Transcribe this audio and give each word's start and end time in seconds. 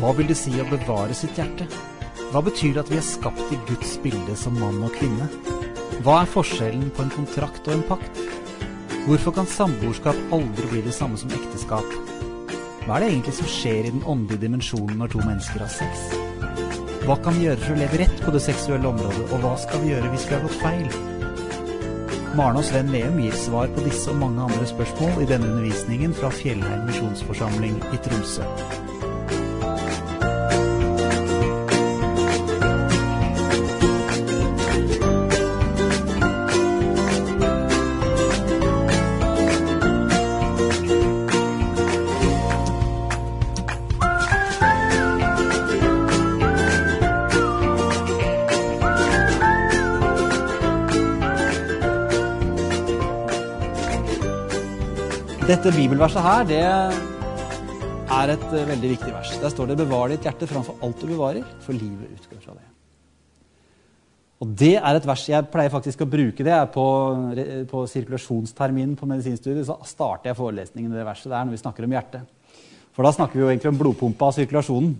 Hva 0.00 0.14
vil 0.16 0.30
det 0.30 0.36
si 0.40 0.54
å 0.56 0.64
bevare 0.64 1.12
sitt 1.12 1.36
hjerte? 1.36 1.66
Hva 2.32 2.40
betyr 2.40 2.72
det 2.72 2.86
at 2.86 2.90
vi 2.92 2.96
er 2.96 3.04
skapt 3.04 3.50
i 3.52 3.58
Guds 3.68 3.98
bilde 4.00 4.32
som 4.38 4.56
mann 4.56 4.78
og 4.86 4.94
kvinne? 4.96 5.26
Hva 6.00 6.22
er 6.22 6.30
forskjellen 6.32 6.86
på 6.96 7.04
en 7.04 7.12
kontrakt 7.12 7.68
og 7.68 7.74
en 7.74 7.84
pakt? 7.84 8.22
Hvorfor 9.04 9.34
kan 9.36 9.50
samboerskap 9.50 10.16
aldri 10.32 10.70
bli 10.70 10.80
det 10.86 10.94
samme 10.96 11.20
som 11.20 11.34
ekteskap? 11.36 11.84
Hva 12.86 12.96
er 12.96 13.04
det 13.04 13.10
egentlig 13.10 13.36
som 13.42 13.52
skjer 13.52 13.90
i 13.90 13.92
den 13.92 14.08
åndelige 14.08 14.46
dimensjonen 14.46 14.96
når 15.02 15.12
to 15.12 15.20
mennesker 15.20 15.66
har 15.66 15.74
sex? 15.76 16.08
Hva 17.04 17.20
kan 17.20 17.36
vi 17.36 17.50
gjøre 17.50 17.60
for 17.66 17.76
å 17.76 17.80
leve 17.82 18.00
rett 18.00 18.24
på 18.24 18.32
det 18.32 18.44
seksuelle 18.48 18.88
området, 18.88 19.26
og 19.28 19.44
hva 19.44 19.54
skal 19.60 19.84
vi 19.84 19.92
gjøre 19.92 20.14
hvis 20.14 20.28
vi 20.30 20.38
har 20.38 20.46
gått 20.48 20.60
feil? 20.64 21.00
Maren 22.40 22.62
og 22.62 22.64
Sven 22.64 22.88
Leum 22.94 23.20
gir 23.20 23.36
svar 23.36 23.68
på 23.76 23.84
disse 23.84 24.08
og 24.14 24.22
mange 24.22 24.48
andre 24.48 24.72
spørsmål 24.72 25.26
i 25.26 25.28
denne 25.28 25.52
undervisningen 25.52 26.16
fra 26.16 26.32
Fjellheim 26.32 26.88
misjonsforsamling 26.88 27.82
i 27.92 28.00
Tromsø. 28.06 28.48
Dette 55.50 55.72
bibelverset 55.74 56.22
her, 56.22 56.44
det 56.46 56.58
er 56.62 58.30
et 58.30 58.42
eh, 58.54 58.68
veldig 58.68 58.90
viktig 58.92 59.08
vers. 59.10 59.32
Der 59.42 59.50
står 59.50 59.66
det 59.66 59.76
'bevar 59.80 60.12
ditt 60.12 60.22
hjerte 60.22 60.46
framfor 60.46 60.76
alt 60.78 61.00
du 61.02 61.08
bevarer, 61.08 61.42
for 61.64 61.74
livet 61.74 62.12
utgår 62.14 62.38
fra 62.44 62.54
det'. 62.54 62.68
Og 64.40 64.46
Det 64.54 64.76
er 64.76 64.94
et 64.94 65.06
vers 65.06 65.24
jeg 65.28 65.50
pleier 65.50 65.72
faktisk 65.74 66.04
å 66.04 66.10
bruke 66.10 66.44
det 66.46 66.60
på, 66.70 66.86
på 67.66 67.82
sirkulasjonsterminen 67.82 68.94
på 68.94 69.10
medisinstudiet. 69.10 69.66
Så 69.66 69.76
starter 69.82 70.30
jeg 70.30 70.36
forelesningen 70.36 70.88
med 70.88 70.98
det 71.00 71.06
verset 71.06 71.32
der 71.32 71.44
når 71.44 71.50
vi 71.50 71.62
snakker 71.64 71.84
om 71.84 71.98
hjertet. 71.98 72.22
For 72.94 73.02
da 73.02 73.10
snakker 73.10 73.34
vi 73.34 73.42
jo 73.42 73.50
egentlig 73.50 73.74
om 73.74 73.82
blodpumpa 73.82 74.30
og 74.30 74.38
sirkulasjonen. 74.38 74.96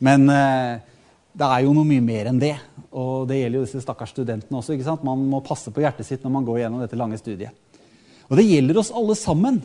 Men 0.00 0.28
eh, 0.28 0.82
det 1.30 1.46
er 1.46 1.62
jo 1.62 1.72
noe 1.78 1.86
mye 1.86 2.02
mer 2.02 2.26
enn 2.26 2.42
det. 2.42 2.56
Og 2.90 3.28
det 3.28 3.38
gjelder 3.38 3.58
jo 3.60 3.66
disse 3.70 3.86
stakkars 3.86 4.10
studentene 4.10 4.58
også. 4.58 4.74
ikke 4.74 4.90
sant? 4.90 5.06
Man 5.06 5.22
må 5.30 5.46
passe 5.46 5.70
på 5.70 5.80
hjertet 5.80 6.10
sitt 6.10 6.24
når 6.26 6.40
man 6.40 6.44
går 6.44 6.64
gjennom 6.64 6.82
dette 6.82 6.98
lange 6.98 7.22
studiet. 7.22 7.54
Og 8.30 8.38
det 8.38 8.46
gjelder 8.46 8.78
oss 8.78 8.92
alle 8.94 9.16
sammen 9.18 9.58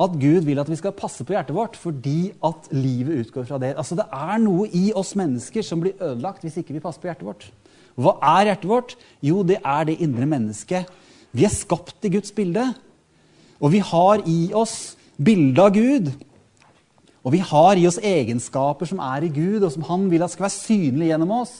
at 0.00 0.16
Gud 0.20 0.44
vil 0.44 0.60
at 0.60 0.68
vi 0.68 0.76
skal 0.76 0.96
passe 0.96 1.24
på 1.24 1.32
hjertet 1.36 1.56
vårt 1.56 1.76
fordi 1.80 2.32
at 2.44 2.68
livet 2.74 3.26
utgår 3.26 3.46
fra 3.48 3.60
det. 3.60 3.74
Altså 3.76 3.96
Det 3.96 4.08
er 4.12 4.42
noe 4.42 4.68
i 4.72 4.90
oss 4.96 5.14
mennesker 5.16 5.64
som 5.64 5.80
blir 5.84 5.96
ødelagt 6.00 6.44
hvis 6.44 6.58
ikke 6.60 6.76
vi 6.76 6.82
passer 6.84 7.00
på 7.02 7.10
hjertet 7.10 7.28
vårt. 7.28 7.48
Hva 7.96 8.16
er 8.36 8.50
hjertet 8.50 8.68
vårt? 8.68 8.96
Jo, 9.24 9.40
det 9.44 9.60
er 9.64 9.88
det 9.88 10.00
indre 10.04 10.28
mennesket. 10.28 10.88
Vi 11.32 11.44
er 11.48 11.52
skapt 11.52 12.04
i 12.04 12.12
Guds 12.12 12.32
bilde. 12.36 12.68
Og 13.56 13.72
vi 13.72 13.80
har 13.80 14.24
i 14.28 14.52
oss 14.56 14.96
bildet 15.16 15.62
av 15.62 15.72
Gud. 15.72 16.10
Og 17.24 17.32
vi 17.34 17.40
har 17.42 17.80
i 17.80 17.86
oss 17.88 17.98
egenskaper 17.98 18.88
som 18.88 19.00
er 19.02 19.24
i 19.26 19.32
Gud, 19.32 19.64
og 19.64 19.72
som 19.74 19.86
han 19.88 20.04
vil 20.12 20.22
at 20.22 20.30
skal 20.30 20.46
være 20.46 20.58
synlige 20.60 21.10
gjennom 21.10 21.32
oss. 21.40 21.54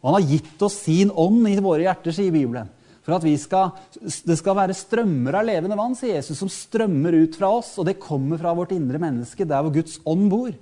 Og 0.00 0.08
han 0.08 0.16
har 0.16 0.30
gitt 0.30 0.62
oss 0.64 0.78
sin 0.86 1.10
ånd 1.10 1.42
i 1.50 1.58
våre 1.58 1.84
hjerter, 1.84 2.14
sier 2.14 2.32
Bibelen. 2.32 2.70
For 3.04 3.18
at 3.18 3.26
skal, 3.36 3.74
det 4.00 4.36
skal 4.40 4.56
være 4.56 4.76
strømmer 4.76 5.36
av 5.36 5.44
levende 5.44 5.76
vann, 5.76 5.96
sier 5.98 6.16
Jesus, 6.16 6.38
som 6.40 6.48
strømmer 6.48 7.18
ut 7.20 7.36
fra 7.36 7.50
oss. 7.58 7.74
Og 7.80 7.88
det 7.88 8.00
kommer 8.00 8.40
fra 8.40 8.54
vårt 8.56 8.72
indre 8.72 9.00
menneske, 9.02 9.44
der 9.44 9.60
hvor 9.60 9.74
Guds 9.74 9.98
ånd 10.08 10.30
bor. 10.32 10.54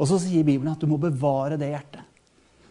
Og 0.00 0.08
så 0.08 0.16
sier 0.22 0.46
Bibelen 0.46 0.72
at 0.72 0.80
du 0.80 0.88
må 0.88 0.96
bevare 1.00 1.60
det 1.60 1.68
hjertet. 1.74 2.06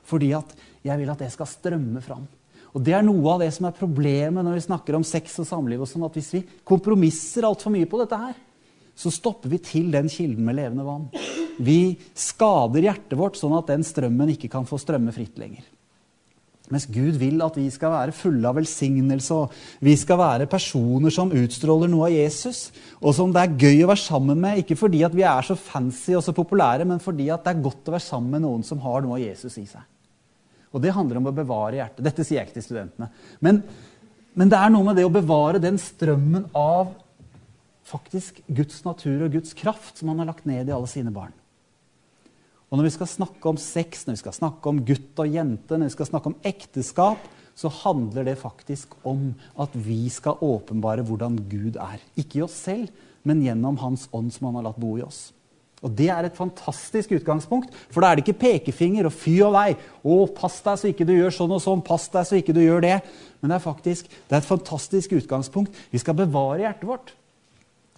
Fordi 0.09 0.33
at 0.33 0.57
jeg 0.81 0.97
vil 0.97 1.13
at 1.13 1.21
det 1.21 1.29
skal 1.35 1.51
strømme 1.51 2.01
fram. 2.01 2.25
Og 2.73 2.81
Det 2.85 2.93
er 2.93 3.05
noe 3.05 3.33
av 3.33 3.41
det 3.41 3.49
som 3.53 3.65
er 3.69 3.77
problemet 3.77 4.45
når 4.45 4.57
vi 4.57 4.67
snakker 4.67 4.97
om 4.97 5.05
sex 5.05 5.37
og 5.41 5.47
samliv. 5.49 5.81
og 5.81 5.89
sånn, 5.89 6.05
at 6.05 6.17
Hvis 6.17 6.33
vi 6.33 6.45
kompromisser 6.65 7.45
altfor 7.45 7.73
mye 7.73 7.89
på 7.89 8.01
dette 8.01 8.17
her, 8.17 8.35
så 8.95 9.11
stopper 9.13 9.49
vi 9.49 9.57
til 9.63 9.91
den 9.91 10.09
kilden 10.09 10.45
med 10.45 10.57
levende 10.57 10.83
vann. 10.83 11.07
Vi 11.59 11.97
skader 12.13 12.83
hjertet 12.83 13.17
vårt 13.17 13.37
sånn 13.39 13.55
at 13.57 13.69
den 13.71 13.83
strømmen 13.83 14.33
ikke 14.33 14.49
kan 14.51 14.67
få 14.67 14.79
strømme 14.81 15.13
fritt 15.15 15.37
lenger. 15.39 15.63
Mens 16.69 16.85
Gud 16.89 17.17
vil 17.17 17.41
at 17.41 17.55
vi 17.57 17.65
skal 17.73 17.93
være 17.95 18.13
fulle 18.13 18.45
av 18.45 18.59
velsignelse, 18.59 19.35
og 19.35 19.85
vi 19.85 19.95
skal 19.97 20.19
være 20.21 20.49
personer 20.49 21.13
som 21.13 21.33
utstråler 21.33 21.89
noe 21.89 22.09
av 22.09 22.13
Jesus, 22.13 22.67
og 23.01 23.15
som 23.17 23.33
det 23.33 23.41
er 23.41 23.55
gøy 23.65 23.85
å 23.85 23.89
være 23.89 24.03
sammen 24.03 24.41
med, 24.43 24.61
ikke 24.61 24.77
fordi 24.77 25.01
at 25.07 25.15
vi 25.17 25.25
er 25.25 25.47
så 25.47 25.57
fancy 25.57 26.13
og 26.17 26.23
så 26.25 26.35
populære, 26.37 26.85
men 26.85 27.01
fordi 27.01 27.31
at 27.33 27.45
det 27.45 27.55
er 27.55 27.63
godt 27.65 27.89
å 27.89 27.95
være 27.97 28.05
sammen 28.05 28.37
med 28.37 28.45
noen 28.45 28.65
som 28.67 28.81
har 28.85 29.01
noe 29.05 29.17
av 29.17 29.25
Jesus 29.25 29.57
i 29.57 29.65
seg. 29.69 29.87
Og 30.69 30.83
det 30.83 30.93
handler 30.93 31.17
om 31.17 31.31
å 31.31 31.33
bevare 31.33 31.79
hjertet. 31.79 32.05
Dette 32.05 32.25
sier 32.25 32.39
jeg 32.39 32.49
ikke 32.49 32.59
til 32.59 32.67
studentene. 32.67 33.09
Men, 33.41 33.63
men 34.37 34.51
det 34.51 34.59
er 34.59 34.73
noe 34.73 34.85
med 34.85 34.99
det 34.99 35.07
å 35.07 35.13
bevare 35.13 35.61
den 35.63 35.81
strømmen 35.81 36.51
av 36.53 36.91
faktisk 37.89 38.43
Guds 38.45 38.83
natur 38.85 39.25
og 39.25 39.33
Guds 39.33 39.55
kraft 39.57 39.97
som 39.97 40.11
han 40.11 40.21
har 40.21 40.29
lagt 40.29 40.45
ned 40.45 40.69
i 40.69 40.75
alle 40.75 40.89
sine 40.91 41.13
barn. 41.13 41.33
Og 42.69 42.77
når 42.77 42.85
vi 42.85 42.93
skal 42.93 43.09
snakke 43.09 43.49
om 43.49 43.57
sex, 43.57 44.05
når 44.05 44.15
vi 44.15 44.21
skal 44.21 44.37
snakke 44.37 44.69
om 44.69 44.81
gutt 44.85 45.21
og 45.21 45.33
jente, 45.33 45.77
når 45.77 45.89
vi 45.89 45.95
skal 45.95 46.09
snakke 46.11 46.31
om 46.31 46.37
ekteskap, 46.45 47.25
så 47.59 47.71
handler 47.81 48.27
det 48.29 48.37
faktisk 48.39 48.93
om 49.09 49.33
at 49.59 49.73
vi 49.73 50.05
skal 50.13 50.39
åpenbare 50.45 51.03
hvordan 51.03 51.41
Gud 51.49 51.79
er. 51.81 51.97
Ikke 52.15 52.39
i 52.39 52.45
oss 52.45 52.55
selv, 52.69 52.87
men 53.27 53.41
gjennom 53.43 53.81
Hans 53.81 54.07
ånd 54.15 54.31
som 54.31 54.47
han 54.47 54.61
har 54.61 54.69
latt 54.69 54.79
bo 54.79 54.93
i 54.99 55.03
oss. 55.03 55.29
Og 55.79 55.91
Det 55.95 56.09
er 56.11 56.27
et 56.27 56.35
fantastisk 56.35 57.13
utgangspunkt, 57.15 57.71
for 57.89 58.03
da 58.03 58.11
er 58.11 58.19
det 58.19 58.27
ikke 58.27 58.41
pekefinger 58.41 59.07
og 59.07 59.15
fy 59.15 59.37
og 59.45 59.53
vei. 59.55 59.69
Å, 60.03 60.15
pass 60.35 60.59
deg 60.65 60.79
så 60.79 60.89
ikke 60.91 61.07
du 61.07 61.13
gjør 61.15 61.35
sånn 61.35 61.55
og 61.55 61.61
sånn, 61.63 61.83
pass 61.87 62.09
deg 62.11 62.27
så 62.27 62.39
ikke 62.39 62.55
du 62.55 62.59
gjør 62.61 62.83
det. 62.83 62.97
Men 63.39 63.51
det 63.51 63.59
er 63.59 63.63
faktisk 63.63 64.11
det 64.11 64.35
er 64.35 64.41
et 64.41 64.49
fantastisk 64.49 65.15
utgangspunkt. 65.15 65.75
Vi 65.91 66.01
skal 66.03 66.19
bevare 66.19 66.65
hjertet 66.65 66.87
vårt. 66.89 67.13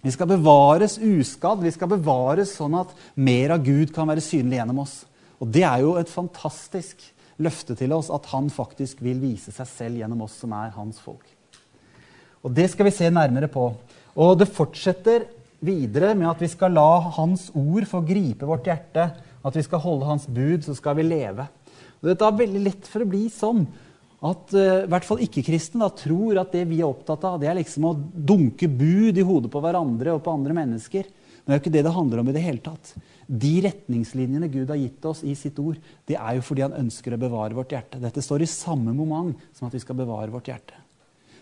Vi 0.02 0.10
skal 0.10 0.26
bevares 0.32 0.96
uskadd, 0.98 1.62
vi 1.62 1.70
skal 1.70 1.92
bevares 1.92 2.56
sånn 2.58 2.74
at 2.80 2.90
mer 3.14 3.54
av 3.54 3.62
Gud 3.62 3.92
kan 3.94 4.08
være 4.10 4.24
synlig 4.24 4.58
gjennom 4.58 4.82
oss. 4.82 4.96
Og 5.38 5.50
Det 5.54 5.62
er 5.66 5.82
jo 5.84 5.94
et 5.98 6.10
fantastisk 6.10 7.04
løfte 7.42 7.76
til 7.78 7.94
oss 7.94 8.10
at 8.14 8.26
han 8.32 8.50
faktisk 8.50 9.02
vil 9.02 9.20
vise 9.22 9.54
seg 9.54 9.68
selv 9.70 10.02
gjennom 10.02 10.24
oss 10.26 10.34
som 10.42 10.54
er 10.58 10.74
hans 10.74 10.98
folk. 11.02 11.26
Og 12.42 12.50
Det 12.50 12.68
skal 12.72 12.88
vi 12.88 12.94
se 12.94 13.10
nærmere 13.10 13.46
på. 13.46 13.68
Og 14.18 14.38
det 14.38 14.50
fortsetter 14.50 15.28
videre 15.62 16.16
med 16.18 16.28
at 16.32 16.42
vi 16.42 16.50
skal 16.50 16.74
la 16.74 16.98
Hans 17.16 17.50
ord 17.54 17.86
få 17.86 18.02
gripe 18.04 18.48
vårt 18.48 18.66
hjerte. 18.66 19.06
At 19.42 19.56
vi 19.56 19.62
skal 19.62 19.82
holde 19.82 20.08
Hans 20.08 20.26
bud, 20.26 20.66
så 20.66 20.74
skal 20.74 20.98
vi 20.98 21.06
leve. 21.06 21.46
Og 22.02 22.10
Dette 22.10 22.26
er 22.26 22.42
veldig 22.42 22.62
lett 22.66 22.90
for 22.90 23.04
å 23.04 23.08
bli 23.08 23.28
sånn 23.30 23.64
at 24.22 24.52
uh, 24.54 24.84
hvert 24.86 25.06
fall 25.06 25.22
ikke-kristne 25.24 25.88
tror 25.98 26.38
at 26.42 26.52
det 26.54 26.62
vi 26.70 26.78
er 26.78 26.90
opptatt 26.90 27.24
av, 27.26 27.40
det 27.42 27.48
er 27.50 27.58
liksom 27.58 27.88
å 27.88 27.96
dunke 27.98 28.68
bud 28.70 29.18
i 29.18 29.26
hodet 29.26 29.50
på 29.50 29.62
hverandre 29.62 30.14
og 30.14 30.22
på 30.22 30.34
andre 30.34 30.54
mennesker. 30.56 31.08
Men 31.42 31.50
det 31.50 31.54
er 31.54 31.58
jo 31.58 31.62
ikke 31.64 31.74
det 31.74 31.82
det 31.88 31.94
handler 31.96 32.22
om 32.22 32.28
i 32.30 32.34
det 32.36 32.44
hele 32.44 32.62
tatt. 32.62 32.92
De 33.26 33.52
retningslinjene 33.64 34.50
Gud 34.52 34.70
har 34.70 34.78
gitt 34.78 35.08
oss 35.10 35.24
i 35.26 35.34
sitt 35.38 35.58
ord, 35.58 35.80
det 36.06 36.14
er 36.14 36.36
jo 36.38 36.44
fordi 36.46 36.62
han 36.62 36.78
ønsker 36.78 37.16
å 37.16 37.18
bevare 37.18 37.56
vårt 37.58 37.74
hjerte. 37.74 37.98
Dette 38.02 38.22
står 38.22 38.44
i 38.46 38.50
samme 38.50 38.94
moment 38.94 39.42
som 39.56 39.66
at 39.66 39.74
vi 39.74 39.82
skal 39.82 39.98
bevare 39.98 40.30
vårt 40.30 40.52
hjerte. 40.52 40.78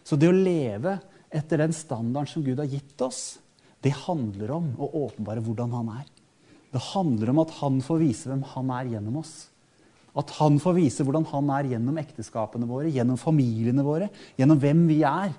Så 0.01 0.17
det 0.17 0.31
å 0.31 0.37
leve 0.37 0.97
etter 1.29 1.61
den 1.61 1.77
standarden 1.77 2.33
som 2.33 2.45
Gud 2.47 2.63
har 2.63 2.71
gitt 2.71 3.05
oss, 3.05 3.37
det 3.85 3.93
handler 4.07 4.57
om 4.57 4.73
å 4.81 4.89
åpenbare 5.05 5.45
hvordan 5.45 5.77
han 5.77 5.93
er. 5.99 6.09
Det 6.73 6.81
handler 6.95 7.33
om 7.33 7.45
at 7.45 7.53
han 7.61 7.81
får 7.85 8.01
vise 8.01 8.31
hvem 8.31 8.43
han 8.55 8.73
er 8.73 8.95
gjennom 8.95 9.21
oss. 9.21 9.50
At 10.19 10.33
han 10.41 10.59
får 10.63 10.77
vise 10.77 11.07
hvordan 11.07 11.29
han 11.31 11.53
er 11.55 11.71
gjennom 11.75 11.99
ekteskapene 12.03 12.67
våre, 12.67 12.91
gjennom 12.91 13.19
familiene 13.21 13.85
våre, 13.87 14.11
gjennom 14.39 14.59
hvem 14.61 14.85
vi 14.91 15.01
er. 15.07 15.33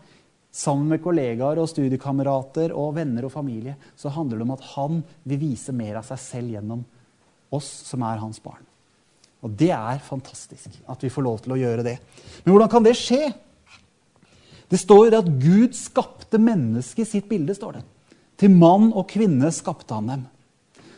Sammen 0.52 0.92
med 0.92 1.04
kollegaer 1.04 1.60
og 1.62 1.70
studiekamerater 1.72 2.74
og 2.76 2.96
venner 2.98 3.28
og 3.28 3.32
familie 3.34 3.78
så 4.00 4.12
handler 4.12 4.40
det 4.40 4.48
om 4.48 4.56
at 4.58 4.66
han 4.74 4.98
vil 5.28 5.40
vise 5.46 5.76
mer 5.76 6.02
av 6.02 6.08
seg 6.08 6.20
selv 6.24 6.58
gjennom 6.58 6.84
oss 7.56 7.70
som 7.88 8.04
er 8.08 8.20
hans 8.20 8.40
barn. 8.44 8.64
Og 9.42 9.54
det 9.58 9.72
er 9.74 10.04
fantastisk 10.06 10.76
at 10.92 11.04
vi 11.04 11.12
får 11.12 11.26
lov 11.26 11.40
til 11.44 11.56
å 11.56 11.60
gjøre 11.60 11.86
det. 11.88 11.96
Men 12.44 12.54
hvordan 12.54 12.72
kan 12.72 12.86
det 12.86 12.98
skje? 13.00 13.32
Det 14.72 14.80
står 14.80 15.08
jo 15.08 15.18
at 15.20 15.32
Gud 15.42 15.76
skapte 15.76 16.40
mennesket 16.40 17.04
i 17.04 17.10
sitt 17.10 17.28
bilde. 17.32 17.56
står 17.56 17.80
det. 17.80 17.84
Til 18.40 18.54
mann 18.54 18.92
og 18.94 19.10
kvinne 19.12 19.52
skapte 19.52 19.94
han 19.98 20.08
dem. 20.08 20.22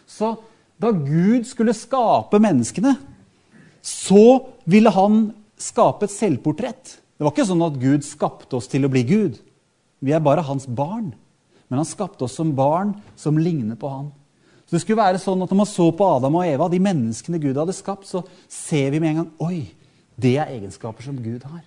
Så 0.05 0.35
da 0.81 0.91
Gud 0.91 1.47
skulle 1.47 1.73
skape 1.73 2.39
menneskene, 2.41 2.97
så 3.83 4.25
ville 4.63 4.91
han 4.95 5.25
skape 5.59 6.07
et 6.07 6.13
selvportrett. 6.13 6.97
Det 7.18 7.25
var 7.25 7.33
ikke 7.35 7.47
sånn 7.50 7.65
at 7.65 7.80
Gud 7.81 8.06
skapte 8.07 8.57
oss 8.57 8.69
til 8.71 8.88
å 8.88 8.91
bli 8.91 9.03
Gud. 9.07 9.38
Vi 10.03 10.15
er 10.15 10.24
bare 10.24 10.44
hans 10.47 10.65
barn. 10.68 11.12
Men 11.68 11.81
han 11.81 11.88
skapte 11.88 12.25
oss 12.25 12.35
som 12.39 12.53
barn 12.56 12.95
som 13.19 13.39
ligner 13.39 13.77
på 13.80 13.91
han. 13.91 14.09
Så 14.63 14.77
det 14.77 14.83
skulle 14.83 15.03
være 15.03 15.19
sånn 15.21 15.41
at 15.44 15.51
Når 15.51 15.59
man 15.59 15.69
så 15.69 15.89
på 15.91 16.07
Adam 16.07 16.39
og 16.39 16.47
Eva, 16.47 16.69
de 16.71 16.80
menneskene 16.81 17.41
Gud 17.41 17.59
hadde 17.59 17.75
skapt, 17.75 18.07
så 18.07 18.24
ser 18.50 18.94
vi 18.94 19.01
med 19.03 19.12
en 19.12 19.19
gang 19.21 19.31
Oi, 19.44 19.74
det 20.15 20.38
er 20.38 20.53
egenskaper 20.56 21.03
som 21.06 21.19
Gud 21.19 21.44
har. 21.44 21.63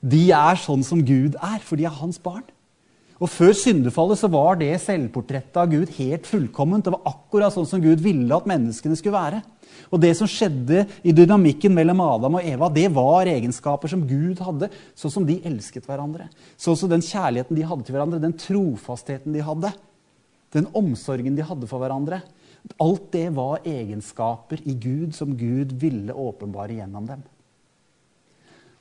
De 0.00 0.30
er 0.32 0.56
sånn 0.56 0.82
som 0.86 1.02
Gud 1.04 1.36
er, 1.36 1.60
for 1.60 1.76
de 1.76 1.84
er 1.84 1.98
hans 2.00 2.18
barn. 2.22 2.46
Og 3.20 3.28
Før 3.28 3.52
syndefallet 3.52 4.16
så 4.16 4.30
var 4.32 4.56
det 4.60 4.72
selvportrettet 4.80 5.58
av 5.60 5.68
Gud 5.68 5.90
helt 5.98 6.28
fullkomment. 6.28 6.86
Det 6.86 6.94
var 6.94 7.08
akkurat 7.10 7.52
sånn 7.52 7.68
som 7.68 7.82
Gud 7.84 8.00
ville 8.00 8.32
at 8.32 8.48
menneskene 8.48 8.96
skulle 8.96 9.18
være. 9.18 9.42
Og 9.92 10.00
Det 10.00 10.14
som 10.16 10.28
skjedde 10.30 10.86
i 11.04 11.12
dynamikken 11.12 11.74
mellom 11.74 12.00
Adam 12.04 12.38
og 12.38 12.46
Eva, 12.46 12.70
det 12.72 12.86
var 12.94 13.28
egenskaper 13.28 13.92
som 13.92 14.06
Gud 14.08 14.40
hadde, 14.40 14.70
sånn 14.96 15.12
som 15.12 15.26
de 15.28 15.36
elsket 15.44 15.88
hverandre. 15.88 16.30
Sånn 16.56 16.78
som 16.78 16.88
den 16.88 17.04
kjærligheten 17.04 17.58
de 17.58 17.66
hadde 17.66 17.84
til 17.84 17.96
hverandre, 17.96 18.22
den 18.22 18.36
trofastheten 18.40 19.36
de 19.36 19.44
hadde. 19.44 19.72
Den 20.54 20.70
omsorgen 20.76 21.36
de 21.36 21.44
hadde 21.46 21.68
for 21.70 21.82
hverandre. 21.82 22.22
Alt 22.80 23.10
det 23.12 23.28
var 23.36 23.66
egenskaper 23.68 24.64
i 24.64 24.76
Gud 24.80 25.12
som 25.16 25.36
Gud 25.36 25.76
ville 25.80 26.16
åpenbare 26.16 26.80
gjennom 26.80 27.06
dem. 27.08 27.22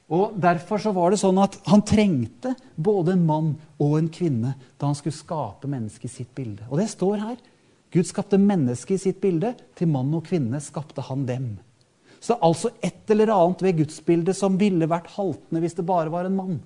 Og 0.10 0.34
Derfor 0.42 0.82
så 0.82 0.92
var 0.96 1.14
det 1.14 1.20
sånn 1.22 1.38
at 1.42 1.60
han 1.70 1.84
trengte 1.86 2.56
både 2.76 3.14
en 3.14 3.26
mann 3.28 3.54
og 3.78 3.96
en 4.00 4.10
kvinne 4.10 4.56
da 4.80 4.90
han 4.90 4.98
skulle 4.98 5.18
skape 5.18 5.70
mennesket 5.70 6.10
i 6.10 6.16
sitt 6.22 6.32
bilde. 6.38 6.66
Og 6.72 6.82
det 6.82 6.90
står 6.90 7.22
her. 7.22 7.38
Gud 7.94 8.10
skapte 8.10 8.40
mennesket 8.42 8.98
i 8.98 9.04
sitt 9.04 9.20
bilde. 9.22 9.54
Til 9.78 9.90
mann 9.92 10.10
og 10.18 10.26
kvinne 10.26 10.62
skapte 10.64 11.06
han 11.06 11.28
dem. 11.30 11.52
Så 12.20 12.36
altså 12.44 12.74
et 12.84 13.10
eller 13.14 13.32
annet 13.32 13.62
ved 13.64 13.78
gudsbildet 13.84 14.38
som 14.38 14.58
ville 14.60 14.90
vært 14.90 15.14
haltende 15.14 15.62
hvis 15.64 15.78
det 15.78 15.88
bare 15.88 16.12
var 16.12 16.28
en 16.28 16.38
mann. 16.38 16.58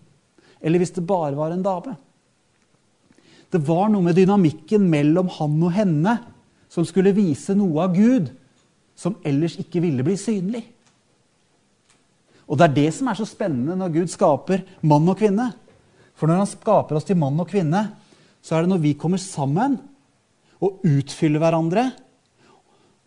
Eller 0.63 0.81
hvis 0.81 0.95
det 0.95 1.05
bare 1.05 1.35
var 1.37 1.53
en 1.53 1.65
dame. 1.65 1.97
Det 3.53 3.61
var 3.67 3.91
noe 3.91 4.07
med 4.07 4.17
dynamikken 4.17 4.87
mellom 4.89 5.27
han 5.35 5.59
og 5.61 5.75
henne 5.75 6.15
som 6.73 6.87
skulle 6.89 7.13
vise 7.13 7.53
noe 7.53 7.83
av 7.83 7.93
Gud 7.93 8.31
som 8.97 9.19
ellers 9.25 9.59
ikke 9.61 9.83
ville 9.83 10.05
bli 10.05 10.15
synlig. 10.17 10.63
Og 12.47 12.59
det 12.59 12.67
er 12.67 12.75
det 12.75 12.89
som 12.95 13.09
er 13.09 13.17
så 13.17 13.27
spennende 13.27 13.77
når 13.79 13.93
Gud 13.93 14.11
skaper 14.11 14.63
mann 14.83 15.07
og 15.09 15.19
kvinne. 15.19 15.49
For 16.17 16.29
når 16.29 16.43
han 16.43 16.51
skaper 16.51 16.99
oss 16.99 17.07
til 17.07 17.19
mann 17.19 17.39
og 17.39 17.49
kvinne, 17.49 17.83
så 18.43 18.57
er 18.57 18.63
det 18.63 18.73
når 18.73 18.83
vi 18.83 18.95
kommer 18.99 19.21
sammen 19.21 19.77
og 20.63 20.83
utfyller 20.87 21.41
hverandre, 21.43 21.89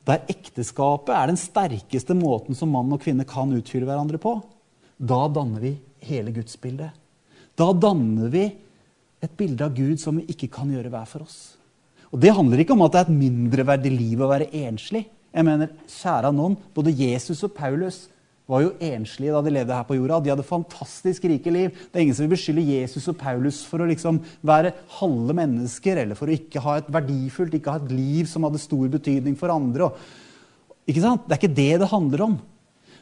der 0.07 0.23
ekteskapet 0.31 1.11
er 1.17 1.31
den 1.31 1.41
sterkeste 1.41 2.15
måten 2.15 2.57
som 2.57 2.71
mann 2.73 2.93
og 2.95 3.03
kvinne 3.03 3.27
kan 3.29 3.53
utfylle 3.53 3.89
hverandre 3.89 4.21
på, 4.23 4.37
da 4.97 5.27
danner 5.29 5.63
vi 5.65 5.75
hele 6.07 6.33
gudsbildet. 6.33 6.95
Da 7.57 7.73
danner 7.73 8.31
vi 8.33 8.45
et 9.25 9.37
bilde 9.37 9.67
av 9.67 9.75
Gud 9.77 9.99
som 10.01 10.21
vi 10.21 10.29
ikke 10.33 10.51
kan 10.53 10.71
gjøre 10.71 10.93
hver 10.93 11.09
for 11.11 11.27
oss. 11.27 11.57
Og 12.13 12.21
Det 12.23 12.33
handler 12.33 12.63
ikke 12.63 12.77
om 12.77 12.85
at 12.87 12.93
det 12.95 13.01
er 13.01 13.09
et 13.09 13.19
mindreverdig 13.19 13.93
liv 13.93 14.23
å 14.23 14.31
være 14.31 14.51
enslig. 14.65 15.07
Jeg 15.35 15.45
mener, 15.45 15.73
kjære 15.91 16.31
noen, 16.33 16.55
Både 16.73 16.95
Jesus 16.95 17.43
og 17.45 17.53
Paulus 17.57 18.07
var 18.47 18.63
jo 18.63 18.75
enslige 18.79 19.35
da 19.35 19.41
de 19.43 19.53
levde 19.53 19.75
her 19.75 19.87
på 19.89 19.97
jorda. 19.99 20.21
De 20.23 20.31
hadde 20.31 20.47
fantastisk 20.47 21.25
rike 21.27 21.51
liv. 21.51 21.73
Det 21.75 21.99
er 21.99 22.05
ingen 22.05 22.15
som 22.15 22.27
vil 22.27 22.37
beskylde 22.37 22.63
Jesus 22.63 23.09
og 23.11 23.19
Paulus 23.19 23.63
for 23.67 23.83
å 23.83 23.89
liksom 23.91 24.21
være 24.47 24.73
halve 25.01 25.35
mennesker 25.35 26.03
eller 26.05 26.19
for 26.19 26.31
å 26.31 26.37
ikke 26.37 26.63
ha 26.63 26.77
et 26.79 26.91
verdifullt, 26.95 27.57
ikke 27.59 27.75
ha 27.75 27.83
et 27.83 27.95
liv 27.95 28.29
som 28.31 28.47
hadde 28.47 28.63
stor 28.63 28.87
betydning 28.93 29.39
for 29.39 29.55
andre. 29.55 29.91
ikke 30.87 31.03
sant? 31.03 31.27
Det 31.27 31.35
er 31.35 31.43
ikke 31.43 31.59
det 31.59 31.73
det 31.83 31.91
handler 31.91 32.27
om. 32.29 32.37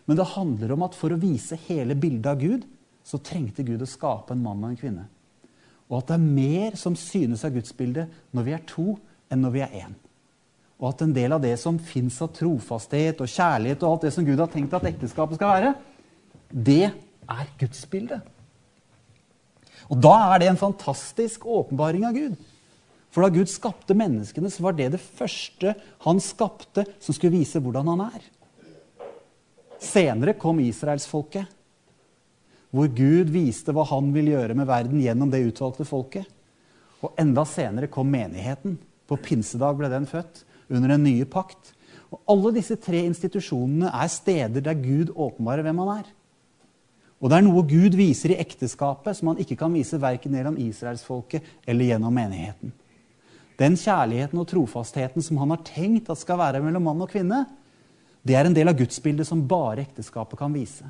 Men 0.08 0.20
det 0.20 0.32
handler 0.32 0.73
om 0.73 0.87
at 0.88 0.96
for 0.96 1.12
å 1.12 1.20
vise 1.20 1.61
hele 1.69 1.97
bildet 1.97 2.31
av 2.32 2.40
Gud, 2.40 2.64
så 3.05 3.20
trengte 3.20 3.64
Gud 3.64 3.85
å 3.85 3.88
skape 3.88 4.32
en 4.32 4.43
mann 4.44 4.64
og 4.64 4.73
en 4.73 4.81
kvinne. 4.81 5.05
Og 5.90 5.99
at 6.00 6.08
det 6.08 6.17
er 6.17 6.25
mer 6.40 6.79
som 6.81 6.97
synes 6.97 7.44
av 7.44 7.52
gudsbildet 7.52 8.32
når 8.32 8.49
vi 8.49 8.56
er 8.56 8.64
to, 8.69 8.94
enn 9.29 9.44
når 9.44 9.55
vi 9.58 9.64
er 9.64 9.76
én. 9.85 9.97
Og 10.82 10.91
at 10.91 11.05
en 11.05 11.15
del 11.15 11.35
av 11.37 11.43
det 11.43 11.55
som 11.61 11.79
fins 11.79 12.17
av 12.25 12.32
trofasthet 12.35 13.21
og 13.23 13.31
kjærlighet, 13.31 13.82
og 13.82 13.94
alt 13.94 14.06
det 14.09 14.15
som 14.17 14.26
Gud 14.26 14.41
har 14.43 14.50
tenkt 14.50 14.75
at 14.75 14.87
ekteskapet 14.91 15.38
skal 15.38 15.53
være, 15.53 15.75
det 16.50 16.88
er 16.91 17.53
gudsbildet. 17.61 18.25
Og 19.93 20.00
da 20.00 20.15
er 20.32 20.41
det 20.41 20.50
en 20.50 20.61
fantastisk 20.61 21.44
åpenbaring 21.47 22.06
av 22.09 22.17
Gud. 22.17 22.37
For 23.15 23.23
da 23.23 23.31
Gud 23.31 23.50
skapte 23.50 23.94
menneskene, 23.94 24.50
så 24.50 24.65
var 24.65 24.75
det 24.75 24.91
det 24.97 25.03
første 25.03 25.75
han 26.03 26.23
skapte 26.23 26.87
som 26.99 27.15
skulle 27.15 27.37
vise 27.37 27.61
hvordan 27.62 27.93
han 27.93 28.09
er. 28.09 28.25
Senere 29.85 30.35
kom 30.41 30.62
israelsfolket, 30.65 31.47
hvor 32.75 32.88
Gud 32.91 33.31
viste 33.31 33.71
hva 33.75 33.85
han 33.87 34.09
vil 34.17 34.32
gjøre 34.32 34.56
med 34.59 34.67
verden 34.67 35.03
gjennom 35.03 35.31
det 35.31 35.44
utvalgte 35.47 35.87
folket. 35.87 36.26
Og 37.05 37.15
enda 37.21 37.44
senere 37.47 37.91
kom 37.93 38.09
menigheten. 38.11 38.81
På 39.06 39.21
pinsedag 39.21 39.76
ble 39.79 39.93
den 39.93 40.09
født 40.11 40.43
under 40.70 40.94
den 40.94 41.05
nye 41.06 41.26
pakt. 41.28 41.72
Og 42.12 42.20
Alle 42.31 42.55
disse 42.58 42.76
tre 42.81 43.00
institusjonene 43.05 43.90
er 43.90 44.12
steder 44.12 44.62
der 44.64 44.78
Gud 44.78 45.11
åpenbarer 45.14 45.66
hvem 45.66 45.82
han 45.82 45.96
er. 45.99 46.12
Og 47.22 47.31
det 47.31 47.38
er 47.38 47.44
noe 47.46 47.64
Gud 47.64 47.94
viser 47.96 48.34
i 48.34 48.40
ekteskapet 48.43 49.16
som 49.16 49.31
han 49.32 49.38
ikke 49.40 49.56
kan 49.56 49.72
vise 49.72 49.99
verken 50.00 50.34
gjennom 50.37 50.58
israelsfolket 50.61 51.46
eller 51.66 51.88
gjennom 51.88 52.14
menigheten. 52.14 52.75
Den 53.58 53.78
kjærligheten 53.78 54.40
og 54.43 54.49
trofastheten 54.50 55.22
som 55.22 55.38
han 55.40 55.55
har 55.55 55.62
tenkt 55.66 56.11
at 56.11 56.20
skal 56.20 56.40
være 56.40 56.61
mellom 56.62 56.84
mann 56.90 57.05
og 57.05 57.11
kvinne, 57.12 57.44
det 58.25 58.37
er 58.37 58.49
en 58.49 58.56
del 58.56 58.70
av 58.70 58.76
gudsbildet 58.76 59.28
som 59.28 59.44
bare 59.46 59.84
ekteskapet 59.84 60.38
kan 60.40 60.52
vise. 60.55 60.87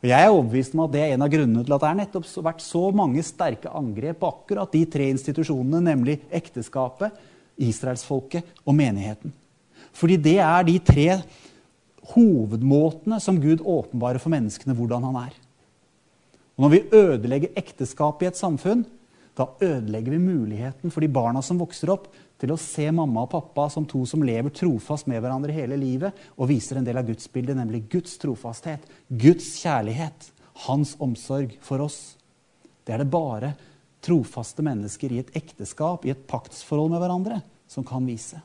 Og 0.00 0.08
Jeg 0.08 0.24
er 0.24 0.32
overbevist 0.32 0.74
om 0.74 0.84
at 0.86 0.92
det 0.94 1.00
er 1.04 1.14
en 1.14 1.24
av 1.24 1.32
grunnene 1.32 1.64
til 1.64 1.74
at 1.76 1.82
det 1.82 1.88
har 1.88 1.98
nettopp 1.98 2.28
vært 2.46 2.62
så 2.64 2.86
mange 2.96 3.24
sterke 3.24 3.72
angrep 3.76 4.20
på 4.22 4.30
akkurat 4.32 4.72
de 4.72 4.84
tre 4.88 5.10
institusjonene, 5.12 5.82
nemlig 5.90 6.20
ekteskapet, 6.32 7.12
israelsfolket 7.60 8.64
og 8.64 8.76
menigheten. 8.76 9.34
Fordi 9.96 10.16
det 10.20 10.38
er 10.42 10.66
de 10.66 10.78
tre 10.84 11.08
hovedmåtene 12.14 13.20
som 13.22 13.38
Gud 13.40 13.62
åpenbarer 13.62 14.22
for 14.22 14.32
menneskene 14.32 14.76
hvordan 14.76 15.06
han 15.10 15.20
er. 15.26 15.36
Og 16.56 16.66
Når 16.66 16.72
vi 16.74 16.86
ødelegger 16.92 17.54
ekteskapet 17.56 18.26
i 18.26 18.30
et 18.30 18.40
samfunn, 18.40 18.84
da 19.36 19.46
ødelegger 19.62 20.12
vi 20.12 20.18
muligheten 20.18 20.92
for 20.92 21.00
de 21.00 21.08
barna 21.08 21.40
som 21.42 21.60
vokser 21.60 21.92
opp, 21.94 22.10
til 22.40 22.54
å 22.54 22.60
se 22.60 22.86
mamma 22.92 23.26
og 23.26 23.32
pappa 23.34 23.66
som 23.72 23.84
to 23.88 24.02
som 24.08 24.22
lever 24.24 24.52
trofast 24.56 25.08
med 25.10 25.20
hverandre 25.20 25.52
hele 25.52 25.76
livet, 25.76 26.16
og 26.40 26.48
viser 26.48 26.80
en 26.80 26.86
del 26.86 26.96
av 26.96 27.08
gudsbildet, 27.08 27.56
nemlig 27.56 27.84
Guds 27.92 28.16
trofasthet, 28.20 28.84
Guds 29.08 29.52
kjærlighet, 29.60 30.30
hans 30.66 30.94
omsorg 31.00 31.52
for 31.64 31.84
oss. 31.84 31.98
Det 32.84 32.96
er 32.96 33.04
det 33.04 33.12
bare 33.12 33.52
trofaste 34.04 34.64
mennesker 34.64 35.12
i 35.12 35.20
et 35.22 35.34
ekteskap, 35.36 36.06
i 36.06 36.14
et 36.14 36.28
paktsforhold 36.30 36.92
med 36.92 37.02
hverandre, 37.02 37.40
som 37.70 37.86
kan 37.86 38.06
vise. 38.08 38.40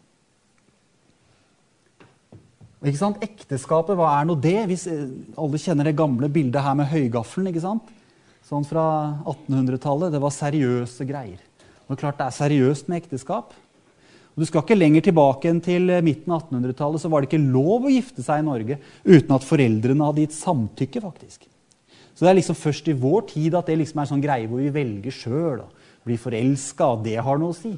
Ikke 2.86 3.00
sant? 3.00 3.22
Ekteskapet, 3.24 3.98
hva 3.98 4.12
er 4.20 4.28
nå 4.30 4.36
det? 4.38 4.60
Hvis 4.70 4.86
eh, 4.92 5.08
alle 5.42 5.62
kjenner 5.62 5.88
det 5.88 5.98
gamle 5.98 6.30
bildet 6.30 6.62
her 6.62 6.76
med 6.78 6.92
høygaffelen. 6.92 7.50
ikke 7.50 7.64
sant? 7.64 7.88
Sånn 8.46 8.68
fra 8.68 8.86
1800-tallet. 9.26 10.14
Det 10.14 10.22
var 10.22 10.34
seriøse 10.36 11.08
greier. 11.10 11.40
Det 11.40 11.96
er 11.96 12.02
klart 12.02 12.20
det 12.20 12.28
er 12.28 12.36
seriøst 12.36 12.92
med 12.92 13.02
ekteskap. 13.02 13.56
Og 14.36 14.44
Du 14.44 14.46
skal 14.46 14.66
ikke 14.66 14.78
lenger 14.78 15.08
tilbake 15.08 15.50
enn 15.50 15.64
til 15.64 15.90
midten 16.06 16.36
av 16.36 16.44
1800-tallet, 16.44 17.02
så 17.02 17.10
var 17.10 17.24
det 17.24 17.32
ikke 17.32 17.54
lov 17.56 17.88
å 17.88 17.94
gifte 17.94 18.26
seg 18.26 18.44
i 18.44 18.46
Norge 18.46 18.78
uten 19.08 19.36
at 19.38 19.48
foreldrene 19.48 20.10
hadde 20.10 20.26
gitt 20.26 20.38
samtykke. 20.38 21.02
faktisk. 21.08 21.48
Så 22.16 22.24
det 22.24 22.32
er 22.32 22.38
liksom 22.40 22.56
først 22.56 22.88
i 22.88 22.96
vår 22.96 23.26
tid 23.34 23.58
at 23.60 23.68
det 23.68 23.76
liksom 23.82 24.00
er 24.00 24.08
sånn 24.08 24.24
greie 24.24 24.48
hvor 24.48 24.62
vi 24.64 24.72
velger 24.72 25.14
sjøl 25.14 25.66
og 25.66 25.84
blir 26.08 26.22
forelska, 26.22 26.94
og 26.96 27.04
det 27.04 27.18
har 27.20 27.40
noe 27.42 27.52
å 27.52 27.58
si. 27.58 27.74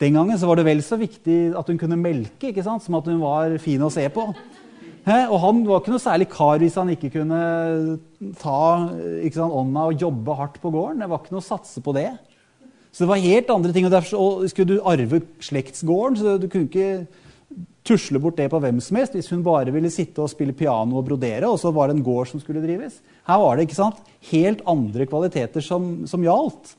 Den 0.00 0.16
gangen 0.16 0.38
så 0.40 0.48
var 0.48 0.60
det 0.60 0.66
vel 0.68 0.80
så 0.84 0.96
viktig 1.00 1.38
at 1.56 1.68
hun 1.68 1.78
kunne 1.80 1.98
melke 2.00 2.50
ikke 2.50 2.64
sant? 2.64 2.84
som 2.84 2.96
at 2.98 3.08
hun 3.08 3.20
var 3.22 3.56
fin 3.60 3.82
å 3.84 3.92
se 3.92 4.06
på. 4.12 4.26
Og 5.08 5.36
han 5.42 5.62
var 5.64 5.80
ikke 5.80 5.94
noe 5.94 6.02
særlig 6.02 6.28
kar 6.32 6.60
hvis 6.60 6.76
han 6.76 6.92
ikke 6.92 7.12
kunne 7.14 7.40
ta 8.40 8.60
ikke 9.24 9.38
sant, 9.38 9.56
ånda 9.62 9.86
og 9.88 10.02
jobbe 10.02 10.36
hardt 10.36 10.60
på 10.60 10.72
gården. 10.72 11.00
Det 11.00 11.08
var 11.08 11.22
ikke 11.22 11.34
noe 11.36 11.44
å 11.44 11.48
satse 11.48 11.80
på 11.84 11.94
det. 11.96 12.10
Så 12.92 13.04
det 13.04 13.10
var 13.10 13.22
helt 13.22 13.52
andre 13.54 13.72
ting. 13.72 13.86
Og 13.88 13.94
derfor 13.94 14.46
skulle 14.50 14.76
du 14.76 14.84
arve 14.84 15.22
slektsgården, 15.40 16.20
så 16.20 16.36
du 16.36 16.48
kunne 16.48 16.68
ikke 16.68 17.06
tusle 17.86 18.20
bort 18.22 18.38
det 18.38 18.48
på 18.52 18.60
hvem 18.62 18.78
som 18.84 18.98
helst 19.00 19.16
hvis 19.16 19.30
hun 19.32 19.44
bare 19.44 19.72
ville 19.74 19.90
sitte 19.92 20.22
og 20.22 20.30
spille 20.30 20.54
piano 20.56 21.00
og 21.00 21.06
brodere, 21.08 21.48
og 21.48 21.58
så 21.58 21.72
var 21.74 21.88
det 21.88 21.98
en 21.98 22.06
gård 22.06 22.30
som 22.30 22.42
skulle 22.42 22.62
drives. 22.62 23.00
Her 23.26 23.40
var 23.42 23.56
det 23.56 23.66
ikke 23.66 23.78
sant, 23.78 24.02
helt 24.30 24.62
andre 24.68 25.06
kvaliteter 25.10 25.64
som, 25.64 25.92
som 26.10 26.24
gjaldt. 26.24 26.74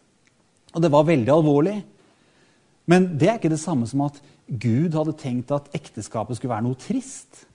Og 0.72 0.84
det 0.84 0.92
var 0.94 1.08
veldig 1.10 1.34
alvorlig. 1.34 1.78
Men 2.92 3.12
det 3.20 3.30
er 3.30 3.40
ikke 3.40 3.52
det 3.52 3.62
samme 3.62 3.88
som 3.90 4.06
at 4.08 4.20
Gud 4.48 4.96
hadde 4.98 5.16
tenkt 5.20 5.52
at 5.56 5.70
ekteskapet 5.76 6.38
skulle 6.38 6.54
være 6.54 6.66
noe 6.68 6.80
trist. 6.80 7.46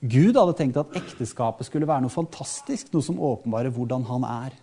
Gud 0.00 0.36
hadde 0.36 0.56
tenkt 0.56 0.80
at 0.80 0.96
ekteskapet 0.96 1.68
skulle 1.68 1.88
være 1.88 2.06
noe 2.06 2.12
fantastisk, 2.12 2.88
noe 2.92 3.04
som 3.04 3.20
åpenbarer 3.20 3.72
hvordan 3.74 4.06
han 4.08 4.24
er. 4.28 4.56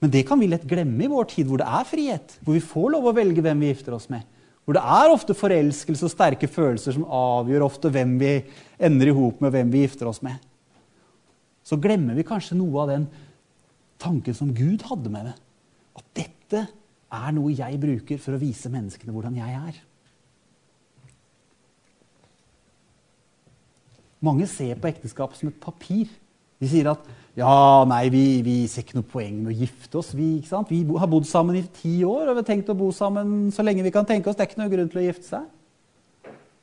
Men 0.00 0.12
det 0.14 0.24
kan 0.26 0.40
vi 0.40 0.48
lett 0.50 0.66
glemme 0.66 1.04
i 1.04 1.10
vår 1.12 1.28
tid, 1.30 1.46
hvor 1.46 1.60
det 1.60 1.68
er 1.68 1.86
frihet. 1.86 2.36
Hvor 2.42 2.56
vi 2.56 2.64
får 2.64 2.92
lov 2.94 3.10
å 3.10 3.14
velge 3.14 3.44
hvem 3.44 3.62
vi 3.62 3.70
gifter 3.70 3.94
oss 3.94 4.08
med. 4.12 4.24
Hvor 4.70 4.76
det 4.78 4.86
er 4.86 5.10
ofte 5.10 5.34
forelskelse 5.34 6.04
og 6.06 6.12
sterke 6.12 6.46
følelser 6.46 6.94
som 6.94 7.02
avgjør 7.10 7.64
ofte 7.66 7.90
hvem 7.90 8.12
vi 8.20 8.36
ender 8.78 9.08
i 9.10 9.14
hop 9.16 9.40
med, 9.42 9.50
hvem 9.50 9.72
vi 9.72 9.80
gifter 9.82 10.06
oss 10.06 10.20
med. 10.22 10.36
Så 11.66 11.74
glemmer 11.82 12.14
vi 12.14 12.22
kanskje 12.22 12.54
noe 12.54 12.84
av 12.84 12.92
den 12.92 13.08
tanken 13.98 14.36
som 14.38 14.52
Gud 14.54 14.84
hadde 14.86 15.10
med 15.10 15.26
det. 15.26 15.34
At 15.98 16.06
dette 16.20 16.60
er 16.70 17.34
noe 17.34 17.50
jeg 17.50 17.80
bruker 17.82 18.22
for 18.22 18.38
å 18.38 18.38
vise 18.44 18.70
menneskene 18.70 19.10
hvordan 19.10 19.40
jeg 19.40 19.58
er. 19.58 19.82
Mange 24.22 24.46
ser 24.54 24.78
på 24.78 24.92
ekteskap 24.94 25.34
som 25.34 25.50
et 25.50 25.58
papir. 25.66 26.14
De 26.62 26.70
sier 26.70 26.92
at 26.94 27.10
ja, 27.38 27.84
nei, 27.86 28.08
vi, 28.10 28.24
vi 28.42 28.56
ser 28.68 28.82
ikke 28.82 28.98
noe 28.98 29.06
poeng 29.06 29.36
med 29.44 29.52
å 29.52 29.58
gifte 29.62 30.00
oss. 30.00 30.10
Vi, 30.18 30.40
vi, 30.42 30.80
har 30.98 31.10
bodd 31.10 31.28
sammen 31.28 31.60
i 31.60 31.62
ti 31.76 32.00
år 32.02 32.26
og 32.26 32.34
vi 32.34 32.42
har 32.42 32.48
tenkt 32.48 32.72
å 32.72 32.78
bo 32.78 32.90
sammen 32.94 33.52
så 33.54 33.62
lenge 33.62 33.86
vi 33.86 33.92
kan 33.94 34.08
tenke 34.08 34.30
oss. 34.30 34.38
Det 34.38 34.44
er 34.44 34.50
ikke 34.50 34.62
noe 34.62 34.72
grunn 34.72 34.90
til 34.90 35.02
å 35.02 35.06
gifte 35.06 35.28
seg. 35.28 35.46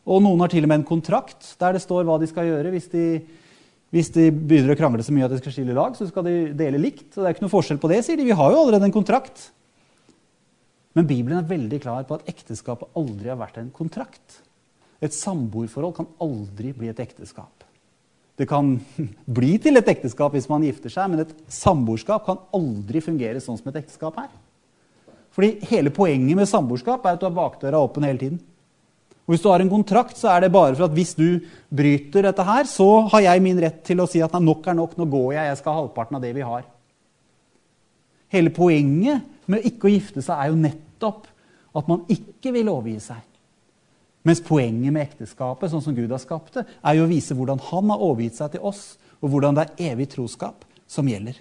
Og 0.07 0.23
noen 0.23 0.43
har 0.43 0.51
til 0.51 0.67
og 0.67 0.71
med 0.71 0.81
en 0.81 0.87
kontrakt 0.87 1.53
der 1.59 1.75
det 1.75 1.83
står 1.83 2.07
hva 2.07 2.17
de 2.19 2.27
skal 2.29 2.47
gjøre 2.47 2.71
hvis 2.71 2.87
de, 2.91 3.05
hvis 3.95 4.11
de 4.15 4.29
begynner 4.31 4.75
å 4.75 4.79
krangle 4.79 5.03
så 5.03 5.15
mye 5.15 5.27
at 5.27 5.35
de 5.35 5.39
skal 5.39 5.55
skille 5.55 5.75
lag. 5.75 5.95
Så 5.95 6.09
skal 6.11 6.27
de 6.27 6.35
dele 6.59 6.81
likt. 6.83 7.09
Og 7.15 7.21
det 7.21 7.29
er 7.29 7.37
ikke 7.37 7.47
noe 7.47 7.55
forskjell 7.55 7.79
på 7.83 7.91
det, 7.91 8.01
sier 8.03 8.19
de. 8.19 8.27
Vi 8.27 8.35
har 8.39 8.51
jo 8.51 8.59
allerede 8.65 8.87
en 8.87 8.95
kontrakt. 8.95 9.49
Men 10.97 11.07
Bibelen 11.07 11.39
er 11.39 11.47
veldig 11.47 11.79
klar 11.83 12.07
på 12.09 12.17
at 12.17 12.27
ekteskapet 12.31 12.91
aldri 12.97 13.31
har 13.31 13.39
vært 13.39 13.59
en 13.61 13.71
kontrakt. 13.71 14.41
Et 15.03 15.13
samboerforhold 15.13 15.95
kan 15.95 16.11
aldri 16.23 16.73
bli 16.75 16.91
et 16.91 17.03
ekteskap. 17.03 17.56
Det 18.37 18.45
kan 18.49 18.75
bli 19.39 19.55
til 19.61 19.79
et 19.79 19.93
ekteskap 19.93 20.35
hvis 20.35 20.49
man 20.51 20.65
gifter 20.65 20.93
seg, 20.93 21.09
men 21.11 21.23
et 21.23 21.33
samboerskap 21.51 22.27
kan 22.27 22.43
aldri 22.55 23.01
fungere 23.03 23.41
sånn 23.43 23.57
som 23.59 23.71
et 23.71 23.81
ekteskap 23.81 24.19
er. 24.21 24.29
Fordi 25.37 25.69
hele 25.69 25.93
poenget 25.93 26.37
med 26.37 26.49
samboerskap 26.49 27.05
er 27.05 27.17
at 27.17 27.21
du 27.21 27.27
har 27.27 27.35
bakdøra 27.35 27.81
åpen 27.85 28.05
hele 28.07 28.21
tiden. 28.21 28.39
Og 29.27 29.33
Hvis 29.33 29.43
du 29.43 29.49
har 29.51 29.59
en 29.59 29.69
kontrakt, 29.69 30.15
så 30.17 30.29
er 30.31 30.45
det 30.45 30.53
bare 30.55 30.73
for 30.73 30.87
at 30.87 30.93
hvis 30.95 31.11
du 31.17 31.41
bryter 31.67 32.23
dette 32.23 32.43
her, 32.47 32.63
så 32.63 33.09
har 33.11 33.25
jeg 33.25 33.43
min 33.43 33.59
rett 33.59 33.81
til 33.83 33.99
å 33.99 34.07
si 34.07 34.21
at 34.23 34.37
nok 34.39 34.69
er 34.71 34.77
nok, 34.77 34.95
nå 34.97 35.05
går 35.11 35.33
jeg, 35.35 35.49
jeg 35.49 35.59
skal 35.59 35.73
ha 35.73 35.81
halvparten 35.81 36.17
av 36.17 36.23
det 36.23 36.31
vi 36.37 36.45
har. 36.47 36.63
Hele 38.31 38.53
poenget 38.55 39.27
med 39.51 39.67
ikke 39.67 39.89
å 39.89 39.91
gifte 39.91 40.23
seg 40.23 40.39
er 40.39 40.53
jo 40.53 40.61
nettopp 40.61 41.27
at 41.77 41.91
man 41.91 42.05
ikke 42.11 42.55
vil 42.55 42.71
overgi 42.71 43.01
seg. 43.09 43.26
Mens 44.27 44.41
poenget 44.43 44.91
med 44.91 45.05
ekteskapet, 45.05 45.71
sånn 45.71 45.83
som 45.85 45.95
Gud 45.95 46.11
har 46.11 46.19
skapt 46.19 46.59
det, 46.59 46.65
er 46.83 46.97
jo 46.97 47.05
å 47.05 47.11
vise 47.11 47.35
hvordan 47.37 47.61
han 47.69 47.93
har 47.93 48.01
overgitt 48.03 48.35
seg 48.39 48.57
til 48.57 48.65
oss, 48.67 48.97
og 49.23 49.31
hvordan 49.31 49.55
det 49.55 49.63
er 49.63 49.93
evig 49.93 50.09
troskap 50.11 50.65
som 50.89 51.07
gjelder. 51.07 51.39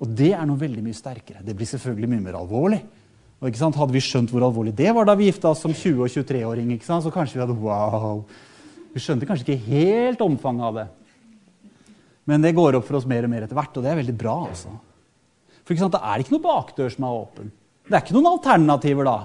Og 0.00 0.12
det 0.16 0.32
er 0.36 0.44
noe 0.48 0.60
veldig 0.60 0.84
mye 0.84 0.96
sterkere. 0.96 1.42
Det 1.44 1.54
blir 1.56 1.68
selvfølgelig 1.68 2.10
mye 2.12 2.24
mer 2.24 2.38
alvorlig. 2.40 2.80
Og 3.40 3.56
Hadde 3.56 3.94
vi 3.94 4.02
skjønt 4.04 4.32
hvor 4.32 4.44
alvorlig 4.44 4.74
det 4.76 4.92
var 4.92 5.08
da 5.08 5.14
vi 5.16 5.30
gifta 5.30 5.54
oss 5.54 5.62
som 5.64 5.72
20- 5.72 6.04
og 6.04 6.12
23-åring, 6.12 6.72
så 6.84 7.12
kanskje 7.12 7.38
vi 7.38 7.44
hadde 7.46 7.56
wow. 7.56 8.20
Vi 8.92 9.00
skjønte 9.00 9.28
kanskje 9.28 9.46
ikke 9.46 9.70
helt 9.70 10.20
omfanget 10.20 10.66
av 10.66 10.76
det. 10.76 10.86
Men 12.28 12.44
det 12.44 12.52
går 12.56 12.76
opp 12.76 12.86
for 12.88 13.00
oss 13.00 13.08
mer 13.08 13.24
og 13.24 13.32
mer 13.32 13.46
etter 13.46 13.56
hvert, 13.56 13.76
og 13.76 13.84
det 13.84 13.92
er 13.92 14.00
veldig 14.02 14.16
bra. 14.20 14.36
altså. 14.50 14.74
For 15.64 15.88
Da 15.88 16.00
er 16.04 16.18
det 16.18 16.26
ikke 16.26 16.36
noe 16.36 16.44
bakdør 16.44 16.92
som 16.92 17.06
er 17.08 17.20
åpen. 17.22 17.52
Det 17.88 17.96
er 17.96 18.04
ikke 18.04 18.16
noen 18.18 18.32
alternativer 18.34 19.08
da. 19.08 19.18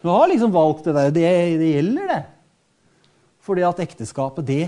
Du 0.00 0.08
har 0.08 0.28
liksom 0.28 0.52
valgt 0.52 0.86
det 0.88 0.96
der. 0.96 1.10
Det, 1.14 1.30
det 1.60 1.72
gjelder, 1.74 2.12
det. 2.12 2.20
Fordi 3.44 3.64
at 3.66 3.82
ekteskapet, 3.84 4.46
det 4.48 4.62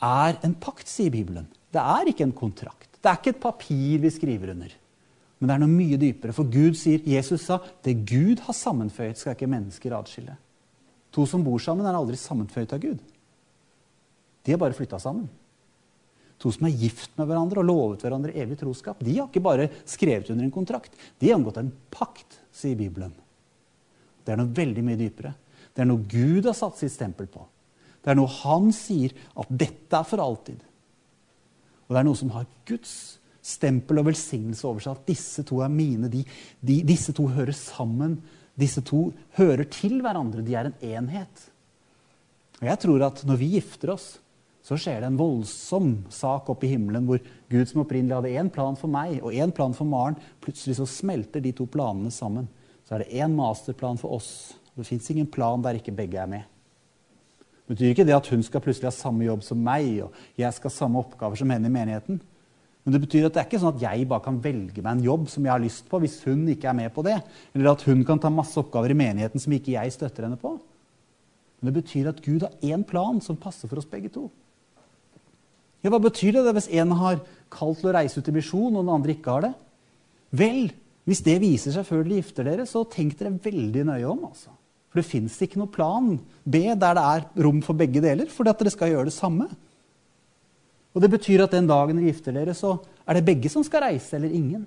er 0.00 0.38
en 0.46 0.54
pakt, 0.56 0.88
sier 0.88 1.12
Bibelen. 1.12 1.48
Det 1.70 1.80
er 1.80 2.10
ikke 2.10 2.26
en 2.26 2.36
kontrakt. 2.36 2.88
Det 3.00 3.08
er 3.08 3.18
ikke 3.20 3.34
et 3.34 3.42
papir 3.42 4.00
vi 4.02 4.12
skriver 4.12 4.54
under. 4.54 4.72
Men 5.40 5.48
det 5.48 5.54
er 5.54 5.62
noe 5.62 5.72
mye 5.72 5.98
dypere. 6.00 6.36
For 6.36 6.48
Gud 6.52 6.76
sier, 6.76 7.00
Jesus 7.08 7.46
sa 7.48 7.60
det 7.84 8.02
Gud 8.08 8.42
har 8.44 8.56
sammenføyet, 8.56 9.20
skal 9.20 9.36
ikke 9.36 9.48
mennesker 9.48 9.94
atskille. 9.96 10.36
To 11.16 11.24
som 11.26 11.44
bor 11.44 11.60
sammen, 11.62 11.86
er 11.88 11.96
aldri 11.96 12.18
sammenføyet 12.20 12.74
av 12.76 12.82
Gud. 12.82 12.98
De 14.44 14.52
har 14.52 14.60
bare 14.60 14.76
flytta 14.76 15.00
sammen. 15.00 15.28
To 16.40 16.52
som 16.52 16.68
er 16.68 16.76
gift 16.76 17.12
med 17.20 17.28
hverandre 17.28 17.60
og 17.60 17.68
lovet 17.68 18.04
hverandre 18.04 18.32
evig 18.40 18.56
troskap, 18.60 19.00
de 19.04 19.18
har 19.18 19.28
ikke 19.28 19.42
bare 19.44 19.68
skrevet 19.88 20.30
under 20.32 20.46
en 20.46 20.54
kontrakt. 20.54 20.94
De 21.20 21.28
har 21.28 21.36
omgått 21.36 21.60
en 21.60 21.72
pakt, 21.92 22.38
sier 22.56 22.78
Bibelen. 22.78 23.12
Det 24.30 24.36
er 24.36 24.44
noe 24.44 24.54
veldig 24.54 24.82
mye 24.86 24.98
dypere. 24.98 25.32
Det 25.74 25.82
er 25.82 25.88
noe 25.90 26.04
Gud 26.06 26.46
har 26.46 26.54
satt 26.54 26.76
sitt 26.78 26.92
stempel 26.94 27.26
på. 27.26 27.42
Det 27.98 28.12
er 28.12 28.14
noe 28.14 28.30
han 28.30 28.68
sier 28.70 29.10
at 29.34 29.48
dette 29.50 29.98
er 29.98 30.06
for 30.06 30.22
alltid. 30.22 30.60
Og 31.88 31.96
det 31.96 31.98
er 31.98 32.06
noe 32.06 32.18
som 32.20 32.30
har 32.36 32.46
Guds 32.70 32.92
stempel 33.42 33.98
og 33.98 34.06
velsignelse 34.06 34.68
over 34.68 34.84
seg. 34.84 35.00
At 35.00 35.10
disse 35.10 35.42
to 35.48 35.58
er 35.66 35.72
mine. 35.74 36.06
De, 36.12 36.22
de, 36.62 36.76
disse 36.86 37.10
to 37.16 37.26
hører 37.26 37.56
sammen. 37.58 38.20
Disse 38.54 38.84
to 38.86 39.08
hører 39.34 39.66
til 39.66 39.98
hverandre. 39.98 40.46
De 40.46 40.54
er 40.54 40.70
en 40.70 40.78
enhet. 40.92 41.44
Og 42.60 42.70
jeg 42.70 42.82
tror 42.86 43.06
at 43.08 43.24
når 43.26 43.42
vi 43.42 43.50
gifter 43.56 43.96
oss, 43.96 44.12
så 44.62 44.78
skjer 44.78 45.02
det 45.02 45.10
en 45.10 45.18
voldsom 45.18 45.90
sak 46.14 46.54
oppe 46.54 46.68
i 46.68 46.72
himmelen 46.76 47.10
hvor 47.10 47.18
Gud 47.50 47.66
som 47.66 47.82
opprinnelig 47.82 48.20
hadde 48.20 48.38
én 48.38 48.54
plan 48.54 48.78
for 48.78 48.94
meg 48.94 49.18
og 49.24 49.34
én 49.34 49.50
plan 49.56 49.74
for 49.74 49.90
Maren, 49.90 50.20
plutselig 50.38 50.78
så 50.78 50.86
smelter 50.86 51.42
de 51.42 51.50
to 51.56 51.66
planene 51.66 52.14
sammen 52.14 52.46
så 52.90 52.96
er 52.96 53.04
det 53.04 53.20
én 53.22 53.30
masterplan 53.38 53.98
for 54.00 54.16
oss. 54.16 54.56
Det 54.74 54.82
fins 54.88 55.06
ingen 55.12 55.28
plan 55.30 55.62
der 55.62 55.76
ikke 55.78 55.94
begge 55.94 56.18
er 56.18 56.26
med. 56.26 56.42
Det 57.68 57.76
betyr 57.76 57.92
ikke 57.94 58.06
det 58.08 58.16
at 58.16 58.30
hun 58.32 58.42
skal 58.42 58.64
plutselig 58.64 58.88
ha 58.88 58.96
samme 58.96 59.28
jobb 59.28 59.44
som 59.46 59.60
meg, 59.62 60.00
og 60.02 60.16
jeg 60.34 60.50
skal 60.56 60.72
ha 60.72 60.74
samme 60.74 60.98
oppgaver 60.98 61.38
som 61.38 61.52
henne 61.54 61.70
i 61.70 61.74
menigheten. 61.76 62.18
Men 62.82 62.96
det 62.96 63.02
betyr 63.04 63.28
at 63.28 63.36
det 63.36 63.44
er 63.44 63.46
ikke 63.46 63.60
sånn 63.62 63.76
at 63.76 63.84
jeg 63.84 64.08
bare 64.10 64.24
kan 64.24 64.40
velge 64.42 64.82
meg 64.82 64.90
en 64.96 65.04
jobb 65.06 65.28
som 65.30 65.46
jeg 65.46 65.52
har 65.54 65.62
lyst 65.62 65.86
på, 65.86 66.00
hvis 66.02 66.18
hun 66.26 66.42
ikke 66.50 66.66
er 66.66 66.74
med 66.80 66.90
på 66.96 67.04
det. 67.06 67.20
Eller 67.54 67.70
at 67.70 67.86
hun 67.86 68.02
kan 68.08 68.18
ta 68.18 68.32
masse 68.34 68.58
oppgaver 68.58 68.90
i 68.90 68.98
menigheten 68.98 69.38
som 69.38 69.54
ikke 69.54 69.76
jeg 69.76 69.94
støtter 69.94 70.26
henne 70.26 70.40
på. 70.40 70.56
Men 71.60 71.70
det 71.70 71.76
betyr 71.78 72.10
at 72.10 72.22
Gud 72.24 72.42
har 72.42 72.58
én 72.66 72.82
plan 72.88 73.22
som 73.22 73.38
passer 73.38 73.70
for 73.70 73.78
oss 73.78 73.86
begge 73.86 74.10
to. 74.10 74.26
Ja, 75.84 75.92
Hva 75.92 76.02
betyr 76.02 76.40
det 76.40 76.56
hvis 76.56 76.72
en 76.74 76.98
har 76.98 77.22
kalt 77.52 77.78
til 77.78 77.92
å 77.92 77.94
reise 77.94 78.18
ut 78.18 78.28
i 78.32 78.34
misjon, 78.34 78.74
og 78.74 78.82
den 78.82 78.94
andre 78.98 79.14
ikke 79.14 79.36
har 79.36 79.46
det? 79.46 79.54
Vel, 80.42 80.72
hvis 81.08 81.22
det 81.24 81.38
viser 81.42 81.74
seg 81.74 81.86
før 81.88 82.04
dere 82.04 82.20
gifter 82.20 82.46
dere, 82.46 82.66
så 82.68 82.84
tenk 82.88 83.16
dere 83.18 83.32
veldig 83.42 83.86
nøye 83.88 84.08
om. 84.08 84.26
altså. 84.28 84.52
For 84.90 85.00
det 85.00 85.08
fins 85.08 85.38
ikke 85.42 85.60
noe 85.60 85.70
plan 85.70 86.16
B 86.44 86.64
der 86.74 86.96
det 86.98 87.04
er 87.04 87.26
rom 87.46 87.60
for 87.64 87.78
begge 87.78 88.02
deler, 88.04 88.28
fordi 88.30 88.52
at 88.52 88.62
dere 88.62 88.74
skal 88.74 88.92
gjøre 88.92 89.08
det 89.08 89.16
samme. 89.16 89.46
Og 90.90 91.02
det 91.02 91.12
betyr 91.12 91.44
at 91.44 91.54
den 91.54 91.70
dagen 91.70 92.00
dere 92.00 92.10
gifter 92.10 92.34
dere, 92.34 92.54
så 92.58 92.76
er 93.06 93.18
det 93.18 93.26
begge 93.26 93.52
som 93.52 93.64
skal 93.66 93.86
reise, 93.86 94.16
eller 94.18 94.34
ingen. 94.34 94.66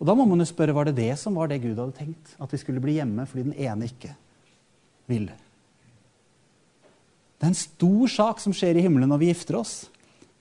Og 0.00 0.08
da 0.08 0.16
må 0.16 0.24
man 0.28 0.40
jo 0.40 0.48
spørre 0.48 0.76
var 0.76 0.88
det 0.88 0.96
det 1.00 1.12
som 1.20 1.36
var 1.36 1.50
det 1.50 1.60
Gud 1.64 1.76
hadde 1.76 1.96
tenkt? 1.96 2.34
At 2.40 2.52
vi 2.52 2.60
skulle 2.60 2.80
bli 2.80 2.96
hjemme 2.96 3.26
fordi 3.28 3.50
den 3.50 3.56
ene 3.60 3.88
ikke 3.88 4.14
ville. 5.10 5.34
Det 7.36 7.48
er 7.48 7.52
en 7.52 7.56
stor 7.56 8.12
sak 8.12 8.40
som 8.40 8.54
skjer 8.56 8.76
i 8.76 8.84
himmelen 8.84 9.08
når 9.12 9.20
vi 9.20 9.28
gifter 9.32 9.58
oss. 9.60 9.74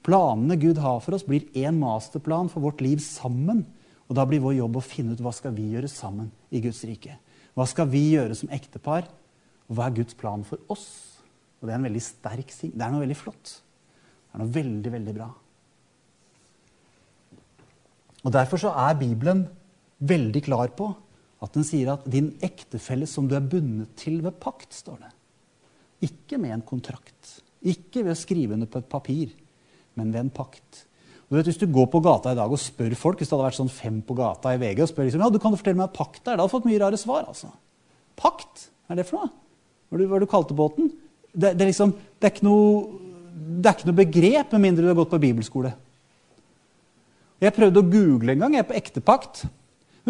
Planene 0.03 0.55
Gud 0.60 0.79
har 0.79 1.00
for 1.03 1.15
oss, 1.15 1.25
blir 1.27 1.48
én 1.55 1.79
masterplan 1.79 2.51
for 2.51 2.63
vårt 2.63 2.84
liv 2.84 3.03
sammen 3.03 3.65
og 4.09 4.17
Da 4.17 4.25
blir 4.25 4.41
vår 4.41 4.55
jobb 4.57 4.79
å 4.79 4.85
finne 4.85 5.13
ut 5.13 5.21
hva 5.21 5.31
skal 5.35 5.53
vi 5.53 5.67
gjøre 5.75 5.89
sammen 5.91 6.31
i 6.49 6.61
Guds 6.63 6.81
rike. 6.89 7.19
Hva 7.53 7.67
skal 7.69 7.89
vi 7.91 8.01
gjøre 8.15 8.37
som 8.37 8.49
ektepar, 8.53 9.05
og 9.69 9.77
hva 9.77 9.85
er 9.85 9.99
Guds 9.99 10.17
plan 10.17 10.41
for 10.47 10.61
oss? 10.73 10.87
Og 11.59 11.67
Det 11.67 11.73
er 11.73 11.77
en 11.77 11.85
veldig 11.85 12.01
sterk 12.01 12.49
ting. 12.55 12.73
Det 12.73 12.81
er 12.81 12.93
noe 12.93 13.03
veldig 13.03 13.19
flott. 13.19 13.53
Det 13.53 14.33
er 14.33 14.41
noe 14.41 14.55
veldig, 14.55 14.93
veldig 14.95 15.13
bra. 15.19 15.29
Og 18.25 18.33
Derfor 18.33 18.61
så 18.65 18.73
er 18.87 18.97
Bibelen 18.97 19.45
veldig 19.99 20.43
klar 20.47 20.73
på 20.73 20.89
at 21.39 21.53
den 21.55 21.67
sier 21.67 21.93
at 21.93 22.07
din 22.09 22.33
ektefelle 22.43 23.07
som 23.07 23.27
du 23.29 23.35
er 23.37 23.45
bundet 23.45 23.93
til 23.99 24.19
ved 24.25 24.39
pakt, 24.41 24.73
står 24.75 24.97
det. 25.05 25.13
Ikke 26.09 26.39
med 26.41 26.55
en 26.55 26.65
kontrakt. 26.65 27.39
Ikke 27.61 28.03
ved 28.03 28.15
å 28.15 28.19
skrive 28.19 28.55
under 28.55 28.67
på 28.71 28.81
et 28.81 28.91
papir, 28.91 29.35
men 29.99 30.11
ved 30.15 30.25
en 30.25 30.33
pakt. 30.33 30.85
Du 31.29 31.36
vet, 31.38 31.45
Hvis 31.45 31.59
du 31.62 31.67
går 31.69 31.86
på 31.93 32.01
gata 32.01 32.31
i 32.33 32.38
dag 32.38 32.50
og 32.50 32.57
spør 32.57 32.95
folk, 32.98 33.19
hvis 33.19 33.29
det 33.29 33.38
hadde 33.38 33.45
vært 33.45 33.59
sånn 33.59 33.69
fem 33.69 34.00
på 34.01 34.15
gata 34.17 34.55
i 34.55 34.57
VG, 34.57 34.81
og 34.81 34.89
spør 34.89 35.05
liksom, 35.05 35.21
ja, 35.21 35.29
du 35.29 35.38
kan 35.41 35.53
fortelle 35.53 35.77
meg 35.77 35.91
hva 35.91 36.00
pakt 36.00 36.24
er, 36.24 36.33
da 36.33 36.41
hadde 36.41 36.50
du 36.50 36.55
fått 36.55 36.65
mye 36.65 36.79
rare 36.81 36.98
svar. 36.98 37.27
altså. 37.29 37.51
Pakt? 38.17 38.65
Hva 38.88 38.95
er 38.95 39.01
det 39.01 39.05
for 39.05 39.21
noe? 39.21 39.29
Hva 39.89 40.00
er 40.00 40.09
det 40.09 40.25
du 40.25 40.31
kalte 40.31 40.57
båten? 40.57 40.89
Det, 41.29 41.53
det, 41.53 41.62
er 41.62 41.69
liksom, 41.69 41.93
det, 41.93 42.24
er 42.25 42.33
ikke 42.33 42.48
noe, 42.48 42.81
det 43.29 43.69
er 43.69 43.77
ikke 43.77 43.91
noe 43.91 44.00
begrep 44.01 44.57
med 44.57 44.65
mindre 44.65 44.88
du 44.88 44.89
har 44.89 44.98
gått 44.98 45.13
på 45.13 45.21
bibelskole. 45.21 45.75
Jeg 47.39 47.55
prøvde 47.55 47.79
å 47.79 47.88
google 47.93 48.33
en 48.33 48.43
gang 48.43 48.57
jeg 48.57 48.65
er 48.65 48.69
på 48.71 48.79
ektepakt. 48.81 49.45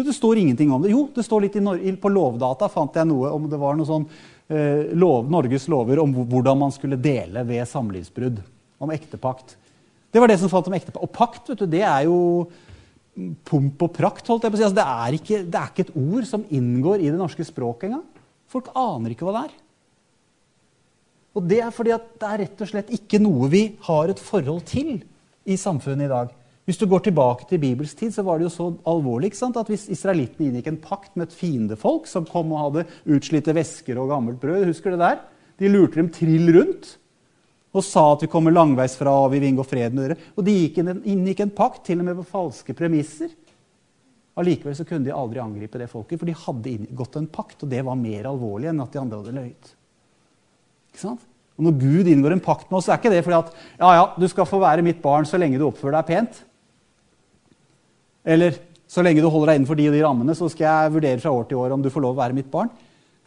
Det 0.00 0.16
står 0.16 0.40
ingenting 0.40 0.72
om 0.72 0.80
det. 0.82 0.94
Jo, 0.94 1.04
det 1.12 1.26
står 1.26 1.44
litt 1.44 2.00
på 2.00 2.10
Lovdata 2.10 2.70
fant 2.72 2.96
jeg 2.96 3.06
noe 3.10 3.30
om 3.36 3.44
det 3.50 3.60
var 3.60 3.76
noe 3.76 3.86
sånn 3.86 4.06
eh, 4.48 4.88
lov, 4.96 5.28
Norges 5.30 5.68
lover 5.68 6.00
om 6.00 6.14
hvordan 6.24 6.64
man 6.64 6.72
skulle 6.72 6.96
dele 6.96 7.44
ved 7.44 7.68
samlivsbrudd. 7.68 8.40
Om 8.80 8.94
ektepakt. 8.94 9.58
Det 10.10 10.20
var 10.22 10.30
det 10.30 10.40
som 10.40 10.50
falt 10.50 10.68
om 10.70 10.74
ektepakt. 10.74 11.04
Og 11.04 11.12
pakt 11.14 11.52
vet 11.52 11.62
du, 11.62 11.68
det 11.70 11.82
er 11.86 12.06
jo 12.08 12.18
pomp 13.46 13.82
og 13.86 13.92
prakt. 13.94 14.26
holdt 14.26 14.46
jeg 14.46 14.52
på 14.52 14.58
å 14.58 14.60
si. 14.60 14.66
Altså, 14.66 14.78
det, 14.80 14.86
er 14.86 15.16
ikke, 15.18 15.42
det, 15.44 15.60
er 15.60 15.72
ikke, 15.72 15.86
et 15.86 15.98
ord 15.98 16.26
som 16.28 16.46
inngår 16.50 17.04
i 17.04 17.10
det 17.10 17.18
norske 17.20 17.46
språket 17.46 17.90
engang. 17.90 18.06
Folk 18.50 18.72
aner 18.74 19.14
ikke 19.14 19.28
hva 19.28 19.36
det 19.36 19.44
er. 19.48 19.56
Og 21.38 21.46
det 21.46 21.60
er 21.62 21.70
fordi 21.74 21.94
at 21.94 22.10
det 22.18 22.26
er 22.26 22.42
rett 22.42 22.62
og 22.64 22.70
slett 22.72 22.92
ikke 22.94 23.20
noe 23.22 23.46
vi 23.52 23.62
har 23.86 24.10
et 24.10 24.22
forhold 24.22 24.64
til 24.66 24.96
i 25.46 25.56
samfunnet 25.58 26.08
i 26.08 26.10
dag. 26.10 26.32
Hvis 26.66 26.78
du 26.78 26.84
går 26.90 27.04
tilbake 27.06 27.46
til 27.48 27.58
Bibels 27.62 27.94
tid, 27.98 28.12
så 28.14 28.22
var 28.26 28.38
det 28.38 28.48
jo 28.48 28.54
så 28.54 28.66
alvorlig 28.90 29.32
sant? 29.34 29.56
at 29.58 29.70
hvis 29.70 29.88
israelittene 29.90 30.50
inngikk 30.50 30.68
en 30.70 30.82
pakt 30.82 31.16
med 31.16 31.28
et 31.28 31.34
fiendefolk 31.34 32.06
som 32.10 32.26
kom 32.28 32.52
og 32.54 32.64
hadde 32.66 32.84
utslitte 33.10 33.54
vesker 33.56 33.98
og 33.98 34.10
gammelt 34.12 34.42
brød 34.42 34.68
Husker 34.68 34.92
du 34.92 34.98
det 34.98 35.06
der? 35.06 35.22
De 35.58 35.70
lurte 35.70 35.98
dem 35.98 36.10
trill 36.14 36.50
rundt 36.54 36.96
og 37.70 37.84
sa 37.86 38.02
at 38.12 38.24
vi 38.24 38.30
kommer 38.30 38.54
langveis 38.54 38.96
fra 38.98 39.12
og 39.24 39.30
vi 39.30 39.38
vil 39.38 39.52
inngå 39.52 39.64
fred 39.66 39.94
med 39.94 40.08
dere. 40.08 40.18
Og 40.34 40.46
de 40.46 40.56
gikk 40.56 40.80
inn, 40.82 40.90
inngikk 41.06 41.44
en 41.44 41.54
pakt, 41.54 41.84
til 41.86 42.00
og 42.02 42.08
med 42.08 42.18
på 42.18 42.26
falske 42.32 42.74
premisser. 42.76 43.30
Allikevel 44.40 44.74
så 44.78 44.86
kunne 44.88 45.06
de 45.06 45.14
aldri 45.14 45.42
angripe 45.42 45.78
det 45.78 45.90
folket, 45.90 46.18
for 46.18 46.26
de 46.26 46.36
hadde 46.36 46.72
inngått 46.72 47.18
en 47.20 47.28
pakt, 47.30 47.62
og 47.62 47.70
det 47.70 47.82
var 47.86 47.98
mer 47.98 48.30
alvorlig 48.30 48.70
enn 48.70 48.82
at 48.82 48.94
de 48.94 49.02
andre 49.02 49.20
hadde 49.20 49.36
løyet. 49.36 49.74
Ikke 50.90 51.02
sant? 51.02 51.26
Og 51.60 51.66
når 51.66 51.76
Gud 51.78 52.08
inngår 52.08 52.34
en 52.34 52.42
pakt 52.42 52.70
med 52.70 52.78
oss, 52.80 52.88
er 52.88 52.98
ikke 52.98 53.12
det 53.12 53.22
fordi 53.26 53.36
at 53.36 53.50
ja, 53.52 53.90
ja, 53.98 54.04
du 54.16 54.26
skal 54.32 54.48
få 54.48 54.62
være 54.62 54.84
mitt 54.86 55.02
barn 55.02 55.28
så 55.28 55.38
lenge 55.38 55.58
du 55.60 55.66
oppfører 55.66 55.98
deg 55.98 56.08
pent. 56.08 56.38
Eller 58.24 58.56
så 58.90 59.04
lenge 59.04 59.22
du 59.22 59.28
holder 59.30 59.52
deg 59.52 59.60
innenfor 59.60 59.78
de 59.78 59.90
og 59.90 59.94
de 59.94 60.02
rammene, 60.02 60.34
så 60.34 60.48
skal 60.50 60.66
jeg 60.66 60.94
vurdere 60.96 61.22
fra 61.22 61.34
år 61.36 61.46
til 61.50 61.60
år 61.60 61.76
om 61.76 61.84
du 61.84 61.90
får 61.92 62.02
lov 62.06 62.16
å 62.16 62.22
være 62.22 62.38
mitt 62.38 62.48
barn. 62.50 62.72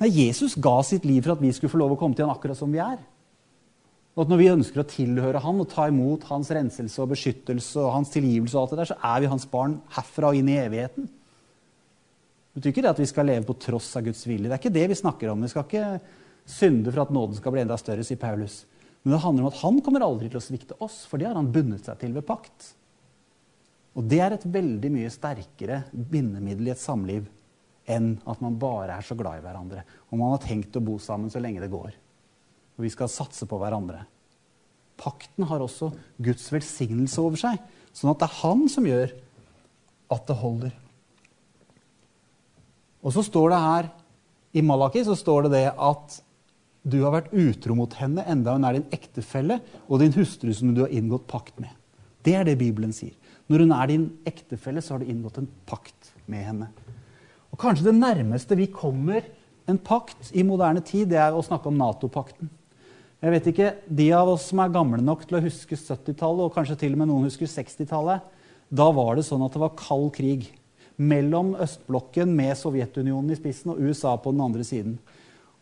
Nei, 0.02 0.10
Jesus 0.26 0.58
ga 0.60 0.80
sitt 0.84 1.06
liv 1.06 1.22
for 1.22 1.38
at 1.38 1.44
vi 1.44 1.54
skulle 1.54 1.72
få 1.72 1.80
lov 1.80 1.94
å 1.94 2.00
komme 2.00 2.18
til 2.18 2.26
han 2.26 2.34
akkurat 2.34 2.58
som 2.58 2.74
vi 2.74 2.82
er. 2.82 2.98
Og 4.14 4.26
at 4.26 4.30
Når 4.30 4.38
vi 4.38 4.52
ønsker 4.52 4.84
å 4.84 4.86
tilhøre 4.86 5.42
han 5.42 5.62
og 5.62 5.70
ta 5.72 5.88
imot 5.90 6.28
hans 6.30 6.52
renselse 6.54 7.02
og 7.02 7.14
beskyttelse 7.16 7.82
og 7.82 7.96
hans 7.96 8.12
tilgivelse, 8.14 8.54
og 8.54 8.62
alt 8.62 8.74
det 8.76 8.82
der, 8.84 8.90
så 8.92 8.98
er 9.10 9.24
vi 9.24 9.32
hans 9.32 9.48
barn 9.50 9.80
herfra 9.96 10.30
og 10.30 10.38
inn 10.38 10.52
i 10.54 10.60
evigheten. 10.62 11.08
Det 12.54 12.60
betyr 12.60 12.74
ikke 12.76 12.84
det 12.86 12.92
at 12.92 13.02
vi 13.02 13.10
skal 13.10 13.26
leve 13.26 13.48
på 13.48 13.58
tross 13.58 13.90
av 13.98 14.06
Guds 14.06 14.22
vilje. 14.30 14.46
Det 14.46 14.54
er 14.54 14.62
ikke 14.62 14.76
det 14.76 14.86
vi 14.92 15.00
snakker 15.00 15.32
om. 15.32 15.42
Vi 15.42 15.50
skal 15.50 15.66
ikke 15.66 15.88
synde 16.46 16.94
for 16.94 17.02
at 17.02 17.16
nåden 17.16 17.40
skal 17.40 17.56
bli 17.56 17.64
enda 17.64 17.78
større, 17.82 18.06
sier 18.06 18.22
Paulus. 18.22 18.60
Men 19.02 19.16
det 19.16 19.24
handler 19.24 19.48
om 19.48 19.50
at 19.50 19.62
han 19.64 19.82
kommer 19.82 20.06
aldri 20.06 20.30
til 20.30 20.38
å 20.38 20.46
svikte 20.46 20.78
oss, 20.84 21.02
for 21.10 21.18
det 21.18 21.32
har 21.32 21.40
han 21.40 21.50
bundet 21.56 21.90
seg 21.90 21.98
til 22.04 22.14
ved 22.14 22.28
pakt. 22.28 22.70
Og 23.98 24.06
det 24.10 24.22
er 24.22 24.38
et 24.38 24.46
veldig 24.46 24.94
mye 24.94 25.10
sterkere 25.14 25.84
bindemiddel 25.90 26.70
i 26.70 26.76
et 26.76 26.82
samliv 26.82 27.26
enn 27.90 28.14
at 28.30 28.40
man 28.46 28.56
bare 28.62 28.96
er 28.96 29.06
så 29.06 29.18
glad 29.18 29.42
i 29.42 29.44
hverandre. 29.44 29.84
Og 30.12 30.22
man 30.22 30.36
har 30.36 30.46
tenkt 30.46 30.78
å 30.78 30.86
bo 30.86 31.00
sammen 31.02 31.34
så 31.34 31.42
lenge 31.42 31.62
det 31.66 31.74
går. 31.74 31.98
Og 32.78 32.86
vi 32.86 32.92
skal 32.94 33.12
satse 33.12 33.48
på 33.50 33.60
hverandre. 33.62 34.04
Pakten 35.00 35.48
har 35.50 35.64
også 35.64 35.92
Guds 36.22 36.46
velsignelse 36.54 37.22
over 37.22 37.40
seg, 37.40 37.60
sånn 37.94 38.14
at 38.14 38.22
det 38.22 38.30
er 38.30 38.40
han 38.42 38.68
som 38.72 38.88
gjør 38.88 39.14
at 40.14 40.28
det 40.30 40.38
holder. 40.40 40.74
Og 43.04 43.14
så 43.16 43.24
står 43.26 43.52
det 43.52 43.62
her 43.64 43.90
i 44.54 44.62
Malaki 44.62 45.02
så 45.06 45.16
står 45.18 45.48
det 45.48 45.58
det 45.58 45.68
at 45.72 46.20
du 46.84 47.00
har 47.02 47.16
vært 47.16 47.34
utro 47.34 47.76
mot 47.80 47.94
henne 47.98 48.26
enda 48.30 48.54
hun 48.56 48.68
er 48.68 48.78
din 48.78 48.90
ektefelle 48.94 49.60
og 49.88 50.02
din 50.02 50.14
hustru 50.16 50.52
som 50.54 50.74
du 50.76 50.84
har 50.84 50.94
inngått 50.94 51.26
pakt 51.32 51.62
med. 51.64 51.72
Det 52.24 52.36
er 52.38 52.46
det 52.48 52.60
Bibelen 52.60 52.94
sier. 52.96 53.16
Når 53.52 53.66
hun 53.66 53.74
er 53.76 53.90
din 53.92 54.06
ektefelle, 54.28 54.82
så 54.84 54.96
har 54.96 55.04
du 55.04 55.10
inngått 55.12 55.40
en 55.42 55.50
pakt 55.68 56.14
med 56.32 56.46
henne. 56.48 56.70
Og 57.52 57.60
Kanskje 57.60 57.90
det 57.90 57.98
nærmeste 57.98 58.58
vi 58.60 58.70
kommer 58.72 59.26
en 59.70 59.80
pakt 59.80 60.32
i 60.36 60.44
moderne 60.46 60.84
tid, 60.84 61.10
det 61.12 61.20
er 61.20 61.36
å 61.36 61.44
snakke 61.44 61.72
om 61.72 61.80
Nato-pakten. 61.80 62.52
Jeg 63.24 63.32
vet 63.32 63.46
ikke, 63.54 63.70
De 63.88 64.10
av 64.12 64.28
oss 64.34 64.50
som 64.50 64.60
er 64.60 64.74
gamle 64.74 65.00
nok 65.00 65.22
til 65.24 65.38
å 65.40 65.44
huske 65.46 65.78
70-tallet, 65.80 66.44
og 66.44 66.52
kanskje 66.52 66.76
til 66.82 66.96
og 66.96 67.00
med 67.00 67.08
noen 67.08 67.30
husker 67.30 67.48
60-tallet, 67.48 68.26
da 68.68 68.90
var 68.92 69.16
det 69.16 69.24
sånn 69.24 69.46
at 69.46 69.54
det 69.56 69.62
var 69.64 69.78
kald 69.80 70.10
krig 70.16 70.50
mellom 71.00 71.54
østblokken 71.64 72.34
med 72.36 72.58
Sovjetunionen 72.60 73.32
i 73.32 73.38
spissen 73.40 73.72
og 73.72 73.80
USA 73.80 74.18
på 74.20 74.34
den 74.36 74.44
andre 74.44 74.66
siden. 74.68 74.98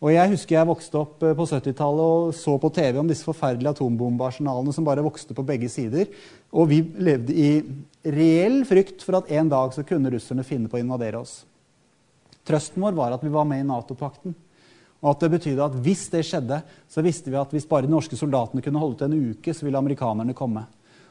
Og 0.02 0.10
Jeg 0.10 0.32
husker 0.32 0.56
jeg 0.56 0.66
vokste 0.66 0.98
opp 0.98 1.22
eh, 1.22 1.36
på 1.38 1.46
70-tallet 1.46 2.02
og 2.02 2.34
så 2.34 2.56
på 2.58 2.72
TV 2.74 2.98
om 2.98 3.06
disse 3.06 3.22
forferdelige 3.22 3.76
atombombearsenalene 3.76 4.74
som 4.74 4.86
bare 4.88 5.04
vokste 5.06 5.36
på 5.36 5.44
begge 5.46 5.70
sider. 5.70 6.10
Og 6.50 6.66
vi 6.72 6.80
levde 6.82 7.36
i 7.38 7.50
reell 8.02 8.64
frykt 8.66 9.06
for 9.06 9.20
at 9.20 9.30
en 9.30 9.52
dag 9.52 9.70
så 9.76 9.86
kunne 9.86 10.10
russerne 10.10 10.42
finne 10.46 10.66
på 10.66 10.80
å 10.80 10.82
invadere 10.82 11.22
oss. 11.22 11.44
Trøsten 12.42 12.82
vår 12.82 12.98
var 12.98 13.14
at 13.14 13.22
vi 13.22 13.30
var 13.30 13.46
med 13.46 13.62
i 13.62 13.68
Nato-pakten. 13.68 14.34
Og 15.02 15.10
at 15.10 15.24
det 15.24 15.32
betydde 15.32 15.64
at 15.64 15.78
hvis 15.82 16.04
det 16.12 16.22
skjedde, 16.28 16.60
så 16.90 17.02
visste 17.02 17.32
vi 17.32 17.40
at 17.40 17.50
hvis 17.50 17.66
bare 17.68 17.88
de 17.88 17.90
norske 17.92 18.16
soldatene 18.18 18.62
kunne 18.62 18.78
holde 18.78 19.00
ut 19.00 19.04
en 19.08 19.18
uke, 19.32 19.54
så 19.54 19.66
ville 19.66 19.80
amerikanerne 19.80 20.36
komme. 20.38 20.62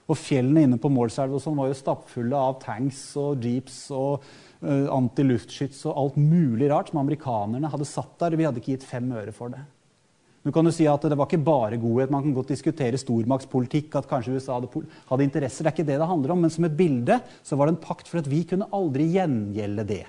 Og 0.09 0.17
fjellene 0.17 0.65
inne 0.65 0.79
på 0.81 0.89
Målselv 0.91 1.37
sånn 1.39 1.59
var 1.59 1.69
jo 1.69 1.77
stappfulle 1.77 2.37
av 2.37 2.57
tanks 2.63 3.03
og 3.19 3.43
jeeps 3.45 3.83
og 3.95 4.23
uh, 4.63 4.87
antiluftskyts 4.95 5.83
og 5.89 5.99
alt 5.99 6.17
mulig 6.19 6.71
rart 6.71 6.91
som 6.91 7.01
amerikanerne 7.03 7.69
hadde 7.71 7.87
satt 7.87 8.15
der. 8.23 8.39
Vi 8.39 8.47
hadde 8.47 8.63
ikke 8.63 8.75
gitt 8.75 8.87
fem 8.87 9.11
øre 9.11 9.35
for 9.35 9.53
det. 9.53 9.61
Nå 10.41 10.49
kan 10.55 10.65
du 10.65 10.71
si 10.73 10.87
at 10.89 11.03
Det 11.05 11.17
var 11.17 11.27
ikke 11.29 11.45
bare 11.45 11.77
godhet. 11.77 12.09
Man 12.09 12.23
kan 12.25 12.33
godt 12.33 12.49
diskutere 12.55 12.97
stormaktspolitikk. 12.97 13.95
at 13.95 14.09
kanskje 14.09 14.33
USA 14.39 14.57
hadde, 14.57 14.87
hadde 15.11 15.23
interesser. 15.27 15.63
Det 15.63 15.69
er 15.69 15.75
ikke 15.77 15.91
det 15.91 15.99
det 16.01 16.07
handler 16.09 16.31
om. 16.31 16.41
Men 16.41 16.49
som 16.49 16.65
et 16.65 16.77
bilde 16.77 17.19
så 17.43 17.55
var 17.55 17.67
det 17.67 17.75
en 17.75 17.85
pakt 17.85 18.07
for 18.07 18.17
at 18.23 18.27
vi 18.27 18.43
kunne 18.43 18.67
aldri 18.73 19.05
gjengjelde 19.13 19.85
det 19.85 20.05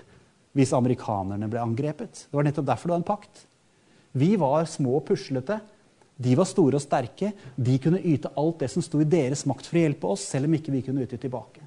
hvis 0.56 0.72
amerikanerne 0.76 1.48
ble 1.48 1.60
angrepet. 1.60 2.26
Det 2.28 2.36
var 2.36 2.44
nettopp 2.44 2.66
derfor 2.68 2.88
det 2.88 2.96
var 2.96 3.02
en 3.02 3.12
pakt. 3.12 3.46
Vi 4.12 4.34
var 4.40 4.66
små 4.68 4.98
og 4.98 5.06
puslete. 5.08 5.58
De 6.22 6.34
var 6.38 6.48
store 6.48 6.78
og 6.78 6.84
sterke. 6.84 7.32
De 7.56 7.76
kunne 7.82 8.02
yte 8.04 8.30
alt 8.38 8.60
det 8.62 8.70
som 8.72 8.84
sto 8.84 9.00
i 9.00 9.08
deres 9.08 9.46
makt 9.48 9.68
for 9.68 9.80
å 9.80 9.84
hjelpe 9.84 10.10
oss, 10.14 10.26
selv 10.28 10.48
om 10.48 10.56
ikke 10.58 10.74
vi 10.74 10.82
kunne 10.86 11.04
yte 11.06 11.18
tilbake. 11.20 11.64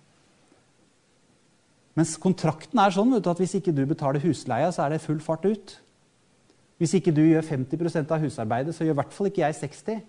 Mens 1.95 2.17
kontrakten 2.19 2.79
er 2.81 2.91
sånn 2.91 3.15
at 3.17 3.39
hvis 3.39 3.55
ikke 3.57 3.73
du 3.75 3.85
betaler 3.87 4.23
husleia, 4.23 4.67
så 4.75 4.85
er 4.85 4.95
det 4.95 5.03
full 5.03 5.21
fart 5.23 5.47
ut. 5.47 5.77
Hvis 6.81 6.97
ikke 6.97 7.13
du 7.15 7.23
gjør 7.23 7.45
50% 7.47 8.11
av 8.11 8.23
husarbeidet, 8.25 8.75
så 8.75 8.83
gjør 8.83 8.97
i 8.97 8.99
hvert 8.99 9.15
fall 9.15 9.29
ikke 9.29 9.45
jeg 9.45 9.59
60 9.61 10.01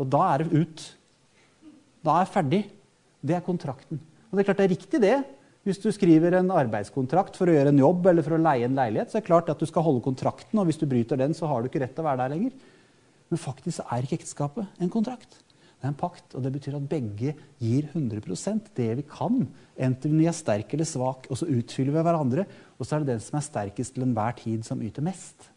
Og 0.00 0.08
da 0.10 0.22
er 0.32 0.42
det 0.42 0.62
ut. 0.64 0.84
Da 2.04 2.16
er 2.16 2.24
jeg 2.24 2.32
ferdig. 2.32 2.62
Det 3.24 3.36
er 3.36 3.44
kontrakten. 3.44 4.00
Og 4.00 4.36
det 4.36 4.42
er 4.42 4.48
klart 4.48 4.62
det 4.62 4.64
er 4.66 4.74
riktig, 4.74 5.00
det. 5.04 5.18
Hvis 5.64 5.80
du 5.80 5.88
skriver 5.96 6.34
en 6.36 6.50
arbeidskontrakt 6.52 7.38
for 7.40 7.48
å 7.48 7.54
gjøre 7.54 7.70
en 7.72 7.80
jobb 7.80 8.04
eller 8.10 8.24
for 8.24 8.36
å 8.36 8.42
leie 8.42 8.66
en 8.68 8.76
leilighet, 8.76 9.08
så 9.08 9.16
er 9.16 9.22
det 9.24 9.30
klart 9.30 9.48
at 9.48 9.62
du 9.62 9.64
skal 9.68 9.86
holde 9.86 10.04
kontrakten, 10.04 10.58
og 10.60 10.68
hvis 10.68 10.80
du 10.80 10.84
bryter 10.88 11.16
den, 11.16 11.32
så 11.32 11.48
har 11.48 11.62
du 11.62 11.70
ikke 11.70 11.80
rett 11.80 11.94
til 11.96 12.04
å 12.04 12.08
være 12.10 12.20
der 12.20 12.34
lenger. 12.34 12.58
Men 13.32 13.40
faktisk 13.40 13.80
er 13.88 14.04
ikke 14.04 14.18
ekteskapet 14.18 14.82
en 14.84 14.92
kontrakt. 14.92 15.38
Det 15.40 15.88
er 15.88 15.94
en 15.94 15.96
pakt, 15.96 16.36
og 16.36 16.44
det 16.44 16.52
betyr 16.52 16.76
at 16.76 16.88
begge 16.88 17.32
gir 17.64 17.88
100% 17.90 18.68
det 18.76 18.90
vi 19.00 19.06
kan. 19.08 19.40
Enten 19.88 20.18
vi 20.20 20.28
er 20.28 20.36
sterk 20.36 20.74
eller 20.76 20.88
svak, 20.88 21.30
og 21.32 21.40
så 21.40 21.48
utfyller 21.48 21.96
vi 21.96 22.04
hverandre. 22.10 22.44
Og 22.76 22.84
så 22.84 22.96
er 22.98 23.04
det 23.04 23.14
den 23.14 23.24
som 23.24 23.40
er 23.40 23.46
sterkest 23.48 23.96
til 23.96 24.04
enhver 24.04 24.36
tid, 24.42 24.66
som 24.68 24.84
yter 24.84 25.04
mest. 25.04 25.48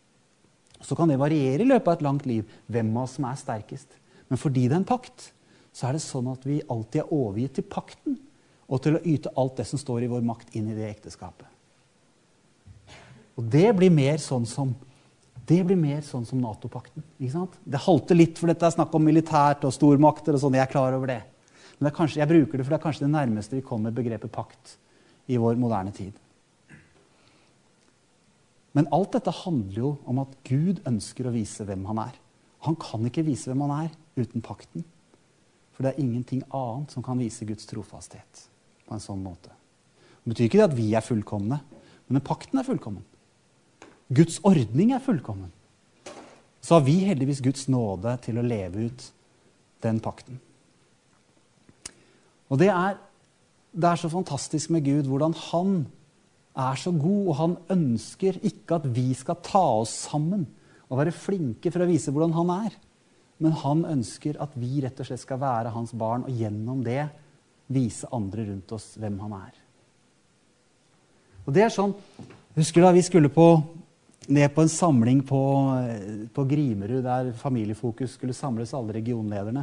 Så 0.84 0.96
kan 0.96 1.12
det 1.12 1.20
variere 1.20 1.66
i 1.66 1.68
løpet 1.68 1.92
av 1.92 1.98
et 1.98 2.06
langt 2.08 2.28
liv 2.30 2.48
hvem 2.72 2.94
av 2.96 3.06
oss 3.10 3.18
som 3.20 3.28
er 3.28 3.40
sterkest. 3.40 4.00
Men 4.32 4.40
fordi 4.40 4.70
det 4.70 4.76
er 4.78 4.82
en 4.86 4.88
pakt, 4.88 5.30
så 5.76 5.90
er 5.90 5.98
det 5.98 6.04
sånn 6.06 6.32
at 6.32 6.48
vi 6.48 6.62
alltid 6.64 7.04
er 7.04 7.14
overgitt 7.16 7.60
til 7.60 7.68
pakten 7.68 8.20
og 8.68 8.82
til 8.84 8.98
å 8.98 9.04
yte 9.08 9.32
alt 9.40 9.60
det 9.60 9.68
som 9.70 9.80
står 9.80 10.04
i 10.04 10.10
vår 10.12 10.26
makt, 10.28 10.52
inn 10.60 10.68
i 10.72 10.76
det 10.76 10.90
ekteskapet. 10.90 11.48
Og 13.38 13.46
det 13.54 13.70
blir 13.78 13.94
mer 13.94 14.18
sånn 14.22 14.48
som 14.50 14.74
det 15.48 15.62
blir 15.64 15.78
mer 15.80 16.02
sånn 16.04 16.26
som 16.28 16.42
Nato-pakten. 16.44 17.06
Det 17.16 17.80
halter 17.80 18.18
litt, 18.18 18.36
for 18.36 18.52
dette 18.52 18.68
er 18.68 18.74
snakk 18.74 18.92
om 18.98 19.06
militært 19.08 19.64
og 19.64 19.72
stormakter. 19.72 20.36
og 20.36 20.42
sånn, 20.42 20.58
Jeg 20.60 20.68
er 20.68 20.72
klar 20.74 20.92
over 20.92 21.08
det. 21.08 21.24
Men 21.80 21.88
det 21.88 21.96
kanskje, 21.96 22.20
jeg 22.20 22.28
bruker 22.28 22.58
det, 22.58 22.66
for 22.66 22.76
det 22.76 22.80
er 22.80 22.84
kanskje 22.84 23.06
det 23.06 23.16
nærmeste 23.16 23.56
vi 23.56 23.62
kommer 23.62 23.92
begrepet 23.92 24.32
pakt 24.32 24.76
i 25.30 25.38
vår 25.38 25.56
moderne 25.56 25.94
tid. 25.94 26.12
Men 28.74 28.92
alt 28.92 29.14
dette 29.14 29.32
handler 29.32 29.78
jo 29.78 29.98
om 30.06 30.20
at 30.20 30.36
Gud 30.44 30.84
ønsker 30.86 31.30
å 31.30 31.32
vise 31.32 31.64
hvem 31.64 31.86
han 31.86 31.98
er. 31.98 32.20
Han 32.68 32.76
kan 32.76 33.06
ikke 33.08 33.24
vise 33.24 33.48
hvem 33.48 33.64
han 33.70 33.86
er 33.86 33.96
uten 34.20 34.42
pakten. 34.42 34.84
For 35.72 35.84
det 35.84 35.94
er 35.94 36.04
ingenting 36.04 36.44
annet 36.52 36.92
som 36.92 37.06
kan 37.06 37.18
vise 37.18 37.46
Guds 37.46 37.66
trofasthet 37.66 38.50
på 38.88 38.96
en 38.96 39.04
sånn 39.04 39.22
måte. 39.24 39.52
Det 40.24 40.34
betyr 40.34 40.50
ikke 40.50 40.66
at 40.66 40.76
vi 40.78 40.88
er 40.96 41.06
fullkomne, 41.06 41.60
men 42.08 42.24
pakten 42.26 42.60
er 42.60 42.68
fullkommen. 42.68 43.04
Guds 44.08 44.40
ordning 44.48 44.94
er 44.96 45.04
fullkommen. 45.04 45.52
Så 46.64 46.78
har 46.78 46.84
vi 46.88 47.02
heldigvis 47.08 47.44
Guds 47.44 47.68
nåde 47.72 48.16
til 48.24 48.40
å 48.40 48.46
leve 48.46 48.88
ut 48.88 49.06
den 49.84 50.00
pakten. 50.04 50.40
Og 52.48 52.60
det 52.60 52.70
er, 52.72 52.98
det 53.76 53.90
er 53.92 54.00
så 54.00 54.12
fantastisk 54.12 54.72
med 54.72 54.88
Gud 54.88 55.08
hvordan 55.12 55.36
han 55.50 55.78
er 56.58 56.80
så 56.80 56.92
god, 56.96 57.24
og 57.28 57.36
han 57.38 57.56
ønsker 57.76 58.40
ikke 58.48 58.80
at 58.80 58.88
vi 58.96 59.12
skal 59.16 59.40
ta 59.46 59.64
oss 59.84 59.94
sammen 60.08 60.48
og 60.88 61.02
være 61.02 61.14
flinke 61.16 61.72
for 61.74 61.84
å 61.84 61.90
vise 61.90 62.12
hvordan 62.14 62.36
han 62.38 62.54
er. 62.56 62.78
Men 63.44 63.54
han 63.62 63.84
ønsker 63.86 64.40
at 64.42 64.56
vi 64.58 64.80
rett 64.82 64.98
og 65.04 65.10
slett 65.10 65.22
skal 65.22 65.42
være 65.44 65.74
hans 65.76 65.94
barn, 65.94 66.26
og 66.26 66.34
gjennom 66.34 66.82
det 66.86 67.04
vise 67.68 68.08
andre 68.16 68.48
rundt 68.50 68.72
oss 68.76 68.94
hvem 69.00 69.18
han 69.26 69.38
er. 69.38 69.56
Og 71.48 71.54
det 71.56 71.68
er 71.68 71.74
sånn, 71.74 71.96
Husker 72.58 72.82
du 72.82 72.88
da 72.88 72.92
vi 72.96 73.04
skulle 73.06 73.30
på 73.30 73.44
ned 74.34 74.50
på 74.50 74.64
en 74.66 74.72
samling 74.72 75.20
på, 75.22 75.40
på 76.34 76.46
Grimerud, 76.50 77.04
der 77.06 77.30
Familiefokus 77.38 78.16
skulle 78.18 78.34
samles, 78.34 78.74
alle 78.74 78.96
regionlederne. 78.98 79.62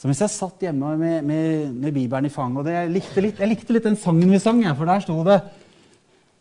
Så 0.00 0.08
mens 0.08 0.20
jeg 0.24 0.32
satt 0.32 0.64
hjemme 0.64 0.94
med, 0.98 1.24
med, 1.28 1.72
med 1.76 1.94
Bibelen 1.94 2.26
i 2.26 2.32
fanget 2.32 2.64
og 2.64 2.72
jeg, 2.72 2.90
likte 2.92 3.22
litt, 3.22 3.40
jeg 3.40 3.50
likte 3.52 3.76
litt 3.76 3.86
den 3.86 3.98
sangen 4.00 4.32
vi 4.32 4.40
sang, 4.42 4.62
for 4.74 4.88
der 4.88 5.04
sto 5.04 5.16
det 5.28 5.38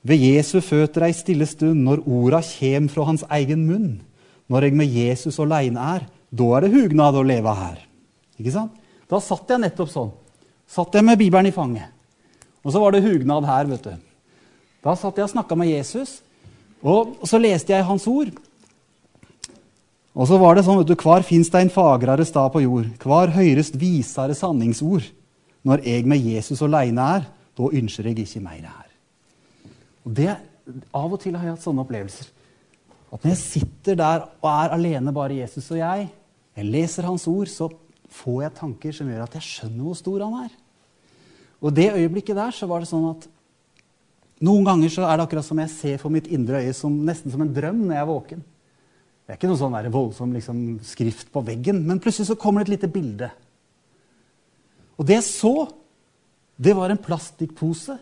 Ved 0.10 0.24
Jesu 0.24 0.58
føtter 0.64 1.06
ei 1.10 1.16
stille 1.16 1.46
stund, 1.48 1.84
når 1.84 2.06
orda 2.08 2.40
kjem 2.46 2.88
fra 2.90 3.04
hans 3.10 3.26
egen 3.36 3.66
munn. 3.68 3.90
Når 4.50 4.66
jeg 4.66 4.78
med 4.80 4.94
Jesus 4.96 5.38
åleine 5.44 5.84
er, 5.98 6.06
da 6.32 6.48
er 6.56 6.66
det 6.66 6.72
hugnad 6.72 7.18
å 7.20 7.26
leve 7.28 7.54
her. 7.58 7.82
Ikke 8.40 8.54
sant? 8.56 8.80
Da 9.12 9.20
satt 9.22 9.52
jeg 9.52 9.60
nettopp 9.60 9.92
sånn. 9.92 10.14
Satt 10.70 10.94
jeg 10.94 11.06
med 11.06 11.18
Bibelen 11.18 11.50
i 11.50 11.56
fanget. 11.56 11.90
Og 12.64 12.74
så 12.74 12.82
var 12.82 12.94
det 12.94 13.04
hugnad 13.04 13.48
her, 13.48 13.70
vet 13.72 13.88
du. 13.88 13.96
Da 14.86 14.94
satt 14.96 15.18
jeg 15.18 15.26
og 15.26 15.32
snakka 15.34 15.58
med 15.58 15.72
Jesus. 15.72 16.20
Og 16.86 17.26
så 17.28 17.40
leste 17.42 17.74
jeg 17.74 17.88
hans 17.88 18.06
ord. 18.08 18.32
Og 20.16 20.28
så 20.28 20.38
var 20.42 20.56
det 20.56 20.66
sånn, 20.68 20.80
vet 20.82 20.92
du, 20.92 20.98
Hvar 21.00 21.24
fins 21.26 21.50
det 21.52 21.64
en 21.64 21.74
fagrere 21.74 22.26
stad 22.28 22.52
på 22.54 22.64
jord? 22.64 22.90
Hvar 23.02 23.34
høyrest 23.36 23.78
visere 23.80 24.36
sanningsord? 24.38 25.08
Når 25.68 25.84
jeg 25.84 26.06
med 26.08 26.24
Jesus 26.24 26.62
aleine 26.64 27.08
er, 27.18 27.26
da 27.58 27.72
ønsker 27.82 28.08
jeg 28.08 28.24
ikke 28.24 28.44
mer 28.44 28.62
her. 28.64 28.88
Og 30.08 30.14
det, 30.16 30.32
Av 30.94 31.10
og 31.10 31.20
til 31.20 31.36
har 31.36 31.48
jeg 31.48 31.56
hatt 31.56 31.66
sånne 31.66 31.82
opplevelser. 31.82 32.30
At 33.10 33.24
når 33.24 33.32
jeg 33.34 33.42
sitter 33.42 33.98
der 33.98 34.26
og 34.38 34.50
er 34.52 34.76
alene, 34.76 35.14
bare 35.14 35.40
Jesus 35.42 35.72
og 35.74 35.80
jeg, 35.80 36.10
jeg 36.56 36.68
leser 36.70 37.08
Hans 37.08 37.26
ord, 37.28 37.50
så 37.50 37.70
får 38.14 38.44
jeg 38.44 38.58
tanker 38.60 38.96
som 38.96 39.10
gjør 39.10 39.26
at 39.26 39.36
jeg 39.38 39.48
skjønner 39.48 39.86
hvor 39.86 39.98
stor 40.00 40.24
han 40.26 40.38
er. 40.46 40.56
Og 41.60 41.76
det 41.76 41.92
øyeblikket 41.92 42.38
der 42.40 42.56
så 42.56 42.70
var 42.70 42.82
det 42.82 42.90
sånn 42.90 43.10
at 43.12 43.28
noen 44.46 44.64
ganger 44.68 44.92
så 44.94 45.04
er 45.04 45.18
det 45.20 45.26
akkurat 45.26 45.46
som 45.46 45.60
jeg 45.60 45.72
ser 45.74 46.00
for 46.00 46.14
mitt 46.14 46.30
indre 46.32 46.62
øye 46.64 46.76
som, 46.76 46.94
nesten 47.06 47.34
som 47.34 47.44
en 47.44 47.52
drøm 47.54 47.82
når 47.84 47.98
jeg 47.98 48.04
er 48.04 48.10
våken. 48.10 48.46
Det 49.26 49.34
er 49.34 49.40
ikke 49.40 49.50
noe 49.52 49.60
sånn 49.60 49.76
der 49.76 49.92
voldsom 49.94 50.32
liksom, 50.34 50.62
skrift 50.88 51.28
på 51.34 51.44
veggen, 51.46 51.84
men 51.86 52.00
plutselig 52.02 52.32
så 52.32 52.38
kommer 52.40 52.64
det 52.64 52.70
et 52.70 52.78
lite 52.78 52.92
bilde. 52.94 53.28
Og 54.98 55.06
det 55.08 55.20
jeg 55.20 55.28
så, 55.28 55.54
det 56.60 56.74
var 56.76 56.92
en 56.92 57.04
plastikkpose 57.04 58.00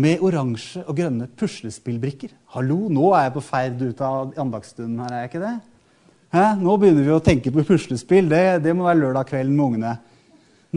med 0.00 0.22
oransje 0.24 0.84
og 0.86 0.94
grønne 1.00 1.26
puslespillbrikker. 1.40 2.36
Hallo, 2.54 2.84
nå 2.92 3.10
er 3.16 3.26
jeg 3.26 3.34
på 3.34 3.42
ferd 3.48 3.82
ut 3.82 4.04
av 4.04 4.36
andagsstunden 4.38 5.02
her, 5.02 5.16
er 5.16 5.24
jeg 5.24 5.32
ikke 5.32 5.42
det? 5.42 5.56
Hæ? 6.30 6.44
Nå 6.60 6.76
begynner 6.78 7.06
vi 7.06 7.14
å 7.14 7.22
tenke 7.24 7.50
på 7.54 7.64
puslespill. 7.66 8.28
Det, 8.30 8.60
det 8.62 8.74
må 8.76 8.86
være 8.86 9.02
lørdag 9.02 9.30
kvelden 9.32 9.56
med 9.56 9.64
ungene. 9.66 9.94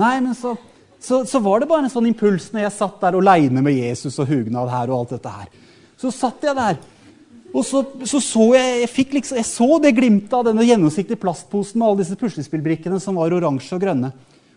Nei, 0.02 0.16
men 0.26 0.34
så 0.38 0.56
så, 1.04 1.26
så, 1.28 1.40
var 1.44 1.60
det 1.60 1.68
bare 1.68 1.84
en 1.84 1.92
sånn 1.92 2.08
impuls 2.08 2.46
når 2.54 2.62
jeg 2.64 2.76
satt 2.78 3.02
der 3.02 3.18
aleine 3.20 3.60
med 3.60 3.76
Jesus 3.76 4.16
og 4.24 4.30
hugnad 4.30 4.70
her. 4.72 4.88
og 4.88 5.02
alt 5.02 5.18
dette 5.18 5.34
her. 5.34 5.50
Så 6.00 6.14
satt 6.16 6.46
jeg 6.48 6.56
der, 6.56 6.78
og 7.52 7.66
så 7.68 7.82
så, 8.08 8.22
så 8.24 8.46
jeg 8.56 8.86
jeg, 8.86 9.08
liksom, 9.18 9.38
jeg 9.38 9.50
så 9.50 9.68
det 9.84 9.92
glimtet 9.98 10.32
av 10.38 10.46
denne 10.48 10.64
gjennomsiktige 10.64 11.20
plastposen 11.20 11.82
med 11.82 11.90
alle 11.90 12.02
disse 12.06 12.16
puslespillbrikkene 12.20 13.02
som 13.04 13.20
var 13.20 13.36
oransje 13.36 13.76
og 13.76 13.84
grønne. 13.84 14.14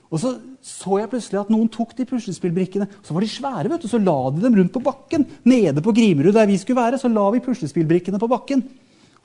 Og 0.06 0.22
så 0.22 0.36
så 0.66 0.96
jeg 0.98 1.10
plutselig 1.10 1.38
at 1.42 1.50
noen 1.50 1.68
tok 1.70 1.92
de 1.98 2.06
puslespillbrikkene. 2.08 2.86
Så 3.02 3.14
var 3.14 3.22
de 3.22 3.28
svære, 3.30 3.68
vet 3.70 3.82
du, 3.82 3.90
så 3.90 4.00
la 4.02 4.16
de 4.34 4.42
dem 4.42 4.56
rundt 4.58 4.72
på 4.74 4.82
bakken. 4.82 5.26
Nede 5.46 5.82
på 5.82 5.94
Grimerud, 5.94 6.34
der 6.34 6.48
vi 6.50 6.58
skulle 6.58 6.78
være, 6.78 6.98
så 6.98 7.10
la 7.10 7.26
vi 7.34 7.42
puslespillbrikkene 7.42 8.18
på 8.22 8.30
bakken. 8.30 8.64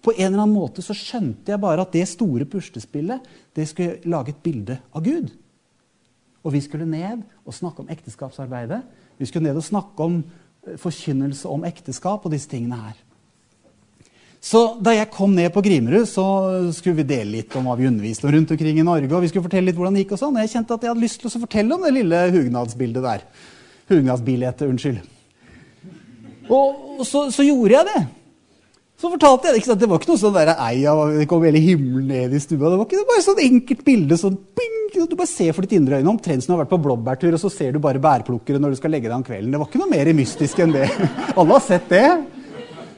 På 0.02 0.14
en 0.16 0.32
eller 0.32 0.42
annen 0.42 0.58
måte 0.58 0.84
så 0.86 0.96
skjønte 0.98 1.54
jeg 1.54 1.62
bare 1.62 1.86
at 1.86 1.94
det 1.94 2.08
store 2.10 2.48
puslespillet 2.50 3.28
det 3.58 3.68
skulle 3.70 4.00
lage 4.10 4.34
et 4.34 4.44
bilde 4.44 4.80
av 4.94 5.06
Gud. 5.06 5.30
Og 6.42 6.56
vi 6.56 6.64
skulle 6.66 6.90
ned 6.90 7.22
og 7.46 7.54
snakke 7.54 7.84
om 7.84 7.92
ekteskapsarbeidet. 7.94 8.82
Vi 9.22 9.30
skulle 9.30 9.46
ned 9.46 9.60
og 9.62 9.68
snakke 9.68 10.08
om 10.08 10.20
eh, 10.22 10.78
forkynnelse 10.82 11.50
om 11.50 11.66
ekteskap 11.70 12.26
og 12.26 12.34
disse 12.34 12.50
tingene 12.50 12.80
her. 12.82 12.98
Så 14.42 14.60
da 14.82 14.96
jeg 14.96 15.12
kom 15.14 15.36
ned 15.38 15.52
på 15.54 15.62
Grimerud, 15.62 16.08
så 16.10 16.26
skulle 16.74 17.04
vi 17.04 17.10
dele 17.12 17.36
litt 17.36 17.54
om 17.60 17.68
hva 17.70 17.76
vi 17.78 17.86
underviste 17.86 18.26
om 18.26 18.34
rundt 18.34 18.50
omkring 18.56 18.80
i 18.82 18.86
Norge. 18.86 19.14
og 19.14 19.22
vi 19.22 19.30
skulle 19.30 19.46
fortelle 19.46 19.70
litt 19.70 19.78
hvordan 19.78 19.94
det 19.94 20.02
gikk 20.02 20.16
og 20.18 20.22
sånn. 20.24 20.40
Jeg 20.42 20.54
kjente 20.56 20.74
at 20.74 20.86
jeg 20.86 20.90
hadde 20.90 21.04
lyst 21.04 21.22
til 21.22 21.30
å 21.30 21.42
fortelle 21.44 21.76
om 21.76 21.86
det 21.86 21.92
lille 21.94 22.22
hugnadsbildet 22.34 23.06
der. 23.06 23.28
Hugnadsbildet, 23.92 24.64
unnskyld. 24.66 25.04
Og 26.50 27.06
så, 27.06 27.28
så, 27.30 27.46
gjorde 27.46 27.76
jeg 27.76 27.88
det. 27.92 28.02
Så 29.02 29.10
fortalte 29.10 29.50
jeg 29.50 29.58
ikke 29.58 29.72
sant? 29.72 29.82
Det 29.82 29.88
var 29.90 29.98
ikke 29.98 30.12
noe 30.12 30.22
sånn 30.22 30.36
der, 30.36 30.52
eia, 30.62 30.92
det 31.16 31.26
kom 31.30 31.42
hele 31.42 31.62
himmelen 31.62 32.12
ned 32.12 32.36
i 32.38 32.42
stua. 32.42 32.70
Det 32.70 32.78
var 32.78 32.86
ikke 32.86 33.00
det 33.00 33.02
var 33.02 33.10
bare 33.16 33.24
sånn 33.26 33.40
enkelt 33.48 33.80
bilde. 33.88 34.18
sånn 34.22 34.36
bing, 34.60 34.76
du 34.94 35.16
bare 35.16 35.32
ser 35.32 35.56
for 35.58 35.66
ditt 35.66 35.74
indre 35.80 35.98
øyne 35.98 36.12
omtrent 36.12 36.46
som 36.46 36.52
du 36.52 36.54
har 36.54 36.62
vært 36.62 36.74
på 36.76 36.80
blåbærtur, 36.84 37.34
og 37.34 37.42
så 37.42 37.50
ser 37.50 37.74
du 37.74 37.80
bare 37.82 38.02
bærplukkere 38.04 38.60
når 38.62 38.76
du 38.76 38.78
skal 38.78 38.94
legge 38.94 39.10
deg 39.10 39.16
om 39.16 39.24
kvelden. 39.26 39.50
Det 39.50 39.62
var 39.62 39.70
ikke 39.72 39.82
noe 39.82 39.90
mer 39.90 40.12
mystisk 40.20 40.62
enn 40.62 40.76
det. 40.76 40.86
Alle 41.40 41.56
har 41.56 41.64
sett 41.66 41.90
det. 41.90 42.04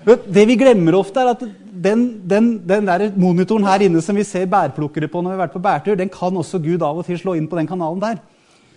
Det 0.03 0.43
vi 0.49 0.57
glemmer 0.59 0.97
ofte, 0.99 1.23
er 1.23 1.31
at 1.37 1.45
den, 1.85 2.03
den, 2.27 2.49
den 2.67 2.89
der 2.89 3.05
monitoren 3.15 3.67
her 3.69 3.85
inne 3.85 4.01
som 4.03 4.19
vi 4.19 4.25
ser 4.27 4.49
bærplukkere 4.51 5.07
på 5.07 5.21
når 5.21 5.31
vi 5.31 5.37
har 5.37 5.43
vært 5.45 5.55
på 5.55 5.63
bærtur, 5.63 5.95
den 5.99 6.11
kan 6.11 6.35
også 6.41 6.59
Gud 6.65 6.83
av 6.83 6.99
og 6.99 7.07
til 7.07 7.21
slå 7.21 7.37
inn 7.39 7.47
på 7.47 7.61
den 7.61 7.69
kanalen 7.69 8.03
der. 8.03 8.19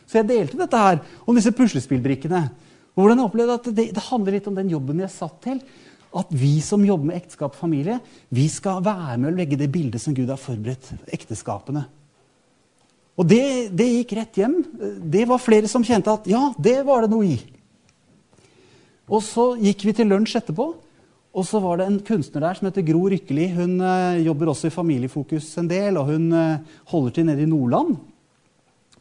Så 0.07 0.21
jeg 0.21 0.31
delte 0.31 0.61
dette 0.61 0.85
her 0.85 1.03
om 1.27 1.35
disse 1.35 1.51
puslespillbrikkene. 1.51 2.45
Hvordan 2.97 3.19
jeg 3.19 3.29
opplevde 3.29 3.59
at 3.59 3.67
det, 3.75 3.91
det 3.99 4.07
handler 4.07 4.39
litt 4.39 4.47
om 4.47 4.55
den 4.57 4.71
jobben 4.73 5.03
jeg 5.03 5.13
satt 5.13 5.41
til. 5.45 5.59
At 6.17 6.31
vi 6.33 6.55
som 6.65 6.85
jobber 6.87 7.11
med 7.11 7.19
ekteskap 7.19 7.53
og 7.53 7.61
familie, 7.61 7.99
vi 8.33 8.47
skal 8.49 8.81
være 8.85 9.19
med 9.21 9.33
å 9.33 9.37
legge 9.37 9.59
det 9.61 9.69
bildet 9.73 10.01
som 10.03 10.17
Gud 10.17 10.31
har 10.33 10.41
forberedt 10.41 10.95
ekteskapene. 11.13 11.85
Og 13.17 13.29
det, 13.29 13.73
det, 13.73 13.87
gikk 14.01 14.17
rett 14.19 14.41
hjem. 14.41 14.57
Det 15.01 15.25
var 15.29 15.41
flere 15.41 15.69
som 15.71 15.85
kjente 15.85 16.13
at 16.13 16.27
ja, 16.29 16.51
det 16.61 16.79
var 16.89 17.05
det 17.05 17.13
noe 17.13 17.37
i. 17.37 17.37
Og 19.07 19.23
så 19.25 19.53
gikk 19.61 19.87
vi 19.87 19.95
til 19.97 20.11
lunsj 20.11 20.37
etterpå, 20.41 20.67
og 21.37 21.45
så 21.45 21.61
var 21.61 21.79
det 21.79 21.87
en 21.91 21.99
kunstner 22.05 22.43
der 22.47 22.59
som 22.59 22.69
heter 22.69 22.85
Gro 22.85 23.07
Rykkeli. 23.13 23.51
Hun 23.57 23.77
uh, 23.81 24.17
jobber 24.25 24.51
også 24.53 24.71
i 24.71 24.75
Familiefokus 24.75 25.51
en 25.61 25.69
del, 25.69 25.99
og 26.01 26.09
hun 26.11 26.31
uh, 26.33 26.63
holder 26.93 27.17
til 27.17 27.29
nede 27.29 27.45
i 27.45 27.49
Nordland. 27.49 27.97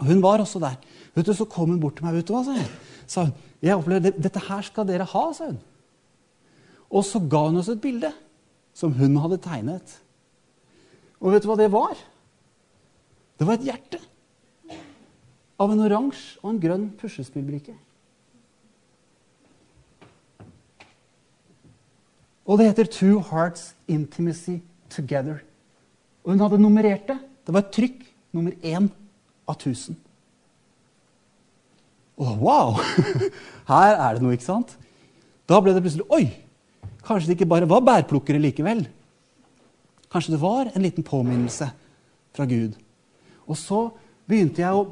Hun 0.03 0.23
var 0.23 0.43
også 0.43 0.59
der. 0.63 0.75
Vet 1.15 1.27
du, 1.27 1.33
Så 1.33 1.47
kom 1.47 1.71
hun 1.71 1.79
bort 1.79 1.95
til 1.95 2.07
meg. 2.07 2.17
vet 2.17 2.27
du 2.27 2.35
hva, 2.35 2.43
sa, 3.07 3.23
hun, 3.23 3.31
jeg 3.63 3.79
opplevde, 3.79 4.11
Dette 4.19 4.43
her 4.49 4.67
skal 4.67 4.87
dere 4.87 5.07
ha, 5.07 5.23
sa 5.35 5.47
hun. 5.53 5.63
Og 6.95 7.03
så 7.03 7.19
ga 7.19 7.47
hun 7.49 7.59
oss 7.59 7.69
et 7.71 7.81
bilde 7.83 8.11
som 8.75 8.93
hun 8.95 9.17
hadde 9.19 9.41
tegnet. 9.43 9.97
Og 11.19 11.33
vet 11.33 11.43
du 11.43 11.49
hva 11.49 11.57
det 11.59 11.71
var? 11.73 11.95
Det 13.35 13.47
var 13.47 13.57
et 13.57 13.67
hjerte 13.67 13.99
av 15.59 15.71
en 15.71 15.83
oransje 15.83 16.39
og 16.43 16.53
en 16.53 16.61
grønn 16.61 16.85
puslespillbrikke. 16.99 17.75
Og 22.45 22.59
det 22.59 22.67
heter 22.67 22.85
'Two 22.85 23.19
Hearts 23.19 23.75
Intimacy 23.87 24.61
Together'. 24.89 25.41
Og 26.23 26.31
hun 26.31 26.39
hadde 26.39 26.61
nummerert 26.61 27.07
det. 27.07 27.17
Det 27.47 27.53
var 27.53 27.59
et 27.59 27.71
trykk 27.71 28.05
nummer 28.31 28.51
én 28.63 28.89
av 29.47 29.55
1000. 29.55 29.97
Og 32.17 32.39
wow! 32.39 32.71
Her 33.71 33.95
er 33.95 34.13
det 34.13 34.21
noe, 34.21 34.31
ikke 34.31 34.43
sant? 34.43 34.77
Da 35.49 35.59
ble 35.59 35.73
det 35.73 35.81
plutselig 35.83 36.05
Oi! 36.09 36.44
Kanskje 37.05 37.31
det 37.31 37.37
ikke 37.39 37.51
bare 37.53 37.69
var 37.69 37.83
bærplukkere 37.85 38.41
likevel. 38.41 38.85
Kanskje 40.11 40.35
det 40.35 40.41
var 40.41 40.71
en 40.71 40.85
liten 40.85 41.05
påminnelse 41.05 41.69
fra 42.35 42.47
Gud 42.49 42.75
og 43.45 43.57
så 43.59 43.81
begynte 44.29 44.63
jeg 44.63 44.73
å 44.73 44.85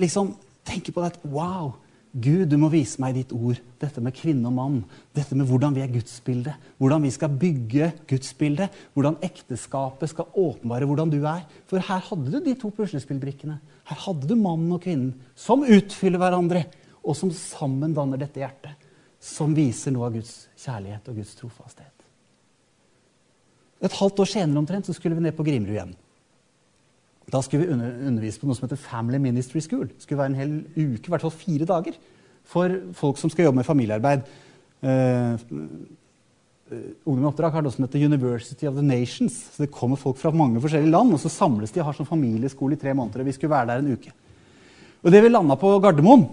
liksom 0.00 0.34
tenke 0.66 0.92
på 0.94 1.04
det 1.04 1.16
wow, 1.32 1.72
Gud, 2.12 2.44
du 2.52 2.58
må 2.60 2.68
vise 2.68 3.00
meg 3.00 3.14
ditt 3.16 3.30
ord. 3.32 3.56
Dette 3.80 4.02
med 4.04 4.12
kvinne 4.12 4.44
og 4.50 4.52
mann. 4.52 4.74
Dette 5.16 5.32
med 5.32 5.48
hvordan 5.48 5.72
vi 5.72 5.80
er 5.80 5.88
gudsbildet. 5.94 6.66
Hvordan 6.76 7.06
vi 7.06 7.12
skal 7.14 7.38
bygge 7.40 7.88
gudsbildet. 8.10 8.74
Hvordan 8.92 9.16
ekteskapet 9.24 10.12
skal 10.12 10.28
åpenbare 10.36 10.84
hvordan 10.90 11.08
du 11.08 11.22
er. 11.22 11.46
For 11.70 11.80
her 11.80 12.04
hadde 12.10 12.28
du 12.28 12.36
de 12.44 12.52
to 12.60 12.68
puslespillbrikkene. 12.76 13.56
Her 13.88 14.02
hadde 14.04 14.28
du 14.28 14.36
mannen 14.36 14.76
og 14.76 14.84
kvinnen 14.84 15.14
som 15.32 15.64
utfyller 15.64 16.20
hverandre, 16.20 16.66
og 17.00 17.16
som 17.16 17.32
sammen 17.32 17.96
danner 17.96 18.20
dette 18.20 18.44
hjertet. 18.44 18.76
Som 19.22 19.54
viser 19.54 19.94
noe 19.94 20.08
av 20.08 20.16
Guds 20.16 20.48
kjærlighet 20.58 21.10
og 21.10 21.20
Guds 21.20 21.34
trofasthet. 21.38 22.06
Et 23.82 23.98
halvt 23.98 24.22
år 24.22 24.30
senere 24.30 24.62
omtrent 24.62 24.86
så 24.86 24.94
skulle 24.94 25.18
vi 25.18 25.24
ned 25.24 25.36
på 25.36 25.46
Grimrud 25.46 25.74
igjen. 25.74 25.94
Da 27.32 27.40
skulle 27.42 27.64
vi 27.64 27.72
undervise 27.72 28.40
på 28.40 28.48
noe 28.48 28.58
som 28.58 28.66
heter 28.66 28.80
Family 28.82 29.18
Ministry 29.22 29.62
School. 29.62 29.88
Det 29.90 30.04
skulle 30.04 30.20
være 30.20 30.32
en 30.34 30.40
hel 30.40 30.54
uke, 30.74 31.06
i 31.06 31.14
hvert 31.14 31.24
fall 31.24 31.34
fire 31.34 31.66
dager, 31.68 31.98
for 32.44 32.74
folk 32.98 33.18
som 33.18 33.30
skal 33.30 33.48
jobbe 33.48 33.62
med 33.62 33.68
familiearbeid. 33.68 34.26
Uh, 34.82 35.38
Ungdom 37.04 37.26
i 37.26 37.28
oppdrag 37.28 37.52
har 37.52 37.64
noe 37.64 37.74
som 37.74 37.84
heter 37.84 38.00
University 38.00 38.66
of 38.68 38.76
the 38.78 38.84
Nations. 38.84 39.34
Så 39.52 39.64
Det 39.64 39.72
kommer 39.74 39.96
folk 40.00 40.16
fra 40.16 40.32
mange 40.32 40.60
forskjellige 40.60 40.92
land, 40.92 41.12
og 41.12 41.20
så 41.20 41.28
samles 41.28 41.72
de 41.72 41.82
og 41.82 41.90
har 41.90 41.98
sånn 41.98 42.08
familieskole 42.08 42.78
i 42.78 42.80
tre 42.80 42.94
måneder. 42.94 43.20
og 43.20 43.26
Vi 43.26 43.32
skulle 43.36 43.52
være 43.52 43.66
der 43.66 43.82
en 43.82 43.92
uke. 43.92 44.12
Og 45.02 45.12
det 45.12 45.22
vi 45.22 45.28
landa 45.28 45.56
på 45.56 45.78
Gardermoen, 45.82 46.28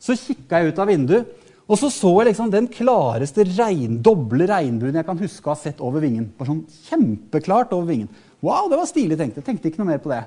så 0.00 0.16
kikka 0.16 0.58
jeg 0.58 0.72
ut 0.72 0.78
av 0.78 0.88
vinduet, 0.88 1.28
og 1.64 1.80
så 1.80 1.88
så 1.88 2.10
jeg 2.18 2.28
liksom 2.28 2.50
den 2.52 2.66
klareste 2.68 3.46
regn, 3.56 3.96
doble 4.04 4.44
regnbuen 4.50 4.98
jeg 4.98 5.06
kan 5.06 5.20
huske 5.20 5.48
å 5.48 5.54
ha 5.54 5.60
sett 5.60 5.80
over 5.80 6.02
vingen. 6.04 6.26
Bare 6.36 6.50
sånn 6.50 6.64
kjempeklart 6.90 7.72
over 7.72 7.88
vingen. 7.88 8.10
Wow, 8.44 8.68
det 8.68 8.76
var 8.76 8.88
stilig, 8.90 9.16
tenkte 9.16 9.40
jeg. 9.40 9.46
Tenkte 9.46 9.70
ikke 9.70 9.80
noe 9.80 9.94
mer 9.94 10.02
på 10.04 10.12
det. 10.12 10.20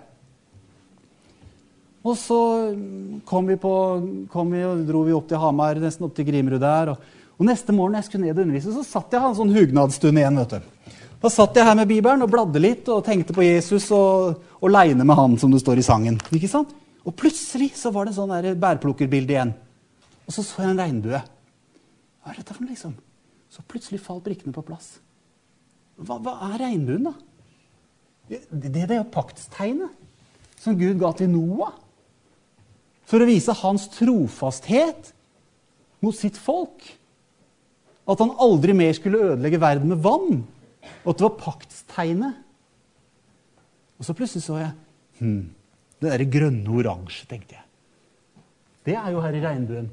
Og 2.08 2.15
så 2.17 2.39
kom 3.28 3.52
vi, 3.52 3.58
på, 3.62 3.73
kom 4.34 4.56
vi 4.56 4.63
og 4.65 4.82
dro 4.88 5.04
vi 5.06 5.13
opp 5.13 5.28
til 5.30 5.41
Hamar, 5.41 5.78
nesten 5.82 6.08
opp 6.08 6.15
til 6.17 6.26
Grimrud 6.30 6.62
der. 6.63 6.93
Og, 6.93 7.13
og, 7.36 7.45
neste 7.45 7.76
morgen 7.76 8.00
jeg 8.00 8.08
skulle 8.08 8.26
ned 8.26 8.38
og 8.39 8.47
undervise, 8.47 8.73
så 8.73 8.86
satt 8.88 9.13
jeg 9.13 9.21
her 9.21 9.30
en 9.30 9.38
sånn 9.38 9.54
hugnadsstund 9.54 10.21
igjen. 10.23 10.41
vet 10.41 10.58
du. 10.58 10.97
Da 11.21 11.34
satt 11.34 11.58
jeg 11.58 11.67
her 11.67 11.78
med 11.78 11.89
Bibelen 11.89 12.26
og 12.26 12.34
bladde 12.34 12.62
litt 12.63 12.89
og 12.93 13.06
tenkte 13.06 13.36
på 13.38 13.45
Jesus 13.45 13.91
og, 13.93 14.41
og 14.58 14.73
leine 14.73 15.06
med 15.06 15.17
han, 15.19 15.38
som 15.38 15.54
det 15.54 15.62
står 15.62 15.84
i 15.84 15.86
sangen. 15.86 16.17
Ikke 16.34 16.50
sant? 16.50 16.73
Og 17.06 17.13
plutselig 17.17 17.76
så 17.78 17.93
var 17.93 18.08
det 18.08 18.15
en 18.15 18.21
sånn 18.23 18.62
bærplukkerbilde 18.62 19.38
igjen. 19.38 19.56
Og 20.28 20.36
så 20.36 20.44
så 20.44 20.63
jeg 20.63 20.76
en 20.76 20.82
regnbue. 20.82 21.20
Hva 22.22 22.34
er 22.34 22.40
dette 22.42 22.54
for 22.54 22.63
noe, 22.63 22.74
liksom? 22.74 22.98
Så 23.52 23.63
plutselig 23.68 24.02
falt 24.04 24.26
brikkene 24.26 24.56
på 24.56 24.66
plass. 24.68 24.98
Hva, 25.98 26.20
hva 26.20 26.36
er 26.52 26.62
regnbuen, 26.66 27.08
da? 27.08 27.16
Det, 28.28 28.42
det, 28.52 28.72
det 28.76 28.88
er 28.90 29.00
jo 29.00 29.12
paktstegnet 29.13 30.60
som 30.60 30.76
Gud 30.76 30.98
ga 31.00 31.13
til 31.16 31.30
Noah 31.32 31.76
for 33.08 33.24
å 33.24 33.28
vise 33.30 33.56
hans 33.62 33.86
trofasthet 33.94 35.13
mot 36.04 36.16
sitt 36.16 36.36
folk. 36.40 36.84
At 38.08 38.20
han 38.24 38.36
aldri 38.44 38.76
mer 38.76 38.92
skulle 38.96 39.32
ødelegge 39.32 39.62
verden 39.63 39.94
med 39.94 40.04
vann. 40.04 40.42
Og 41.04 41.13
at 41.13 41.20
det 41.20 41.28
var 41.28 41.40
paktstegnet. 41.40 42.44
Og 43.98 44.06
så 44.06 44.16
plutselig 44.16 44.44
så 44.46 44.60
jeg 44.60 44.74
hm, 45.22 45.48
det 45.98 46.12
derre 46.12 46.28
grønne 46.30 46.68
og 46.70 46.84
oransje, 46.84 47.26
tenkte 47.30 47.58
jeg. 47.58 47.63
Det 48.88 48.96
er 48.96 49.10
jo 49.12 49.24
her 49.24 49.36
i 49.36 49.44
regnbuen. 49.44 49.90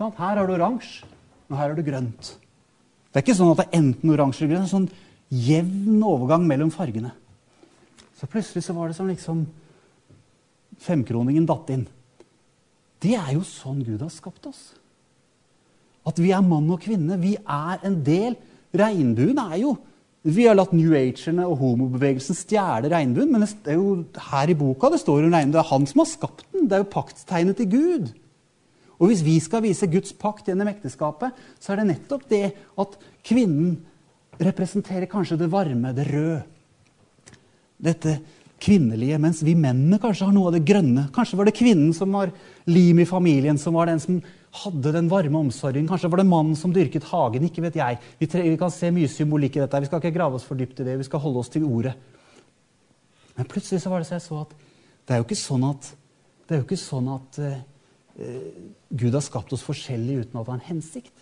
Her 0.00 0.38
har 0.40 0.46
du 0.48 0.54
oransje, 0.54 1.04
og 1.50 1.58
her 1.58 1.68
har 1.68 1.76
du 1.76 1.84
grønt. 1.84 2.34
Det 3.10 3.18
er 3.18 3.24
ikke 3.24 3.36
sånn 3.36 3.52
at 3.52 3.60
det 3.60 3.66
er 3.68 3.80
enten 3.82 4.12
oransje 4.14 4.44
eller 4.44 4.54
grønt. 4.54 4.64
Det 4.64 4.70
er 4.70 4.76
sånn 4.78 4.90
jevn 5.50 6.04
overgang 6.06 6.46
mellom 6.48 6.70
fargene. 6.72 7.12
Så 8.18 8.28
plutselig 8.30 8.64
så 8.64 8.76
var 8.76 8.90
det 8.90 8.96
som 8.96 9.08
liksom 9.08 9.44
femkroningen 10.80 11.46
datt 11.48 11.72
inn. 11.74 11.86
Det 13.00 13.14
er 13.16 13.34
jo 13.34 13.44
sånn 13.46 13.80
Gud 13.84 14.02
har 14.04 14.12
skapt 14.12 14.48
oss. 14.50 14.70
At 16.08 16.20
vi 16.20 16.32
er 16.32 16.44
mann 16.44 16.68
og 16.72 16.82
kvinne. 16.84 17.18
Vi 17.20 17.36
er 17.40 17.84
en 17.86 18.00
del. 18.04 18.36
Regnbuen 18.76 19.40
er 19.50 19.62
jo 19.64 19.76
Vi 20.20 20.44
har 20.44 20.52
latt 20.52 20.74
New 20.76 20.92
Agerne 20.92 21.46
og 21.48 21.56
homobevegelsen 21.62 22.36
stjele 22.36 22.90
regnbuen, 22.92 23.30
men 23.32 23.40
det 23.40 23.72
er 23.72 23.78
jo 23.78 24.02
her 24.28 24.50
i 24.52 24.56
boka 24.60 24.90
det 24.92 24.98
står 25.00 25.22
jo 25.22 25.30
regnbuen. 25.32 25.54
Det 25.54 25.60
er 25.62 25.70
han 25.70 25.86
som 25.88 26.02
har 26.02 26.08
skapt 26.10 26.44
den. 26.52 26.66
Det 26.68 26.76
er 26.76 26.82
jo 26.82 26.90
paktstegnet 26.92 27.56
til 27.56 27.70
Gud. 27.72 28.10
Og 29.00 29.08
hvis 29.08 29.22
vi 29.24 29.38
skal 29.40 29.64
vise 29.64 29.88
Guds 29.90 30.12
pakt 30.16 30.50
gjennom 30.50 30.68
ekteskapet, 30.68 31.36
så 31.60 31.72
er 31.72 31.80
det 31.80 31.90
nettopp 31.94 32.26
det 32.28 32.44
at 32.80 32.98
kvinnen 33.26 33.78
representerer 34.40 35.08
kanskje 35.10 35.38
det 35.40 35.48
varme, 35.52 35.94
det 35.96 36.06
røde. 36.10 36.42
Dette 37.80 38.18
kvinnelige, 38.60 39.16
mens 39.20 39.40
vi 39.44 39.54
mennene 39.56 39.96
kanskje 40.00 40.26
har 40.28 40.34
noe 40.36 40.50
av 40.50 40.56
det 40.58 40.66
grønne. 40.68 41.06
Kanskje 41.14 41.38
var 41.38 41.48
det 41.48 41.56
kvinnen 41.56 41.94
som 41.96 42.12
var 42.12 42.32
lim 42.68 43.00
i 43.00 43.08
familien, 43.08 43.58
som 43.58 43.76
var 43.78 43.88
den 43.88 44.02
som 44.02 44.20
hadde 44.60 44.92
den 44.92 45.08
varme 45.08 45.40
omsorgen. 45.40 45.88
Kanskje 45.88 46.10
var 46.12 46.20
det 46.20 46.28
mannen 46.28 46.58
som 46.58 46.74
dyrket 46.74 47.08
hagen. 47.08 47.46
ikke 47.48 47.64
vet 47.64 47.78
jeg. 47.80 48.00
Vi, 48.20 48.28
vi 48.28 48.56
kan 48.60 48.72
se 48.74 48.90
mye 48.92 49.08
symbolikk 49.08 49.56
i 49.56 49.62
dette. 49.64 49.80
Vi 49.80 49.88
skal 49.88 50.02
ikke 50.02 50.16
grave 50.18 50.36
oss 50.36 50.44
for 50.44 50.60
dypt 50.60 50.82
i 50.82 50.88
det. 50.90 50.98
Vi 51.00 51.08
skal 51.08 51.22
holde 51.24 51.40
oss 51.40 51.52
til 51.52 51.64
ordet. 51.64 51.94
Men 53.36 53.48
plutselig 53.48 53.80
så 53.80 53.92
var 53.92 54.02
det 54.02 54.10
så 54.10 54.18
jeg 54.18 54.26
så 54.26 54.42
at 54.42 54.56
det 55.08 55.14
er 55.14 55.22
jo 55.22 55.26
ikke 55.26 55.40
sånn 55.40 55.64
at, 55.64 55.92
det 56.44 56.54
er 56.54 56.60
jo 56.60 56.66
ikke 56.66 56.76
sånn 56.78 57.08
at 57.14 57.38
uh, 57.40 57.60
Gud 58.90 59.14
har 59.16 59.24
skapt 59.24 59.52
oss 59.56 59.64
forskjellig 59.64 60.24
uten 60.24 60.40
at 60.40 60.48
ha 60.48 60.56
en 60.58 60.68
hensikt. 60.68 61.14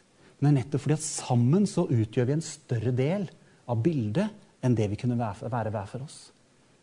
Men 0.42 0.56
nettopp 0.58 0.84
fordi 0.84 0.98
at 0.98 1.04
sammen 1.04 1.66
så 1.66 1.86
utgjør 1.90 2.28
vi 2.28 2.36
en 2.36 2.44
større 2.44 2.92
del 2.94 3.26
av 3.68 3.82
bildet 3.82 4.28
enn 4.64 4.74
det 4.78 4.88
vi 4.90 4.98
kunne 4.98 5.18
være, 5.18 5.50
være 5.50 5.72
hver 5.74 5.90
for 5.90 6.06
oss. 6.06 6.18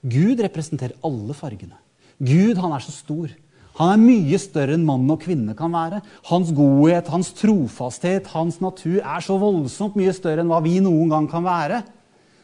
Gud 0.06 0.42
representerer 0.44 0.96
alle 1.06 1.36
fargene. 1.36 1.80
Gud 2.20 2.60
han 2.62 2.76
er 2.76 2.84
så 2.84 2.94
stor. 2.94 3.32
Han 3.80 3.92
er 3.92 4.00
mye 4.00 4.38
større 4.40 4.78
enn 4.78 4.86
mann 4.88 5.10
og 5.12 5.24
kvinne 5.26 5.56
kan 5.58 5.74
være. 5.76 6.00
Hans 6.30 6.54
godhet, 6.56 7.10
hans 7.12 7.34
trofasthet, 7.36 8.30
hans 8.32 8.62
natur 8.64 9.02
er 9.02 9.26
så 9.26 9.36
voldsomt 9.42 9.98
mye 10.00 10.14
større 10.16 10.44
enn 10.44 10.52
hva 10.52 10.62
vi 10.64 10.78
noen 10.84 11.12
gang 11.12 11.28
kan 11.32 11.44
være. 11.48 11.82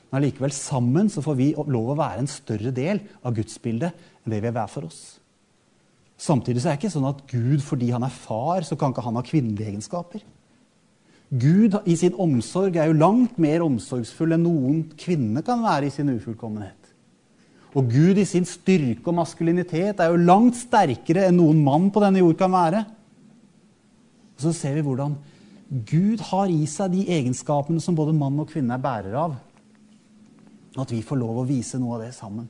Men 0.09 0.19
allikevel 0.19 0.51
sammen 0.51 1.07
så 1.11 1.23
får 1.23 1.37
vi 1.39 1.53
lov 1.55 1.93
å 1.93 1.99
være 2.01 2.25
en 2.25 2.31
større 2.31 2.73
del 2.75 2.99
av 3.23 3.35
gudsbildet 3.37 3.95
enn 4.25 4.33
det 4.33 4.41
vi 4.43 4.51
er 4.51 4.57
hver 4.57 4.71
for 4.71 4.89
oss. 4.89 5.20
Samtidig 6.21 6.61
er 6.61 6.75
det 6.75 6.83
ikke 6.83 6.93
sånn 6.93 7.09
at 7.09 7.23
Gud, 7.31 7.63
fordi 7.65 7.89
han 7.89 8.05
er 8.05 8.13
far, 8.13 8.61
så 8.67 8.77
kan 8.77 8.93
ikke 8.93 9.05
han 9.07 9.17
ha 9.17 9.23
kvinnelige 9.25 9.71
egenskaper. 9.71 10.21
Gud 11.31 11.77
i 11.87 11.95
sin 11.95 12.17
omsorg 12.19 12.75
er 12.75 12.91
jo 12.91 12.99
langt 12.99 13.39
mer 13.41 13.63
omsorgsfull 13.65 14.35
enn 14.35 14.43
noen 14.45 14.83
kvinne 14.99 15.41
kan 15.47 15.63
være 15.63 15.87
i 15.87 15.93
sin 15.93 16.11
ufullkommenhet. 16.11 16.77
Og 17.71 17.87
Gud 17.87 18.19
i 18.19 18.27
sin 18.27 18.45
styrke 18.45 19.07
og 19.07 19.15
maskulinitet 19.21 20.01
er 20.03 20.11
jo 20.11 20.19
langt 20.19 20.59
sterkere 20.59 21.23
enn 21.29 21.39
noen 21.39 21.61
mann 21.63 21.87
på 21.93 22.03
denne 22.03 22.19
jord 22.19 22.35
kan 22.39 22.51
være. 22.51 22.83
Og 24.35 24.43
så 24.43 24.51
ser 24.57 24.75
vi 24.75 24.83
hvordan 24.85 25.15
Gud 25.87 26.19
har 26.27 26.51
i 26.51 26.65
seg 26.67 26.91
de 26.91 27.05
egenskapene 27.15 27.79
som 27.81 27.95
både 27.95 28.13
mann 28.17 28.41
og 28.43 28.51
kvinne 28.51 28.75
er 28.75 28.83
bærer 28.83 29.15
av. 29.15 29.37
At 30.83 30.91
vi 30.91 30.99
får 31.05 31.19
lov 31.21 31.39
å 31.41 31.47
vise 31.47 31.79
noe 31.79 31.95
av 31.95 32.03
det 32.03 32.11
sammen. 32.17 32.49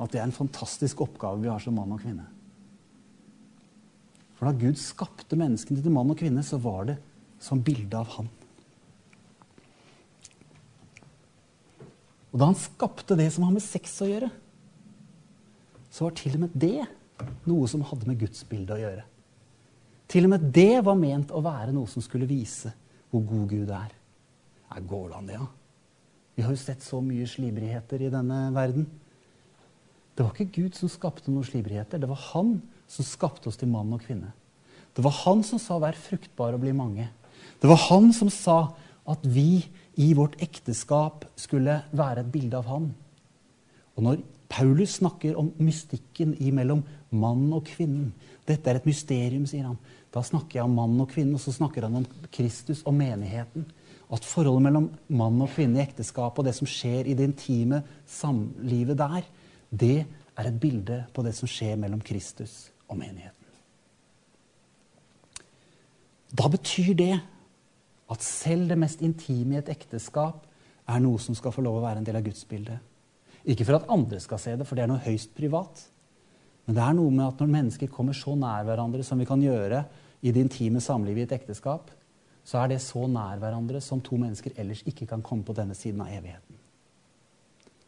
At 0.00 0.12
det 0.12 0.20
er 0.20 0.28
en 0.28 0.36
fantastisk 0.36 1.00
oppgave 1.06 1.40
vi 1.40 1.48
har 1.48 1.64
som 1.64 1.80
mann 1.80 1.96
og 1.96 2.04
kvinne. 2.04 2.28
For 4.40 4.48
da 4.48 4.56
Gud 4.56 4.78
skapte 4.80 5.36
menneskene 5.36 5.82
til 5.84 5.92
mann 5.92 6.08
og 6.08 6.16
kvinne, 6.16 6.40
så 6.40 6.56
var 6.56 6.86
det 6.88 6.94
som 7.44 7.60
bilde 7.60 7.98
av 7.98 8.08
Han. 8.16 8.30
Og 12.30 12.38
da 12.40 12.46
han 12.48 12.56
skapte 12.56 13.18
det 13.18 13.26
som 13.34 13.44
har 13.44 13.52
med 13.52 13.64
sex 13.64 13.98
å 14.00 14.08
gjøre, 14.08 14.30
så 15.90 16.06
var 16.06 16.16
til 16.16 16.38
og 16.38 16.44
med 16.46 16.56
det 16.62 16.86
noe 17.50 17.68
som 17.68 17.82
hadde 17.84 18.08
med 18.08 18.20
Guds 18.22 18.46
bilde 18.48 18.76
å 18.76 18.80
gjøre. 18.80 19.04
Til 20.10 20.24
og 20.24 20.32
med 20.32 20.48
det 20.56 20.80
var 20.86 20.96
ment 20.96 21.34
å 21.36 21.42
være 21.44 21.74
noe 21.74 21.90
som 21.90 22.00
skulle 22.00 22.30
vise 22.30 22.72
hvor 23.10 23.26
god 23.26 23.50
Gud 23.50 23.74
er. 23.74 23.92
Er 24.70 24.86
går 24.86 25.08
det 25.10 25.18
an, 25.18 25.28
det, 25.28 25.36
ja? 25.36 25.48
Vi 26.38 26.46
har 26.46 26.54
jo 26.54 26.62
sett 26.62 26.86
så 26.86 27.02
mye 27.04 27.26
slibrigheter 27.28 28.06
i 28.06 28.12
denne 28.14 28.44
verden. 28.54 28.86
Det 30.14 30.24
var 30.24 30.32
ikke 30.32 30.62
Gud 30.62 30.78
som 30.78 30.88
skapte 30.88 31.34
noen 31.34 31.44
slibrigheter. 31.44 32.00
Det 32.00 32.08
var 32.08 32.22
Han 32.30 32.60
som 32.90 33.06
skapte 33.06 33.50
oss 33.50 33.58
til 33.60 33.70
mann 33.70 33.92
og 33.94 34.02
kvinne. 34.02 34.32
Det 34.94 35.04
var 35.04 35.14
han 35.22 35.44
som 35.46 35.58
sa 35.58 35.78
'vær 35.78 35.94
fruktbar 35.94 36.54
og 36.54 36.60
bli 36.60 36.72
mange'. 36.72 37.08
Det 37.62 37.68
var 37.68 37.76
han 37.76 38.12
som 38.12 38.30
sa 38.30 38.72
at 39.06 39.22
vi 39.22 39.66
i 39.96 40.12
vårt 40.14 40.36
ekteskap 40.42 41.24
skulle 41.36 41.82
være 41.92 42.20
et 42.20 42.32
bilde 42.32 42.56
av 42.56 42.64
han. 42.64 42.94
Og 43.96 44.02
når 44.02 44.22
Paulus 44.48 44.98
snakker 44.98 45.36
om 45.38 45.52
mystikken 45.58 46.34
mellom 46.52 46.82
mann 47.10 47.52
og 47.52 47.64
kvinnen 47.64 48.12
Dette 48.46 48.70
er 48.70 48.76
et 48.80 48.86
mysterium, 48.86 49.46
sier 49.46 49.62
han. 49.62 49.78
Da 50.10 50.22
snakker 50.22 50.58
jeg 50.58 50.64
om 50.64 50.74
mann 50.74 51.00
og 51.00 51.08
kvinne, 51.08 51.34
og 51.34 51.40
så 51.40 51.52
snakker 51.52 51.82
han 51.82 52.00
om 52.00 52.06
Kristus 52.32 52.82
og 52.84 52.94
menigheten. 52.94 53.64
At 54.10 54.24
forholdet 54.24 54.62
mellom 54.62 54.90
mann 55.06 55.40
og 55.40 55.52
kvinne 55.54 55.78
i 55.78 55.82
ekteskapet 55.84 56.38
og 56.38 56.44
det 56.44 56.54
som 56.54 56.66
skjer 56.66 57.06
i 57.06 57.14
det 57.14 57.28
intime 57.28 57.84
samlivet 58.08 58.98
der, 58.98 59.22
det 59.70 60.06
er 60.36 60.48
et 60.48 60.60
bilde 60.60 61.04
på 61.14 61.22
det 61.22 61.34
som 61.36 61.46
skjer 61.46 61.76
mellom 61.78 62.00
Kristus 62.00 62.72
og 62.90 62.98
menigheten. 62.98 63.36
Da 66.30 66.46
betyr 66.50 66.94
det 66.98 67.14
at 68.10 68.26
selv 68.26 68.70
det 68.70 68.78
mest 68.78 69.02
intime 69.06 69.56
i 69.56 69.60
et 69.60 69.70
ekteskap 69.72 70.46
er 70.90 71.02
noe 71.02 71.18
som 71.22 71.36
skal 71.38 71.54
få 71.54 71.62
lov 71.62 71.78
å 71.78 71.84
være 71.84 72.02
en 72.02 72.06
del 72.06 72.18
av 72.18 72.26
gudsbildet. 72.26 72.78
Ikke 73.50 73.64
for 73.64 73.78
at 73.78 73.88
andre 73.92 74.20
skal 74.20 74.40
se 74.42 74.56
det, 74.58 74.66
for 74.68 74.76
det 74.76 74.84
er 74.84 74.90
noe 74.90 75.02
høyst 75.02 75.32
privat. 75.36 75.86
Men 76.66 76.76
det 76.76 76.84
er 76.84 76.96
noe 76.98 77.14
med 77.14 77.24
at 77.26 77.40
når 77.40 77.54
mennesker 77.54 77.92
kommer 77.92 78.16
så 78.16 78.34
nær 78.38 78.66
hverandre 78.68 79.06
som 79.06 79.18
vi 79.18 79.28
kan 79.28 79.42
gjøre 79.42 79.84
i 80.20 80.32
det 80.34 80.44
intime 80.44 80.82
samlivet 80.84 81.24
i 81.24 81.28
et 81.28 81.36
ekteskap, 81.40 81.90
så 82.44 82.60
er 82.60 82.72
det 82.72 82.82
så 82.84 83.06
nær 83.08 83.40
hverandre 83.40 83.80
som 83.84 84.02
to 84.04 84.18
mennesker 84.20 84.56
ellers 84.60 84.82
ikke 84.88 85.08
kan 85.08 85.22
komme 85.24 85.46
på 85.46 85.56
denne 85.56 85.76
siden 85.78 86.02
av 86.04 86.12
evigheten. 86.12 86.58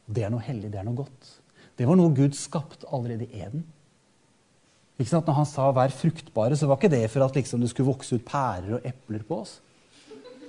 Det 0.07 0.25
er 0.25 0.33
noe 0.33 0.45
hellig, 0.45 0.71
det 0.73 0.81
er 0.81 0.87
noe 0.89 0.99
godt. 0.99 1.31
Det 1.79 1.87
var 1.89 1.99
noe 1.99 2.15
Gud 2.15 2.37
skapte 2.37 2.89
allerede 2.93 3.29
i 3.29 3.43
Eden. 3.45 3.65
Når 5.11 5.35
han 5.35 5.47
sa 5.47 5.73
'vær 5.73 5.91
fruktbare', 5.91 6.57
så 6.57 6.67
var 6.67 6.77
ikke 6.77 6.91
det 6.91 7.11
for 7.11 7.25
at 7.25 7.35
liksom, 7.35 7.61
det 7.61 7.71
skulle 7.71 7.93
vokse 7.93 8.15
ut 8.15 8.25
pærer 8.25 8.75
og 8.75 8.81
epler 8.85 9.23
på 9.27 9.41
oss. 9.41 9.61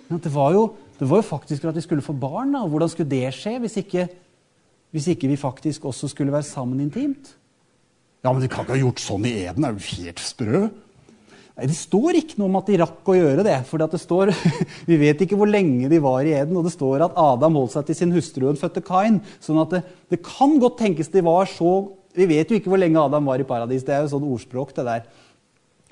Men 0.09 0.19
det 0.19 0.33
var, 0.33 0.53
jo, 0.53 0.75
det 0.99 1.09
var 1.09 1.17
jo 1.17 1.21
faktisk 1.21 1.61
for 1.61 1.69
at 1.69 1.75
vi 1.75 1.81
skulle 1.81 2.01
få 2.01 2.13
barn. 2.13 2.53
Da. 2.53 2.67
Hvordan 2.67 2.89
skulle 2.89 3.09
det 3.09 3.33
skje 3.33 3.59
hvis 3.59 3.77
ikke, 3.77 4.07
hvis 4.91 5.07
ikke 5.07 5.27
vi 5.27 5.35
faktisk 5.35 5.85
også 5.85 6.07
skulle 6.07 6.31
være 6.31 6.43
sammen 6.43 6.79
intimt? 6.79 7.35
Ja, 8.23 8.31
men 8.31 8.41
de 8.41 8.47
kan 8.47 8.63
ikke 8.63 8.75
ha 8.77 8.83
gjort 8.83 9.01
sånn 9.03 9.25
i 9.25 9.33
Eden. 9.43 9.63
Det 9.63 9.69
er 9.69 9.73
jo 9.73 10.03
helt 10.03 10.19
sprø. 10.19 10.59
Nei, 11.53 11.67
Det 11.67 11.75
står 11.77 12.17
ikke 12.17 12.37
noe 12.39 12.49
om 12.49 12.55
at 12.57 12.69
de 12.69 12.77
rakk 12.81 13.09
å 13.09 13.17
gjøre 13.17 13.43
det. 13.45 13.57
for 13.65 13.77
det 13.77 13.99
står, 13.99 14.31
Vi 14.89 14.97
vet 14.97 15.21
ikke 15.21 15.37
hvor 15.39 15.49
lenge 15.49 15.89
de 15.89 15.99
var 15.99 16.21
i 16.23 16.33
Eden. 16.33 16.55
Og 16.57 16.63
det 16.63 16.73
står 16.73 17.03
at 17.05 17.17
Adam 17.17 17.55
holdt 17.55 17.75
seg 17.75 17.85
til 17.89 17.95
sin 17.95 18.13
hustru 18.15 18.47
og 18.49 18.57
fødte 18.57 18.85
Kain. 18.85 19.21
sånn 19.39 19.61
at 19.61 19.69
det, 19.75 19.83
det 20.09 20.23
kan 20.23 20.57
godt 20.59 20.79
tenkes 20.79 21.11
de 21.13 21.21
var 21.25 21.45
så 21.51 21.91
vi 22.13 22.29
vet 22.29 22.49
jo 22.49 22.57
ikke 22.59 22.71
hvor 22.71 22.81
lenge 22.81 23.01
Adam 23.01 23.29
var 23.29 23.41
i 23.41 23.47
paradis. 23.47 23.85
Det 23.85 23.95
er 23.95 24.03
jo 24.05 24.11
sånn 24.13 24.25
ordspråk, 24.27 24.73
det 24.77 24.85
der. 24.85 25.05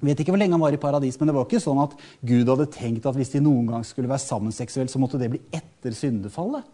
Vi 0.01 0.09
vet 0.09 0.21
ikke 0.23 0.33
hvor 0.33 0.41
lenge 0.41 0.57
han 0.57 0.63
var 0.63 0.73
i 0.73 0.81
paradis, 0.81 1.17
men 1.19 1.29
det 1.29 1.35
var 1.37 1.45
ikke 1.45 1.61
sånn 1.61 1.81
at 1.83 1.93
Gud 2.25 2.49
hadde 2.49 2.69
tenkt 2.73 3.05
at 3.05 3.17
hvis 3.17 3.33
de 3.35 3.41
noen 3.45 3.67
gang 3.69 3.83
skulle 3.85 4.09
være 4.09 4.23
sammen 4.23 4.53
seksuelt, 4.53 4.89
så 4.89 5.01
måtte 5.01 5.19
det 5.21 5.29
bli 5.33 5.41
etter 5.53 5.93
syndefallet. 5.93 6.65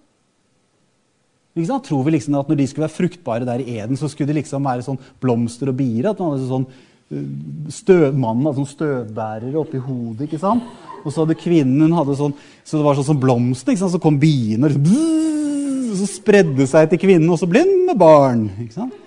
Liksom, 1.58 1.82
tror 1.84 2.04
vi 2.06 2.14
liksom 2.14 2.38
at 2.38 2.52
når 2.52 2.60
de 2.60 2.68
skulle 2.70 2.86
være 2.86 2.96
fruktbare 2.96 3.48
der 3.48 3.64
i 3.64 3.80
Eden, 3.82 3.98
så 4.00 4.08
skulle 4.12 4.30
de 4.30 4.38
liksom 4.40 4.68
være 4.68 4.86
sånn 4.86 5.00
blomster 5.24 5.72
og 5.72 5.80
bier? 5.80 6.12
At 6.12 6.22
man 6.22 6.36
hadde 6.36 6.50
sånn 6.52 6.68
øh, 6.70 7.26
støv, 7.74 8.06
Mannen 8.14 8.46
hadde 8.46 8.62
sånn 8.62 8.76
støvbærere 8.76 9.58
oppi 9.60 9.82
hodet. 9.82 10.28
ikke 10.28 10.40
sant? 10.44 10.68
Og 11.02 11.10
så 11.10 11.24
hadde 11.24 11.40
kvinnen 11.40 11.96
hadde 11.98 12.16
sånn, 12.20 12.36
så 12.64 12.78
det 12.78 12.86
var 12.86 13.00
sånn 13.00 13.10
som 13.10 13.20
blomster. 13.20 13.74
ikke 13.74 13.84
sant? 13.84 13.96
Så 13.96 14.04
kom 14.04 14.22
biene 14.22 14.70
og 14.70 14.78
liksom, 14.78 15.98
så 15.98 16.08
spredde 16.12 16.70
seg 16.70 16.92
til 16.92 17.02
kvinnen, 17.02 17.30
og 17.34 17.42
så 17.42 17.50
ble 17.50 17.66
hun 17.66 17.88
med 17.90 18.00
barn. 18.00 18.48
ikke 18.62 18.78
sant? 18.78 19.04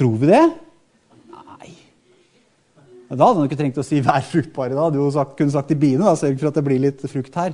Tror 0.00 0.16
vi 0.16 0.30
det? 0.30 0.44
Nei. 1.28 1.72
Da 3.10 3.18
hadde 3.18 3.42
han 3.42 3.48
ikke 3.50 3.58
trengt 3.58 3.80
å 3.80 3.84
si 3.84 3.98
'vær 4.00 4.22
fruktbare'. 4.24 4.72
Da 4.72 4.86
hadde 4.86 4.96
jo 4.96 5.24
kunne 5.36 5.52
sagt 5.52 5.68
til 5.68 5.76
biene 5.76 6.06
da, 6.06 6.14
sørg 6.16 6.38
for 6.40 6.48
at 6.48 6.56
det 6.56 6.64
blir 6.64 6.80
litt 6.80 7.04
frukt 7.04 7.34
her. 7.36 7.52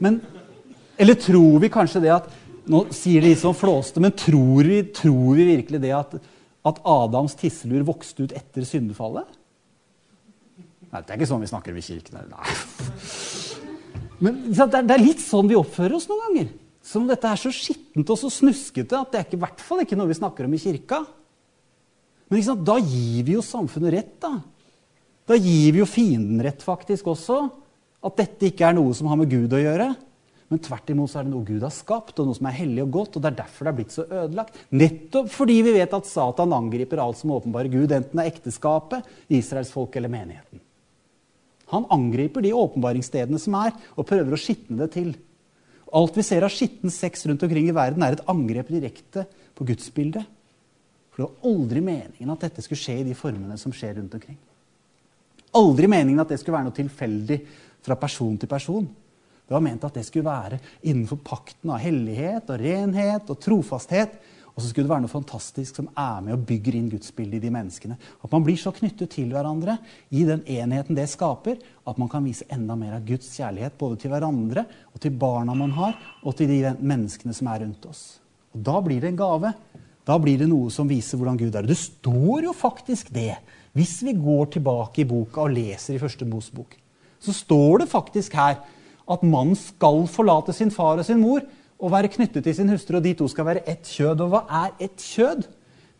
Men, 0.00 0.22
Eller 0.96 1.14
tror 1.14 1.60
vi 1.60 1.68
kanskje 1.68 2.00
det 2.00 2.14
at 2.14 2.30
Nå 2.70 2.84
sier 2.92 3.20
de 3.20 3.32
litt 3.32 3.40
sånn 3.40 3.56
flåste, 3.56 3.98
men 3.98 4.12
tror 4.12 4.62
vi, 4.62 4.82
tror 4.94 5.34
vi 5.34 5.44
virkelig 5.56 5.80
det 5.80 5.90
at, 5.96 6.12
at 6.64 6.80
Adams 6.86 7.34
tisselur 7.34 7.82
vokste 7.82 8.28
ut 8.28 8.34
etter 8.36 8.62
syndefallet? 8.62 9.26
Nei, 10.92 11.00
det 11.00 11.10
er 11.10 11.16
ikke 11.16 11.26
sånn 11.26 11.40
vi 11.40 11.50
snakker 11.50 11.74
ved 11.74 11.82
kirken. 11.82 12.20
Nei. 12.30 12.44
Men 14.20 14.52
det 14.52 14.92
er 14.92 15.02
litt 15.02 15.24
sånn 15.24 15.48
vi 15.50 15.58
oppfører 15.58 15.96
oss 15.96 16.06
noen 16.06 16.22
ganger 16.28 16.52
som 16.90 17.06
dette 17.06 17.28
er 17.28 17.38
så 17.38 17.52
skittent 17.54 18.10
og 18.10 18.18
så 18.18 18.30
snuskete 18.34 18.98
at 18.98 19.12
det 19.12 19.22
er 19.22 19.36
i 19.36 19.40
hvert 19.40 19.62
fall 19.62 19.84
ikke 19.84 19.98
noe 19.98 20.10
vi 20.10 20.18
snakker 20.18 20.48
om 20.48 20.54
i 20.56 20.62
kirka. 20.62 21.04
Men 22.30 22.46
sant, 22.46 22.64
da 22.66 22.76
gir 22.82 23.24
vi 23.26 23.36
jo 23.36 23.42
samfunnet 23.44 23.94
rett, 23.94 24.16
da. 24.22 24.36
Da 25.30 25.36
gir 25.38 25.74
vi 25.74 25.82
jo 25.82 25.86
fienden 25.86 26.42
rett 26.42 26.62
faktisk 26.66 27.10
også. 27.12 27.44
At 28.06 28.16
dette 28.18 28.48
ikke 28.48 28.66
er 28.66 28.74
noe 28.78 28.94
som 28.96 29.10
har 29.10 29.18
med 29.20 29.30
Gud 29.30 29.52
å 29.54 29.60
gjøre. 29.60 29.90
Men 30.50 30.62
tvert 30.64 30.88
imot 30.90 31.12
så 31.12 31.20
er 31.20 31.28
det 31.28 31.30
noe 31.30 31.46
Gud 31.46 31.62
har 31.62 31.74
skapt, 31.74 32.16
og 32.18 32.26
noe 32.26 32.34
som 32.34 32.48
er 32.50 32.56
hellig 32.56 32.82
og 32.82 32.94
godt. 32.96 33.16
og 33.18 33.22
Det 33.22 33.30
er 33.30 33.38
derfor 33.42 33.66
det 33.66 33.70
er 33.70 33.78
blitt 33.78 33.94
så 33.94 34.06
ødelagt. 34.08 34.58
Nettopp 34.74 35.30
fordi 35.30 35.60
vi 35.66 35.76
vet 35.76 35.94
at 35.94 36.10
Satan 36.10 36.56
angriper 36.56 37.02
alt 37.02 37.20
som 37.20 37.34
åpenbarer 37.36 37.70
Gud, 37.70 37.94
enten 37.94 38.18
det 38.18 38.24
er 38.24 38.32
ekteskapet, 38.32 39.06
Israels 39.30 39.70
folk 39.74 39.94
eller 40.00 40.10
menigheten. 40.10 40.62
Han 41.70 41.86
angriper 41.94 42.42
de 42.42 42.50
åpenbaringsstedene 42.56 43.38
som 43.38 43.54
er, 43.60 43.76
og 43.94 44.08
prøver 44.10 44.34
å 44.34 44.40
skitne 44.40 44.80
det 44.82 44.90
til. 44.96 45.12
Alt 45.96 46.16
vi 46.16 46.22
ser 46.22 46.46
av 46.46 46.52
skitten 46.54 46.92
sex 46.92 47.26
rundt 47.26 47.42
omkring 47.42 47.68
i 47.68 47.74
verden, 47.74 48.02
er 48.02 48.14
et 48.16 48.28
angrep 48.30 48.70
direkte 48.70 49.24
på 49.58 49.66
gudsbildet. 49.66 50.26
For 51.10 51.22
det 51.22 51.26
var 51.26 51.50
aldri 51.50 51.82
meningen 51.82 52.32
at 52.32 52.46
dette 52.46 52.62
skulle 52.64 52.80
skje 52.80 53.00
i 53.00 53.08
de 53.08 53.16
formene 53.18 53.58
som 53.58 53.74
skjer 53.74 53.96
rundt 53.98 54.14
omkring. 54.14 54.38
Aldri 55.58 55.88
meningen 55.90 56.22
at 56.22 56.30
det 56.30 56.38
skulle 56.38 56.58
være 56.58 56.68
noe 56.68 56.76
tilfeldig 56.76 57.40
fra 57.82 57.96
person 57.98 58.36
til 58.38 58.50
person. 58.50 58.86
Det 59.50 59.56
var 59.56 59.64
ment 59.66 59.82
at 59.82 59.96
det 59.98 60.04
skulle 60.06 60.30
være 60.30 60.60
innenfor 60.86 61.18
pakten 61.26 61.72
av 61.74 61.80
hellighet 61.82 62.52
og 62.54 62.60
renhet 62.62 63.32
og 63.32 63.40
trofasthet. 63.42 64.12
Og 64.54 64.62
så 64.62 64.68
skulle 64.68 64.88
det 64.88 64.92
være 64.92 65.04
noe 65.04 65.12
fantastisk 65.12 65.78
som 65.78 65.88
er 65.98 66.22
med 66.24 66.34
og 66.36 66.46
bygger 66.48 66.76
inn 66.76 66.88
gudsbildet 66.92 67.38
i 67.38 67.44
de 67.46 67.52
menneskene. 67.54 67.98
At 68.24 68.32
man 68.34 68.44
blir 68.46 68.58
så 68.60 68.72
knyttet 68.74 69.12
til 69.14 69.30
hverandre 69.32 69.76
i 70.10 70.24
den 70.28 70.42
enheten 70.44 70.98
det 70.98 71.06
skaper, 71.12 71.60
at 71.60 72.00
man 72.00 72.10
kan 72.10 72.26
vise 72.26 72.48
enda 72.52 72.76
mer 72.78 72.96
av 72.98 73.06
Guds 73.06 73.30
kjærlighet 73.36 73.78
både 73.80 74.00
til 74.02 74.12
hverandre 74.12 74.66
og 74.90 74.98
til 75.02 75.14
barna 75.20 75.54
man 75.56 75.74
har, 75.78 75.94
og 76.24 76.36
til 76.38 76.50
de 76.50 76.74
menneskene 76.80 77.36
som 77.36 77.52
er 77.52 77.64
rundt 77.64 77.86
oss. 77.90 78.04
Og 78.54 78.66
Da 78.66 78.80
blir 78.82 79.00
det 79.00 79.12
en 79.12 79.22
gave. 79.22 79.54
Da 80.06 80.18
blir 80.18 80.40
det 80.40 80.48
noe 80.50 80.72
som 80.74 80.88
viser 80.90 81.20
hvordan 81.20 81.38
Gud 81.38 81.54
er. 81.54 81.68
Det 81.68 81.78
står 81.78 82.48
jo 82.48 82.56
faktisk 82.56 83.12
det. 83.14 83.36
Hvis 83.76 84.00
vi 84.02 84.16
går 84.18 84.56
tilbake 84.56 85.04
i 85.04 85.08
boka 85.08 85.44
og 85.44 85.54
leser 85.54 85.94
i 85.94 86.02
første 86.02 86.26
Mosebok, 86.26 86.74
så 87.20 87.34
står 87.36 87.84
det 87.84 87.92
faktisk 87.92 88.34
her 88.34 88.58
at 89.10 89.26
mannen 89.26 89.58
skal 89.58 90.06
forlate 90.10 90.54
sin 90.56 90.72
far 90.74 90.98
og 90.98 91.06
sin 91.06 91.20
mor 91.22 91.44
og 91.80 91.92
være 91.94 92.12
knyttet 92.12 92.44
til 92.44 92.56
sin 92.56 92.70
hustru, 92.72 92.98
og 92.98 93.04
de 93.04 93.14
to 93.16 93.28
skal 93.30 93.48
være 93.48 93.64
ett 93.68 93.88
kjød. 93.88 94.22
Og 94.24 94.34
hva 94.34 94.44
er 94.64 94.76
ett 94.86 95.00
kjød? 95.00 95.48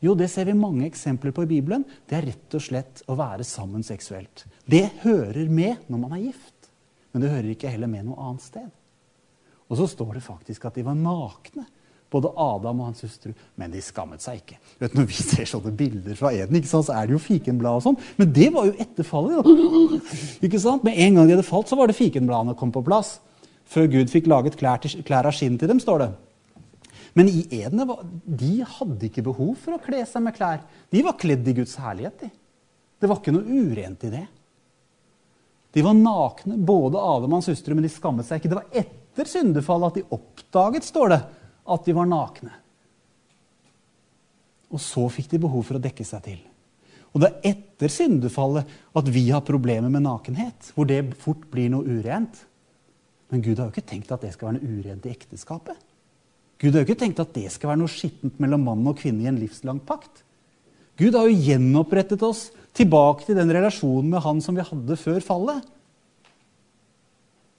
Jo, 0.05 0.15
det 0.17 0.31
ser 0.33 0.49
vi 0.49 0.57
mange 0.57 0.87
eksempler 0.89 1.33
på 1.37 1.45
i 1.45 1.51
Bibelen. 1.51 1.85
Det 2.09 2.17
er 2.17 2.29
rett 2.31 2.57
og 2.57 2.65
slett 2.65 3.03
å 3.11 3.17
være 3.19 3.45
sammen 3.45 3.85
seksuelt. 3.85 4.47
Det 4.65 4.87
hører 5.03 5.49
med 5.53 5.91
når 5.93 6.01
man 6.05 6.15
er 6.17 6.31
gift, 6.31 6.71
men 7.13 7.25
det 7.25 7.33
hører 7.33 7.51
ikke 7.53 7.73
heller 7.73 7.91
med 7.91 8.07
noe 8.09 8.31
annet 8.31 8.47
sted. 8.47 8.71
Og 9.71 9.79
så 9.79 9.87
står 9.91 10.17
det 10.17 10.25
faktisk 10.25 10.65
at 10.67 10.79
de 10.79 10.87
var 10.87 10.97
nakne 10.99 11.67
både 12.11 12.33
Adam 12.35 12.81
og 12.83 12.91
hans 12.91 13.05
hustru. 13.05 13.33
Men 13.59 13.71
de 13.71 13.83
skammet 13.85 14.23
seg 14.25 14.41
ikke. 14.41 14.59
Vet, 14.81 14.97
når 14.99 15.07
vi 15.11 15.17
ser 15.23 15.47
sånne 15.47 15.73
bilder 15.79 16.17
fra 16.19 16.33
Eden, 16.35 16.65
så 16.67 16.83
er 16.95 17.07
det 17.07 17.15
jo 17.15 17.23
fikenblad 17.23 17.79
og 17.79 17.85
sånn. 17.85 17.99
Men 18.19 18.33
det 18.35 18.49
var 18.55 18.67
jo 18.67 18.75
etter 18.83 19.07
fallet. 19.07 19.47
Med 20.83 20.95
en 20.97 21.21
gang 21.21 21.29
de 21.29 21.37
hadde 21.37 21.47
falt, 21.47 21.71
så 21.71 21.79
var 21.79 21.91
det 21.91 21.99
fikenbladene 21.99 22.57
kom 22.59 22.73
på 22.75 22.83
plass. 22.87 23.19
Før 23.71 23.87
Gud 23.91 24.11
fikk 24.11 24.27
laget 24.31 24.59
klær, 24.59 24.81
til, 24.83 25.03
klær 25.07 25.29
av 25.31 25.37
skinn 25.37 25.59
til 25.61 25.71
dem, 25.71 25.81
står 25.83 26.03
det. 26.03 26.11
Men 27.19 27.31
i 27.31 27.43
edene 27.61 27.87
de 28.25 28.53
hadde 28.67 29.09
ikke 29.09 29.25
behov 29.27 29.55
for 29.63 29.77
å 29.77 29.83
kle 29.83 30.03
seg 30.07 30.23
med 30.25 30.37
klær. 30.37 30.63
De 30.91 31.03
var 31.07 31.19
kledd 31.19 31.47
i 31.51 31.57
Guds 31.59 31.77
herlighet. 31.83 32.23
De. 32.23 32.31
Det 33.01 33.11
var 33.11 33.21
ikke 33.21 33.35
noe 33.35 33.63
urent 33.71 34.07
i 34.07 34.13
det. 34.13 34.27
De 35.71 35.83
var 35.87 35.95
nakne, 35.95 36.59
både 36.59 36.99
Adam 36.99 37.31
og 37.31 37.39
hans 37.39 37.51
hustru, 37.53 37.77
men 37.77 37.87
de 37.87 37.93
skammet 37.93 38.27
seg 38.27 38.41
ikke. 38.41 38.51
Det 38.51 38.59
var 38.59 38.83
etter 38.83 39.31
syndefallet 39.31 39.93
at 39.93 40.01
de 40.01 40.19
oppdaget, 40.19 40.87
står 40.87 41.15
det, 41.15 41.21
at 41.71 41.87
de 41.87 41.95
var 41.95 42.11
nakne. 42.11 42.53
Og 44.71 44.83
så 44.83 45.07
fikk 45.11 45.31
de 45.33 45.43
behov 45.47 45.65
for 45.67 45.79
å 45.79 45.83
dekke 45.83 46.07
seg 46.07 46.25
til. 46.27 46.41
Og 47.11 47.23
det 47.23 47.31
er 47.31 47.55
etter 47.55 47.91
syndefallet 47.91 48.71
at 48.99 49.11
vi 49.11 49.25
har 49.31 49.47
problemer 49.47 49.91
med 49.91 50.07
nakenhet, 50.07 50.73
hvor 50.75 50.87
det 50.91 51.03
fort 51.23 51.47
blir 51.51 51.71
noe 51.73 51.87
urent. 51.87 52.45
Men 53.31 53.43
Gud 53.45 53.59
har 53.59 53.69
jo 53.69 53.75
ikke 53.75 53.91
tenkt 53.93 54.11
at 54.13 54.25
det 54.25 54.33
skal 54.35 54.51
være 54.51 54.59
noe 54.59 54.81
urent 54.81 55.07
i 55.07 55.13
ekteskapet. 55.15 55.79
Gud 56.61 56.75
har 56.75 56.83
jo 56.83 56.89
ikke 56.89 57.01
tenkt 57.01 57.23
at 57.23 57.33
det 57.33 57.47
skal 57.55 57.73
være 57.73 57.81
noe 57.81 57.93
skittent 57.93 58.41
mellom 58.43 58.67
mann 58.67 58.89
og 58.91 58.99
kvinne 59.01 59.25
i 59.25 59.31
en 59.31 59.39
livslang 59.41 59.81
pakt. 59.87 60.25
Gud 61.01 61.17
har 61.17 61.29
jo 61.29 61.45
gjenopprettet 61.47 62.21
oss 62.27 62.49
tilbake 62.77 63.25
til 63.25 63.39
den 63.39 63.53
relasjonen 63.55 64.11
med 64.13 64.25
Han 64.27 64.43
som 64.45 64.59
vi 64.59 64.67
hadde 64.67 64.99
før 65.01 65.23
fallet. 65.25 65.63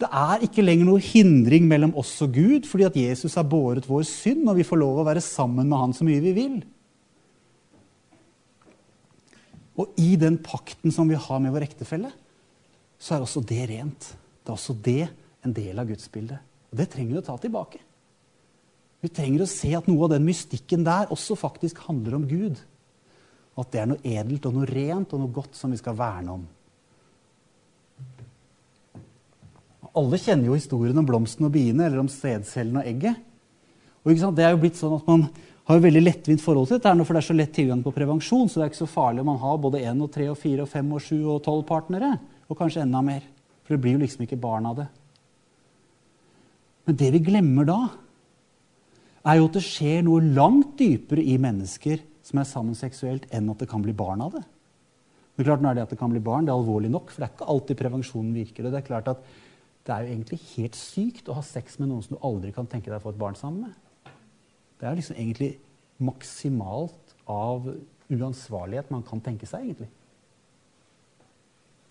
Det 0.02 0.10
er 0.10 0.44
ikke 0.46 0.66
lenger 0.66 0.88
noe 0.88 1.02
hindring 1.02 1.66
mellom 1.70 1.96
oss 1.98 2.14
og 2.26 2.36
Gud 2.36 2.68
fordi 2.70 2.86
at 2.88 2.98
Jesus 2.98 3.38
har 3.38 3.48
båret 3.50 3.88
vår 3.90 4.06
synd, 4.10 4.48
og 4.50 4.58
vi 4.58 4.66
får 4.66 4.82
lov 4.82 5.02
å 5.02 5.08
være 5.08 5.24
sammen 5.24 5.70
med 5.70 5.82
Han 5.82 5.98
så 5.98 6.06
mye 6.06 6.22
vi 6.24 6.36
vil. 6.38 6.62
Og 9.82 9.98
i 10.02 10.14
den 10.20 10.38
pakten 10.44 10.94
som 10.94 11.10
vi 11.10 11.18
har 11.18 11.42
med 11.42 11.54
vår 11.54 11.66
ektefelle, 11.70 12.12
så 13.02 13.16
er 13.16 13.26
også 13.26 13.42
det 13.50 13.64
rent. 13.72 14.12
Det 14.42 14.52
er 14.52 14.58
også 14.58 14.78
det 14.78 15.08
en 15.46 15.54
del 15.56 15.80
av 15.82 15.90
gudsbildet. 15.90 16.40
Og 16.72 16.80
det 16.80 16.88
trenger 16.92 17.16
vi 17.16 17.22
å 17.22 17.26
ta 17.26 17.38
tilbake. 17.42 17.82
Vi 19.02 19.10
trenger 19.10 19.44
å 19.44 19.50
se 19.50 19.74
at 19.76 19.88
noe 19.90 20.06
av 20.06 20.14
den 20.14 20.26
mystikken 20.28 20.86
der 20.86 21.12
også 21.14 21.36
faktisk 21.40 21.82
handler 21.88 22.20
om 22.20 22.28
Gud. 22.30 22.60
Og 23.56 23.64
at 23.66 23.72
det 23.74 23.82
er 23.82 23.90
noe 23.90 24.04
edelt 24.06 24.46
og 24.48 24.56
noe 24.56 24.70
rent 24.70 25.14
og 25.16 25.24
noe 25.24 25.34
godt 25.34 25.58
som 25.58 25.74
vi 25.74 25.80
skal 25.82 25.98
verne 25.98 26.38
om. 26.38 26.44
Alle 29.98 30.20
kjenner 30.22 30.48
jo 30.48 30.56
historien 30.56 30.98
om 31.02 31.08
blomsten 31.08 31.48
og 31.50 31.52
biene, 31.52 31.84
eller 31.84 32.00
om 32.00 32.12
sædcellen 32.12 32.80
og 32.80 32.88
egget. 32.88 33.18
Og 34.06 34.16
Det 34.16 34.46
er 34.46 34.54
jo 34.54 34.62
blitt 34.62 34.80
sånn 34.80 34.96
at 34.96 35.08
Man 35.08 35.28
har 35.66 35.78
jo 35.78 35.84
veldig 35.84 36.02
lettvint 36.04 36.42
forhold 36.42 36.68
til 36.68 36.80
dette, 36.80 37.06
for 37.06 37.14
det 37.14 37.22
er 37.22 37.28
så 37.28 37.36
lett 37.36 37.54
tilgang 37.54 37.84
på 37.84 37.94
prevensjon. 37.94 38.48
Så 38.50 38.60
det 38.60 38.64
er 38.64 38.72
ikke 38.72 38.86
så 38.86 38.90
farlig 38.90 39.22
om 39.22 39.30
man 39.34 39.42
har 39.42 39.58
både 39.58 39.84
én 39.84 40.02
og 40.02 40.12
tre 40.12 40.30
og 40.30 40.38
fire 40.38 40.64
og 40.64 40.70
fem 40.70 40.90
og 40.92 41.02
sju 41.02 41.20
og 41.26 41.44
tolv 41.44 41.66
partnere. 41.68 42.18
Og 42.50 42.58
kanskje 42.58 42.82
enda 42.86 43.02
mer. 43.02 43.22
For 43.64 43.76
det 43.76 43.82
blir 43.82 43.98
jo 43.98 44.04
liksom 44.06 44.26
ikke 44.26 44.40
barn 44.42 44.66
av 44.66 44.76
det. 44.82 44.88
Men 46.88 46.98
det 46.98 47.12
vi 47.14 47.22
glemmer 47.26 47.68
da, 47.68 47.80
er 49.22 49.38
jo 49.38 49.50
at 49.50 49.58
det 49.58 49.66
skjer 49.66 50.02
noe 50.06 50.24
langt 50.34 50.74
dypere 50.80 51.22
i 51.22 51.38
mennesker 51.42 52.02
som 52.26 52.42
er 52.42 52.50
sammen 52.50 52.78
seksuelt, 52.78 53.28
enn 53.34 53.50
at 53.54 53.62
det 53.62 53.70
kan 53.70 53.84
bli 53.84 53.94
barn 53.98 54.24
av 54.26 54.34
det. 54.38 54.44
Men 55.38 55.48
klart, 55.48 55.62
nå 55.64 55.70
er 55.70 55.78
det 55.78 55.86
at 55.86 55.94
det 55.94 56.00
kan 56.00 56.12
bli 56.12 56.22
barn, 56.24 56.48
det 56.48 56.54
er 56.54 56.60
alvorlig 56.60 56.92
nok, 56.94 57.12
for 57.12 57.22
det 57.22 57.28
er 57.28 57.36
ikke 57.36 57.50
alltid 57.54 57.80
prevensjonen 57.80 58.34
virker. 58.36 58.66
Og 58.66 58.74
det 58.74 58.82
er 58.82 58.88
klart 58.88 59.12
at 59.12 59.22
det 59.86 59.94
er 59.94 60.06
jo 60.06 60.14
egentlig 60.14 60.40
helt 60.52 60.78
sykt 60.78 61.30
å 61.32 61.38
ha 61.38 61.46
sex 61.46 61.80
med 61.82 61.90
noen 61.90 62.04
som 62.06 62.18
du 62.18 62.26
aldri 62.28 62.52
kan 62.54 62.70
tenke 62.70 62.92
deg 62.92 63.00
å 63.00 63.06
få 63.06 63.14
et 63.14 63.22
barn 63.22 63.38
sammen 63.38 63.70
med. 63.70 64.12
Det 64.82 64.90
er 64.90 64.98
liksom 64.98 65.18
egentlig 65.18 65.52
maksimalt 66.02 67.16
av 67.30 67.70
uansvarlighet 68.12 68.90
man 68.94 69.06
kan 69.08 69.22
tenke 69.24 69.50
seg, 69.50 69.70
egentlig. 69.70 69.90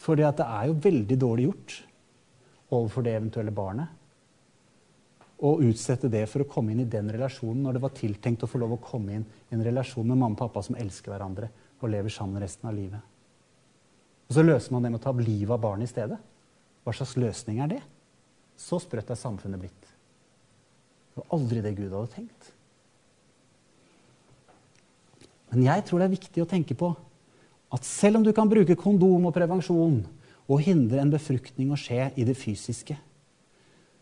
For 0.00 0.18
det 0.18 0.26
er 0.26 0.68
jo 0.68 0.79
veldig 0.83 1.18
dårlig 1.20 1.48
gjort 1.48 1.79
overfor 2.70 3.05
det 3.07 3.16
eventuelle 3.18 3.55
barnet 3.55 3.99
å 5.40 5.55
utsette 5.64 6.11
det 6.12 6.26
for 6.29 6.44
å 6.44 6.48
komme 6.48 6.74
inn 6.74 6.83
i 6.85 6.88
den 6.90 7.09
relasjonen 7.12 7.62
når 7.64 7.76
det 7.76 7.83
var 7.85 7.94
tiltenkt 7.96 8.44
å 8.44 8.48
få 8.50 8.61
lov 8.61 8.74
å 8.76 8.83
komme 8.85 9.16
inn 9.16 9.24
i 9.24 9.57
en 9.57 9.64
relasjon 9.64 10.05
med 10.05 10.18
mamma 10.18 10.37
og 10.37 10.42
pappa 10.42 10.62
som 10.66 10.76
elsker 10.76 11.14
hverandre 11.14 11.48
og 11.81 11.88
lever 11.88 12.12
sammen 12.12 12.42
resten 12.42 12.68
av 12.68 12.76
livet. 12.76 13.00
Og 14.29 14.37
så 14.37 14.44
løser 14.44 14.74
man 14.74 14.85
det 14.85 14.92
med 14.92 15.00
å 15.00 15.07
ta 15.07 15.14
livet 15.16 15.55
av 15.57 15.62
barnet 15.62 15.88
i 15.88 15.90
stedet. 15.90 16.20
Hva 16.85 16.94
slags 16.94 17.16
løsning 17.18 17.59
er 17.64 17.72
det? 17.72 17.81
Så 18.61 18.79
sprøtt 18.85 19.11
er 19.11 19.18
samfunnet 19.18 19.62
blitt. 19.62 19.88
Det 21.11 21.22
var 21.22 21.33
aldri 21.38 21.64
det 21.64 21.74
Gud 21.79 21.90
hadde 21.90 22.12
tenkt. 22.12 22.53
Men 25.50 25.64
jeg 25.66 25.87
tror 25.87 25.98
det 25.98 26.07
er 26.07 26.18
viktig 26.18 26.44
å 26.44 26.50
tenke 26.50 26.76
på 26.79 26.92
at 27.74 27.87
selv 27.87 28.20
om 28.20 28.26
du 28.26 28.31
kan 28.37 28.50
bruke 28.50 28.79
kondom 28.79 29.26
og 29.26 29.35
prevensjon 29.35 30.03
og 30.50 30.62
hindre 30.62 31.00
en 31.03 31.12
befruktning 31.12 31.72
å 31.72 31.79
skje 31.79 32.11
i 32.18 32.26
det 32.26 32.37
fysiske, 32.38 32.96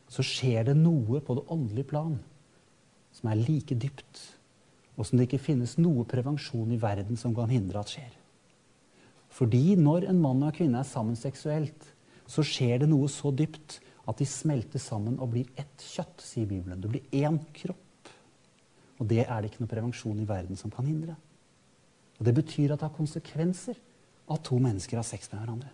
så 0.08 0.24
skjer 0.24 0.70
det 0.70 0.76
noe 0.78 1.20
på 1.24 1.36
det 1.36 1.46
åndelige 1.52 1.90
plan 1.92 2.16
som 3.14 3.30
er 3.30 3.40
like 3.40 3.76
dypt, 3.76 4.20
og 4.98 5.06
som 5.06 5.18
det 5.18 5.28
ikke 5.28 5.42
finnes 5.42 5.76
noe 5.78 6.06
prevensjon 6.08 6.70
i 6.74 6.80
verden 6.80 7.18
som 7.18 7.34
kan 7.36 7.50
hindre 7.50 7.80
at 7.80 7.92
skjer. 7.92 8.14
Fordi 9.38 9.76
når 9.78 10.08
en 10.10 10.20
mann 10.22 10.42
og 10.42 10.50
en 10.50 10.56
kvinne 10.56 10.80
er 10.80 10.88
sammen 10.88 11.18
seksuelt, 11.18 11.84
så 12.28 12.44
skjer 12.44 12.82
det 12.82 12.88
noe 12.90 13.08
så 13.12 13.30
dypt 13.32 13.78
at 14.08 14.20
de 14.20 14.26
smelter 14.28 14.80
sammen 14.80 15.18
og 15.20 15.32
blir 15.34 15.48
ett 15.60 15.84
kjøtt, 15.84 16.22
sier 16.24 16.48
Bibelen. 16.48 16.80
Det 16.80 16.90
blir 16.90 17.24
én 17.24 17.38
kropp. 17.54 18.12
Og 18.98 19.06
det 19.06 19.22
er 19.26 19.40
det 19.40 19.52
ikke 19.52 19.62
noe 19.62 19.70
prevensjon 19.70 20.18
i 20.18 20.26
verden 20.26 20.58
som 20.58 20.72
kan 20.74 20.88
hindre. 20.88 21.14
Og 22.18 22.24
Det 22.26 22.34
betyr 22.34 22.72
at 22.72 22.80
det 22.80 22.88
har 22.88 22.96
konsekvenser 22.96 23.76
at 24.28 24.44
to 24.44 24.58
mennesker 24.58 24.98
har 24.98 25.06
sex 25.06 25.30
med 25.32 25.40
hverandre. 25.40 25.70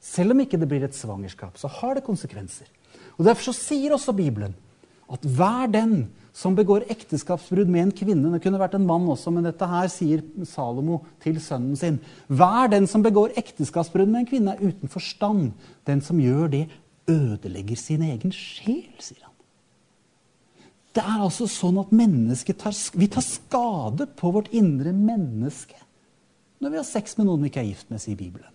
Selv 0.00 0.32
om 0.32 0.40
ikke 0.40 0.58
det 0.58 0.68
blir 0.70 0.84
et 0.86 0.96
svangerskap, 0.96 1.58
så 1.60 1.68
har 1.68 1.98
det 1.98 2.06
konsekvenser. 2.06 2.70
Og 3.18 3.26
Derfor 3.26 3.50
så 3.50 3.56
sier 3.56 3.94
også 3.96 4.16
Bibelen 4.16 4.56
at 5.10 5.24
hver 5.26 5.70
den 5.70 5.94
som 6.32 6.54
begår 6.54 6.86
ekteskapsbrudd 6.92 7.70
med 7.70 7.82
en 7.82 7.94
kvinne. 7.94 8.30
Det 8.32 8.42
kunne 8.44 8.60
vært 8.60 8.76
en 8.78 8.86
mann 8.86 9.08
også, 9.10 9.32
men 9.34 9.48
dette 9.48 9.66
her 9.66 9.88
sier 9.90 10.22
Salomo 10.46 11.00
til 11.22 11.40
sønnen 11.42 11.74
sin. 11.76 11.98
Hver 12.30 12.70
den 12.72 12.86
som 12.90 13.02
begår 13.04 13.34
ekteskapsbrudd 13.40 14.08
med 14.08 14.22
en 14.22 14.30
kvinne, 14.30 14.54
er 14.54 14.70
uten 14.70 14.92
forstand. 14.92 15.50
Den 15.88 16.00
som 16.04 16.22
gjør 16.22 16.52
det, 16.54 16.62
ødelegger 17.10 17.76
sin 17.76 18.06
egen 18.06 18.32
sjel, 18.32 18.94
sier 19.02 19.26
han. 19.26 19.34
Det 20.94 21.02
er 21.02 21.22
altså 21.22 21.46
sånn 21.50 21.78
at 21.82 21.90
tar, 22.58 22.74
vi 22.98 23.06
tar 23.10 23.26
skade 23.26 24.06
på 24.18 24.32
vårt 24.34 24.50
indre 24.54 24.94
menneske 24.94 25.78
når 26.60 26.72
vi 26.74 26.76
har 26.76 26.84
sex 26.84 27.16
med 27.16 27.24
noen 27.24 27.40
vi 27.40 27.48
ikke 27.48 27.62
er 27.62 27.70
gift 27.70 27.88
med, 27.88 28.02
sier 28.02 28.18
Bibelen. 28.18 28.52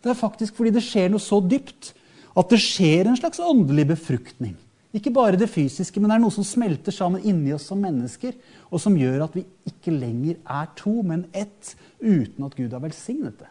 Det 0.00 0.12
er 0.12 0.16
faktisk 0.16 0.56
fordi 0.56 0.72
det 0.72 0.84
skjer 0.86 1.10
noe 1.12 1.20
så 1.20 1.42
dypt 1.44 1.90
At 2.38 2.52
det 2.52 2.60
skjer 2.62 3.08
en 3.08 3.18
slags 3.18 3.40
åndelig 3.42 3.88
befruktning. 3.92 4.54
Ikke 4.94 5.12
bare 5.12 5.36
det 5.36 5.50
fysiske, 5.52 6.00
men 6.00 6.08
det 6.08 6.16
er 6.16 6.22
noe 6.22 6.32
som 6.32 6.46
smelter 6.46 6.94
sammen 6.94 7.24
inni 7.28 7.52
oss 7.52 7.66
som 7.68 7.80
mennesker, 7.82 8.36
og 8.70 8.80
som 8.80 8.96
gjør 8.96 9.26
at 9.26 9.36
vi 9.36 9.44
ikke 9.68 9.92
lenger 9.92 10.38
er 10.40 10.70
to, 10.78 10.94
men 11.04 11.26
ett, 11.36 11.74
uten 12.00 12.46
at 12.46 12.56
Gud 12.56 12.72
har 12.72 12.84
velsignet 12.84 13.36
det. 13.42 13.50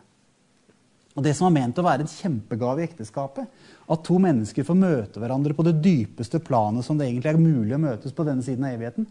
Og 1.18 1.24
Det 1.26 1.34
som 1.34 1.48
var 1.48 1.56
ment 1.56 1.80
å 1.82 1.86
være 1.86 2.06
en 2.06 2.12
kjempegave 2.12 2.82
i 2.82 2.86
ekteskapet, 2.86 3.48
at 3.90 4.04
to 4.06 4.18
mennesker 4.22 4.66
får 4.66 4.78
møte 4.78 5.22
hverandre 5.22 5.56
på 5.58 5.66
det 5.66 5.80
dypeste 5.82 6.42
planet 6.46 6.86
som 6.86 6.98
det 6.98 7.08
egentlig 7.08 7.32
er 7.32 7.42
mulig 7.42 7.74
å 7.74 7.82
møtes 7.82 8.14
på 8.14 8.26
denne 8.28 8.46
siden 8.46 8.68
av 8.68 8.76
evigheten, 8.76 9.08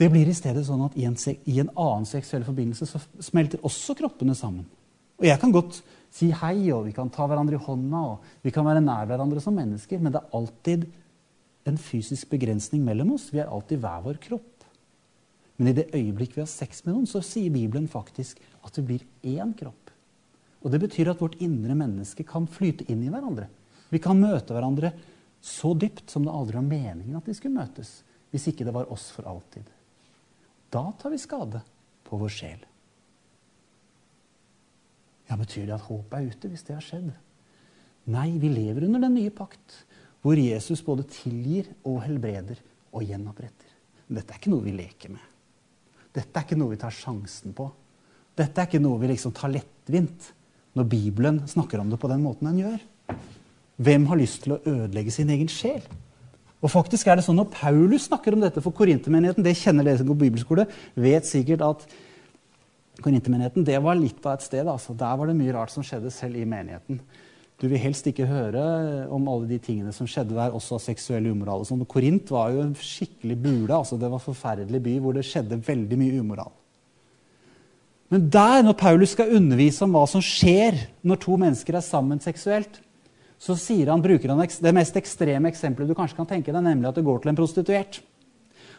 det 0.00 0.08
blir 0.08 0.28
i 0.32 0.36
stedet 0.36 0.62
sånn 0.64 0.86
at 0.86 0.94
i 0.96 1.04
en, 1.04 1.16
i 1.44 1.58
en 1.60 1.72
annen 1.74 2.06
seksuell 2.08 2.46
forbindelse 2.46 2.86
så 2.88 3.00
smelter 3.20 3.60
også 3.68 3.96
kroppene 3.98 4.32
sammen. 4.36 4.64
Og 5.20 5.26
jeg 5.28 5.36
kan 5.42 5.52
godt 5.52 5.82
si 6.10 6.30
hei, 6.34 6.70
og 6.74 6.86
vi 6.88 6.94
kan 6.96 7.10
ta 7.12 7.26
hverandre 7.30 7.58
i 7.58 7.62
hånda, 7.62 8.00
og 8.14 8.44
vi 8.44 8.52
kan 8.54 8.66
være 8.66 8.82
nær 8.82 9.06
hverandre 9.10 9.42
som 9.42 9.54
mennesker, 9.56 10.00
men 10.02 10.14
det 10.14 10.22
er 10.22 10.36
alltid 10.36 10.88
en 11.70 11.78
fysisk 11.78 12.32
begrensning 12.32 12.82
mellom 12.86 13.14
oss. 13.14 13.28
Vi 13.32 13.42
er 13.42 13.50
alltid 13.50 13.82
hver 13.82 14.02
vår 14.06 14.18
kropp. 14.22 14.66
Men 15.60 15.70
i 15.70 15.76
det 15.76 15.90
øyeblikk 15.92 16.34
vi 16.36 16.42
har 16.42 16.50
sex 16.50 16.84
med 16.86 16.94
noen, 16.94 17.08
så 17.08 17.20
sier 17.24 17.52
Bibelen 17.52 17.86
faktisk 17.90 18.40
at 18.64 18.74
det 18.78 18.86
blir 18.88 19.04
én 19.28 19.52
kropp. 19.56 19.92
Og 20.60 20.72
Det 20.72 20.80
betyr 20.80 21.10
at 21.12 21.20
vårt 21.20 21.38
indre 21.40 21.74
menneske 21.76 22.24
kan 22.24 22.48
flyte 22.48 22.84
inn 22.92 23.02
i 23.04 23.12
hverandre. 23.12 23.48
Vi 23.90 24.00
kan 24.00 24.20
møte 24.20 24.54
hverandre 24.54 24.92
så 25.40 25.72
dypt 25.74 26.10
som 26.12 26.24
det 26.24 26.32
aldri 26.32 26.58
var 26.58 26.68
meningen 26.68 27.16
at 27.16 27.28
de 27.28 27.34
skulle 27.36 27.56
møtes, 27.56 28.02
hvis 28.30 28.48
ikke 28.50 28.66
det 28.68 28.74
var 28.76 28.90
oss 28.92 29.08
for 29.14 29.28
alltid. 29.28 29.64
Da 30.70 30.92
tar 31.00 31.12
vi 31.12 31.20
skade 31.20 31.62
på 32.04 32.20
vår 32.20 32.32
sjel. 32.32 32.60
Ja, 35.30 35.38
Betyr 35.38 35.68
det 35.68 35.76
at 35.76 35.86
håpet 35.86 36.16
er 36.18 36.30
ute 36.32 36.50
hvis 36.50 36.64
det 36.66 36.74
har 36.74 36.84
skjedd? 36.84 37.10
Nei, 38.10 38.32
vi 38.42 38.50
lever 38.50 38.88
under 38.88 39.04
den 39.04 39.14
nye 39.14 39.30
pakt, 39.30 39.84
hvor 40.24 40.38
Jesus 40.38 40.82
både 40.82 41.06
tilgir 41.08 41.68
og 41.86 42.00
helbreder 42.02 42.58
og 42.90 43.04
gjenoppretter. 43.06 43.68
Dette 44.10 44.34
er 44.34 44.40
ikke 44.40 44.50
noe 44.50 44.66
vi 44.66 44.74
leker 44.74 45.14
med. 45.14 45.22
Dette 46.10 46.34
er 46.34 46.48
ikke 46.48 46.58
noe 46.58 46.74
vi 46.74 46.80
tar 46.82 46.94
sjansen 46.94 47.54
på. 47.54 47.68
Dette 48.34 48.58
er 48.58 48.66
ikke 48.66 48.82
noe 48.82 48.98
vi 48.98 49.12
liksom 49.12 49.34
tar 49.36 49.52
lettvint 49.54 50.32
når 50.74 50.90
Bibelen 50.90 51.40
snakker 51.50 51.82
om 51.82 51.90
det 51.92 51.98
på 52.02 52.10
den 52.10 52.24
måten 52.24 52.50
den 52.50 52.62
gjør. 52.64 52.82
Hvem 53.80 54.06
har 54.10 54.18
lyst 54.20 54.44
til 54.44 54.56
å 54.56 54.62
ødelegge 54.66 55.14
sin 55.14 55.30
egen 55.30 55.50
sjel? 55.50 55.82
Og 56.60 56.68
faktisk 56.72 57.08
er 57.08 57.16
det 57.16 57.24
sånn 57.24 57.38
Når 57.40 57.48
Paulus 57.54 58.10
snakker 58.10 58.34
om 58.36 58.42
dette 58.42 58.60
for 58.60 58.76
korintermenigheten, 58.76 59.44
det 59.44 59.56
kjenner 59.56 59.86
dere 59.86 60.02
som 60.02 60.10
går 60.10 60.18
bibelskole, 60.26 60.66
vet 60.98 61.28
sikkert 61.28 61.64
at 61.64 61.86
korintermenigheten 63.04 63.66
det 63.66 63.78
var 63.82 63.98
litt 63.98 64.22
av 64.26 64.36
et 64.36 64.46
sted. 64.46 64.68
altså. 64.68 64.94
Der 64.94 65.18
var 65.18 65.30
det 65.30 65.36
mye 65.38 65.54
rart 65.56 65.72
som 65.72 65.84
skjedde 65.86 66.12
selv 66.14 66.38
i 66.40 66.46
menigheten. 66.48 67.00
Du 67.60 67.66
vil 67.68 67.80
helst 67.82 68.06
ikke 68.08 68.24
høre 68.24 68.62
om 69.12 69.26
alle 69.28 69.50
de 69.50 69.58
tingene 69.60 69.92
som 69.92 70.08
skjedde 70.08 70.32
der, 70.32 70.54
også 70.56 70.78
seksuell 70.80 71.28
umoral. 71.28 71.66
Sånn. 71.68 71.84
Korint 71.84 72.30
var 72.32 72.54
jo 72.54 72.62
en 72.64 72.72
skikkelig 72.72 73.36
bule. 73.36 73.74
altså 73.76 73.98
Det 74.00 74.08
var 74.08 74.16
en 74.16 74.28
forferdelig 74.30 74.80
by 74.86 74.96
hvor 75.04 75.16
det 75.16 75.26
skjedde 75.28 75.60
veldig 75.66 75.98
mye 76.00 76.22
umoral. 76.22 76.54
Men 78.10 78.24
der, 78.32 78.64
når 78.66 78.74
Paulus 78.80 79.12
skal 79.14 79.36
undervise 79.36 79.84
om 79.84 79.92
hva 79.94 80.06
som 80.10 80.22
skjer 80.24 80.80
når 81.06 81.20
to 81.22 81.36
mennesker 81.38 81.76
er 81.78 81.84
sammen 81.84 82.18
seksuelt, 82.22 82.80
så 83.40 83.54
han, 83.88 84.02
bruker 84.04 84.32
han 84.32 84.40
det 84.40 84.72
mest 84.76 84.96
ekstreme 84.98 85.48
eksempelet 85.48 85.88
du 85.88 85.96
kanskje 85.96 86.18
kan 86.18 86.28
tenke 86.28 86.52
deg, 86.52 86.60
nemlig 86.64 86.90
at 86.90 86.98
det 86.98 87.06
går 87.06 87.22
til 87.22 87.30
en 87.30 87.38
prostituert. 87.38 88.00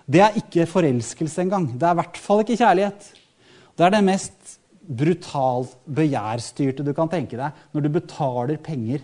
Det 0.06 0.22
er 0.22 0.38
ikke 0.38 0.68
forelskelse 0.70 1.46
engang. 1.46 1.70
Det 1.80 1.88
er 1.88 1.96
i 1.96 2.00
hvert 2.02 2.20
fall 2.20 2.44
ikke 2.44 2.60
kjærlighet. 2.60 3.08
Det 3.78 3.88
er 3.88 3.94
det 3.96 4.04
mest 4.06 4.58
brutalt 4.82 5.76
begjærstyrte 5.86 6.86
du 6.86 6.94
kan 6.98 7.12
tenke 7.12 7.38
deg 7.40 7.60
når 7.72 7.86
du 7.86 7.90
betaler 7.94 8.62
penger 8.62 9.04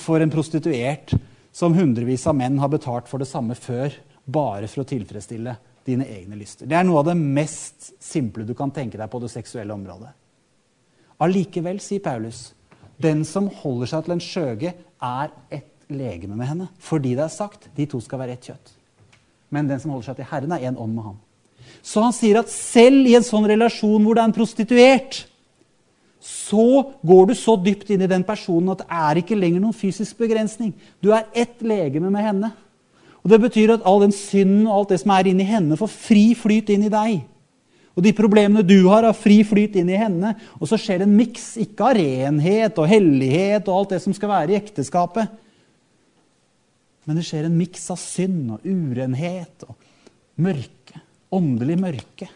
for 0.00 0.20
en 0.20 0.32
prostituert 0.32 1.14
som 1.54 1.76
hundrevis 1.76 2.26
av 2.26 2.36
menn 2.36 2.58
har 2.58 2.72
betalt 2.72 3.08
for 3.08 3.22
det 3.22 3.30
samme 3.30 3.54
før, 3.54 3.94
bare 4.24 4.66
for 4.70 4.82
å 4.82 4.88
tilfredsstille 4.88 5.54
dine 5.86 6.06
egne 6.08 6.38
lyster. 6.40 6.66
Det 6.66 6.76
er 6.76 6.86
noe 6.86 7.02
av 7.02 7.10
det 7.10 7.16
mest 7.20 7.92
simple 8.02 8.46
du 8.48 8.54
kan 8.58 8.72
tenke 8.74 8.98
deg 8.98 9.10
på 9.12 9.20
det 9.22 9.30
seksuelle 9.30 9.74
området. 9.76 10.10
Allikevel, 11.22 11.78
sier 11.84 12.02
Paulus, 12.02 12.48
den 12.98 13.22
som 13.28 13.50
holder 13.62 13.92
seg 13.92 14.06
til 14.06 14.16
en 14.16 14.24
skjøge, 14.24 14.72
er 15.04 15.34
ett 15.52 15.86
legeme 15.92 16.36
med 16.38 16.48
henne. 16.48 16.68
Fordi 16.80 17.14
det 17.14 17.26
er 17.26 17.32
sagt 17.32 17.68
de 17.76 17.86
to 17.90 18.00
skal 18.02 18.22
være 18.24 18.34
ett 18.34 18.48
kjøtt. 18.50 18.72
Men 19.54 19.68
den 19.70 19.82
som 19.82 19.92
holder 19.92 20.10
seg 20.10 20.18
til 20.18 20.30
Herren, 20.32 20.56
er 20.56 20.66
én 20.66 20.80
ånd 20.80 20.96
med 20.96 21.06
ham. 21.06 21.20
Så 21.84 22.00
han 22.00 22.14
sier 22.16 22.40
at 22.40 22.52
selv 22.52 23.04
i 23.04 23.14
en 23.18 23.26
sånn 23.26 23.44
relasjon 23.48 24.02
hvor 24.02 24.16
det 24.16 24.22
er 24.22 24.30
en 24.30 24.36
prostituert, 24.36 25.18
så 26.24 26.94
går 27.04 27.26
du 27.28 27.34
så 27.36 27.58
dypt 27.60 27.90
inn 27.92 28.06
i 28.06 28.08
den 28.08 28.24
personen 28.24 28.72
at 28.72 28.80
det 28.80 29.00
er 29.04 29.20
ikke 29.20 29.36
lenger 29.36 29.60
noen 29.60 29.76
fysisk 29.76 30.16
begrensning. 30.22 30.72
Du 31.04 31.10
er 31.12 31.28
ett 31.36 31.60
legeme 31.60 32.08
med 32.08 32.24
henne. 32.24 32.50
Og 33.20 33.30
Det 33.32 33.40
betyr 33.40 33.74
at 33.74 33.84
all 33.88 34.00
den 34.02 34.12
synden 34.12 34.66
og 34.66 34.78
alt 34.78 34.94
det 34.94 35.00
som 35.02 35.12
er 35.12 35.28
inni 35.28 35.44
henne, 35.48 35.76
får 35.80 35.92
fri 35.92 36.24
flyt 36.36 36.72
inn 36.72 36.88
i 36.88 36.92
deg. 36.92 37.22
Og 37.94 38.02
de 38.02 38.12
problemene 38.16 38.64
du 38.66 38.88
har, 38.88 39.06
har 39.06 39.16
fri 39.16 39.38
flyt 39.46 39.76
inn 39.80 39.92
i 39.92 40.00
henne. 40.00 40.34
Og 40.58 40.68
så 40.68 40.80
skjer 40.80 41.00
det 41.00 41.08
en 41.08 41.16
miks, 41.16 41.54
ikke 41.60 41.88
av 41.88 41.96
renhet 42.00 42.80
og 42.80 42.90
hellighet 42.90 43.68
og 43.68 43.78
alt 43.78 43.94
det 43.94 44.02
som 44.04 44.16
skal 44.16 44.32
være 44.32 44.54
i 44.54 44.58
ekteskapet. 44.58 45.40
Men 47.04 47.20
det 47.20 47.26
skjer 47.28 47.46
en 47.46 47.58
miks 47.58 47.84
av 47.92 48.00
synd 48.00 48.56
og 48.56 48.64
urenhet 48.64 49.68
og 49.68 49.76
mørke. 50.40 51.03
Åndelig 51.34 51.76
mørke. 51.80 52.28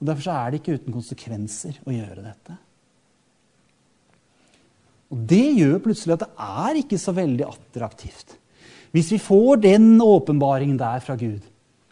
Og 0.00 0.08
Derfor 0.08 0.32
er 0.32 0.50
det 0.50 0.60
ikke 0.60 0.78
uten 0.78 0.96
konsekvenser 0.96 1.80
å 1.84 1.94
gjøre 1.94 2.24
dette. 2.24 2.56
Og 5.10 5.24
Det 5.28 5.46
gjør 5.58 5.80
plutselig 5.84 6.16
at 6.16 6.24
det 6.24 6.30
er 6.46 6.80
ikke 6.80 7.00
så 7.02 7.14
veldig 7.16 7.46
attraktivt. 7.48 8.36
Hvis 8.94 9.10
vi 9.14 9.20
får 9.22 9.62
den 9.62 9.92
åpenbaringen 10.02 10.78
der 10.78 11.02
fra 11.04 11.16
Gud 11.18 11.42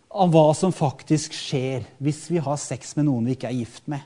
av 0.09 0.31
hva 0.33 0.47
som 0.57 0.73
faktisk 0.75 1.35
skjer 1.37 1.85
hvis 2.03 2.25
vi 2.33 2.41
har 2.43 2.57
sex 2.59 2.95
med 2.97 3.07
noen 3.07 3.29
vi 3.29 3.37
ikke 3.37 3.51
er 3.51 3.59
gift 3.59 3.85
med, 3.91 4.01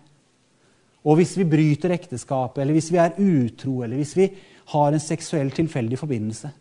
og 1.02 1.18
hvis 1.18 1.34
vi 1.38 1.46
bryter 1.48 1.94
ekteskapet, 1.94 2.60
eller 2.62 2.76
hvis 2.76 2.90
vi 2.94 2.98
er 3.02 3.16
utro, 3.18 3.80
eller 3.82 3.98
hvis 3.98 4.14
vi 4.14 4.28
har 4.72 4.92
en 4.92 5.02
seksuell 5.02 5.50
tilfeldig 5.54 5.98
forbindelse 5.98 6.52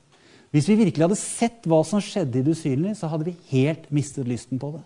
Hvis 0.52 0.68
vi 0.68 0.80
virkelig 0.80 1.06
hadde 1.06 1.20
sett 1.20 1.68
hva 1.70 1.80
som 1.88 2.02
skjedde 2.04 2.42
i 2.42 2.46
det 2.46 2.56
usynlige, 2.58 2.98
så 3.00 3.08
hadde 3.12 3.30
vi 3.30 3.38
helt 3.54 3.86
mistet 3.94 4.28
lysten 4.28 4.60
på 4.60 4.74
det. 4.76 4.82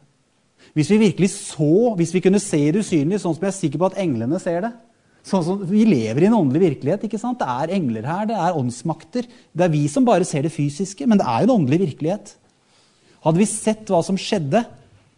Hvis 0.77 0.89
vi 0.93 1.01
virkelig 1.01 1.29
så, 1.33 1.93
hvis 1.97 2.13
vi 2.13 2.21
kunne 2.21 2.41
se 2.41 2.59
i 2.61 2.73
det 2.73 2.83
usynlige, 2.85 3.21
sånn 3.21 3.33
som 3.37 3.45
jeg 3.45 3.51
er 3.51 3.57
sikker 3.57 3.81
på 3.81 3.89
at 3.89 3.97
englene 4.01 4.39
ser 4.41 4.61
det, 4.67 4.73
Sånn 5.25 5.41
som 5.41 5.61
Vi 5.65 5.81
lever 5.89 6.21
i 6.21 6.27
en 6.29 6.37
åndelig 6.37 6.61
virkelighet. 6.61 7.07
ikke 7.07 7.17
sant? 7.17 7.39
Det 7.39 7.49
er 7.49 7.73
engler 7.79 8.05
her, 8.05 8.27
det 8.29 8.37
er 8.37 8.57
åndsmakter. 8.59 9.25
Det 9.25 9.63
er 9.65 9.73
vi 9.73 9.87
som 9.89 10.05
bare 10.05 10.23
ser 10.23 10.45
det 10.45 10.53
fysiske, 10.53 11.07
men 11.09 11.17
det 11.17 11.25
er 11.25 11.41
jo 11.41 11.49
en 11.49 11.61
åndelig 11.61 11.79
virkelighet. 11.81 12.35
Hadde 13.25 13.41
vi 13.41 13.47
sett 13.49 13.89
hva 13.89 14.03
som 14.05 14.19
skjedde 14.21 14.61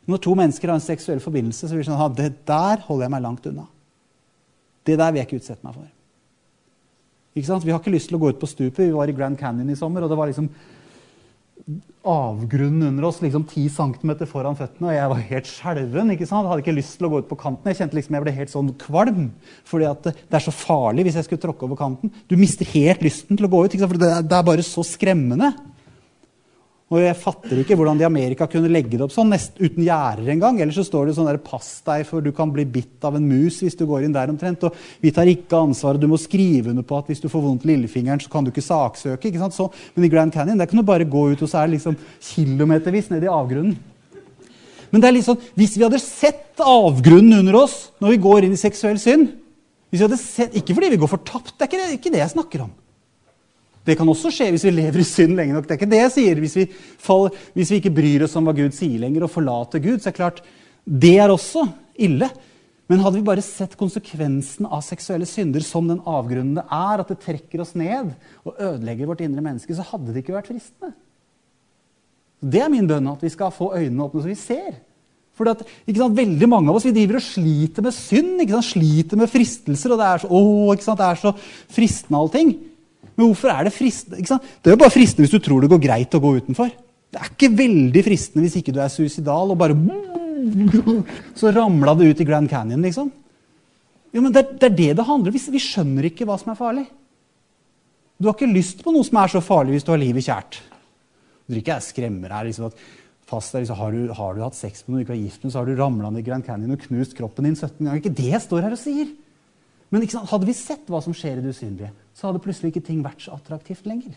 når 0.08 0.22
to 0.24 0.34
mennesker 0.40 0.72
har 0.72 0.80
en 0.80 0.86
seksuell 0.86 1.20
forbindelse, 1.20 1.68
så 1.68 1.76
ville 1.76 1.84
vi 1.84 1.92
sånn, 1.92 2.16
det 2.16 2.46
der 2.48 2.80
holder 2.88 3.04
jeg 3.04 3.12
meg 3.12 3.26
langt 3.26 3.50
unna. 3.52 3.68
Det 4.88 4.96
der 4.96 5.12
vil 5.12 5.20
jeg 5.20 5.28
ikke 5.28 5.42
utsette 5.42 5.68
meg 5.68 5.76
for. 5.76 5.90
Vi 7.38 7.72
har 7.72 7.80
ikke 7.80 7.94
lyst 7.94 8.10
til 8.12 8.18
å 8.18 8.22
gå 8.22 8.34
ut 8.34 8.42
på 8.42 8.50
stupet. 8.50 8.88
Vi 8.88 8.96
var 8.96 9.10
i 9.10 9.16
Grand 9.16 9.38
Canyon 9.40 9.70
i 9.70 9.78
sommer, 9.78 10.04
og 10.04 10.12
det 10.12 10.18
var 10.18 10.32
liksom 10.32 10.50
avgrunnen 12.08 12.88
under 12.88 13.08
oss, 13.10 13.20
liksom 13.22 13.44
10 13.44 13.70
cm 13.76 14.14
foran 14.30 14.56
føttene. 14.56 14.88
Og 14.88 14.96
jeg 14.96 15.12
var 15.12 15.24
helt 15.32 15.50
skjelven. 15.52 16.12
ikke 16.14 16.28
sant? 16.30 16.48
Hadde 16.48 16.64
ikke 16.64 16.78
lyst 16.78 16.96
til 16.98 17.08
å 17.08 17.12
gå 17.12 17.22
ut 17.24 17.30
på 17.30 17.40
kanten. 17.40 17.68
Jeg 17.68 17.82
kjente 17.82 17.98
liksom 17.98 18.18
jeg 18.18 18.24
ble 18.24 18.36
helt 18.38 18.54
sånn 18.54 18.74
kvalm. 18.80 19.32
fordi 19.68 19.90
at 19.90 20.04
det 20.08 20.40
er 20.40 20.46
så 20.46 20.56
farlig 20.56 21.08
hvis 21.08 21.20
jeg 21.20 21.28
skulle 21.28 21.44
tråkke 21.44 21.68
over 21.68 21.80
kanten. 21.80 22.14
Du 22.30 22.38
mister 22.40 22.66
helt 22.72 23.04
lysten 23.04 23.36
til 23.36 23.48
å 23.48 23.52
gå 23.52 23.66
ut. 23.66 23.74
ikke 23.74 23.84
sant? 23.84 23.98
For 23.98 24.24
det 24.24 24.40
er 24.40 24.48
bare 24.52 24.64
så 24.64 24.86
skremmende. 24.88 25.52
Og 26.88 27.02
jeg 27.02 27.18
fatter 27.20 27.60
ikke 27.60 27.76
hvordan 27.76 27.98
de 28.00 28.06
i 28.06 28.08
Amerika 28.08 28.46
kunne 28.48 28.70
legge 28.72 28.96
det 28.96 29.04
opp 29.04 29.12
sånn, 29.12 29.34
nest, 29.34 29.58
uten 29.60 29.84
gjerder 29.84 30.30
engang. 30.32 30.62
Eller 30.64 30.72
så 30.72 30.86
står 30.88 31.10
det 31.10 31.18
sånn 31.18 31.28
der 31.28 31.40
'pass 31.44 31.82
deg, 31.84 32.06
for 32.08 32.24
du 32.24 32.32
kan 32.32 32.48
bli 32.54 32.64
bitt 32.64 33.04
av 33.04 33.18
en 33.18 33.28
mus' 33.28 33.60
hvis 33.60 33.76
du 33.76 33.86
går 33.86 34.06
inn 34.06 34.16
der 34.16 34.32
omtrent. 34.32 34.64
Og 34.64 34.76
vi 35.02 35.12
tar 35.12 35.28
ikke 35.28 35.68
ansvaret. 35.68 36.00
Du 36.00 36.08
må 36.08 36.16
skrive 36.16 36.72
under 36.72 36.88
på 36.88 36.98
at 36.98 37.08
hvis 37.12 37.20
du 37.20 37.28
får 37.28 37.44
vondt 37.44 37.66
lillefingeren, 37.68 38.22
så 38.24 38.32
kan 38.32 38.44
du 38.44 38.52
ikke 38.52 38.64
saksøke. 38.64 39.28
ikke 39.28 39.40
sant? 39.40 39.54
Så, 39.54 39.70
men 39.96 40.06
i 40.06 40.10
Grand 40.10 40.32
Canyon 40.32 40.58
der 40.58 40.66
kan 40.66 40.80
du 40.80 40.84
bare 40.84 41.04
gå 41.04 41.32
ut, 41.32 41.42
og 41.42 41.50
så 41.50 41.60
er 41.60 41.68
det 41.68 41.76
liksom 41.76 41.98
kilometervis 42.22 43.12
ned 43.12 43.24
i 43.24 43.36
avgrunnen. 43.36 43.76
Men 44.90 45.02
det 45.02 45.08
er 45.10 45.16
litt 45.18 45.28
sånn, 45.28 45.44
hvis 45.60 45.76
vi 45.76 45.84
hadde 45.84 46.00
sett 46.00 46.56
avgrunnen 46.64 47.42
under 47.42 47.56
oss 47.56 47.92
når 48.00 48.16
vi 48.16 48.24
går 48.24 48.48
inn 48.48 48.56
i 48.56 48.56
seksuell 48.56 48.98
synd 48.98 49.34
hvis 49.90 50.02
vi 50.02 50.06
hadde 50.08 50.20
sett, 50.20 50.56
Ikke 50.56 50.76
fordi 50.76 50.90
vi 50.92 51.00
går 51.00 51.08
fortapt, 51.08 51.56
det 51.58 51.64
er 51.64 51.70
ikke 51.70 51.80
det, 51.84 52.00
ikke 52.00 52.12
det 52.12 52.20
jeg 52.20 52.36
snakker 52.36 52.64
om. 52.66 52.72
Det 53.88 53.96
kan 53.96 54.10
også 54.12 54.32
skje 54.36 54.50
hvis 54.52 54.66
vi 54.68 54.74
lever 54.76 55.00
i 55.00 55.08
synd 55.08 55.38
lenge 55.38 55.56
nok. 55.56 55.68
Det 55.68 55.76
er 55.76 55.80
ikke 55.80 55.94
det 55.94 56.02
jeg 56.02 56.14
sier. 56.18 56.42
Hvis 56.44 56.58
vi, 56.60 56.66
faller, 57.00 57.36
hvis 57.56 57.72
vi 57.72 57.80
ikke 57.80 57.96
bryr 57.96 58.26
oss 58.28 58.36
om 58.36 58.50
hva 58.50 58.56
Gud 58.58 58.76
sier 58.76 59.00
lenger, 59.00 59.24
og 59.24 59.32
forlater 59.32 59.84
Gud, 59.84 60.02
så 60.02 60.10
er 60.10 60.16
det 60.16 60.20
klart 60.20 60.44
det 60.88 61.16
er 61.20 61.32
også 61.32 61.64
ille. 62.04 62.30
Men 62.88 63.02
hadde 63.04 63.20
vi 63.20 63.28
bare 63.28 63.44
sett 63.44 63.76
konsekvensen 63.80 64.68
av 64.68 64.84
seksuelle 64.86 65.28
synder 65.28 65.64
som 65.66 65.90
den 65.90 66.00
avgrunnen 66.08 66.56
det 66.56 66.64
er, 66.64 67.04
at 67.04 67.10
det 67.12 67.20
trekker 67.24 67.64
oss 67.64 67.74
ned 67.80 68.14
og 68.48 68.56
ødelegger 68.56 69.10
vårt 69.10 69.24
indre 69.26 69.44
menneske, 69.44 69.76
så 69.76 69.84
hadde 69.90 70.14
det 70.14 70.24
ikke 70.24 70.38
vært 70.38 70.48
fristende. 70.54 70.94
Det 72.40 72.62
er 72.64 72.72
min 72.72 72.88
bønn, 72.88 73.10
at 73.12 73.24
vi 73.24 73.32
skal 73.34 73.52
få 73.52 73.74
øynene 73.76 74.06
åpne 74.06 74.24
så 74.24 74.30
vi 74.30 74.40
ser. 74.40 74.78
For 75.38 75.52
at, 75.52 75.64
sant, 75.66 76.18
veldig 76.18 76.48
mange 76.50 76.72
av 76.72 76.80
oss 76.80 76.88
vi 76.88 76.96
driver 76.96 77.20
og 77.20 77.26
sliter 77.26 77.86
med 77.86 77.94
synd, 77.94 78.42
sliter 78.66 79.20
med 79.20 79.30
fristelser. 79.30 79.94
og 79.94 80.00
Det 80.00 80.08
er 80.08 80.24
så, 80.24 80.32
å, 80.32 80.74
det 80.78 81.08
er 81.12 81.22
så 81.22 81.34
fristende 81.74 82.22
allting. 82.24 82.56
Men 83.18 83.32
hvorfor 83.32 83.52
er 83.52 83.68
det 83.68 83.74
fristende? 83.74 84.22
Det 84.22 84.70
er 84.70 84.76
jo 84.76 84.84
bare 84.84 84.94
fristende 84.94 85.26
hvis 85.26 85.34
du 85.34 85.44
tror 85.44 85.64
det 85.64 85.72
går 85.72 85.82
greit 85.82 86.18
å 86.18 86.22
gå 86.22 86.36
utenfor. 86.38 86.70
Det 87.08 87.22
er 87.22 87.32
ikke 87.32 87.56
veldig 87.58 88.04
fristende 88.06 88.46
hvis 88.46 88.60
ikke 88.60 88.76
du 88.76 88.82
er 88.84 88.94
suicidal 88.94 89.54
og 89.54 89.60
bare 89.60 89.78
Så 91.40 91.50
ramla 91.52 91.96
det 91.98 92.12
ut 92.12 92.22
i 92.22 92.28
Grand 92.28 92.50
Canyon, 92.50 92.84
liksom. 92.86 93.10
Jo, 94.14 94.22
men 94.22 94.32
det, 94.34 94.44
det 94.62 94.70
er 94.70 94.78
det 94.78 94.92
det 95.00 95.06
handler 95.08 95.34
om. 95.34 95.50
Vi, 95.54 95.62
skjønner 95.62 96.08
ikke 96.10 96.28
hva 96.30 96.38
som 96.40 96.54
er 96.54 96.60
farlig. 96.60 96.86
Du 98.18 98.30
har 98.30 98.38
ikke 98.38 98.50
lyst 98.50 98.84
på 98.86 98.94
noe 98.94 99.06
som 99.06 99.20
er 99.22 99.34
så 99.34 99.42
farlig 99.44 99.76
hvis 99.76 99.86
du 99.88 99.92
har 99.94 100.02
livet 100.02 100.26
kjært. 100.26 100.62
Du 101.46 101.54
tror 101.54 101.62
ikke 101.62 101.76
jeg 101.76 101.88
skremmer 101.90 102.34
her. 102.34 102.48
liksom 102.48 102.70
at 102.70 102.80
fast 103.28 103.54
der, 103.54 103.66
liksom, 103.66 103.78
har, 103.82 103.94
du, 103.94 104.14
har, 104.16 104.36
du, 104.38 104.44
hatt 104.46 104.58
sex 104.58 104.86
med 104.86 104.94
noen 104.94 105.02
du 105.02 105.06
ikke 105.08 105.18
er 105.18 105.26
gift 105.26 105.44
med, 105.44 105.54
så 105.54 105.60
har 105.62 105.68
du 105.68 105.78
ramla 105.78 106.12
ned 106.14 106.24
i 106.24 106.28
Grand 106.30 106.46
Canyon 106.46 106.78
og 106.78 106.84
knust 106.86 107.18
kroppen 107.18 107.50
din 107.50 107.58
17 107.58 107.82
ganger. 107.82 108.00
Ikke 108.00 108.18
det 108.22 108.30
jeg 108.32 108.44
står 108.46 108.66
her 108.68 108.78
og 108.78 108.82
sier. 108.82 109.10
Men 109.94 110.04
hadde 110.04 110.48
vi 110.48 110.56
sett 110.58 110.90
hva 110.92 111.00
som 111.04 111.16
skjer 111.16 111.40
i 111.40 111.44
det 111.44 111.54
usynlige, 111.56 111.94
så 112.18 112.28
hadde 112.28 112.42
plutselig 112.44 112.74
ikke 112.74 112.88
ting 112.90 113.04
vært 113.06 113.24
så 113.24 113.38
attraktivt 113.38 113.88
lenger. 113.88 114.16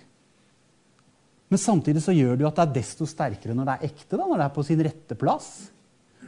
Men 1.51 1.59
samtidig 1.59 2.03
så 2.05 2.15
gjør 2.15 2.37
det 2.39 2.45
jo 2.45 2.51
at 2.51 2.59
det 2.59 2.65
er 2.65 2.75
desto 2.79 3.07
sterkere 3.11 3.55
når 3.59 3.67
det 3.67 3.77
er 3.77 3.89
ekte, 3.91 4.17
da, 4.17 4.25
når 4.25 4.37
det 4.39 4.45
er 4.47 4.53
på 4.55 4.65
sin 4.67 4.83
rette 4.87 5.17
plass. 5.19 5.49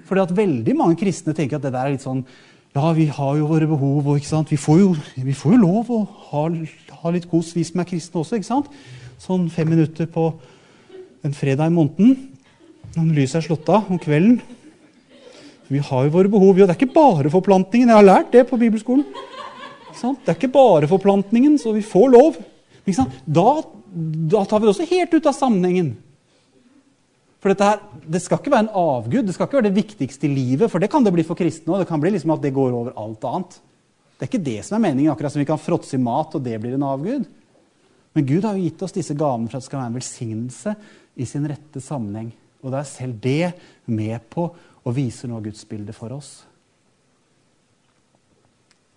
Fordi 0.09 0.25
at 0.25 0.35
veldig 0.35 0.75
mange 0.79 0.99
kristne 0.99 1.35
tenker 1.37 1.59
at 1.59 1.67
det 1.67 1.75
der 1.75 1.87
er 1.87 1.95
litt 1.95 2.05
sånn 2.05 2.25
Ja, 2.73 2.89
vi 2.97 3.05
har 3.13 3.37
jo 3.37 3.51
våre 3.51 3.69
behov, 3.69 4.07
og 4.09 4.49
vi 4.49 4.57
får 4.57 4.79
jo, 4.81 4.95
vi 5.21 5.35
får 5.37 5.55
jo 5.55 5.61
lov 5.61 5.91
å 5.93 5.99
ha, 6.31 6.47
ha, 7.03 7.11
litt 7.13 7.29
kos, 7.29 7.53
vi 7.53 7.67
som 7.69 7.83
er 7.83 7.89
kristne 7.91 8.23
også. 8.23 8.39
ikke 8.39 8.49
sant? 8.49 8.71
Sånn 9.21 9.51
fem 9.53 9.69
minutter 9.69 10.09
på 10.09 10.31
en 11.23 11.37
fredag 11.37 11.69
i 11.69 11.75
måneden 11.75 12.17
når 12.97 13.13
lyset 13.21 13.43
er 13.43 13.47
slått 13.47 13.69
av 13.73 13.93
om 13.93 14.01
kvelden. 14.01 14.41
Vi 15.73 15.81
har 15.81 16.07
jo 16.07 16.13
våre 16.13 16.31
behov. 16.31 16.53
Og 16.53 16.61
det 16.61 16.69
er 16.69 16.77
ikke 16.77 16.95
bare 16.95 17.33
forplantningen. 17.33 17.89
Jeg 17.89 17.97
har 17.97 18.09
lært 18.09 18.33
det 18.35 18.45
på 18.51 18.61
bibelskolen. 18.61 19.07
Det 20.03 20.33
er 20.33 20.37
ikke 20.37 20.51
bare 20.53 20.89
forplantningen, 20.91 21.59
så 21.63 21.73
vi 21.73 21.85
får 21.87 22.09
lov. 22.13 22.39
Da, 23.25 23.49
da, 23.95 24.41
tar 24.45 24.59
vi 24.59 24.67
det 24.67 24.73
også 24.73 24.89
helt 24.91 25.15
ut 25.15 25.29
av 25.31 25.37
sammenhengen. 25.37 25.93
For 27.43 27.55
her, 27.59 27.83
Det 28.07 28.23
skal 28.23 28.39
ikke 28.39 28.53
være 28.53 28.67
en 28.67 28.77
avgud, 28.79 29.27
det 29.27 29.35
skal 29.35 29.49
ikke 29.49 29.59
være 29.61 29.69
det 29.71 29.79
viktigste 29.79 30.27
i 30.27 30.35
livet. 30.35 30.71
For 30.71 30.83
det 30.83 30.91
kan 30.91 31.05
det 31.07 31.15
bli 31.15 31.25
for 31.27 31.39
kristne 31.39 31.75
òg. 31.75 31.83
Det 31.83 31.91
kan 31.91 32.03
bli 32.03 32.15
liksom 32.15 32.35
at 32.35 32.43
det 32.43 32.55
går 32.55 32.75
over 32.75 32.97
alt 32.99 33.25
annet. 33.31 33.61
Det 34.19 34.27
er 34.27 34.31
ikke 34.31 34.51
det 34.51 34.59
som 34.67 34.77
er 34.77 34.85
meningen, 34.89 35.11
akkurat 35.13 35.35
som 35.35 35.43
vi 35.43 35.49
kan 35.49 35.59
fråtse 35.59 35.97
i 35.99 36.03
mat, 36.03 36.35
og 36.35 36.43
det 36.43 36.59
blir 36.63 36.77
en 36.77 36.87
avgud. 36.87 37.25
Men 38.13 38.27
Gud 38.29 38.45
har 38.45 38.59
jo 38.59 38.67
gitt 38.67 38.83
oss 38.85 38.95
disse 38.95 39.17
gavene 39.19 39.49
for 39.49 39.59
at 39.59 39.65
det 39.65 39.71
skal 39.71 39.81
være 39.81 39.91
en 39.91 39.99
velsignelse 39.99 40.75
i 41.17 41.27
sin 41.27 41.49
rette 41.51 41.83
sammenheng. 41.83 42.31
Og 42.63 42.71
da 42.71 42.83
er 42.83 42.91
selv 42.91 43.17
det 43.23 43.55
med 43.91 44.23
på 44.31 44.51
å 44.83 44.95
viser 44.95 45.31
noe 45.31 45.41
av 45.41 45.47
Guds 45.47 45.65
bilde 45.69 45.95
for 45.97 46.15
oss. 46.15 46.43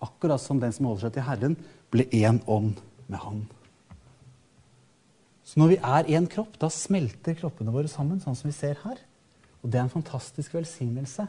Akkurat 0.02 0.42
som 0.42 0.60
den 0.60 0.74
som 0.74 0.88
holder 0.88 1.06
seg 1.06 1.16
til 1.16 1.26
Herren, 1.26 1.56
ble 1.92 2.06
én 2.14 2.40
ånd 2.50 2.80
med 3.06 3.22
Han. 3.22 3.44
Så 5.46 5.60
når 5.62 5.76
vi 5.76 5.78
er 5.78 6.08
én 6.18 6.26
kropp, 6.30 6.56
da 6.58 6.68
smelter 6.72 7.36
kroppene 7.38 7.74
våre 7.74 7.90
sammen, 7.90 8.18
sånn 8.20 8.34
som 8.36 8.50
vi 8.50 8.56
ser 8.56 8.80
her. 8.82 8.98
Og 9.62 9.70
det 9.70 9.78
er 9.78 9.86
en 9.86 9.92
fantastisk 9.92 10.56
velsignelse 10.56 11.28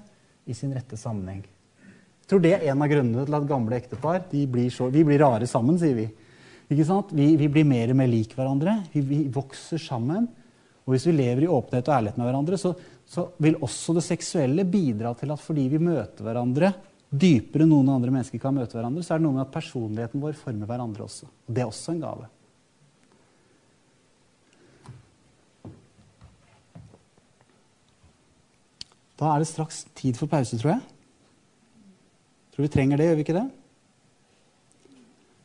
i 0.50 0.56
sin 0.58 0.74
rette 0.74 0.98
sammenheng. 0.98 1.44
Jeg 1.46 2.32
tror 2.32 2.42
det 2.44 2.56
er 2.58 2.66
en 2.72 2.82
av 2.84 2.90
grunnene 2.92 3.28
til 3.28 3.38
at 3.38 3.46
gamle 3.48 3.78
ektepar 3.78 4.26
blir 4.28 4.72
så, 4.74 4.90
vi 4.92 5.06
blir 5.08 5.22
rare 5.22 5.48
sammen, 5.48 5.78
sier 5.80 5.96
vi. 5.96 6.08
Ikke 6.68 6.88
sant? 6.90 7.14
Vi, 7.16 7.30
vi 7.40 7.48
blir 7.48 7.68
mer 7.68 7.94
og 7.94 8.00
mer 8.02 8.10
lik 8.12 8.34
hverandre. 8.36 8.82
Vi, 8.92 9.06
vi 9.06 9.22
vokser 9.32 9.80
sammen. 9.80 10.28
Og 10.84 10.96
hvis 10.96 11.06
vi 11.08 11.16
lever 11.16 11.46
i 11.46 11.52
åpenhet 11.52 11.88
og 11.88 11.96
ærlighet 11.96 12.20
med 12.20 12.28
hverandre, 12.28 12.60
så, 12.60 12.74
så, 13.08 13.30
vil 13.40 13.58
også 13.64 13.96
det 13.98 14.04
seksuelle 14.06 14.66
bidra 14.68 15.14
til 15.18 15.32
at 15.32 15.42
fordi 15.42 15.68
vi 15.72 15.80
møter 15.80 16.26
hverandre 16.28 16.74
dypere 17.08 17.64
enn 17.64 17.72
noen 17.72 17.94
andre 17.94 18.12
mennesker 18.12 18.42
kan 18.42 18.56
møte 18.56 18.76
hverandre, 18.76 19.04
så 19.04 19.16
er 19.16 19.22
det 19.22 19.28
noe 19.28 19.38
med 19.38 19.46
at 19.46 19.54
personligheten 19.54 20.24
vår 20.24 20.36
former 20.36 20.68
hverandre 20.68 21.06
også. 21.06 21.30
Og 21.48 21.56
det 21.56 21.64
er 21.64 21.70
også 21.72 21.94
en 21.94 22.02
gave. 22.04 22.28
Da 29.18 29.32
er 29.34 29.42
det 29.42 29.50
straks 29.50 29.86
tid 29.98 30.20
for 30.20 30.30
pause, 30.30 30.60
tror 30.60 30.76
jeg. 30.76 30.84
Tror 32.54 32.68
vi 32.68 32.74
trenger 32.74 33.00
det, 33.00 33.08
gjør 33.08 33.18
vi 33.18 33.26
ikke 33.26 33.38
det? 33.40 33.48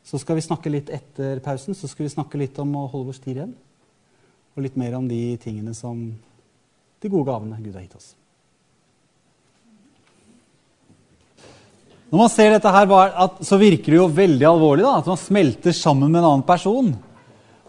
Så 0.03 0.19
skal 0.21 0.37
vi 0.37 0.43
snakke 0.45 0.69
litt 0.69 0.91
etter 0.93 1.39
pausen 1.41 1.77
så 1.77 1.87
skal 1.87 2.05
vi 2.05 2.11
snakke 2.11 2.37
litt 2.37 2.59
om 2.61 2.75
å 2.75 2.89
holde 2.91 3.13
vår 3.13 3.17
styr 3.17 3.37
igjen 3.37 3.55
og 4.53 4.61
litt 4.61 4.75
mer 4.77 4.93
om 4.99 5.07
de 5.09 5.21
tingene 5.41 5.71
som 5.73 6.03
de 7.03 7.11
gode 7.11 7.27
gavene 7.29 7.59
Gud 7.61 7.73
har 7.75 7.83
gitt 7.83 7.97
oss. 7.99 8.13
Når 12.13 12.21
man 12.21 12.29
ser 12.29 12.51
dette 12.53 12.69
her, 12.69 12.91
så 13.41 13.57
virker 13.57 13.89
det 13.89 13.97
jo 13.97 14.11
veldig 14.13 14.45
alvorlig. 14.45 14.83
da, 14.85 14.99
At 15.01 15.09
man 15.09 15.17
smelter 15.17 15.73
sammen 15.73 16.11
med 16.11 16.21
en 16.21 16.29
annen 16.29 16.45
person. 16.45 16.91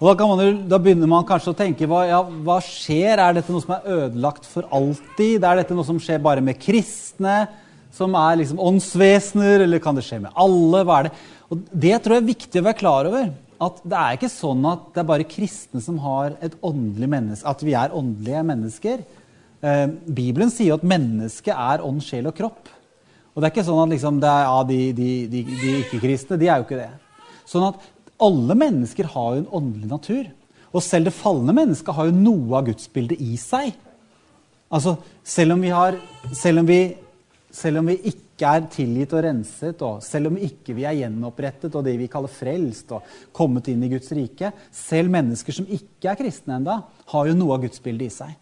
Og 0.02 0.18
Da, 0.18 0.26
man, 0.28 0.68
da 0.68 0.78
begynner 0.82 1.08
man 1.08 1.24
kanskje 1.24 1.54
å 1.54 1.56
tenke 1.56 1.88
hva, 1.88 2.02
ja, 2.04 2.18
hva 2.20 2.58
skjer? 2.60 3.16
Er 3.16 3.38
dette 3.38 3.54
noe 3.54 3.64
som 3.64 3.72
er 3.78 3.86
ødelagt 3.94 4.44
for 4.44 4.68
alltid? 4.68 5.38
Er 5.40 5.62
dette 5.62 5.76
noe 5.76 5.86
som 5.88 6.00
skjer 6.02 6.20
bare 6.20 6.44
med 6.44 6.60
kristne? 6.60 7.46
Som 7.94 8.12
er 8.18 8.42
liksom 8.42 8.60
åndsvesener? 8.60 9.64
Eller 9.64 9.80
kan 9.80 9.96
det 9.96 10.04
skje 10.04 10.20
med 10.26 10.36
alle? 10.36 10.84
Hva 10.84 10.98
er 10.98 11.08
det? 11.08 11.14
Og 11.48 11.64
Det 11.72 11.96
tror 12.02 12.18
jeg 12.18 12.24
er 12.24 12.32
viktig 12.34 12.60
å 12.60 12.68
være 12.68 12.82
klar 12.82 13.08
over 13.08 13.32
at 13.64 13.80
det 13.86 13.96
er 13.96 14.16
ikke 14.18 14.32
sånn 14.32 14.64
at 14.68 14.88
det 14.92 15.00
er 15.00 15.08
bare 15.08 15.26
kristne 15.30 15.80
som 15.80 15.98
har 16.02 16.34
et 16.44 16.56
åndelig 16.64 17.08
menneske, 17.08 17.48
at 17.48 17.62
vi 17.64 17.76
er 17.78 17.94
åndelige 17.96 18.42
mennesker. 18.50 19.04
Eh, 19.64 19.86
Bibelen 20.04 20.52
sier 20.52 20.72
jo 20.72 20.78
at 20.78 20.84
mennesket 20.86 21.54
er 21.54 21.84
ånd, 21.84 22.02
sjel 22.04 22.28
og 22.28 22.36
kropp. 22.36 22.68
Og 23.32 23.40
det 23.40 23.48
er 23.48 23.54
ikke 23.54 23.66
sånn 23.66 23.82
at 23.82 23.92
liksom, 23.94 24.20
er, 24.20 24.42
ja, 24.46 24.58
de, 24.68 24.80
de, 24.94 25.10
de, 25.30 25.42
de 25.48 25.76
ikke-kristne 25.80 26.38
de 26.38 26.50
er 26.50 26.60
jo 26.60 26.66
ikke 26.66 26.82
det. 26.82 26.90
Sånn 27.48 27.66
at 27.70 27.80
alle 28.22 28.56
mennesker 28.58 29.08
har 29.14 29.30
jo 29.34 29.42
en 29.42 29.54
åndelig 29.58 29.88
natur. 29.90 30.28
Og 30.74 30.84
selv 30.84 31.08
det 31.08 31.16
falne 31.16 31.54
mennesket 31.54 31.96
har 31.96 32.10
jo 32.10 32.18
noe 32.18 32.58
av 32.58 32.68
gudsbildet 32.68 33.22
i 33.22 33.38
seg. 33.40 33.72
Altså, 34.74 34.96
selv 35.26 35.56
om 35.56 35.64
vi, 35.64 35.72
har, 35.74 35.96
selv 36.34 36.62
om 36.62 36.68
vi, 36.68 36.78
selv 37.54 37.80
om 37.80 37.90
vi 37.90 37.98
ikke 38.10 38.50
er 38.50 38.68
tilgitt 38.74 39.12
og 39.14 39.22
renset, 39.26 39.82
og 39.86 40.00
selv 40.02 40.32
om 40.32 40.38
ikke 40.42 40.74
vi 40.74 40.86
er 40.88 40.98
gjenopprettet 40.98 41.74
og 41.78 41.86
det 41.86 41.94
vi 42.00 42.10
kaller 42.10 42.32
frelst 42.32 42.90
og 42.96 43.06
kommet 43.34 43.70
inn 43.70 43.84
i 43.86 43.92
Guds 43.92 44.10
rike, 44.14 44.50
selv 44.74 45.14
mennesker 45.14 45.54
som 45.54 45.68
ikke 45.70 46.10
er 46.10 46.18
kristne 46.18 46.58
enda, 46.58 46.80
har 47.14 47.30
jo 47.30 47.36
noe 47.38 47.54
av 47.54 47.66
gudsbildet 47.66 48.10
i 48.10 48.16
seg. 48.16 48.34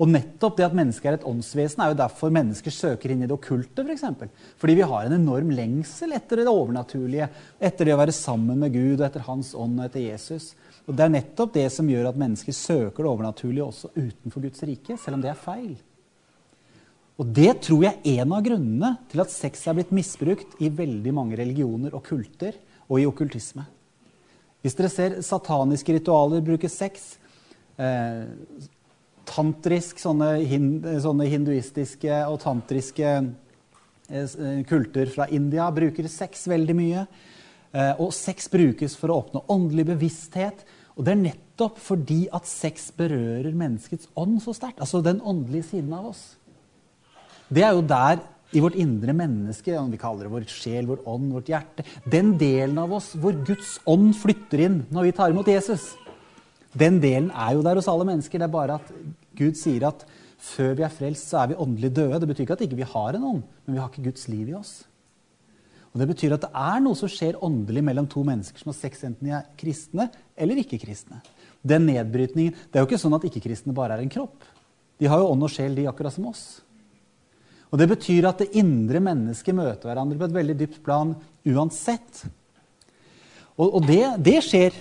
Og 0.00 0.08
nettopp 0.08 0.56
det 0.56 0.64
at 0.64 0.76
mennesket 0.76 1.10
er 1.10 1.18
et 1.18 1.26
åndsvesen, 1.28 1.82
er 1.84 1.92
jo 1.92 1.98
derfor 1.98 2.32
mennesker 2.32 2.72
søker 2.72 3.12
inn 3.12 3.20
i 3.24 3.28
det 3.28 3.36
okkulte. 3.36 3.82
For 3.82 3.92
eksempel. 3.92 4.30
Fordi 4.60 4.78
vi 4.78 4.86
har 4.88 5.04
en 5.06 5.18
enorm 5.18 5.52
lengsel 5.52 6.14
etter 6.16 6.40
det 6.40 6.48
overnaturlige, 6.48 7.28
etter 7.60 7.88
det 7.88 7.94
å 7.94 8.00
være 8.00 8.16
sammen 8.16 8.62
med 8.62 8.72
Gud 8.72 8.96
og 8.96 9.04
etter 9.10 9.26
Hans 9.26 9.52
ånd 9.52 9.76
og 9.76 9.84
etter 9.90 10.06
Jesus. 10.06 10.54
Og 10.88 10.96
Det 10.96 11.04
er 11.04 11.12
nettopp 11.12 11.52
det 11.54 11.66
som 11.74 11.88
gjør 11.90 12.08
at 12.08 12.18
mennesker 12.18 12.56
søker 12.56 13.04
det 13.04 13.12
overnaturlige 13.12 13.68
også 13.68 13.92
utenfor 13.94 14.46
Guds 14.46 14.64
rike, 14.64 14.96
selv 14.96 15.18
om 15.18 15.22
det 15.22 15.34
er 15.34 15.44
feil. 15.44 15.76
Og 17.20 17.28
det 17.36 17.52
tror 17.66 17.84
jeg 17.84 18.00
er 18.00 18.22
en 18.24 18.32
av 18.32 18.42
grunnene 18.46 18.94
til 19.12 19.20
at 19.20 19.32
sex 19.32 19.66
er 19.68 19.76
blitt 19.76 19.92
misbrukt 19.92 20.56
i 20.64 20.72
veldig 20.72 21.12
mange 21.12 21.36
religioner 21.36 21.92
og 21.92 22.06
kulter 22.08 22.56
og 22.88 22.96
i 22.96 23.04
okkultisme. 23.04 23.66
Hvis 24.64 24.76
dere 24.76 24.90
ser 24.92 25.20
sataniske 25.24 25.92
ritualer 25.98 26.40
bruke 26.44 26.68
sex, 26.72 27.18
eh, 27.76 28.24
tantrisk, 29.28 30.00
sånne, 30.02 30.32
hind, 30.48 30.86
sånne, 31.02 31.26
hinduistiske 31.30 32.22
og 32.28 32.40
tantriske 32.42 33.10
eh, 33.10 34.62
kulter 34.68 35.12
fra 35.12 35.28
India 35.30 35.68
bruker 35.74 36.08
sex 36.10 36.46
veldig 36.50 36.76
mye. 36.78 37.06
Eh, 37.70 37.94
og 38.02 38.12
sex 38.16 38.50
brukes 38.50 38.96
for 38.98 39.12
å 39.12 39.20
oppnå 39.22 39.44
åndelig 39.52 39.86
bevissthet. 39.92 40.64
Og 40.96 41.06
det 41.06 41.14
er 41.14 41.22
nettopp 41.22 41.78
fordi 41.80 42.24
at 42.34 42.48
sex 42.50 42.90
berører 42.96 43.54
menneskets 43.54 44.10
ånd 44.18 44.40
så 44.44 44.54
sterkt. 44.56 44.82
Altså 44.82 45.02
den 45.04 45.22
åndelige 45.22 45.70
siden 45.70 45.94
av 45.96 46.10
oss. 46.10 46.24
Det 47.50 47.64
er 47.66 47.74
jo 47.74 47.86
der 47.86 48.20
i 48.50 48.60
vårt 48.62 48.78
indre 48.82 49.14
menneske, 49.14 49.76
om 49.78 49.90
vi 49.92 49.98
kaller 50.00 50.26
det 50.26 50.32
vår 50.32 50.46
sjel, 50.50 50.88
vår 50.88 51.04
ånd, 51.08 51.30
vårt 51.36 51.50
hjerte 51.52 51.84
Den 52.10 52.32
delen 52.38 52.78
av 52.82 52.92
oss 52.96 53.12
hvor 53.14 53.36
Guds 53.46 53.76
ånd 53.86 54.10
flytter 54.18 54.64
inn 54.66 54.80
når 54.90 55.06
vi 55.08 55.16
tar 55.20 55.30
imot 55.30 55.50
Jesus. 55.50 55.92
Den 56.76 57.00
delen 57.02 57.30
er 57.34 57.56
jo 57.56 57.64
der 57.66 57.80
hos 57.80 57.88
alle 57.90 58.06
mennesker. 58.06 58.38
Det 58.38 58.46
er 58.46 58.52
bare 58.52 58.78
at 58.78 58.92
Gud 59.38 59.58
sier 59.58 59.88
at 59.88 60.04
før 60.40 60.76
vi 60.78 60.84
er 60.86 60.94
frelst, 60.94 61.28
så 61.28 61.42
er 61.42 61.50
vi 61.50 61.58
åndelig 61.60 61.90
døde. 61.96 62.20
Det 62.22 62.30
betyr 62.30 62.46
ikke 62.46 62.56
at 62.56 62.62
ikke 62.64 62.78
vi 62.78 62.84
ikke 62.86 62.94
har 62.94 63.18
en 63.18 63.26
ånd, 63.32 63.42
men 63.66 63.76
vi 63.76 63.82
har 63.82 63.90
ikke 63.90 64.06
Guds 64.08 64.28
liv 64.30 64.52
i 64.52 64.56
oss. 64.56 64.72
Og 65.90 65.98
Det 66.00 66.06
betyr 66.12 66.36
at 66.36 66.46
det 66.46 66.52
er 66.54 66.80
noe 66.84 66.94
som 66.94 67.10
skjer 67.10 67.40
åndelig 67.42 67.82
mellom 67.82 68.06
to 68.06 68.22
mennesker 68.26 68.62
som 68.62 68.70
har 68.70 68.78
sex, 68.78 69.02
enten 69.04 69.26
de 69.26 69.34
er 69.34 69.48
kristne 69.58 70.06
eller 70.38 70.62
ikke-kristne. 70.62 71.18
Den 71.66 71.86
nedbrytningen, 71.90 72.54
Det 72.54 72.78
er 72.78 72.84
jo 72.84 72.88
ikke 72.88 73.02
sånn 73.02 73.18
at 73.18 73.26
ikke-kristne 73.26 73.74
bare 73.74 73.98
er 73.98 74.04
en 74.04 74.12
kropp. 74.12 74.44
De 75.00 75.08
har 75.10 75.18
jo 75.18 75.32
ånd 75.32 75.42
og 75.42 75.50
sjel, 75.50 75.74
de 75.74 75.88
akkurat 75.88 76.14
som 76.14 76.28
oss. 76.30 76.62
Og 77.70 77.78
Det 77.78 77.88
betyr 77.88 78.28
at 78.28 78.38
det 78.38 78.54
indre 78.54 79.00
mennesket 79.00 79.54
møter 79.54 79.90
hverandre 79.90 80.18
på 80.18 80.24
et 80.24 80.38
veldig 80.38 80.56
dypt 80.58 80.82
plan 80.84 81.14
uansett. 81.46 82.24
Og, 83.58 83.74
og 83.74 83.86
det, 83.86 84.04
det, 84.22 84.38
skjer 84.46 84.74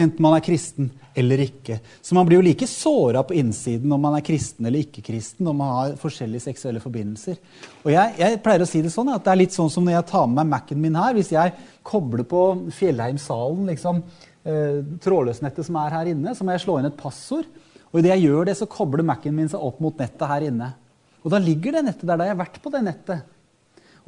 enten 0.00 0.24
man 0.24 0.36
er 0.36 0.44
kristen 0.44 0.90
eller 1.20 1.42
ikke. 1.42 1.78
Så 2.02 2.14
man 2.16 2.26
blir 2.28 2.38
jo 2.38 2.46
like 2.46 2.66
såra 2.70 3.22
på 3.26 3.34
innsiden 3.38 3.92
om 3.92 4.02
man 4.02 4.16
er 4.16 4.24
kristen 4.24 4.66
eller 4.66 4.84
ikke-kristen, 4.84 5.46
om 5.50 5.58
man 5.60 5.72
har 5.74 5.96
forskjellige 6.00 6.46
seksuelle 6.46 6.82
forbindelser. 6.82 7.38
Og 7.82 7.92
jeg, 7.92 8.14
jeg, 8.20 8.40
pleier 8.44 8.64
å 8.64 8.68
si 8.68 8.82
det 8.84 8.92
sånn 8.94 9.10
at 9.12 9.24
det 9.26 9.32
er 9.34 9.40
litt 9.42 9.56
sånn 9.56 9.72
som 9.72 9.86
når 9.86 9.98
jeg 9.98 10.10
tar 10.12 10.28
med 10.28 10.40
meg 10.40 10.52
Mac-en 10.54 10.82
min 10.82 11.00
her. 11.00 11.16
Hvis 11.18 11.32
jeg 11.34 11.56
kobler 11.86 12.26
på 12.30 12.44
Fjellheimsalen 12.76 13.72
liksom, 13.72 14.04
eh, 14.46 14.78
trådløsnettet 15.02 15.66
som 15.66 15.80
er 15.82 15.98
her 15.98 16.12
inne, 16.12 16.36
så 16.36 16.46
må 16.46 16.54
jeg 16.54 16.64
slå 16.66 16.78
inn 16.78 16.90
et 16.90 17.00
passord. 17.00 17.50
Og 17.90 18.00
idet 18.00 18.14
jeg 18.14 18.28
gjør 18.28 18.46
det, 18.46 18.56
så 18.60 18.70
kobler 18.70 19.06
Mac-en 19.06 19.34
min 19.36 19.50
seg 19.50 19.62
opp 19.66 19.82
mot 19.82 19.98
nettet 19.98 20.30
her 20.30 20.46
inne. 20.46 20.72
Og 21.24 21.34
da 21.34 21.42
ligger 21.42 21.76
det 21.76 21.84
nettet 21.88 22.06
der. 22.06 22.16
Da 22.16 22.28
jeg 22.28 22.36
har 22.36 22.44
vært 22.44 22.62
på 22.62 22.72
det 22.72 22.84
nettet. 22.86 23.26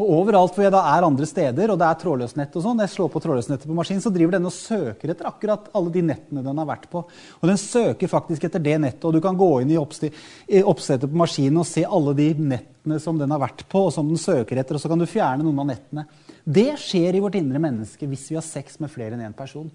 Og 0.01 0.09
overalt 0.09 0.55
hvor 0.57 0.65
jeg 0.65 0.73
da 0.73 0.81
er 0.89 1.05
andre 1.05 1.27
steder, 1.29 1.71
og 1.73 1.79
det 1.81 1.87
er 1.87 1.99
trådløsnett 2.01 2.55
og 2.57 2.65
sånn, 2.65 2.81
jeg 2.81 2.93
slår 2.95 3.11
på 3.13 3.21
trådløsnettet 3.23 3.69
på 3.69 3.77
maskinen, 3.77 4.01
så 4.05 4.13
driver 4.15 4.37
den 4.39 4.49
og 4.49 4.55
søker 4.57 5.13
etter 5.13 5.29
akkurat 5.29 5.69
alle 5.77 5.93
de 5.93 6.05
nettene 6.09 6.45
den 6.47 6.61
har 6.63 6.69
vært 6.71 6.89
på. 6.93 7.05
Og 7.05 7.51
den 7.51 7.61
søker 7.61 8.11
faktisk 8.11 8.49
etter 8.49 8.63
det 8.65 8.79
nettet, 8.81 9.05
og 9.05 9.13
du 9.13 9.21
kan 9.25 9.37
gå 9.37 9.51
inn 9.63 9.75
i, 9.75 9.79
oppsettet 9.79 11.07
på 11.13 11.21
maskinen 11.21 11.61
og 11.61 11.69
se 11.69 11.85
alle 11.85 12.17
de 12.19 12.31
nettene 12.41 12.99
som 13.05 13.21
den 13.21 13.37
har 13.37 13.45
vært 13.45 13.67
på, 13.69 13.87
og 13.91 13.95
som 13.95 14.09
den 14.09 14.21
søker 14.21 14.63
etter, 14.63 14.79
og 14.79 14.83
så 14.83 14.91
kan 14.91 15.03
du 15.03 15.09
fjerne 15.11 15.45
noen 15.45 15.61
av 15.61 15.73
nettene. 15.75 16.09
Det 16.43 16.71
skjer 16.81 17.19
i 17.19 17.23
vårt 17.23 17.37
indre 17.39 17.61
menneske 17.63 18.09
hvis 18.09 18.31
vi 18.33 18.41
har 18.41 18.47
sex 18.47 18.81
med 18.83 18.91
flere 18.91 19.19
enn 19.19 19.27
én 19.29 19.37
person. 19.37 19.69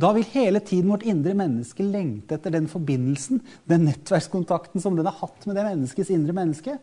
Da 0.00 0.08
vil 0.16 0.24
hele 0.32 0.62
tiden 0.64 0.90
vårt 0.90 1.04
indre 1.06 1.34
menneske 1.36 1.84
lengte 1.84 2.38
etter 2.38 2.54
den 2.54 2.70
forbindelsen, 2.70 3.42
den 3.68 3.84
nettverkskontakten 3.90 4.82
som 4.82 4.96
den 4.96 5.06
har 5.10 5.18
hatt 5.18 5.44
med 5.46 5.58
det 5.58 5.66
menneskets 5.66 6.10
indre 6.14 6.34
menneske. 6.36 6.78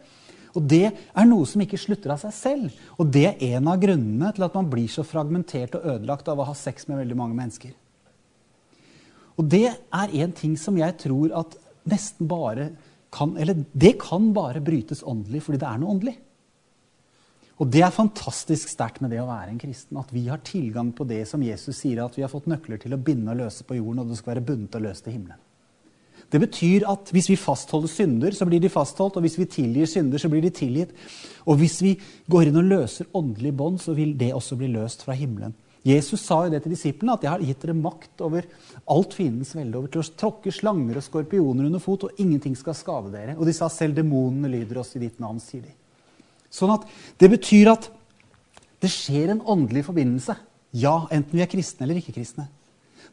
Og 0.58 0.66
det 0.66 0.86
er 0.89 1.28
noe 1.30 1.45
som 1.50 1.62
ikke 1.62 1.80
slutter 1.80 2.14
av 2.14 2.22
seg 2.24 2.34
selv. 2.36 2.80
Og 2.97 3.10
det 3.14 3.26
er 3.30 3.43
en 3.58 3.70
av 3.70 3.82
grunnene 3.82 4.32
til 4.36 4.45
at 4.47 4.56
man 4.58 4.70
blir 4.72 4.89
så 4.91 5.06
fragmentert 5.06 5.78
og 5.78 5.86
ødelagt 5.95 6.32
av 6.32 6.41
å 6.41 6.47
ha 6.50 6.56
sex 6.58 6.88
med 6.89 7.02
veldig 7.04 7.18
mange 7.20 7.38
mennesker. 7.38 7.76
Og 9.39 9.47
det 9.47 9.68
er 9.72 10.16
en 10.24 10.34
ting 10.36 10.56
som 10.60 10.78
jeg 10.80 10.97
tror 11.00 11.36
at 11.43 11.60
nesten 11.89 12.28
bare 12.30 12.72
kan 13.10 13.32
Eller 13.41 13.64
det 13.74 13.95
kan 13.97 14.28
bare 14.36 14.62
brytes 14.62 15.00
åndelig 15.02 15.39
fordi 15.41 15.58
det 15.64 15.66
er 15.66 15.80
noe 15.82 15.93
åndelig. 15.95 16.12
Og 17.60 17.72
det 17.74 17.82
er 17.82 17.91
fantastisk 17.91 18.70
sterkt 18.70 19.02
med 19.02 19.10
det 19.12 19.20
å 19.24 19.28
være 19.28 19.50
en 19.50 19.60
kristen. 19.60 19.97
At 19.97 20.14
vi 20.14 20.28
har 20.30 20.43
tilgang 20.45 20.93
på 20.95 21.08
det 21.10 21.24
som 21.28 21.41
Jesus 21.43 21.82
sier, 21.82 22.04
at 22.04 22.16
vi 22.16 22.22
har 22.24 22.32
fått 22.32 22.47
nøkler 22.47 22.78
til 22.80 22.93
å 22.93 23.02
binde 23.02 23.34
og 23.34 23.41
løse 23.41 23.66
på 23.66 23.80
jorden, 23.80 24.04
og 24.04 24.12
det 24.12 24.20
skal 24.20 24.36
være 24.36 24.45
bundet 24.45 24.78
og 24.78 24.86
løst 24.86 25.10
i 25.10 25.16
himmelen. 25.16 25.41
Det 26.30 26.42
betyr 26.44 26.86
at 26.90 27.10
hvis 27.14 27.32
vi 27.32 27.40
fastholder 27.40 27.90
synder, 27.90 28.36
så 28.38 28.46
blir 28.46 28.62
de 28.62 28.70
fastholdt. 28.70 29.18
Og 29.18 29.26
hvis 29.26 29.40
vi 29.40 29.48
tilgir 29.50 29.90
synder, 29.90 30.22
så 30.22 30.30
blir 30.30 30.44
de 30.46 30.52
tilgitt. 30.54 30.94
Og 31.50 31.58
hvis 31.62 31.80
vi 31.82 31.96
går 32.30 32.50
inn 32.50 32.60
og 32.62 32.70
løser 32.70 33.10
åndelig 33.18 33.56
bånd, 33.58 33.80
så 33.82 33.96
vil 33.98 34.14
det 34.18 34.34
også 34.38 34.60
bli 34.60 34.70
løst 34.76 35.08
fra 35.08 35.18
himmelen. 35.18 35.56
Jesus 35.86 36.22
sa 36.22 36.42
jo 36.44 36.52
det 36.52 36.60
til 36.66 36.74
disiplene, 36.76 37.16
at 37.16 37.24
jeg 37.24 37.32
har 37.32 37.44
gitt 37.44 37.62
dere 37.64 37.76
makt 37.78 38.22
over 38.26 38.46
alt 38.92 39.16
fiendens 39.16 39.54
velde, 39.56 39.78
over 39.80 39.92
til 39.94 40.04
å 40.04 40.18
tråkke 40.22 40.52
slanger 40.54 41.00
og 41.00 41.06
skorpioner 41.06 41.70
under 41.70 41.82
fot, 41.82 42.04
og 42.06 42.20
ingenting 42.20 42.58
skal 42.60 42.76
skade 42.78 43.14
dere. 43.14 43.38
Og 43.40 43.48
de 43.48 43.56
sa 43.56 43.72
selv 43.72 43.96
demonene 43.98 44.52
lyder 44.52 44.82
oss 44.84 44.92
i 45.00 45.02
ditt 45.02 45.22
navn, 45.24 45.40
sier 45.42 45.64
de. 45.64 45.74
Sånn 46.52 46.74
at 46.74 46.86
det 47.22 47.32
betyr 47.32 47.72
at 47.72 47.90
det 48.84 48.92
skjer 48.92 49.34
en 49.34 49.44
åndelig 49.48 49.86
forbindelse. 49.88 50.36
Ja, 50.78 51.08
enten 51.14 51.40
vi 51.40 51.44
er 51.46 51.52
kristne 51.52 51.88
eller 51.88 52.00
ikke 52.02 52.16
kristne. 52.20 52.50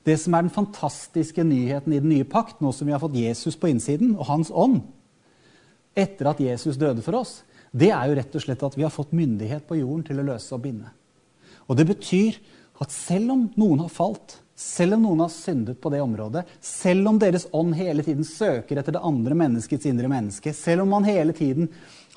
Det 0.06 0.14
som 0.22 0.36
er 0.36 0.46
den 0.46 0.54
fantastiske 0.54 1.42
nyheten 1.42 1.92
i 1.92 1.98
den 1.98 2.12
nye 2.12 2.26
pakt, 2.28 2.60
nå 2.62 2.70
som 2.72 2.86
vi 2.86 2.94
har 2.94 3.02
fått 3.02 3.18
Jesus 3.18 3.58
på 3.58 3.72
innsiden 3.72 4.14
og 4.14 4.28
Hans 4.28 4.52
ånd, 4.54 4.84
etter 5.96 6.30
at 6.30 6.42
Jesus 6.42 6.78
døde 6.78 7.02
for 7.02 7.18
oss, 7.18 7.40
det 7.74 7.90
er 7.90 8.06
jo 8.08 8.16
rett 8.18 8.36
og 8.38 8.44
slett 8.44 8.62
at 8.62 8.76
vi 8.78 8.84
har 8.86 8.94
fått 8.94 9.16
myndighet 9.16 9.66
på 9.66 9.80
jorden 9.80 10.04
til 10.06 10.20
å 10.22 10.26
løse 10.28 10.54
og 10.54 10.62
binde. 10.62 10.92
Og 11.66 11.78
det 11.78 11.88
betyr 11.88 12.38
at 12.82 12.92
selv 12.94 13.32
om 13.34 13.46
noen 13.58 13.82
har 13.82 13.90
falt, 13.90 14.38
selv 14.56 14.96
om 14.96 15.02
noen 15.04 15.24
har 15.24 15.32
syndet 15.32 15.80
på 15.82 15.90
det 15.92 16.00
området, 16.04 16.44
selv 16.64 17.10
om 17.10 17.18
deres 17.20 17.48
ånd 17.56 17.74
hele 17.76 18.04
tiden 18.06 18.24
søker 18.24 18.78
etter 18.80 18.94
det 18.96 19.02
andre 19.04 19.36
menneskets 19.36 19.88
indre 19.90 20.08
menneske, 20.12 20.54
selv 20.56 20.86
om 20.86 20.94
man 20.94 21.08
hele 21.08 21.34
tiden 21.36 21.68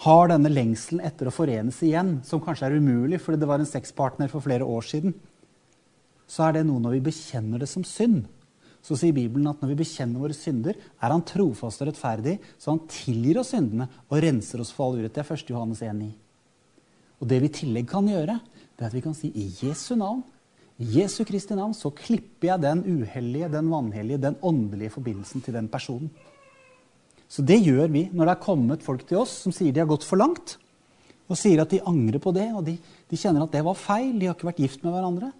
har 0.06 0.30
denne 0.32 0.52
lengselen 0.52 1.04
etter 1.04 1.28
å 1.28 1.36
forenes 1.36 1.82
igjen, 1.84 2.20
som 2.28 2.44
kanskje 2.44 2.70
er 2.70 2.78
umulig 2.80 3.20
fordi 3.24 3.42
det 3.42 3.50
var 3.50 3.60
en 3.60 3.68
sexpartner 3.68 4.32
for 4.32 4.46
flere 4.46 4.68
år 4.68 4.88
siden, 4.88 5.18
så 6.30 6.46
er 6.46 6.60
det 6.60 6.68
noe 6.68 6.82
når 6.84 7.00
vi 7.00 7.08
bekjenner 7.10 7.62
det 7.62 7.70
som 7.72 7.86
synd. 7.88 8.28
Så 8.86 8.96
sier 8.96 9.16
Bibelen 9.16 9.50
at 9.50 9.60
når 9.60 9.74
vi 9.74 9.82
bekjenner 9.82 10.22
våre 10.22 10.36
synder, 10.38 10.78
er 10.78 11.12
Han 11.12 11.26
trofast 11.28 11.82
og 11.82 11.90
rettferdig, 11.90 12.38
så 12.58 12.72
Han 12.72 12.86
tilgir 12.88 13.42
oss 13.42 13.52
syndene 13.56 13.90
og 14.08 14.22
renser 14.24 14.62
oss 14.62 14.72
for 14.72 14.88
all 14.88 15.02
urett. 15.02 15.14
Det 15.16 15.26
er 15.26 15.34
1. 15.36 15.50
Johannes 15.52 15.82
1,9. 15.84 16.12
Og 17.20 17.28
det 17.28 17.42
vi 17.44 17.50
i 17.50 17.58
tillegg 17.60 17.90
kan 17.92 18.08
gjøre, 18.08 18.38
det 18.78 18.86
er 18.86 18.88
at 18.88 18.96
vi 18.96 19.04
kan 19.04 19.18
si 19.18 19.34
i 19.36 19.50
Jesu 19.60 19.98
navn, 20.00 20.24
i 20.80 20.88
Jesu 20.96 21.26
Kristi 21.28 21.58
navn, 21.58 21.76
så 21.76 21.92
klipper 21.92 22.54
jeg 22.54 22.64
den 22.64 22.86
uhellige, 22.88 23.50
den 23.52 23.68
vanhellige, 23.68 24.22
den 24.24 24.38
åndelige 24.40 24.94
forbindelsen 24.94 25.44
til 25.44 25.58
den 25.58 25.68
personen. 25.68 26.08
Så 27.30 27.44
det 27.46 27.60
gjør 27.60 27.92
vi 27.92 28.06
når 28.14 28.30
det 28.30 28.34
er 28.34 28.46
kommet 28.46 28.86
folk 28.86 29.04
til 29.10 29.20
oss 29.20 29.42
som 29.44 29.54
sier 29.54 29.76
de 29.76 29.84
har 29.84 29.90
gått 29.90 30.08
for 30.08 30.22
langt, 30.22 30.56
og 31.30 31.38
sier 31.38 31.62
at 31.62 31.70
de 31.70 31.84
angrer 31.86 32.22
på 32.24 32.32
det, 32.34 32.48
og 32.56 32.64
de, 32.66 32.78
de 32.80 33.20
kjenner 33.20 33.44
at 33.44 33.52
det 33.54 33.62
var 33.68 33.78
feil, 33.78 34.16
de 34.18 34.30
har 34.30 34.38
ikke 34.38 34.48
vært 34.50 34.64
gift 34.64 34.86
med 34.86 34.96
hverandre. 34.96 35.34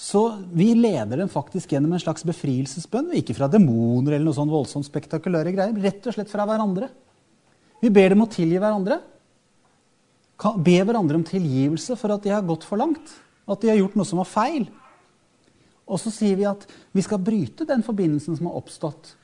Så 0.00 0.20
vi 0.56 0.70
leder 0.74 1.20
dem 1.20 1.28
faktisk 1.28 1.74
gjennom 1.74 1.92
en 1.92 2.00
slags 2.00 2.24
befrielsesbønn. 2.24 3.10
Ikke 3.18 3.34
fra 3.36 3.50
demoner 3.52 4.14
eller 4.14 4.30
noe 4.30 4.36
sånn 4.36 4.48
voldsomt 4.48 4.86
spektakulære 4.88 5.52
greier. 5.52 5.76
Rett 5.84 6.08
og 6.08 6.16
slett 6.16 6.32
fra 6.32 6.46
hverandre. 6.48 6.88
Vi 7.84 7.90
ber 7.92 8.14
dem 8.14 8.24
å 8.24 8.28
tilgi 8.32 8.56
hverandre. 8.56 8.96
Be 10.64 10.78
hverandre 10.78 11.20
om 11.20 11.26
tilgivelse 11.28 11.98
for 12.00 12.14
at 12.14 12.24
de 12.24 12.32
har 12.32 12.48
gått 12.48 12.64
for 12.64 12.80
langt. 12.80 13.12
At 13.44 13.60
de 13.60 13.74
har 13.74 13.76
gjort 13.82 14.00
noe 14.00 14.08
som 14.08 14.22
var 14.22 14.30
feil. 14.30 14.70
Og 15.84 16.00
så 16.00 16.14
sier 16.14 16.40
vi 16.40 16.48
at 16.48 16.64
vi 16.96 17.04
skal 17.04 17.20
bryte 17.20 17.68
den 17.68 17.84
forbindelsen 17.84 18.40
som 18.40 18.48
har 18.48 18.56
oppstått. 18.62 19.14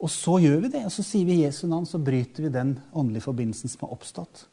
Og 0.00 0.08
så 0.08 0.38
gjør 0.40 0.64
vi 0.64 0.72
det. 0.78 0.86
Og 0.88 0.96
så 0.96 1.04
sier 1.04 1.28
vi 1.28 1.36
i 1.36 1.44
Jesu 1.44 1.66
navn, 1.68 1.84
så 1.84 2.00
bryter 2.00 2.48
vi 2.48 2.56
den 2.56 2.78
åndelige 2.96 3.28
forbindelsen 3.28 3.76
som 3.76 3.84
har 3.84 3.92
oppstått. 3.98 4.46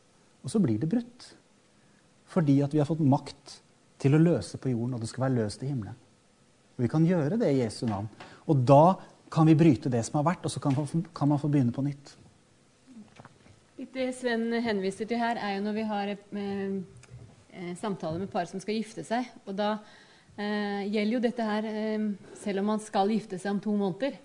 Og 0.43 0.51
så 0.51 0.59
blir 0.59 0.83
det 0.83 0.91
brutt. 0.91 1.31
Fordi 2.35 2.59
at 2.65 2.75
vi 2.75 2.83
har 2.83 2.91
fått 2.91 3.07
makt 3.07 3.60
til 4.01 4.17
å 4.17 4.21
løse 4.21 4.57
på 4.57 4.71
jorden, 4.73 4.95
og 4.95 5.03
det 5.03 5.09
skal 5.11 5.27
være 5.27 5.37
løst 5.43 5.63
i 5.63 5.69
himmelen. 5.69 5.97
Og 6.75 6.85
Vi 6.85 6.89
kan 6.89 7.05
gjøre 7.05 7.37
det 7.39 7.51
i 7.51 7.61
Jesu 7.61 7.85
navn. 7.85 8.09
Og 8.49 8.63
da 8.65 8.95
kan 9.31 9.47
vi 9.47 9.55
bryte 9.55 9.91
det 9.91 10.01
som 10.07 10.19
har 10.19 10.31
vært, 10.33 10.45
og 10.45 10.51
så 10.51 10.59
kan 10.63 10.75
man, 10.75 11.05
kan 11.15 11.29
man 11.29 11.39
få 11.39 11.51
begynne 11.51 11.75
på 11.75 11.85
nytt. 11.85 12.15
Det 13.91 14.11
Sven 14.13 14.51
henviser 14.61 15.07
til 15.09 15.19
her, 15.19 15.39
er 15.41 15.55
jo 15.55 15.63
når 15.65 15.73
vi 15.73 15.85
har 15.89 16.11
eh, 16.13 16.75
eh, 17.51 17.71
samtaler 17.79 18.21
med 18.21 18.29
par 18.31 18.45
som 18.49 18.61
skal 18.61 18.77
gifte 18.77 19.03
seg. 19.03 19.25
Og 19.49 19.55
da 19.57 19.71
eh, 20.37 20.85
gjelder 20.85 21.15
jo 21.15 21.23
dette 21.23 21.47
her 21.47 21.67
eh, 21.71 22.05
selv 22.43 22.61
om 22.61 22.69
man 22.73 22.83
skal 22.83 23.09
gifte 23.11 23.39
seg 23.41 23.55
om 23.55 23.61
to 23.63 23.73
måneder. 23.79 24.19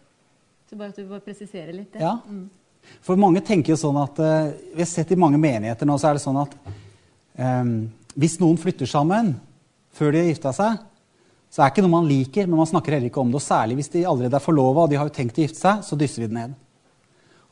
Så 0.69 0.77
bare 0.77 0.93
at 0.93 1.01
du 1.01 1.09
bare 1.09 1.25
presiserer 1.25 1.73
litt 1.73 1.95
det. 1.95 2.03
Ja. 2.05 2.19
Mm. 2.29 2.49
For 3.03 3.19
mange 3.19 3.43
tenker 3.43 3.73
jo 3.73 3.81
sånn 3.81 3.97
at 3.99 4.21
eh, 4.23 4.53
Vi 4.75 4.83
har 4.83 4.91
sett 4.91 5.15
i 5.15 5.19
mange 5.19 5.41
menigheter 5.41 5.89
nå, 5.89 5.97
så 5.99 6.11
er 6.11 6.19
det 6.19 6.25
sånn 6.27 6.41
at 6.43 6.57
eh, 7.41 7.73
hvis 8.17 8.39
noen 8.43 8.61
flytter 8.61 8.89
sammen, 8.91 9.35
før 9.97 10.13
de 10.13 10.23
har 10.23 10.31
gifta 10.31 10.53
seg, 10.57 10.79
så 11.51 11.63
er 11.63 11.69
det 11.69 11.77
ikke 11.77 11.85
noe 11.87 11.95
man 11.95 12.09
liker, 12.09 12.49
men 12.49 12.61
man 12.61 12.69
snakker 12.69 12.97
heller 12.97 13.09
ikke 13.09 13.23
om 13.23 13.31
det. 13.33 13.39
Og 13.41 13.45
særlig 13.45 13.79
hvis 13.79 13.93
de 13.95 14.05
allerede 14.05 14.37
er 14.37 14.45
forlova 14.45 14.85
og 14.85 14.93
de 14.93 14.99
har 15.01 15.09
jo 15.09 15.15
tenkt 15.17 15.39
å 15.39 15.45
gifte 15.45 15.63
seg, 15.63 15.85
så 15.87 15.99
dysser 15.99 16.25
vi 16.25 16.31
det 16.31 16.37
ned. 16.37 16.57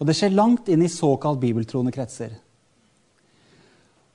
Og 0.00 0.08
det 0.08 0.16
skjer 0.18 0.34
langt 0.34 0.68
inn 0.68 0.82
i 0.84 0.90
såkalt 0.90 1.40
bibeltroende 1.40 1.94
kretser. 1.94 2.34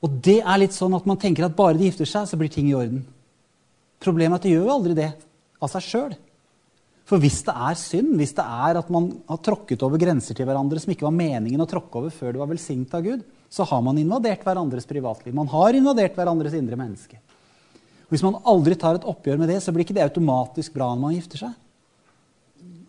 Og 0.06 0.20
det 0.24 0.40
er 0.40 0.62
litt 0.62 0.76
sånn 0.76 0.96
at 0.96 1.08
man 1.10 1.20
tenker 1.20 1.48
at 1.48 1.56
bare 1.58 1.78
de 1.80 1.88
gifter 1.90 2.08
seg, 2.08 2.28
så 2.30 2.38
blir 2.40 2.52
ting 2.52 2.70
i 2.70 2.76
orden. 2.78 3.02
Problemet 4.00 4.38
er 4.38 4.40
at 4.40 4.48
de 4.48 4.54
gjør 4.54 4.68
jo 4.68 4.76
aldri 4.76 4.98
det 5.00 5.10
av 5.60 5.72
seg 5.72 5.88
sjøl. 5.88 6.14
For 7.10 7.18
hvis 7.24 7.40
det 7.48 7.56
er 7.58 7.80
synd, 7.80 8.14
hvis 8.20 8.36
det 8.38 8.46
er 8.46 8.78
at 8.80 8.90
man 8.94 9.10
har 9.32 9.42
tråkket 9.44 9.82
over 9.88 10.00
grenser 10.00 10.38
til 10.38 10.46
hverandre 10.46 10.80
som 10.80 10.94
ikke 10.94 11.08
var 11.08 11.16
meningen 11.18 11.64
å 11.64 11.68
tråkke 11.68 12.04
over 12.04 12.14
før 12.14 12.36
det 12.36 12.42
var 12.44 12.52
velsignet 12.52 12.94
av 12.94 13.08
Gud, 13.08 13.26
så 13.50 13.66
har 13.66 13.82
man 13.82 13.98
invadert 13.98 14.46
hverandres 14.46 14.86
privatliv. 14.86 15.34
Man 15.34 15.50
har 15.50 15.74
invadert 15.74 16.14
hverandres 16.20 16.54
indre 16.54 16.78
menneske. 16.78 17.18
Hvis 18.10 18.24
man 18.26 18.40
aldri 18.50 18.76
tar 18.80 18.98
et 18.98 19.08
oppgjør 19.08 19.42
med 19.42 19.52
det, 19.52 19.60
så 19.62 19.74
blir 19.74 19.86
ikke 19.86 19.96
det 19.98 20.06
automatisk 20.08 20.74
bra 20.76 20.90
når 20.94 21.04
man 21.04 21.18
gifter 21.18 21.44
seg. 21.44 21.58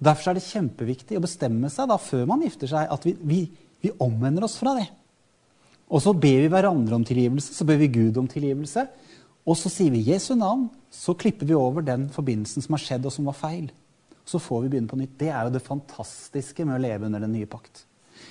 Derfor 0.01 0.31
er 0.31 0.39
det 0.39 0.47
kjempeviktig 0.47 1.19
å 1.19 1.25
bestemme 1.25 1.69
seg 1.73 1.91
da, 1.91 1.99
før 2.01 2.25
man 2.31 2.41
gifter 2.47 2.71
seg, 2.71 2.89
at 2.89 3.05
vi, 3.05 3.13
vi, 3.21 3.41
vi 3.85 3.93
omvender 4.01 4.47
oss 4.47 4.57
fra 4.61 4.73
det. 4.79 4.87
Og 5.91 6.01
så 6.01 6.15
ber 6.17 6.47
vi 6.47 6.49
hverandre 6.53 6.97
om 6.97 7.05
tilgivelse, 7.05 7.53
så 7.53 7.67
ber 7.69 7.81
vi 7.83 7.91
Gud 7.93 8.17
om 8.21 8.29
tilgivelse. 8.31 8.87
Og 9.45 9.59
så 9.59 9.73
sier 9.73 9.93
vi 9.93 10.07
Jesu 10.07 10.33
navn, 10.39 10.69
så 10.93 11.17
klipper 11.19 11.49
vi 11.49 11.59
over 11.59 11.85
den 11.85 12.09
forbindelsen 12.15 12.65
som 12.65 12.77
har 12.77 12.85
skjedd, 12.85 13.07
og 13.09 13.13
som 13.13 13.29
var 13.29 13.37
feil. 13.37 13.69
Så 14.25 14.41
får 14.41 14.65
vi 14.65 14.73
begynne 14.73 14.91
på 14.91 14.99
nytt. 15.01 15.19
Det 15.21 15.29
er 15.33 15.47
jo 15.47 15.55
det 15.57 15.65
fantastiske 15.67 16.65
med 16.65 16.79
å 16.79 16.83
leve 16.83 17.09
under 17.11 17.25
den 17.25 17.35
nye 17.35 17.49
pakt. 17.51 17.85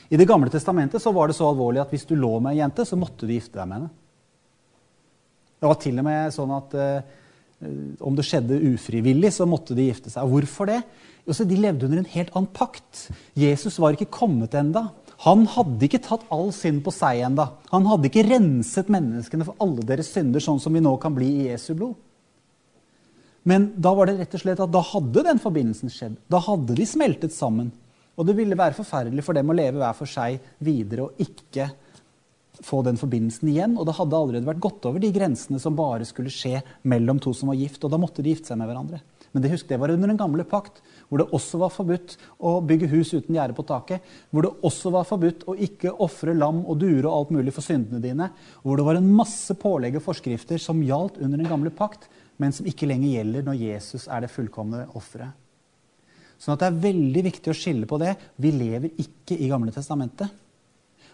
I 0.10 0.18
Det 0.18 0.28
gamle 0.30 0.50
testamentet 0.50 1.02
så 1.02 1.12
var 1.14 1.30
det 1.30 1.38
så 1.38 1.50
alvorlig 1.50 1.82
at 1.84 1.92
hvis 1.94 2.08
du 2.08 2.16
lå 2.18 2.38
med 2.40 2.56
ei 2.56 2.62
jente, 2.64 2.86
så 2.86 2.98
måtte 2.98 3.28
du 3.28 3.34
gifte 3.34 3.60
deg 3.60 3.68
med 3.68 3.82
henne. 3.82 3.92
Det 5.60 5.68
var 5.68 5.80
til 5.82 6.00
og 6.00 6.08
med 6.08 6.34
sånn 6.36 6.54
at 6.56 6.76
eh, 6.80 7.16
om 8.00 8.16
det 8.16 8.26
skjedde 8.28 8.62
ufrivillig, 8.72 9.34
så 9.36 9.48
måtte 9.50 9.76
de 9.76 9.90
gifte 9.90 10.12
seg. 10.12 10.28
Hvorfor 10.32 10.70
det? 10.72 10.80
Også, 11.30 11.46
de 11.46 11.60
levde 11.60 11.86
under 11.86 12.02
en 12.02 12.14
helt 12.14 12.32
annen 12.34 12.50
pakt. 12.56 13.10
Jesus 13.38 13.78
var 13.82 13.94
ikke 13.94 14.10
kommet 14.16 14.56
enda. 14.58 14.88
Han 15.26 15.44
hadde 15.52 15.84
ikke 15.86 16.00
tatt 16.02 16.24
all 16.32 16.54
synd 16.56 16.80
på 16.86 16.94
seg 16.96 17.26
enda. 17.28 17.50
Han 17.74 17.88
hadde 17.90 18.08
ikke 18.08 18.24
renset 18.30 18.88
menneskene 18.92 19.46
for 19.48 19.60
alle 19.62 19.84
deres 19.86 20.14
synder, 20.16 20.42
sånn 20.42 20.62
som 20.64 20.74
vi 20.74 20.84
nå 20.84 20.96
kan 21.04 21.14
bli 21.16 21.28
i 21.42 21.50
Jesu 21.50 21.74
blod. 21.76 21.98
Men 23.50 23.70
da 23.76 23.92
var 23.96 24.08
det 24.08 24.18
rett 24.20 24.36
og 24.36 24.42
slett 24.42 24.64
at 24.64 24.72
da 24.72 24.82
hadde 24.84 25.26
den 25.28 25.44
forbindelsen 25.44 25.92
skjedd. 25.92 26.16
Da 26.32 26.40
hadde 26.44 26.76
de 26.80 26.88
smeltet 26.88 27.36
sammen. 27.36 27.74
Og 28.20 28.28
det 28.28 28.36
ville 28.36 28.58
være 28.60 28.76
forferdelig 28.76 29.24
for 29.26 29.36
dem 29.36 29.52
å 29.52 29.56
leve 29.56 29.80
hver 29.80 29.96
for 29.96 30.12
seg 30.12 30.40
videre 30.64 31.08
og 31.08 31.22
ikke 31.24 31.70
få 32.66 32.82
den 32.86 33.00
forbindelsen 33.00 33.52
igjen. 33.52 33.78
Og 33.80 33.88
det 33.88 33.96
hadde 33.98 34.18
allerede 34.18 34.50
vært 34.50 34.64
gått 34.64 34.86
over 34.90 35.02
de 35.04 35.12
grensene 35.16 35.62
som 35.62 35.78
bare 35.78 36.08
skulle 36.08 36.34
skje 36.34 36.60
mellom 36.90 37.22
to 37.22 37.34
som 37.36 37.52
var 37.52 37.60
gift. 37.60 37.84
Og 37.84 37.94
da 37.94 38.00
måtte 38.02 38.26
de 38.26 38.34
gifte 38.34 38.52
seg 38.52 38.60
med 38.62 38.70
hverandre. 38.72 39.02
Men 39.32 39.44
det, 39.44 39.52
husk, 39.54 39.68
det 39.70 39.78
var 39.78 39.92
under 39.94 40.10
den 40.10 40.18
gamle 40.18 40.44
pakt, 40.48 40.80
hvor 41.06 41.22
det 41.22 41.28
også 41.38 41.60
var 41.62 41.74
forbudt 41.74 42.16
å 42.42 42.56
bygge 42.66 42.90
hus 42.90 43.12
uten 43.14 43.36
gjerde 43.38 43.54
på 43.58 43.66
taket. 43.70 44.06
Hvor 44.34 44.46
det 44.46 44.56
også 44.66 44.94
var 44.94 45.06
forbudt 45.06 45.46
å 45.50 45.58
ikke 45.68 45.94
ofre 46.02 46.34
lam 46.38 46.64
og 46.66 46.80
duer 46.82 47.06
og 47.06 47.14
alt 47.14 47.36
mulig 47.38 47.54
for 47.54 47.66
syndene 47.66 48.02
dine. 48.04 48.32
Hvor 48.64 48.80
det 48.80 48.88
var 48.88 48.98
en 48.98 49.12
masse 49.14 49.54
pålegg 49.60 50.00
og 50.00 50.06
forskrifter 50.08 50.62
som 50.62 50.82
gjaldt 50.86 51.22
under 51.22 51.38
den 51.38 51.50
gamle 51.50 51.74
pakt, 51.74 52.10
men 52.42 52.56
som 52.56 52.68
ikke 52.70 52.90
lenger 52.90 53.20
gjelder 53.20 53.46
når 53.46 53.62
Jesus 53.62 54.08
er 54.10 54.26
det 54.26 54.34
fullkomne 54.34 54.88
offeret. 54.98 55.38
Sånn 56.40 56.56
at 56.56 56.62
det 56.64 56.70
er 56.70 56.84
veldig 56.88 57.24
viktig 57.26 57.52
å 57.52 57.58
skille 57.58 57.88
på 57.90 58.00
det. 58.00 58.14
Vi 58.40 58.54
lever 58.56 58.94
ikke 59.04 59.36
i 59.36 59.50
Gamle 59.52 59.74
testamentet. 59.76 60.32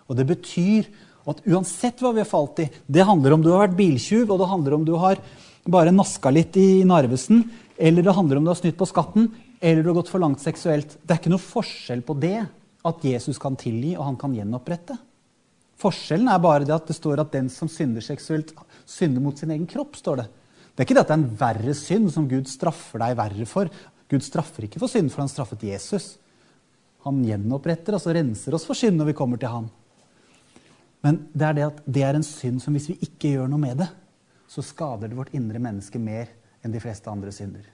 Og 0.06 0.18
det 0.20 0.28
betyr 0.30 0.86
at 1.26 1.42
uansett 1.50 2.02
hva 2.04 2.12
vi 2.14 2.22
har 2.22 2.30
falt 2.30 2.62
i 2.62 2.70
Det 2.86 3.06
handler 3.06 3.36
om 3.36 3.44
du 3.44 3.50
har 3.52 3.66
vært 3.66 3.80
biltjuv, 3.80 4.30
og 4.30 4.40
det 4.42 4.50
handler 4.52 4.78
om 4.78 4.86
du 4.86 4.94
har 5.02 5.22
bare 5.66 5.94
naska 5.94 6.30
litt 6.30 6.58
i 6.62 6.84
Narvesen, 6.86 7.42
eller 7.78 8.06
det 8.06 8.14
handler 8.16 8.38
om 8.38 8.46
du 8.46 8.52
har 8.54 8.60
snytt 8.60 8.78
på 8.78 8.88
skatten, 8.90 9.32
eller 9.60 9.82
du 9.82 9.90
har 9.90 9.98
gått 9.98 10.12
for 10.14 10.22
langt 10.22 10.44
seksuelt. 10.44 10.98
Det 11.02 11.16
er 11.16 11.22
ikke 11.22 11.34
noe 11.34 11.42
forskjell 11.42 12.06
på 12.06 12.16
det 12.22 12.38
at 12.86 13.06
Jesus 13.06 13.40
kan 13.42 13.58
tilgi, 13.58 13.96
og 13.98 14.06
han 14.06 14.20
kan 14.22 14.36
gjenopprette. 14.38 14.98
Forskjellen 15.82 16.30
er 16.32 16.44
bare 16.44 16.68
det 16.68 16.76
at 16.76 16.88
det 16.88 16.96
står 16.96 17.24
at 17.24 17.34
den 17.34 17.50
som 17.52 17.70
synder 17.72 18.04
seksuelt, 18.06 18.54
synder 18.88 19.24
mot 19.24 19.38
sin 19.38 19.52
egen 19.52 19.66
kropp. 19.68 19.98
står 19.98 20.22
Det 20.22 20.28
Det 20.76 20.84
er 20.84 20.86
ikke 20.86 20.96
det 20.96 21.02
at 21.02 21.08
det 21.08 21.16
er 21.16 21.24
en 21.24 21.38
verre 21.40 21.74
synd 21.74 22.12
som 22.12 22.28
Gud 22.28 22.48
straffer 22.48 23.00
deg 23.00 23.18
verre 23.18 23.46
for. 23.46 23.70
Gud 24.12 24.24
straffer 24.24 24.68
ikke 24.68 24.80
for 24.80 24.92
synd, 24.92 25.10
for 25.12 25.24
han 25.24 25.32
straffet 25.32 25.64
Jesus. 25.64 26.18
Han 27.04 27.24
gjenoppretter 27.26 27.96
oss 27.96 28.08
og 28.08 28.16
renser 28.16 28.54
oss 28.54 28.66
for 28.68 28.78
synd 28.78 28.98
når 29.00 29.12
vi 29.12 29.18
kommer 29.18 29.38
til 29.42 29.52
han. 29.52 29.70
Men 31.06 31.22
det 31.38 31.46
er 31.46 31.58
det 31.58 31.66
at 31.68 31.86
det 31.86 32.04
er 32.04 32.18
en 32.18 32.26
synd 32.26 32.64
som 32.64 32.74
hvis 32.74 32.90
vi 32.90 32.98
ikke 33.06 33.36
gjør 33.36 33.50
noe 33.52 33.62
med 33.62 33.78
det, 33.84 33.90
så 34.50 34.64
skader 34.66 35.12
det 35.12 35.18
vårt 35.18 35.34
indre 35.38 35.62
menneske 35.62 36.02
mer 36.02 36.32
enn 36.66 36.74
de 36.74 36.82
fleste 36.82 37.12
andre 37.12 37.34
synder. 37.34 37.66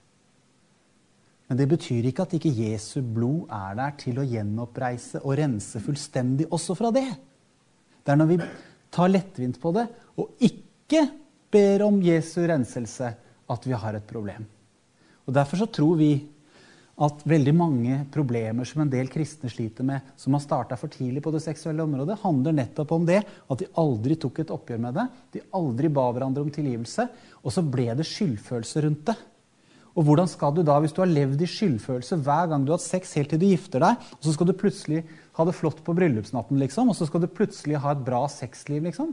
Men 1.48 1.60
det 1.60 1.68
betyr 1.72 2.06
ikke 2.08 2.24
at 2.24 2.34
ikke 2.38 2.54
Jesu 2.56 3.02
blod 3.04 3.50
er 3.52 3.76
der 3.80 3.96
til 4.00 4.20
å 4.20 4.28
gjenoppreise 4.28 5.20
og 5.24 5.36
rense 5.40 5.82
fullstendig 5.84 6.48
også 6.52 6.76
fra 6.80 6.92
det. 6.96 7.08
Det 8.04 8.14
er 8.14 8.20
når 8.20 8.30
vi 8.30 8.38
tar 8.92 9.12
lettvint 9.12 9.60
på 9.60 9.74
det 9.76 9.88
og 10.20 10.44
ikke 10.48 11.06
ber 11.52 11.84
om 11.88 12.00
Jesu 12.04 12.40
renselse, 12.48 13.10
at 13.52 13.68
vi 13.68 13.76
har 13.76 13.98
et 13.98 14.08
problem. 14.08 14.46
Og 15.28 15.36
Derfor 15.36 15.60
så 15.60 15.68
tror 15.68 15.98
vi 16.00 16.14
at 17.02 17.24
veldig 17.26 17.54
mange 17.56 17.98
problemer 18.14 18.68
som 18.68 18.84
en 18.84 18.92
del 18.92 19.08
kristne 19.10 19.50
sliter 19.50 19.86
med, 19.88 20.12
som 20.20 20.36
har 20.36 20.44
starta 20.44 20.78
for 20.78 20.92
tidlig 20.92 21.24
på 21.24 21.32
det 21.34 21.42
seksuelle 21.44 21.86
området, 21.86 22.20
handler 22.22 22.58
nettopp 22.58 22.92
om 22.98 23.08
det 23.08 23.22
at 23.24 23.62
de 23.62 23.70
aldri 23.82 24.18
tok 24.20 24.44
et 24.44 24.54
oppgjør 24.54 24.84
med 24.84 25.00
det. 25.00 25.08
De 25.38 25.44
aldri 25.58 25.90
ba 25.94 26.10
hverandre 26.12 26.44
om 26.46 26.52
tilgivelse. 26.54 27.08
Og 27.42 27.56
så 27.56 27.64
ble 27.66 27.88
det 27.98 28.06
skyldfølelse 28.10 28.86
rundt 28.86 29.06
det. 29.10 29.18
Og 29.92 30.06
hvordan 30.08 30.30
skal 30.30 30.54
du 30.56 30.62
da, 30.64 30.78
hvis 30.80 30.94
du 30.96 31.02
har 31.04 31.10
levd 31.10 31.42
i 31.44 31.50
skyldfølelse 31.50 32.20
hver 32.24 32.52
gang 32.52 32.64
du 32.64 32.72
har 32.72 32.80
hatt 32.80 32.86
sex 32.86 33.12
helt 33.18 33.34
til 33.34 33.42
du 33.42 33.50
gifter 33.50 33.84
deg, 33.84 34.06
og 34.16 34.28
så 34.28 34.36
skal 34.36 34.48
du 34.48 34.56
plutselig 34.56 35.02
ha 35.36 35.46
det 35.48 35.56
flott 35.58 35.82
på 35.84 35.96
bryllupsnatten, 35.98 36.60
liksom, 36.62 36.92
og 36.92 36.96
så 36.96 37.08
skal 37.10 37.24
du 37.24 37.28
plutselig 37.32 37.82
ha 37.84 37.92
et 37.92 38.06
bra 38.06 38.22
sexliv, 38.32 38.86
liksom? 38.88 39.12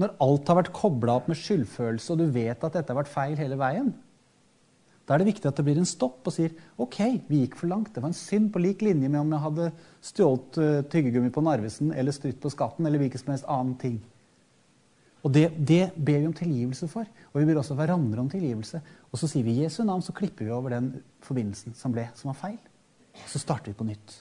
Når 0.00 0.14
alt 0.24 0.48
har 0.48 0.60
vært 0.62 0.72
kobla 0.76 1.18
opp 1.18 1.28
med 1.28 1.36
skyldfølelse, 1.36 2.14
og 2.14 2.22
du 2.22 2.32
vet 2.32 2.64
at 2.64 2.78
dette 2.78 2.88
har 2.88 3.00
vært 3.02 3.12
feil 3.12 3.36
hele 3.36 3.58
veien, 3.60 3.92
da 5.10 5.16
er 5.16 5.24
det 5.24 5.32
viktig 5.32 5.48
at 5.50 5.56
det 5.58 5.64
blir 5.66 5.78
en 5.80 5.88
stopp 5.88 6.28
og 6.30 6.30
sier 6.30 6.52
OK, 6.78 7.00
vi 7.26 7.40
gikk 7.40 7.56
for 7.58 7.66
langt. 7.66 7.88
Det 7.90 7.98
var 7.98 8.12
en 8.12 8.14
synd 8.14 8.52
på 8.54 8.60
lik 8.62 8.84
linje 8.86 9.08
med 9.10 9.18
om 9.18 9.32
jeg 9.34 9.42
hadde 9.42 9.64
stjålet 10.06 10.58
uh, 10.62 10.66
tyggegummi 10.86 11.32
på 11.34 11.42
Narvesen 11.42 11.90
eller 11.90 12.14
strytt 12.14 12.38
på 12.38 12.52
skatten 12.54 12.86
eller 12.86 13.02
hvilken 13.02 13.18
som 13.18 13.32
helst 13.34 13.48
annen 13.50 13.72
ting. 13.80 13.96
Og 15.26 15.34
det, 15.34 15.48
det, 15.66 15.80
ber 15.98 16.20
vi 16.22 16.28
om 16.28 16.36
tilgivelse 16.38 16.86
for. 16.92 17.10
Og 17.32 17.40
vi 17.40 17.48
ber 17.48 17.58
også 17.58 17.74
hverandre 17.74 18.22
om 18.22 18.30
tilgivelse. 18.30 18.78
Og 19.10 19.18
så 19.18 19.26
sier 19.32 19.48
vi 19.48 19.56
Jesu 19.64 19.82
navn, 19.82 20.06
så 20.06 20.14
klipper 20.14 20.46
vi 20.46 20.54
over 20.54 20.76
den 20.76 20.92
forbindelsen 21.26 21.74
som 21.74 21.90
ble, 21.96 22.06
som 22.14 22.30
var 22.30 22.38
feil. 22.38 22.60
Så 23.26 23.42
starter 23.42 23.74
vi 23.74 23.80
på 23.82 23.88
nytt. 23.90 24.14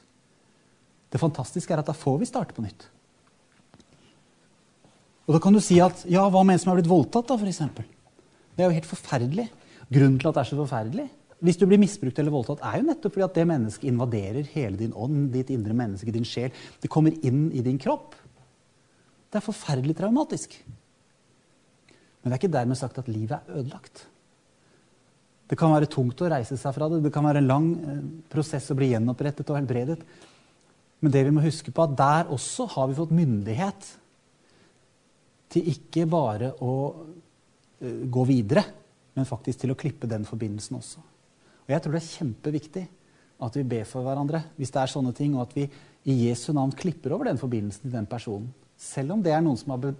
Det 1.14 1.22
fantastiske 1.22 1.70
er 1.70 1.84
at 1.84 1.94
da 1.94 1.94
får 1.94 2.18
vi 2.24 2.32
starte 2.34 2.58
på 2.58 2.66
nytt. 2.66 2.90
Og 5.30 5.38
da 5.38 5.46
kan 5.46 5.54
du 5.54 5.62
si 5.62 5.78
at 5.86 6.02
ja, 6.10 6.26
hva 6.26 6.42
med 6.42 6.58
en 6.58 6.66
som 6.66 6.74
har 6.74 6.82
blitt 6.82 6.90
voldtatt, 6.90 7.30
da, 7.30 7.38
f.eks.? 7.38 7.62
Det 8.58 8.66
er 8.66 8.74
jo 8.74 8.80
helt 8.82 8.90
forferdelig. 8.90 9.52
Grunnen 9.90 10.20
til 10.22 10.30
at 10.30 10.38
det 10.38 10.44
er 10.44 10.50
så 10.52 10.60
forferdelig, 10.60 11.08
hvis 11.40 11.58
du 11.60 11.64
blir 11.70 11.80
misbrukt 11.80 12.18
eller 12.20 12.34
voldtatt, 12.34 12.62
er 12.68 12.82
jo 12.82 12.88
nettopp 12.90 13.16
fordi 13.16 13.26
at 13.26 13.38
det 13.38 13.48
mennesket 13.48 13.88
invaderer 13.88 14.48
hele 14.52 14.80
din 14.80 14.92
ånd, 14.92 15.30
ditt 15.32 15.52
indre 15.56 15.76
menneske, 15.78 16.12
din 16.12 16.28
sjel. 16.28 16.52
Det 16.84 16.92
kommer 16.92 17.16
inn 17.26 17.48
i 17.56 17.64
din 17.64 17.80
kropp. 17.80 18.18
Det 19.30 19.40
er 19.40 19.46
forferdelig 19.46 19.96
traumatisk. 19.96 20.58
Men 22.20 22.28
det 22.28 22.34
er 22.34 22.42
ikke 22.42 22.58
dermed 22.58 22.80
sagt 22.80 23.00
at 23.00 23.08
livet 23.08 23.38
er 23.38 23.62
ødelagt. 23.62 24.04
Det 25.50 25.58
kan 25.58 25.72
være 25.72 25.90
tungt 25.90 26.20
å 26.22 26.30
reise 26.30 26.60
seg 26.60 26.76
fra 26.76 26.90
det. 26.92 27.00
Det 27.06 27.14
kan 27.14 27.26
være 27.26 27.42
en 27.42 27.50
lang 27.50 27.70
eh, 27.80 28.02
prosess 28.30 28.68
å 28.70 28.78
bli 28.78 28.92
gjenopprettet 28.92 29.48
og 29.50 29.58
helbredet. 29.62 29.98
Men 31.00 31.14
det 31.14 31.24
vi 31.26 31.32
må 31.34 31.46
huske 31.46 31.72
på, 31.72 31.86
at 31.88 31.96
der 31.98 32.34
også 32.36 32.68
har 32.76 32.90
vi 32.90 32.98
fått 33.00 33.16
myndighet 33.16 33.88
til 35.56 35.72
ikke 35.72 36.04
bare 36.12 36.52
å 36.62 36.76
eh, 37.80 38.04
gå 38.12 38.28
videre, 38.28 38.66
men 39.20 39.28
faktisk 39.28 39.65
til 39.65 39.74
å 39.74 39.78
klippe 39.80 40.07
den 40.07 40.24
forbindelsen 40.28 40.80
også. 40.80 41.03
Og 41.67 41.74
Jeg 41.74 41.84
tror 41.84 41.95
det 41.95 41.99
er 42.01 42.13
kjempeviktig 42.15 42.86
at 43.39 43.55
vi 43.55 43.65
ber 43.67 43.88
for 43.88 44.07
hverandre 44.07 44.41
hvis 44.57 44.72
det 44.72 44.82
er 44.82 44.91
sånne 44.91 45.11
ting, 45.15 45.36
og 45.36 45.45
at 45.47 45.55
vi 45.57 45.67
i 46.09 46.15
Jesu 46.26 46.53
navn 46.55 46.72
klipper 46.76 47.13
over 47.15 47.30
den 47.30 47.39
forbindelsen 47.39 47.86
til 47.86 47.97
den 47.97 48.07
personen. 48.09 48.47
Selv 48.80 49.17
om 49.17 49.24
det 49.24 49.34
er 49.36 49.43
noen 49.43 49.59
som 49.59 49.76
har, 49.76 49.91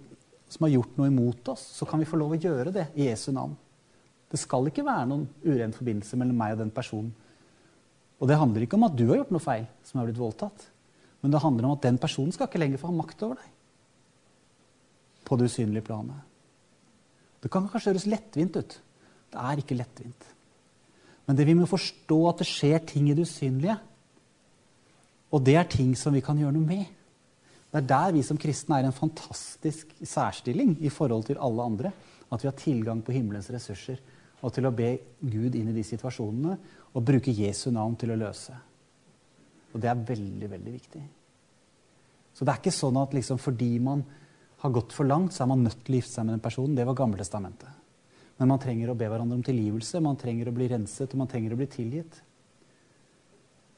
som 0.48 0.64
har 0.64 0.72
gjort 0.72 0.96
noe 0.96 1.10
imot 1.12 1.52
oss, 1.52 1.66
så 1.76 1.88
kan 1.88 2.00
vi 2.00 2.08
få 2.08 2.18
lov 2.20 2.32
å 2.32 2.40
gjøre 2.40 2.72
det 2.74 2.86
i 2.96 3.10
Jesu 3.10 3.28
navn. 3.36 3.52
Det 4.30 4.40
skal 4.40 4.70
ikke 4.70 4.86
være 4.86 5.08
noen 5.10 5.26
uren 5.44 5.74
forbindelse 5.76 6.16
mellom 6.16 6.40
meg 6.40 6.56
og 6.56 6.62
den 6.62 6.74
personen. 6.74 7.12
Og 8.20 8.28
det 8.28 8.40
handler 8.40 8.64
ikke 8.64 8.78
om 8.78 8.86
at 8.88 8.96
du 8.96 9.06
har 9.08 9.20
gjort 9.20 9.32
noe 9.34 9.44
feil, 9.44 9.64
som 9.84 10.00
har 10.00 10.08
blitt 10.08 10.20
voldtatt. 10.20 10.68
Men 11.20 11.32
det 11.34 11.44
handler 11.44 11.66
om 11.68 11.76
at 11.76 11.84
den 11.84 12.00
personen 12.00 12.32
skal 12.32 12.48
ikke 12.48 12.60
lenger 12.62 12.80
få 12.80 12.88
ha 12.88 12.96
makt 12.96 13.24
over 13.26 13.40
deg. 13.40 13.56
På 15.28 15.36
det 15.36 15.48
usynlige 15.50 15.86
planet. 15.88 16.28
Det 17.40 17.48
kan 17.52 17.68
kanskje 17.68 17.92
høres 17.92 18.08
lettvint 18.08 18.56
ut. 18.60 18.80
Det 19.30 19.38
er 19.38 19.62
ikke 19.62 19.78
lettvint. 19.78 20.28
Men 21.26 21.38
det 21.38 21.46
vi 21.46 21.54
må 21.54 21.68
forstå 21.70 22.18
at 22.30 22.40
det 22.42 22.48
skjer 22.50 22.80
ting 22.90 23.10
i 23.10 23.14
det 23.14 23.28
usynlige. 23.28 23.76
Og 25.30 25.44
det 25.46 25.54
er 25.60 25.68
ting 25.70 25.92
som 25.98 26.14
vi 26.14 26.22
kan 26.24 26.38
gjøre 26.38 26.56
noe 26.56 26.66
med. 26.66 26.88
Det 27.70 27.78
er 27.78 27.90
der 27.92 28.16
vi 28.16 28.22
som 28.26 28.38
kristne 28.40 28.80
er 28.80 28.88
en 28.88 28.96
fantastisk 28.96 29.92
særstilling 30.02 30.74
i 30.82 30.90
forhold 30.90 31.28
til 31.28 31.38
alle 31.38 31.62
andre. 31.62 31.92
At 32.30 32.42
vi 32.42 32.50
har 32.50 32.58
tilgang 32.58 33.04
på 33.06 33.14
himmelens 33.14 33.50
ressurser 33.54 34.00
og 34.40 34.54
til 34.56 34.66
å 34.66 34.74
be 34.74 34.90
Gud 35.20 35.54
inn 35.54 35.68
i 35.70 35.76
de 35.76 35.84
situasjonene 35.84 36.56
og 36.96 37.06
bruke 37.06 37.34
Jesu 37.34 37.68
navn 37.70 37.94
til 38.00 38.14
å 38.14 38.18
løse. 38.18 38.54
Og 39.70 39.82
det 39.82 39.90
er 39.90 40.06
veldig, 40.08 40.48
veldig 40.50 40.72
viktig. 40.72 41.02
Så 42.34 42.46
det 42.46 42.54
er 42.54 42.62
ikke 42.62 42.74
sånn 42.74 42.98
at 42.98 43.14
liksom 43.14 43.38
fordi 43.38 43.74
man 43.84 44.02
har 44.64 44.72
gått 44.74 44.94
for 44.96 45.08
langt, 45.08 45.34
så 45.34 45.44
er 45.44 45.50
man 45.52 45.62
nødt 45.64 45.84
til 45.84 45.94
å 45.94 46.00
gifte 46.00 46.16
seg 46.16 46.26
med 46.26 46.36
den 46.36 46.44
personen. 46.44 46.74
Det 46.76 46.86
var 46.88 46.98
Gammeltestamentet. 46.98 47.79
Men 48.40 48.48
man 48.54 48.60
trenger 48.62 48.88
å 48.88 48.96
be 48.96 49.04
hverandre 49.04 49.36
om 49.36 49.44
tilgivelse, 49.44 50.00
man 50.00 50.16
trenger 50.16 50.48
å 50.48 50.56
bli 50.56 50.70
renset 50.72 51.12
og 51.12 51.20
man 51.20 51.28
trenger 51.28 51.52
å 51.52 51.58
bli 51.60 51.66
tilgitt. 51.68 52.22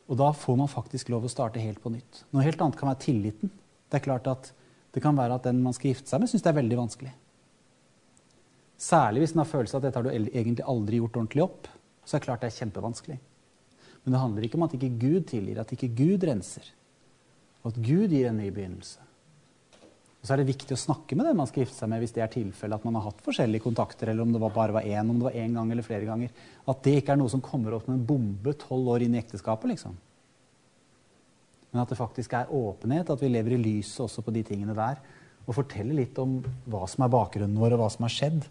Og 0.06 0.18
da 0.20 0.28
får 0.36 0.58
man 0.60 0.70
faktisk 0.70 1.10
lov 1.10 1.26
å 1.26 1.30
starte 1.32 1.62
helt 1.62 1.80
på 1.82 1.90
nytt. 1.90 2.22
Noe 2.30 2.44
helt 2.46 2.62
annet 2.62 2.78
kan 2.78 2.92
være 2.92 3.02
tilliten. 3.02 3.50
Det 3.90 3.98
er 3.98 4.04
klart 4.04 4.30
at 4.30 4.52
det 4.94 5.02
kan 5.02 5.18
være 5.18 5.40
at 5.40 5.48
den 5.48 5.62
man 5.64 5.74
skal 5.74 5.90
gifte 5.90 6.12
seg 6.12 6.22
med, 6.22 6.30
syns 6.30 6.44
det 6.44 6.52
er 6.52 6.58
veldig 6.60 6.78
vanskelig. 6.78 7.12
Særlig 8.82 9.22
hvis 9.22 9.34
den 9.34 9.42
har 9.42 9.50
følelse 9.50 9.76
av 9.76 9.82
at 9.82 9.88
dette 9.88 10.00
har 10.00 10.06
du 10.06 10.30
egentlig 10.30 10.66
aldri 10.68 10.98
gjort 11.00 11.18
ordentlig 11.18 11.44
opp. 11.44 11.70
Så 12.04 12.16
er 12.16 12.22
det 12.22 12.26
klart 12.28 12.42
det 12.42 12.50
er 12.52 12.58
kjempevanskelig. 12.60 13.18
Men 14.02 14.14
det 14.14 14.22
handler 14.22 14.46
ikke 14.46 14.58
om 14.58 14.66
at 14.66 14.74
ikke 14.78 14.94
Gud 14.98 15.26
tilgir, 15.30 15.60
at 15.62 15.74
ikke 15.74 15.90
Gud 15.94 16.26
renser. 16.26 16.70
Og 17.62 17.72
at 17.72 17.82
Gud 17.82 18.14
gir 18.14 18.30
en 18.30 18.38
ny 18.42 18.50
begynnelse. 18.50 19.02
Og 20.22 20.28
så 20.28 20.36
er 20.36 20.38
det 20.38 20.52
viktig 20.52 20.76
å 20.76 20.78
snakke 20.78 21.16
med 21.18 21.26
den 21.26 21.34
man 21.34 21.48
skal 21.50 21.64
gifte 21.64 21.80
seg 21.80 21.90
med, 21.90 21.98
hvis 21.98 22.12
det 22.14 22.22
er 22.22 22.30
tilfellet 22.30 22.78
at 22.78 22.84
man 22.86 22.94
har 22.94 23.08
hatt 23.08 23.24
forskjellige 23.26 23.64
kontakter, 23.64 24.12
eller 24.12 24.22
om 24.22 24.30
det 24.30 24.38
bare 24.44 24.76
var 24.76 24.86
én, 24.86 25.08
om 25.10 25.18
det 25.18 25.26
var 25.26 25.38
én 25.40 25.56
gang 25.58 25.72
eller 25.74 25.86
flere 25.86 26.06
ganger. 26.06 26.30
At 26.70 26.84
det 26.86 26.94
ikke 27.00 27.16
er 27.16 27.18
noe 27.18 27.32
som 27.32 27.42
kommer 27.42 27.74
opp 27.74 27.88
med 27.88 27.96
en 27.96 28.04
bombe 28.06 28.54
tolv 28.60 28.92
år 28.94 29.02
inn 29.02 29.16
i 29.16 29.18
ekteskapet, 29.18 29.72
liksom. 29.72 29.96
Men 31.72 31.82
at 31.82 31.90
det 31.90 31.98
faktisk 31.98 32.36
er 32.38 32.54
åpenhet, 32.54 33.10
at 33.10 33.24
vi 33.24 33.32
lever 33.32 33.56
i 33.56 33.62
lyset 33.64 34.04
også 34.04 34.22
på 34.22 34.34
de 34.36 34.44
tingene 34.46 34.78
der. 34.78 35.02
Og 35.42 35.56
forteller 35.58 35.98
litt 35.98 36.18
om 36.22 36.38
hva 36.70 36.84
som 36.86 37.02
er 37.02 37.10
bakgrunnen 37.16 37.58
vår, 37.58 37.74
og 37.74 37.82
hva 37.82 37.90
som 37.90 38.06
har 38.06 38.14
skjedd. 38.14 38.46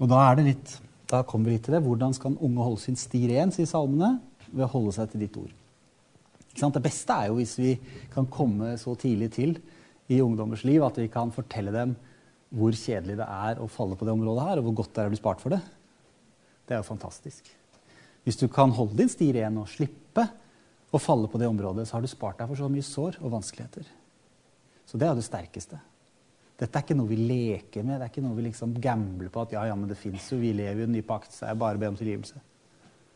Og 0.00 0.10
da 0.10 0.20
er 0.26 0.38
det 0.38 0.46
litt, 0.48 0.72
da 1.10 1.22
kommer 1.26 1.50
vi 1.50 1.58
litt 1.58 1.66
til 1.68 1.76
det. 1.76 1.84
Hvordan 1.84 2.14
skal 2.16 2.38
unge 2.42 2.66
holde 2.66 2.82
sin 2.82 2.98
sti 2.98 3.26
ren, 3.30 3.52
sier 3.54 3.68
salmene, 3.70 4.16
ved 4.50 4.66
å 4.66 4.72
holde 4.74 4.94
seg 4.96 5.12
til 5.12 5.24
ditt 5.24 5.36
ord. 5.38 5.52
Det 6.54 6.82
beste 6.82 7.14
er 7.14 7.30
jo 7.30 7.38
hvis 7.40 7.56
vi 7.58 7.72
kan 8.12 8.28
komme 8.30 8.76
så 8.78 8.94
tidlig 8.98 9.32
til 9.34 9.56
i 10.12 10.20
ungdommers 10.22 10.62
liv 10.66 10.84
at 10.86 11.00
vi 11.00 11.08
kan 11.10 11.32
fortelle 11.34 11.72
dem 11.74 11.96
hvor 12.54 12.76
kjedelig 12.78 13.16
det 13.18 13.26
er 13.26 13.58
å 13.58 13.66
falle 13.70 13.96
på 13.98 14.06
det 14.06 14.14
området 14.14 14.44
her, 14.46 14.60
og 14.60 14.68
hvor 14.68 14.76
godt 14.84 14.92
det 14.94 15.02
er 15.02 15.10
å 15.10 15.12
bli 15.14 15.18
spart 15.18 15.40
for 15.42 15.56
det. 15.56 15.58
Det 16.64 16.76
er 16.76 16.82
jo 16.82 16.86
fantastisk. 16.86 17.48
Hvis 18.22 18.38
du 18.38 18.46
kan 18.48 18.70
holde 18.76 18.96
din 19.00 19.10
sti 19.10 19.32
ren 19.34 19.58
og 19.58 19.66
slippe 19.72 20.28
å 20.94 21.00
falle 21.02 21.26
på 21.28 21.40
det 21.40 21.50
området, 21.50 21.88
så 21.88 21.96
har 21.96 22.04
du 22.04 22.10
spart 22.10 22.38
deg 22.38 22.52
for 22.52 22.60
så 22.60 22.70
mye 22.70 22.86
sår 22.86 23.18
og 23.24 23.34
vanskeligheter. 23.34 23.88
Så 24.86 25.00
det 25.00 25.08
er 25.08 25.18
det 25.18 25.26
sterkeste. 25.26 25.80
Dette 26.54 26.78
er 26.78 26.84
ikke 26.84 26.96
noe 26.96 27.10
vi 27.10 27.18
leker 27.18 27.82
med, 27.82 27.98
det 27.98 28.06
er 28.06 28.12
ikke 28.12 28.22
noe 28.22 28.36
vi 28.36 28.46
liksom 28.46 28.76
gambler 28.82 29.30
på 29.34 29.42
at 29.42 29.54
ja, 29.56 29.64
ja, 29.70 29.74
men 29.78 29.90
det 29.90 29.98
fins 29.98 30.28
jo, 30.30 30.38
vi 30.38 30.52
lever 30.54 30.84
jo 30.84 30.86
i 30.86 30.90
en 30.90 30.94
ny 30.94 31.02
pakt, 31.06 31.34
så 31.34 31.48
jeg 31.48 31.58
bare 31.58 31.80
ber 31.80 31.90
om 31.90 31.98
tilgivelse. 31.98 32.38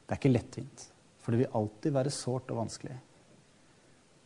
Det 0.05 0.15
er 0.15 0.19
ikke 0.19 0.33
lettvint. 0.33 0.87
For 1.23 1.35
det 1.35 1.45
vil 1.45 1.57
alltid 1.61 1.95
være 1.95 2.15
sårt 2.15 2.51
og 2.51 2.63
vanskelig. 2.65 2.97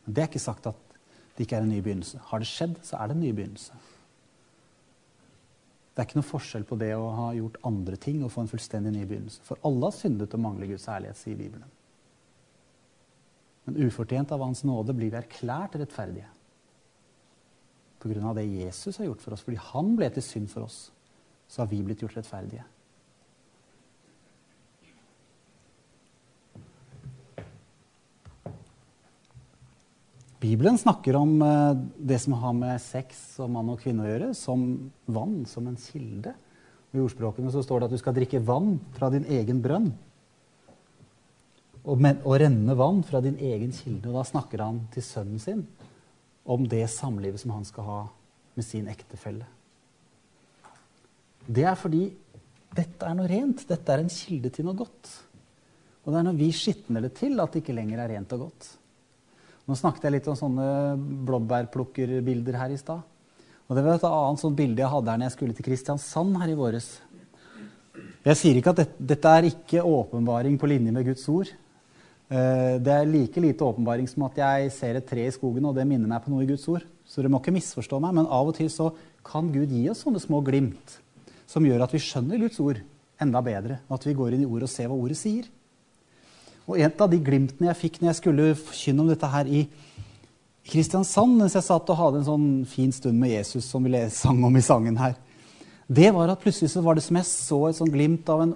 Men 0.05 0.15
det 0.15 0.23
er 0.23 0.31
ikke 0.31 0.41
sagt 0.41 0.69
at 0.71 0.97
det 1.35 1.45
ikke 1.45 1.59
er 1.59 1.65
en 1.65 1.73
ny 1.73 1.81
begynnelse. 1.83 2.21
Har 2.29 2.41
det 2.41 2.49
skjedd, 2.49 2.77
så 2.85 2.97
er 2.97 3.09
det 3.09 3.17
en 3.17 3.23
ny 3.25 3.31
begynnelse. 3.35 3.77
Det 5.93 6.01
er 6.01 6.07
ikke 6.07 6.17
noe 6.17 6.25
forskjell 6.25 6.65
på 6.65 6.77
det 6.81 6.89
å 6.97 7.09
ha 7.13 7.25
gjort 7.37 7.59
andre 7.69 7.97
ting 8.01 8.23
og 8.25 8.31
få 8.33 8.43
en 8.43 8.49
fullstendig 8.49 8.95
ny 8.95 9.03
begynnelse. 9.05 9.43
For 9.45 9.61
alle 9.67 9.89
har 9.89 9.93
syndet 9.93 10.33
og 10.33 10.41
mangler 10.41 10.71
Guds 10.71 10.87
ærlighet, 10.89 11.19
sier 11.19 11.37
Bibelen. 11.37 11.69
Men 13.67 13.77
ufortjent 13.85 14.33
av 14.33 14.41
Hans 14.41 14.63
nåde 14.67 14.95
blir 14.97 15.13
vi 15.13 15.19
erklært 15.19 15.77
rettferdige. 15.79 16.31
Av 18.03 18.35
det 18.35 18.43
Jesus 18.43 18.97
har 18.97 19.07
gjort 19.07 19.21
for 19.23 19.33
oss. 19.33 19.43
Fordi 19.45 19.59
han 19.71 19.95
ble 19.95 20.09
til 20.11 20.23
synd 20.25 20.49
for 20.51 20.67
oss, 20.67 20.91
så 21.47 21.63
har 21.63 21.69
vi 21.71 21.83
blitt 21.85 22.03
gjort 22.03 22.17
rettferdige. 22.17 22.65
Bibelen 30.43 30.75
snakker 30.75 31.15
om 31.15 31.37
eh, 31.41 31.77
det 31.95 32.17
som 32.19 32.35
har 32.35 32.55
med 32.57 32.81
sex 32.83 33.37
og 33.39 33.53
mann 33.53 33.69
og 33.71 33.79
kvinne 33.79 34.03
å 34.03 34.09
gjøre, 34.09 34.33
som 34.35 34.65
vann, 35.07 35.45
som 35.47 35.69
en 35.69 35.79
kilde. 35.79 36.33
I 36.91 36.99
ordspråkene 36.99 37.53
så 37.53 37.63
står 37.63 37.79
det 37.79 37.87
at 37.87 37.95
du 37.95 38.01
skal 38.01 38.17
drikke 38.17 38.43
vann 38.43 38.75
fra 38.97 39.07
din 39.13 39.23
egen 39.31 39.63
brønn. 39.63 39.87
Og, 41.87 41.95
men, 41.95 42.19
og 42.27 42.35
renne 42.43 42.75
vann 42.75 42.99
fra 43.07 43.23
din 43.23 43.39
egen 43.39 43.71
kilde. 43.71 44.11
Og 44.11 44.19
da 44.19 44.25
snakker 44.27 44.65
han 44.65 44.83
til 44.91 45.07
sønnen 45.07 45.39
sin 45.39 45.63
om 46.43 46.65
det 46.67 46.85
samlivet 46.91 47.41
som 47.41 47.53
han 47.55 47.65
skal 47.67 47.87
ha 47.87 47.99
med 48.53 48.65
sin 48.65 48.87
ektefelle. 48.91 49.45
Det 51.43 51.65
er 51.67 51.75
fordi 51.79 52.05
dette 52.73 53.07
er 53.07 53.17
noe 53.17 53.29
rent. 53.29 53.65
Dette 53.69 53.93
er 53.93 54.03
en 54.03 54.11
kilde 54.11 54.51
til 54.53 54.67
noe 54.67 54.77
godt. 54.77 55.11
Og 56.03 56.11
det 56.11 56.19
er 56.19 56.27
når 56.27 56.39
vi 56.39 56.49
skitner 56.55 57.05
det 57.05 57.13
til, 57.19 57.39
at 57.39 57.53
det 57.53 57.63
ikke 57.63 57.75
lenger 57.75 58.03
er 58.03 58.11
rent 58.15 58.35
og 58.35 58.47
godt. 58.47 58.69
Nå 59.63 59.77
snakket 59.79 60.07
jeg 60.07 60.17
litt 60.17 60.27
om 60.27 60.35
sånne 60.35 60.67
blåbærplukkerbilder 61.27 62.59
her 62.59 62.73
i 62.75 62.79
stad. 62.79 63.03
Og 63.69 63.77
det 63.77 63.83
var 63.85 63.95
et 63.95 64.07
annet 64.09 64.41
sånt 64.41 64.57
bilde 64.57 64.83
jeg 64.83 64.91
hadde 64.91 65.11
her 65.11 65.19
når 65.21 65.29
jeg 65.29 65.35
skulle 65.37 65.55
til 65.55 65.67
Kristiansand 65.69 66.35
her 66.41 66.51
i 66.51 66.57
våres. 66.59 66.89
Jeg 68.23 68.39
sier 68.39 68.59
ikke 68.59 68.73
at 68.73 68.81
dette, 68.81 69.05
dette 69.13 69.31
er 69.31 69.47
ikke 69.47 69.83
åpenbaring 69.87 70.57
på 70.59 70.67
linje 70.71 70.91
med 70.95 71.07
Guds 71.07 71.23
ord. 71.31 71.51
Eh, 72.33 72.75
det 72.81 72.93
er 72.93 73.09
like 73.09 73.41
lite 73.41 73.65
åpenbaring 73.65 74.07
som 74.09 74.25
at 74.25 74.39
jeg 74.39 74.71
ser 74.73 74.97
et 74.97 75.05
tre 75.05 75.27
i 75.27 75.33
skogen, 75.33 75.65
og 75.69 75.75
det 75.77 75.85
minner 75.85 76.09
meg 76.09 76.23
på 76.23 76.33
noe 76.33 76.45
i 76.45 76.49
Guds 76.49 76.65
ord. 76.71 76.85
Så 77.05 77.21
dere 77.21 77.29
må 77.29 77.41
ikke 77.43 77.53
misforstå 77.53 77.99
meg, 78.01 78.15
men 78.17 78.29
av 78.29 78.49
og 78.49 78.55
til 78.57 78.71
så 78.73 78.89
kan 79.27 79.51
Gud 79.53 79.69
gi 79.69 79.85
oss 79.91 80.01
sånne 80.05 80.21
små 80.23 80.41
glimt 80.45 80.97
som 81.49 81.65
gjør 81.67 81.83
at 81.85 81.93
vi 81.93 82.01
skjønner 82.01 82.41
Guds 82.41 82.57
ord 82.63 82.79
enda 83.21 83.41
bedre, 83.45 83.81
og 83.85 83.99
at 83.99 84.07
vi 84.07 84.15
går 84.17 84.33
inn 84.33 84.45
i 84.45 84.49
ordet 84.49 84.65
og 84.65 84.73
ser 84.73 84.89
hva 84.89 84.97
ordet 84.97 85.19
sier. 85.19 85.45
Og 86.65 86.79
et 86.79 87.01
av 87.03 87.11
de 87.11 87.19
glimtene 87.21 87.69
jeg 87.69 87.81
fikk 87.81 87.99
når 87.99 88.09
jeg 88.09 88.19
skulle 88.21 88.47
forkynne 88.57 89.03
om 89.03 89.11
dette 89.11 89.29
her 89.29 89.51
i 89.51 89.65
Kristiansand, 90.71 91.35
mens 91.37 91.57
jeg 91.57 91.65
satt 91.67 91.89
og 91.91 91.99
hadde 91.99 92.21
en 92.21 92.29
sånn 92.29 92.47
fin 92.71 92.91
stund 92.95 93.19
med 93.19 93.33
Jesus 93.35 93.67
som 93.67 93.83
vi 93.83 93.99
sang 94.15 94.39
om 94.47 94.57
i 94.57 94.63
sangen 94.63 94.97
her, 94.97 95.17
det 95.91 96.09
var 96.15 96.31
at 96.31 96.41
plutselig 96.41 96.71
så 96.71 96.81
var 96.81 96.95
det 96.95 97.03
som 97.03 97.19
jeg 97.19 97.27
så 97.27 97.59
et 97.67 97.77
sånn 97.77 97.91
glimt 97.91 98.29
av 98.31 98.45
en, 98.45 98.53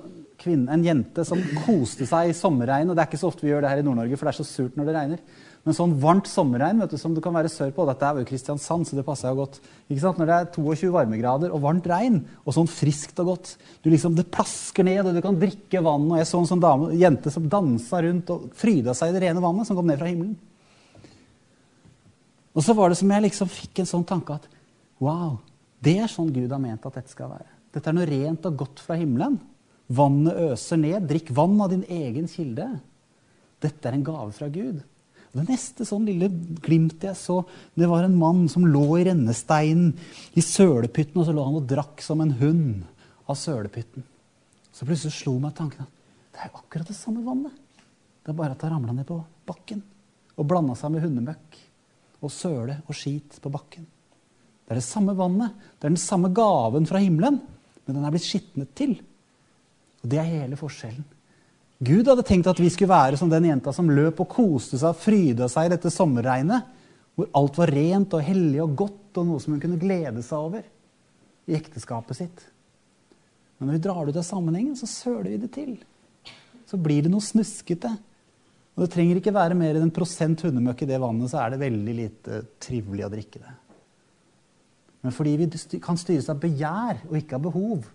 kvinne, 0.48 0.72
en 0.72 0.86
jente 0.86 1.28
som 1.28 1.44
koste 1.66 2.08
seg 2.10 2.32
i 2.32 2.38
sommerregn. 2.38 2.90
Og 2.90 2.98
det 2.98 3.04
er 3.04 3.12
ikke 3.12 3.20
så 3.22 3.30
ofte 3.30 3.46
vi 3.46 3.52
gjør 3.52 3.68
det 3.68 3.74
her 3.76 3.84
i 3.84 3.86
Nord-Norge, 3.86 4.18
for 4.18 4.28
det 4.28 4.34
er 4.34 4.40
så 4.40 4.48
surt 4.48 4.80
når 4.80 4.90
det 4.90 4.96
regner. 4.96 5.46
Men 5.68 5.76
sånn 5.76 5.98
varmt 6.00 6.30
sommerregn 6.32 6.80
vet 6.80 6.94
du, 6.96 6.98
som 7.02 7.12
det 7.12 7.22
kan 7.26 7.36
være 7.36 7.50
sør 7.52 7.74
på 7.76 7.84
Dette 7.90 8.08
er 8.08 8.22
jo 8.22 8.28
Kristiansand, 8.30 8.88
så 8.88 8.96
det 8.96 9.04
passer 9.04 9.34
jo 9.34 9.42
godt. 9.42 9.58
Ikke 9.92 10.00
sant? 10.06 10.22
Når 10.22 10.30
det 10.30 10.36
er 10.38 10.52
22 10.56 10.92
varmegrader 10.94 11.52
og 11.52 11.64
varmt 11.66 11.90
regn, 11.92 12.22
og 12.48 12.56
sånn 12.56 12.70
friskt 12.72 13.20
og 13.20 13.34
godt 13.34 13.52
du 13.84 13.90
liksom, 13.92 14.16
Det 14.16 14.30
plasker 14.32 14.88
ned, 14.88 15.10
og 15.10 15.18
du 15.18 15.20
kan 15.26 15.36
drikke 15.42 15.82
vann. 15.84 16.06
Og 16.08 16.22
jeg 16.22 16.30
så 16.30 16.40
en 16.40 16.48
sånn 16.54 16.64
dame, 16.64 16.94
jente 16.96 17.34
som 17.36 17.50
dansa 17.52 18.00
rundt 18.06 18.32
og 18.32 18.48
fryda 18.56 18.96
seg 18.96 19.12
i 19.12 19.18
det 19.18 19.26
rene 19.26 19.44
vannet 19.44 19.68
som 19.68 19.76
kom 19.76 19.92
ned 19.92 20.00
fra 20.00 20.08
himmelen. 20.08 20.38
Og 22.56 22.64
så 22.64 22.74
var 22.74 22.90
det 22.90 23.02
som 23.02 23.12
jeg 23.12 23.28
liksom 23.28 23.52
fikk 23.52 23.84
en 23.84 23.92
sånn 23.92 24.08
tanke 24.08 24.40
at 24.40 24.48
wow, 25.04 25.36
det 25.84 26.00
er 26.00 26.10
sånn 26.10 26.32
Gud 26.32 26.48
har 26.48 26.64
ment 26.64 26.88
at 26.88 26.96
dette 26.96 27.12
skal 27.12 27.36
være. 27.36 27.52
Dette 27.76 27.92
er 27.92 28.00
noe 28.00 28.08
rent 28.08 28.48
og 28.50 28.56
godt 28.64 28.82
fra 28.88 28.96
himmelen. 28.98 29.36
Vannet 29.88 30.38
øser 30.52 30.80
ned. 30.82 31.08
Drikk 31.10 31.32
vann 31.36 31.56
av 31.64 31.72
din 31.72 31.86
egen 31.88 32.28
kilde. 32.32 32.68
Dette 33.64 33.90
er 33.90 33.98
en 33.98 34.06
gave 34.06 34.32
fra 34.36 34.50
Gud. 34.52 34.84
Det 35.38 35.44
neste 35.46 35.86
sånn 35.86 36.08
lille 36.08 36.30
glimtet 36.64 37.10
jeg 37.12 37.20
så, 37.20 37.42
det 37.78 37.88
var 37.90 38.06
en 38.08 38.16
mann 38.18 38.48
som 38.50 38.66
lå 38.66 38.86
i 38.98 39.04
rennesteinen 39.06 39.92
i 40.34 40.42
sølepytten, 40.42 41.20
og 41.20 41.28
så 41.28 41.36
lå 41.36 41.44
han 41.46 41.60
og 41.60 41.68
drakk 41.70 42.02
som 42.02 42.24
en 42.24 42.34
hund 42.40 42.88
av 43.30 43.38
sølepytten. 43.38 44.06
Så 44.74 44.88
plutselig 44.88 45.14
slo 45.14 45.36
meg 45.42 45.54
tanken 45.58 45.84
at 45.86 45.94
det 46.34 46.42
er 46.42 46.50
jo 46.50 46.62
akkurat 46.62 46.90
det 46.90 46.98
samme 46.98 47.22
vannet. 47.26 47.54
Det 48.24 48.34
er 48.34 48.40
bare 48.40 48.56
at 48.56 48.64
det 48.64 48.72
ramla 48.72 48.96
ned 48.96 49.08
på 49.10 49.20
bakken 49.48 49.84
og 50.38 50.48
blanda 50.50 50.76
seg 50.78 50.94
med 50.94 51.06
hundemøkk 51.06 51.60
og 52.22 52.34
søle 52.34 52.80
og 52.86 52.98
skit 52.98 53.38
på 53.42 53.52
bakken. 53.54 53.86
Det 54.66 54.74
er 54.74 54.82
det 54.82 54.88
samme 54.88 55.16
vannet, 55.18 55.54
det 55.78 55.88
er 55.88 55.94
den 55.94 56.02
samme 56.02 56.32
gaven 56.36 56.88
fra 56.90 57.02
himmelen, 57.02 57.40
men 57.86 57.98
den 57.98 58.06
er 58.06 58.14
blitt 58.14 58.26
skitnet 58.28 58.74
til. 58.78 58.98
Det 60.08 60.20
er 60.22 60.30
hele 60.30 60.60
forskjellen. 60.60 61.06
Gud 61.78 62.08
hadde 62.10 62.26
tenkt 62.26 62.50
at 62.50 62.60
vi 62.62 62.72
skulle 62.74 62.90
være 62.90 63.20
som 63.20 63.30
den 63.30 63.46
jenta 63.52 63.74
som 63.76 63.90
løp 63.94 64.24
og 64.24 64.32
koste 64.32 64.80
seg 64.80 64.96
og 64.96 65.02
fryda 65.02 65.50
seg 65.52 65.68
i 65.68 65.74
dette 65.76 65.92
sommerregnet, 65.94 66.74
hvor 67.18 67.30
alt 67.38 67.60
var 67.60 67.74
rent 67.74 68.16
og 68.18 68.26
hellig 68.26 68.62
og 68.64 68.74
godt 68.78 69.20
og 69.22 69.28
noe 69.30 69.42
som 69.42 69.54
hun 69.54 69.62
kunne 69.62 69.80
glede 69.82 70.24
seg 70.26 70.38
over 70.38 70.66
i 71.48 71.58
ekteskapet 71.58 72.18
sitt. 72.18 72.42
Men 73.58 73.70
når 73.70 73.78
vi 73.78 73.84
drar 73.86 74.02
det 74.06 74.14
ut 74.14 74.20
av 74.22 74.26
sammenhengen, 74.26 74.76
så 74.78 74.90
søler 74.90 75.32
vi 75.32 75.40
det 75.42 75.52
til. 75.54 75.72
Så 76.70 76.78
blir 76.82 77.06
det 77.06 77.12
noe 77.14 77.26
snuskete. 77.26 77.94
Og 78.78 78.84
det 78.84 78.92
trenger 78.94 79.18
ikke 79.18 79.34
være 79.34 79.58
mer 79.58 79.78
enn 79.78 79.88
en 79.88 79.94
prosent 79.94 80.44
hundemøkk 80.46 80.84
i 80.86 80.90
det 80.90 81.00
vannet, 81.02 81.32
så 81.32 81.42
er 81.42 81.54
det 81.54 81.64
veldig 81.64 81.96
lite 81.98 82.42
trivelig 82.62 83.08
å 83.08 83.14
drikke 83.14 83.42
det. 83.42 83.54
Men 85.06 85.14
fordi 85.16 85.34
vi 85.40 85.80
kan 85.82 85.98
styres 85.98 86.30
av 86.30 86.42
begjær 86.42 87.06
og 87.08 87.16
ikke 87.18 87.38
av 87.38 87.48
behov, 87.48 87.88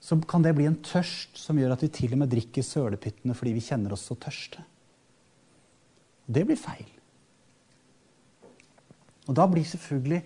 så 0.00 0.18
kan 0.30 0.44
det 0.44 0.54
bli 0.54 0.68
en 0.68 0.78
tørst 0.84 1.38
som 1.40 1.58
gjør 1.58 1.74
at 1.74 1.82
vi 1.82 1.90
til 1.92 2.14
og 2.14 2.22
med 2.22 2.30
drikker 2.32 2.64
sølepyttene 2.64 3.34
fordi 3.36 3.54
vi 3.56 3.64
kjenner 3.64 3.94
oss 3.94 4.06
så 4.08 4.16
tørste. 4.18 4.62
Det 6.28 6.44
blir 6.46 6.60
feil. 6.60 6.86
Og 9.28 9.36
da 9.36 9.44
blir 9.50 9.66
selvfølgelig 9.68 10.22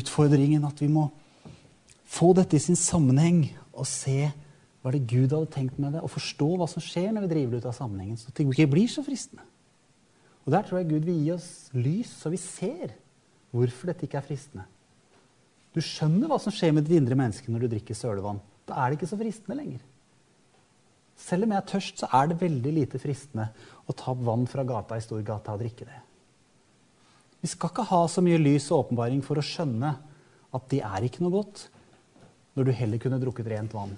utfordringen 0.00 0.64
at 0.66 0.80
vi 0.82 0.88
må 0.90 1.08
få 2.10 2.32
dette 2.34 2.58
i 2.58 2.62
sin 2.62 2.78
sammenheng 2.78 3.44
og 3.70 3.86
se 3.86 4.30
hva 4.80 4.92
det 4.94 5.04
Gud 5.10 5.34
hadde 5.34 5.50
tenkt 5.52 5.78
med 5.78 5.92
det, 5.94 6.00
og 6.00 6.10
forstå 6.10 6.48
hva 6.56 6.66
som 6.70 6.82
skjer 6.82 7.10
når 7.12 7.26
vi 7.26 7.32
driver 7.34 7.52
det 7.52 7.60
ut 7.60 7.68
av 7.68 7.76
sammenhengen, 7.76 8.16
så 8.16 8.32
det 8.32 8.46
ikke 8.48 8.70
blir 8.72 8.88
så 8.88 9.04
fristende. 9.04 9.44
Og 10.46 10.54
Der 10.54 10.64
tror 10.64 10.80
jeg 10.80 10.88
Gud 10.88 11.04
vil 11.04 11.20
gi 11.20 11.32
oss 11.34 11.50
lys, 11.76 12.14
så 12.16 12.32
vi 12.32 12.40
ser 12.40 12.94
hvorfor 13.52 13.90
dette 13.90 14.06
ikke 14.06 14.18
er 14.18 14.24
fristende. 14.24 14.64
Du 15.74 15.80
skjønner 15.84 16.30
hva 16.30 16.38
som 16.42 16.54
skjer 16.54 16.74
med 16.74 16.86
ditt 16.86 16.98
indre 16.98 17.18
menneske 17.18 17.52
når 17.52 17.64
du 17.64 17.72
drikker 17.74 17.96
sølevann. 17.96 18.40
Da 18.66 18.78
er 18.78 18.90
det 18.90 18.98
ikke 18.98 19.10
så 19.12 19.18
fristende 19.20 19.58
lenger. 19.58 19.82
Selv 21.20 21.44
om 21.44 21.52
jeg 21.52 21.60
er 21.60 21.68
tørst, 21.68 22.00
så 22.00 22.08
er 22.16 22.30
det 22.30 22.40
veldig 22.40 22.72
lite 22.74 23.00
fristende 23.02 23.50
å 23.86 23.94
ta 23.96 24.14
vann 24.16 24.46
fra 24.50 24.64
gata 24.66 24.96
i 24.96 25.04
Storgata 25.04 25.54
og 25.54 25.62
drikke 25.62 25.86
det. 25.86 25.98
Vi 27.40 27.48
skal 27.48 27.72
ikke 27.72 27.88
ha 27.88 28.00
så 28.10 28.22
mye 28.24 28.40
lys 28.40 28.68
og 28.70 28.86
åpenbaring 28.86 29.22
for 29.24 29.40
å 29.40 29.44
skjønne 29.44 29.94
at 30.50 30.70
det 30.72 30.80
er 30.84 31.06
ikke 31.06 31.22
noe 31.24 31.34
godt, 31.38 31.66
når 32.56 32.66
du 32.66 32.72
heller 32.76 33.00
kunne 33.02 33.20
drukket 33.22 33.48
rent 33.52 33.74
vann. 33.76 33.92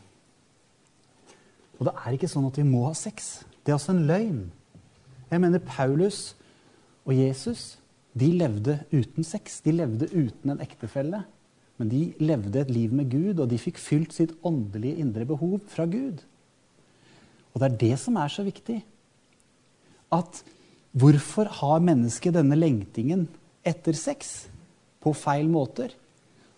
Og 1.78 1.88
det 1.88 1.94
er 1.98 2.16
ikke 2.16 2.30
sånn 2.30 2.46
at 2.46 2.58
vi 2.60 2.66
må 2.68 2.84
ha 2.86 2.94
sex. 2.94 3.42
Det 3.62 3.72
er 3.72 3.78
også 3.78 3.94
en 3.94 4.04
løgn. 4.06 4.42
Jeg 5.32 5.42
mener 5.42 5.62
Paulus 5.64 6.34
og 7.06 7.14
Jesus 7.16 7.78
de 8.18 8.28
levde 8.36 8.76
uten 8.92 9.24
sex. 9.24 9.60
De 9.64 9.72
levde 9.74 10.10
uten 10.12 10.52
en 10.52 10.62
ektefelle. 10.62 11.22
Men 11.82 11.90
de 11.90 12.02
levde 12.22 12.60
et 12.60 12.68
liv 12.70 12.92
med 12.94 13.08
Gud, 13.10 13.40
og 13.42 13.48
de 13.50 13.58
fikk 13.58 13.80
fylt 13.82 14.12
sitt 14.14 14.36
åndelige 14.46 15.02
indre 15.02 15.24
behov 15.26 15.56
fra 15.66 15.82
Gud. 15.90 16.20
Og 17.50 17.58
det 17.58 17.66
er 17.66 17.78
det 17.80 17.96
som 17.98 18.20
er 18.22 18.30
så 18.30 18.44
viktig. 18.46 18.76
At 20.14 20.44
hvorfor 20.94 21.50
har 21.58 21.82
mennesket 21.82 22.36
denne 22.36 22.54
lengtingen 22.54 23.26
etter 23.66 23.98
sex 23.98 24.46
på 25.02 25.10
feil 25.18 25.50
måter? 25.50 25.90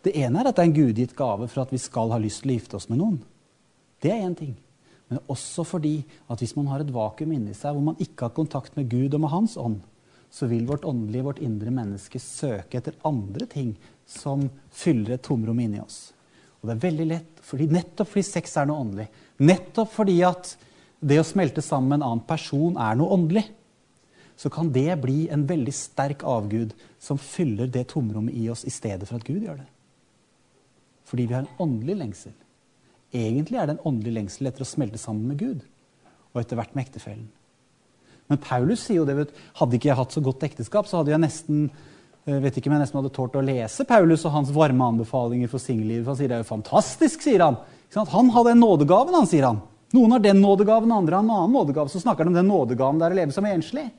Det 0.05 0.12
ene 0.20 0.43
er 0.43 0.51
at 0.51 0.59
det 0.59 0.66
er 0.66 0.68
en 0.68 0.77
gudgitt 0.77 1.16
gave 1.16 1.49
for 1.49 1.64
at 1.64 1.72
vi 1.72 1.81
skal 1.81 2.12
ha 2.12 2.20
lyst 2.20 2.45
til 2.45 2.53
å 2.53 2.59
gifte 2.59 2.77
oss 2.77 2.91
med 2.93 3.01
noen. 3.01 3.16
Det 4.05 4.12
er 4.12 4.27
én 4.27 4.37
ting. 4.37 4.53
Men 5.09 5.25
også 5.33 5.64
fordi 5.64 6.03
at 6.29 6.45
hvis 6.45 6.53
man 6.59 6.68
har 6.68 6.85
et 6.85 6.93
vakuum 6.93 7.33
inni 7.33 7.57
seg 7.57 7.72
hvor 7.72 7.89
man 7.89 7.97
ikke 7.97 8.29
har 8.29 8.37
kontakt 8.37 8.77
med 8.77 8.93
Gud 8.93 9.16
og 9.16 9.25
med 9.25 9.33
Hans 9.33 9.57
ånd, 9.57 9.81
så 10.29 10.51
vil 10.51 10.68
vårt 10.68 10.85
åndelige, 10.85 11.25
vårt 11.25 11.43
indre 11.47 11.72
menneske 11.72 12.20
søke 12.20 12.77
etter 12.77 13.01
andre 13.09 13.49
ting 13.49 13.72
som 14.07 14.46
fyller 14.74 15.16
et 15.16 15.24
tomrom 15.24 15.61
inni 15.61 15.80
oss. 15.82 16.12
Og 16.61 16.68
det 16.68 16.76
er 16.76 16.84
veldig 16.86 17.07
lett, 17.11 17.42
fordi, 17.44 17.68
nettopp 17.72 18.09
fordi 18.09 18.26
sex 18.26 18.57
er 18.61 18.68
noe 18.68 18.84
åndelig, 18.84 19.09
nettopp 19.44 19.90
fordi 19.92 20.16
at 20.24 20.55
det 21.05 21.18
å 21.20 21.26
smelte 21.26 21.62
sammen 21.64 21.92
med 21.92 22.00
en 22.00 22.07
annen 22.09 22.24
person 22.28 22.78
er 22.80 22.96
noe 22.96 23.12
åndelig, 23.16 23.44
så 24.36 24.50
kan 24.50 24.70
det 24.74 24.88
bli 25.02 25.28
en 25.30 25.44
veldig 25.46 25.74
sterk 25.76 26.24
avgud 26.26 26.72
som 26.98 27.20
fyller 27.20 27.68
det 27.70 27.86
tomrommet 27.92 28.34
i 28.34 28.48
oss 28.50 28.64
i 28.66 28.72
stedet 28.72 29.07
for 29.07 29.20
at 29.20 29.26
Gud 29.28 29.44
gjør 29.44 29.61
det. 29.61 29.68
Fordi 31.05 31.28
vi 31.28 31.36
har 31.36 31.44
en 31.44 31.62
åndelig 31.62 31.98
lengsel. 32.00 32.34
Egentlig 33.14 33.61
er 33.61 33.68
det 33.68 33.76
en 33.76 33.86
åndelig 33.92 34.16
lengsel 34.16 34.48
etter 34.50 34.64
å 34.64 34.68
smelte 34.68 34.98
sammen 34.98 35.28
med 35.30 35.38
Gud, 35.38 35.61
og 36.32 36.40
etter 36.40 36.59
hvert 36.59 36.74
med 36.74 36.88
ektefellen. 36.88 37.28
Men 38.32 38.40
Paulus 38.40 38.86
sier 38.86 39.02
jo 39.02 39.07
det, 39.07 39.28
hadde 39.61 39.76
ikke 39.76 39.90
jeg 39.92 40.00
hatt 40.00 40.16
så 40.16 40.22
godt 40.24 40.46
ekteskap, 40.48 40.88
så 40.88 41.02
hadde 41.02 41.12
jeg 41.12 41.22
nesten 41.22 41.66
jeg 42.25 42.41
vet 42.41 42.57
ikke 42.57 42.70
om 42.70 42.75
jeg 42.79 42.85
nesten 42.87 42.99
hadde 43.01 43.12
tålt 43.12 43.35
å 43.37 43.45
lese 43.45 43.85
Paulus 43.85 44.22
og 44.25 44.33
hans 44.33 44.53
varme 44.55 44.87
anbefalinger 44.95 45.51
for 45.53 45.61
singellivet. 45.61 46.07
Han 46.09 46.16
sier 46.16 46.31
det 46.31 46.39
er 46.39 46.45
jo 46.45 46.53
fantastisk, 46.55 47.20
sier 47.20 47.45
han. 47.45 47.59
Han 47.95 48.31
hadde 48.33 48.55
en 48.55 48.62
nådegaven, 48.64 49.27
sier 49.29 49.45
han. 49.51 49.61
Noen 49.95 50.16
har 50.16 50.22
den 50.25 50.41
nådegaven, 50.41 50.93
andre 50.93 51.18
har 51.18 51.27
en 51.27 51.35
annen 51.35 51.53
nådegave. 51.53 51.93
Så 51.93 52.01
snakker 52.01 52.25
han 52.25 52.33
om 52.33 52.39
den 52.39 52.49
nådegaven 52.49 53.03
der 53.03 53.12
å 53.12 53.18
leve 53.18 53.37
som 53.37 53.45
enslig. 53.47 53.91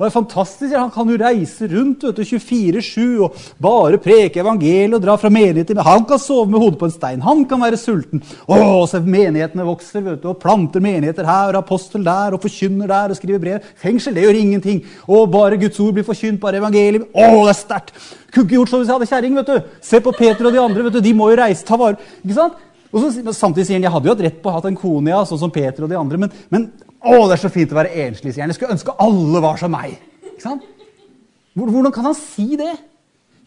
Det 0.00 0.08
er 0.08 0.14
fantastisk, 0.14 0.72
Han 0.72 0.90
kan 0.94 1.10
jo 1.12 1.18
reise 1.20 1.66
rundt 1.68 2.06
24-7 2.16 3.18
og 3.20 3.34
bare 3.60 3.98
preke 4.00 4.40
evangeliet 4.40 4.96
og 4.96 5.02
dra 5.04 5.16
fra 5.20 5.28
menighet 5.28 5.76
Han 5.84 6.06
kan 6.08 6.18
sove 6.18 6.48
med 6.48 6.62
hodet 6.62 6.78
på 6.80 6.88
en 6.88 6.94
stein. 6.94 7.20
Han 7.20 7.44
kan 7.44 7.60
være 7.60 7.76
sulten. 7.76 8.22
Å, 8.48 8.86
så 8.88 9.02
menighetene 9.04 9.66
vokser 9.68 10.00
vet 10.06 10.22
du, 10.22 10.30
og 10.32 10.40
planter 10.40 10.80
menigheter 10.80 11.28
her 11.28 11.52
og 11.52 11.60
apostel 11.60 12.06
der 12.06 12.32
og 12.32 12.40
forkynner 12.40 12.88
der 12.88 13.12
og 13.12 13.20
skriver 13.20 13.44
brev. 13.44 13.68
Fengsel 13.76 14.16
det 14.16 14.24
gjør 14.24 14.40
ingenting. 14.40 14.80
Og 15.04 15.28
bare 15.36 15.60
Guds 15.60 15.84
ord 15.84 15.92
blir 15.98 16.08
forkynt, 16.08 16.40
bare 16.40 16.62
evangeliet. 16.64 17.04
Å, 17.12 17.28
det 17.44 17.52
er 17.52 17.60
sterkt! 17.60 17.94
Kunne 18.32 18.46
ikke 18.46 18.56
gjort 18.56 18.72
som 18.72 18.80
hvis 18.80 18.88
jeg 18.88 18.96
hadde 18.96 19.12
kjerring. 19.12 19.36
vet 19.36 19.52
du. 19.52 19.72
Se 19.84 20.00
på 20.00 20.16
Peter 20.16 20.48
og 20.48 20.54
de 20.56 20.64
andre. 20.64 20.88
vet 20.88 20.96
du, 20.96 21.04
De 21.04 21.16
må 21.18 21.28
jo 21.28 21.40
reise, 21.42 21.66
ta 21.66 21.76
vare 21.76 22.00
Ikke 22.22 22.40
sant? 22.40 22.68
Og 22.90 23.02
så, 23.04 23.32
Samtidig 23.36 23.68
sier 23.68 23.76
han 23.76 23.84
jeg 23.84 23.92
hadde 23.98 24.08
jo 24.08 24.16
hatt 24.16 24.28
rett 24.30 24.40
på 24.40 24.48
å 24.48 24.56
ha 24.56 24.62
en 24.64 24.78
kone, 24.78 25.12
ja, 25.12 25.26
sånn 25.28 25.44
som 25.44 25.52
Peter 25.52 25.84
og 25.84 25.92
de 25.92 26.00
andre. 26.00 26.24
men, 26.24 26.32
men 26.48 26.70
å, 27.00 27.16
det 27.26 27.36
er 27.36 27.42
så 27.42 27.50
fint 27.52 27.72
å 27.72 27.78
være 27.78 27.94
enslig, 28.04 28.34
sier 28.34 28.44
han. 28.44 28.52
Jeg 28.52 28.60
skulle 28.60 28.76
ønske 28.76 28.94
alle 29.00 29.42
var 29.44 29.60
som 29.60 29.72
meg. 29.72 29.96
Ikke 30.32 30.44
sant? 30.44 30.66
Hvordan 31.56 31.94
kan 31.94 32.10
han 32.10 32.16
si 32.18 32.54
det? 32.60 32.74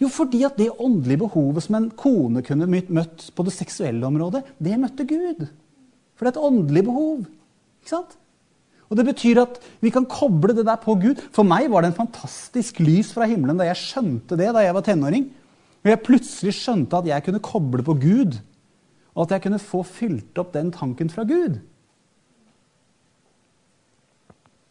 Jo, 0.02 0.10
fordi 0.12 0.42
at 0.48 0.58
det 0.60 0.72
åndelige 0.74 1.22
behovet 1.24 1.64
som 1.66 1.78
en 1.78 1.92
kone 1.98 2.42
kunne 2.46 2.68
møtt 2.68 3.30
på 3.36 3.46
det 3.46 3.54
seksuelle 3.56 4.04
området, 4.08 4.42
det 4.58 4.80
møtte 4.82 5.06
Gud. 5.08 5.46
For 6.18 6.26
det 6.26 6.34
er 6.34 6.36
et 6.36 6.46
åndelig 6.50 6.84
behov. 6.90 7.24
Ikke 7.84 7.94
sant? 7.94 8.18
Og 8.90 8.98
Det 8.98 9.08
betyr 9.08 9.40
at 9.42 9.56
vi 9.82 9.90
kan 9.90 10.06
koble 10.06 10.54
det 10.54 10.68
der 10.68 10.78
på 10.78 10.94
Gud. 11.02 11.22
For 11.34 11.48
meg 11.48 11.72
var 11.72 11.82
det 11.82 11.94
en 11.94 12.02
fantastisk 12.04 12.78
lys 12.84 13.10
fra 13.16 13.26
himmelen 13.26 13.58
da 13.58 13.66
jeg 13.66 13.80
skjønte 13.80 14.38
det 14.38 14.52
da 14.54 14.62
jeg 14.62 14.76
var 14.76 14.86
tenåring. 14.86 15.30
Og 15.84 15.90
jeg 15.90 16.04
plutselig 16.06 16.54
skjønte 16.60 17.00
at 17.00 17.10
jeg 17.10 17.26
kunne 17.26 17.42
koble 17.44 17.84
på 17.84 17.96
Gud, 18.00 18.38
og 19.14 19.26
at 19.26 19.34
jeg 19.36 19.44
kunne 19.46 19.62
få 19.62 19.82
fylt 19.86 20.38
opp 20.40 20.54
den 20.54 20.70
tanken 20.74 21.10
fra 21.12 21.26
Gud. 21.28 21.58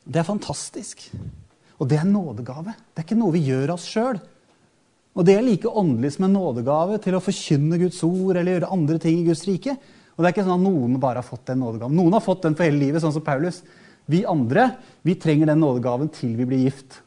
Det 0.04 0.20
er 0.20 0.26
fantastisk. 0.26 1.04
Og 1.78 1.88
det 1.90 1.98
er 1.98 2.08
nådegave. 2.08 2.74
Det 2.92 3.02
er 3.02 3.06
ikke 3.06 3.18
noe 3.18 3.34
vi 3.34 3.44
gjør 3.48 3.74
oss 3.74 3.86
sjøl. 3.90 4.20
Og 5.12 5.26
det 5.28 5.36
er 5.36 5.44
like 5.44 5.68
åndelig 5.68 6.14
som 6.14 6.26
en 6.26 6.36
nådegave 6.38 6.98
til 7.04 7.16
å 7.16 7.22
forkynne 7.22 7.78
Guds 7.80 8.00
ord 8.06 8.38
eller 8.38 8.56
gjøre 8.56 8.72
andre 8.74 8.98
ting 9.02 9.20
i 9.20 9.26
Guds 9.26 9.44
rike. 9.48 9.76
Og 10.12 10.22
det 10.22 10.28
er 10.28 10.34
ikke 10.34 10.44
sånn 10.46 10.58
at 10.60 10.64
noen 10.64 10.98
bare 11.00 11.20
har 11.20 11.26
fått 11.26 11.46
den 11.50 11.60
nådegaven. 11.62 11.96
Noen 11.98 12.16
har 12.16 12.24
fått 12.24 12.44
den 12.46 12.56
for 12.56 12.66
hele 12.66 12.80
livet, 12.80 13.02
sånn 13.04 13.14
som 13.14 13.24
Paulus. 13.24 13.60
Vi 14.08 14.24
andre 14.28 14.70
vi 15.06 15.16
trenger 15.20 15.52
den 15.52 15.62
nådegaven 15.62 16.10
til 16.12 16.34
vi 16.38 16.48
blir 16.48 16.64
gift. 16.64 16.98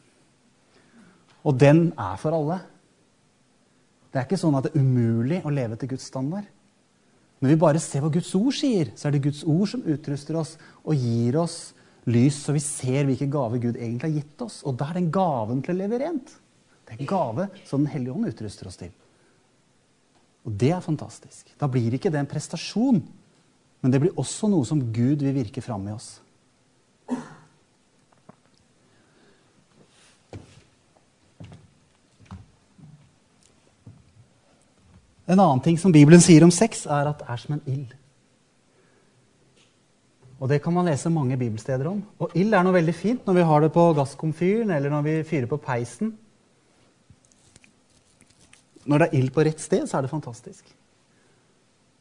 Og 1.46 1.58
den 1.62 1.88
er 2.00 2.18
for 2.22 2.36
alle. 2.38 2.60
Det 4.10 4.22
er 4.22 4.28
ikke 4.30 4.40
sånn 4.40 4.56
at 4.58 4.68
det 4.68 4.74
er 4.74 4.86
umulig 4.86 5.42
å 5.46 5.54
leve 5.54 5.78
til 5.80 5.92
Guds 5.92 6.06
standard. 6.08 6.46
Når 7.44 7.52
vi 7.52 7.62
bare 7.62 7.82
ser 7.84 8.02
hva 8.02 8.10
Guds 8.14 8.32
ord 8.38 8.56
sier, 8.56 8.94
så 8.96 9.10
er 9.10 9.16
det 9.16 9.26
Guds 9.26 9.42
ord 9.44 9.68
som 9.70 9.84
utruster 9.84 10.38
oss 10.40 10.56
og 10.86 10.96
gir 10.96 11.36
oss 11.42 11.58
lys, 12.06 12.38
så 12.46 12.54
vi 12.56 12.62
ser 12.64 13.08
hvilke 13.08 13.28
gaver 13.32 13.62
Gud 13.62 13.78
egentlig 13.78 14.10
har 14.10 14.18
gitt 14.20 14.44
oss. 14.46 14.60
Og 14.66 14.78
da 14.80 14.90
er 14.90 15.00
den 15.00 15.12
gaven 15.14 15.64
til 15.66 15.76
å 15.76 15.80
leve 15.80 16.02
rent. 16.02 16.36
Det 16.86 16.94
er 16.94 17.02
en 17.02 17.10
gave 17.10 17.48
som 17.66 17.82
Den 17.82 17.92
hellige 17.94 18.14
ånd 18.14 18.30
utruster 18.30 18.70
oss 18.70 18.78
til. 18.78 18.92
Og 20.46 20.54
det 20.54 20.70
er 20.76 20.84
fantastisk. 20.86 21.50
Da 21.58 21.70
blir 21.72 21.98
ikke 21.98 22.12
det 22.14 22.22
en 22.22 22.30
prestasjon, 22.30 23.02
men 23.82 23.94
det 23.94 24.02
blir 24.02 24.20
også 24.22 24.50
noe 24.52 24.66
som 24.66 24.84
Gud 24.94 25.26
vil 25.26 25.34
virke 25.34 25.64
fram 25.66 25.88
i 25.90 25.96
oss. 25.96 26.20
En 35.26 35.42
annen 35.42 35.62
ting 35.66 35.78
som 35.82 35.94
Bibelen 35.94 36.22
sier 36.22 36.46
om 36.46 36.54
sex, 36.54 36.86
er 36.86 37.10
at 37.10 37.24
det 37.24 37.30
er 37.34 37.42
som 37.42 37.56
en 37.58 37.64
ild. 37.66 37.94
Og 40.36 40.52
det 40.52 40.60
kan 40.64 40.74
man 40.76 40.88
lese 40.90 41.12
mange 41.14 41.38
bibelsteder 41.40 41.88
om. 41.88 42.02
Og 42.20 42.34
ild 42.36 42.54
er 42.54 42.66
noe 42.66 42.76
veldig 42.76 42.96
fint 42.96 43.28
når 43.28 43.38
vi 43.38 43.46
har 43.50 43.64
det 43.64 43.72
på 43.76 43.86
gasskomfyren 43.96 44.74
eller 44.76 44.92
når 44.92 45.06
vi 45.06 45.14
fyrer 45.28 45.48
på 45.52 45.62
peisen. 45.64 46.12
Når 48.86 49.02
det 49.02 49.08
er 49.08 49.20
ild 49.20 49.32
på 49.34 49.46
rett 49.48 49.64
sted, 49.64 49.88
så 49.88 49.98
er 49.98 50.06
det 50.06 50.12
fantastisk. 50.12 50.68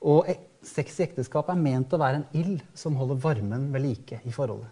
Og 0.04 0.26
sex 0.66 0.98
i 0.98 1.06
ekteskap 1.06 1.48
er 1.48 1.60
ment 1.60 1.94
å 1.94 2.00
være 2.00 2.20
en 2.20 2.40
ild 2.40 2.64
som 2.76 2.96
holder 2.98 3.22
varmen 3.22 3.70
ved 3.72 3.86
like 3.86 4.20
i 4.24 4.34
forholdet. 4.34 4.68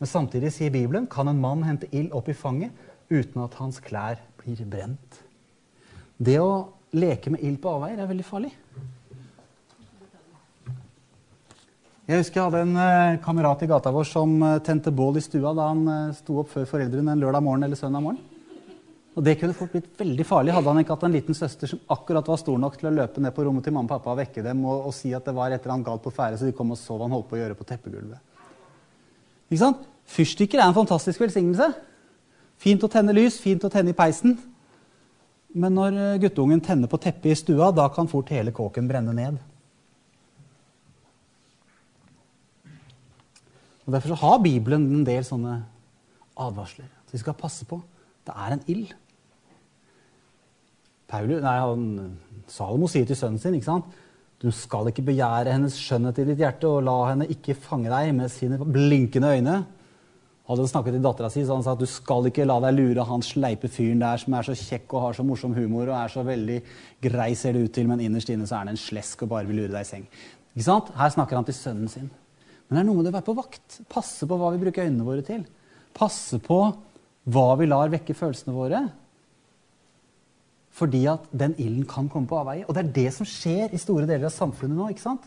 Men 0.00 0.10
samtidig 0.10 0.50
sier 0.52 0.72
Bibelen 0.72 1.06
kan 1.08 1.28
en 1.30 1.40
mann 1.40 1.62
hente 1.64 1.88
ild 1.92 2.12
opp 2.16 2.28
i 2.28 2.36
fanget 2.36 2.74
uten 3.08 3.44
at 3.44 3.54
hans 3.60 3.78
klær 3.84 4.18
blir 4.40 4.64
brent. 4.68 5.20
Det 6.16 6.40
å 6.40 6.72
leke 6.96 7.30
med 7.32 7.44
ild 7.44 7.60
på 7.62 7.76
avveier 7.76 8.00
er 8.02 8.10
veldig 8.10 8.26
farlig. 8.26 8.52
Jeg 12.06 12.20
husker 12.20 12.38
jeg 12.38 12.46
hadde 12.46 12.60
en 12.62 12.76
uh, 12.78 13.18
kamerat 13.18 13.64
i 13.64 13.66
gata 13.66 13.90
vår 13.90 14.04
som 14.06 14.34
uh, 14.38 14.60
tente 14.62 14.92
bål 14.94 15.16
i 15.18 15.22
stua 15.24 15.50
da 15.58 15.64
han 15.72 15.80
uh, 15.90 16.12
sto 16.14 16.36
opp 16.38 16.52
før 16.52 16.68
foreldrene 16.70 17.16
en 17.16 17.22
lørdag 17.24 17.42
morgen 17.42 17.66
eller 17.66 17.78
søndag 17.78 18.04
morgen. 18.04 18.20
Og 19.18 19.24
Det 19.26 19.34
kunne 19.40 19.56
fort 19.58 19.72
blitt 19.72 19.88
veldig 19.98 20.26
farlig 20.28 20.54
hadde 20.54 20.70
han 20.70 20.78
ikke 20.84 20.94
hatt 20.94 21.06
en 21.08 21.16
liten 21.16 21.34
søster 21.34 21.72
som 21.72 21.80
akkurat 21.90 22.28
var 22.30 22.38
stor 22.38 22.60
nok 22.62 22.76
til 22.78 22.92
å 22.92 22.92
løpe 22.94 23.24
ned 23.24 23.34
på 23.34 23.48
rommet 23.48 23.66
til 23.66 23.74
mamma 23.74 23.90
og 23.90 23.96
pappa 23.96 24.12
og 24.12 24.20
vekke 24.20 24.44
dem 24.44 24.60
og, 24.68 24.86
og 24.86 24.94
si 24.94 25.10
at 25.18 25.26
det 25.26 25.34
var 25.34 25.50
et 25.50 25.58
eller 25.58 25.74
annet 25.74 25.88
galt 25.88 26.04
på 26.04 26.12
ferde, 26.14 26.38
så 26.38 26.46
de 26.46 26.54
kom 26.54 26.70
og 26.76 26.78
så 26.78 26.94
hva 26.94 27.08
han 27.08 27.16
holdt 27.16 27.26
på 27.32 27.40
å 27.40 27.40
gjøre 27.40 27.58
på 27.58 27.66
teppegulvet. 27.72 28.22
Ikke 29.50 29.62
sant? 29.64 29.82
Fyrstikker 30.06 30.62
er 30.62 30.68
en 30.68 30.78
fantastisk 30.78 31.26
velsignelse. 31.26 31.72
Fint 32.62 32.86
å 32.86 32.92
tenne 32.92 33.16
lys, 33.18 33.40
fint 33.42 33.66
å 33.66 33.72
tenne 33.72 33.90
i 33.90 33.98
peisen. 33.98 34.38
Men 35.58 35.74
når 35.74 36.22
guttungen 36.22 36.62
tenner 36.62 36.86
på 36.92 37.02
teppet 37.02 37.32
i 37.34 37.38
stua, 37.42 37.74
da 37.74 37.90
kan 37.90 38.06
fort 38.06 38.30
hele 38.30 38.54
kåken 38.54 38.86
brenne 38.86 39.18
ned. 39.18 39.42
Og 43.86 43.92
Derfor 43.92 44.12
så 44.12 44.20
har 44.22 44.42
Bibelen 44.42 44.88
en 44.90 45.06
del 45.06 45.24
sånne 45.24 45.60
advarsler. 46.36 46.88
Så 47.06 47.14
vi 47.14 47.22
skal 47.22 47.38
passe 47.38 47.64
på. 47.68 47.78
Det 48.26 48.34
er 48.34 48.56
en 48.56 48.64
ild. 48.66 48.90
Salomo 52.50 52.88
sier 52.90 53.06
til 53.06 53.16
sønnen 53.16 53.38
sin 53.38 53.54
ikke 53.54 53.70
sant? 53.70 53.94
du 54.42 54.50
skal 54.52 54.90
ikke 54.90 55.04
begjære 55.06 55.54
hennes 55.54 55.76
skjønnhet 55.80 56.20
i 56.20 56.26
ditt 56.28 56.42
hjerte, 56.42 56.68
og 56.68 56.84
la 56.84 56.96
henne 57.08 57.28
ikke 57.32 57.56
fange 57.56 57.88
deg 57.88 58.12
med 58.16 58.32
sine 58.32 58.58
blinkende 58.60 59.32
øyne. 59.32 59.56
Hadde 60.46 60.62
han 60.62 60.70
snakket 60.70 60.94
til 60.94 61.06
dattera 61.06 61.30
si, 61.32 61.42
så 61.42 61.56
han 61.56 61.64
sa 61.64 61.72
at 61.74 61.80
du 61.80 61.88
skal 61.90 62.28
ikke 62.28 62.44
la 62.46 62.60
deg 62.62 62.76
lure 62.76 63.06
han 63.08 63.24
sleipe 63.24 63.70
fyren 63.72 64.04
der 64.04 64.20
som 64.22 64.36
er 64.36 64.46
så 64.46 64.54
kjekk 64.54 64.92
og 64.94 65.02
har 65.02 65.16
så 65.16 65.24
morsom 65.26 65.56
humor 65.56 65.88
og 65.88 65.96
er 65.98 66.12
så 66.12 66.22
veldig 66.26 66.60
grei, 67.02 67.32
ser 67.34 67.56
det 67.56 67.64
ut 67.64 67.74
til, 67.74 67.88
men 67.90 68.04
innerst 68.04 68.30
inne 68.30 68.46
så 68.46 68.58
er 68.58 68.66
han 68.66 68.74
en 68.76 68.78
slesk 68.78 69.24
og 69.24 69.32
bare 69.32 69.48
vil 69.48 69.64
lure 69.64 69.72
deg 69.72 69.82
i 69.82 69.88
seng. 69.88 70.06
Ikke 70.54 70.68
sant? 70.68 70.92
Her 71.00 71.16
snakker 71.16 71.40
han 71.40 71.48
til 71.48 71.56
sønnen 71.56 71.90
sin. 71.90 72.12
Men 72.66 72.76
det 72.76 72.82
er 72.82 72.88
noe 72.88 72.98
med 72.98 73.10
å 73.10 73.14
være 73.14 73.26
på 73.28 73.36
vakt. 73.38 73.80
Passe 73.90 74.26
på 74.26 74.38
hva 74.38 74.50
vi 74.54 74.60
bruker 74.64 74.86
øynene 74.86 75.06
våre 75.06 75.24
til. 75.26 75.44
Passe 75.96 76.40
på 76.42 76.60
hva 77.26 77.46
vi 77.60 77.68
lar 77.68 77.92
vekke 77.92 78.16
følelsene 78.16 78.54
våre. 78.54 78.82
Fordi 80.76 81.04
at 81.08 81.30
den 81.32 81.54
ilden 81.62 81.86
kan 81.88 82.10
komme 82.12 82.28
på 82.28 82.40
avveie. 82.40 82.66
Og 82.66 82.74
det 82.74 82.84
er 82.84 82.94
det 82.98 83.08
som 83.16 83.28
skjer 83.28 83.72
i 83.72 83.80
store 83.80 84.08
deler 84.08 84.28
av 84.28 84.34
samfunnet 84.34 84.76
nå. 84.76 84.90
ikke 84.92 85.04
sant? 85.04 85.24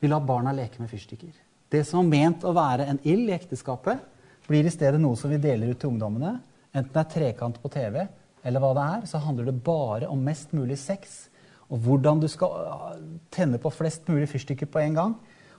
Vi 0.00 0.10
lar 0.10 0.24
barna 0.24 0.54
leke 0.54 0.80
med 0.80 0.90
fyrstikker. 0.92 1.34
Det 1.72 1.82
som 1.88 2.00
var 2.00 2.10
ment 2.12 2.46
å 2.46 2.54
være 2.54 2.86
en 2.88 3.00
ild 3.02 3.28
i 3.28 3.36
ekteskapet, 3.36 4.02
blir 4.46 4.66
i 4.68 4.72
stedet 4.72 5.00
noe 5.00 5.16
som 5.16 5.32
vi 5.32 5.40
deler 5.42 5.72
ut 5.72 5.80
til 5.80 5.90
ungdommene. 5.90 6.36
Enten 6.74 6.92
det 6.92 7.02
er 7.02 7.12
trekant 7.12 7.60
på 7.62 7.70
TV 7.72 8.02
eller 8.44 8.60
hva 8.60 8.74
det 8.76 8.82
er, 8.84 9.04
så 9.08 9.20
handler 9.24 9.48
det 9.48 9.62
bare 9.64 10.08
om 10.12 10.20
mest 10.20 10.52
mulig 10.52 10.76
sex. 10.78 11.30
Og 11.72 11.80
hvordan 11.86 12.20
du 12.20 12.26
skal 12.28 12.58
øh, 12.60 12.98
tenne 13.32 13.60
på 13.60 13.72
flest 13.72 14.04
mulig 14.12 14.28
fyrstikker 14.28 14.68
på 14.68 14.82
en 14.82 14.98
gang 14.98 15.14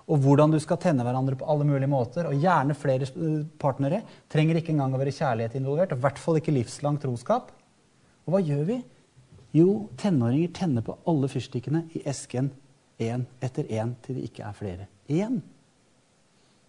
og 0.05 0.21
hvordan 0.21 0.51
du 0.53 0.59
skal 0.61 0.77
tenne 0.81 1.05
hverandre 1.05 1.37
på 1.39 1.47
alle 1.49 1.65
mulige 1.65 1.89
måter, 1.89 2.27
og 2.29 2.41
gjerne 2.41 2.75
flere 2.77 3.07
eh, 3.09 3.39
partnere, 3.61 4.03
trenger 4.29 4.59
ikke 4.59 4.73
engang 4.75 4.93
å 4.93 4.99
være 5.01 5.15
kjærlighet 5.15 5.57
involvert, 5.57 5.95
og 5.95 6.01
i 6.01 6.05
hvert 6.05 6.21
fall 6.21 6.37
ikke 6.41 6.53
livslang 6.53 6.99
troskap. 7.01 7.49
Og 8.25 8.35
hva 8.35 8.43
gjør 8.45 8.67
vi? 8.69 8.77
Jo, 9.55 9.87
tenåringer 9.97 10.53
tenner 10.53 10.85
på 10.85 10.97
alle 11.09 11.29
fyrstikkene 11.31 11.85
i 11.97 12.03
esken 12.09 12.51
én 13.01 13.25
etter 13.43 13.67
én 13.71 13.93
til 14.03 14.19
det 14.19 14.29
ikke 14.29 14.45
er 14.45 14.55
flere 14.57 14.87
igjen. 15.11 15.41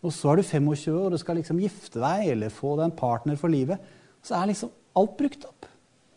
Og 0.07 0.13
så 0.15 0.33
er 0.33 0.41
du 0.41 0.47
25 0.47 0.95
år 0.95 1.15
og 1.17 1.21
skal 1.21 1.41
liksom 1.41 1.61
gifte 1.61 2.01
deg 2.03 2.29
eller 2.33 2.53
få 2.55 2.77
deg 2.79 2.89
en 2.89 2.99
partner 2.99 3.39
for 3.41 3.51
livet. 3.51 3.81
Så 4.23 4.37
er 4.39 4.53
liksom 4.53 4.71
alt 4.97 5.17
brukt 5.19 5.47
opp. 5.49 5.67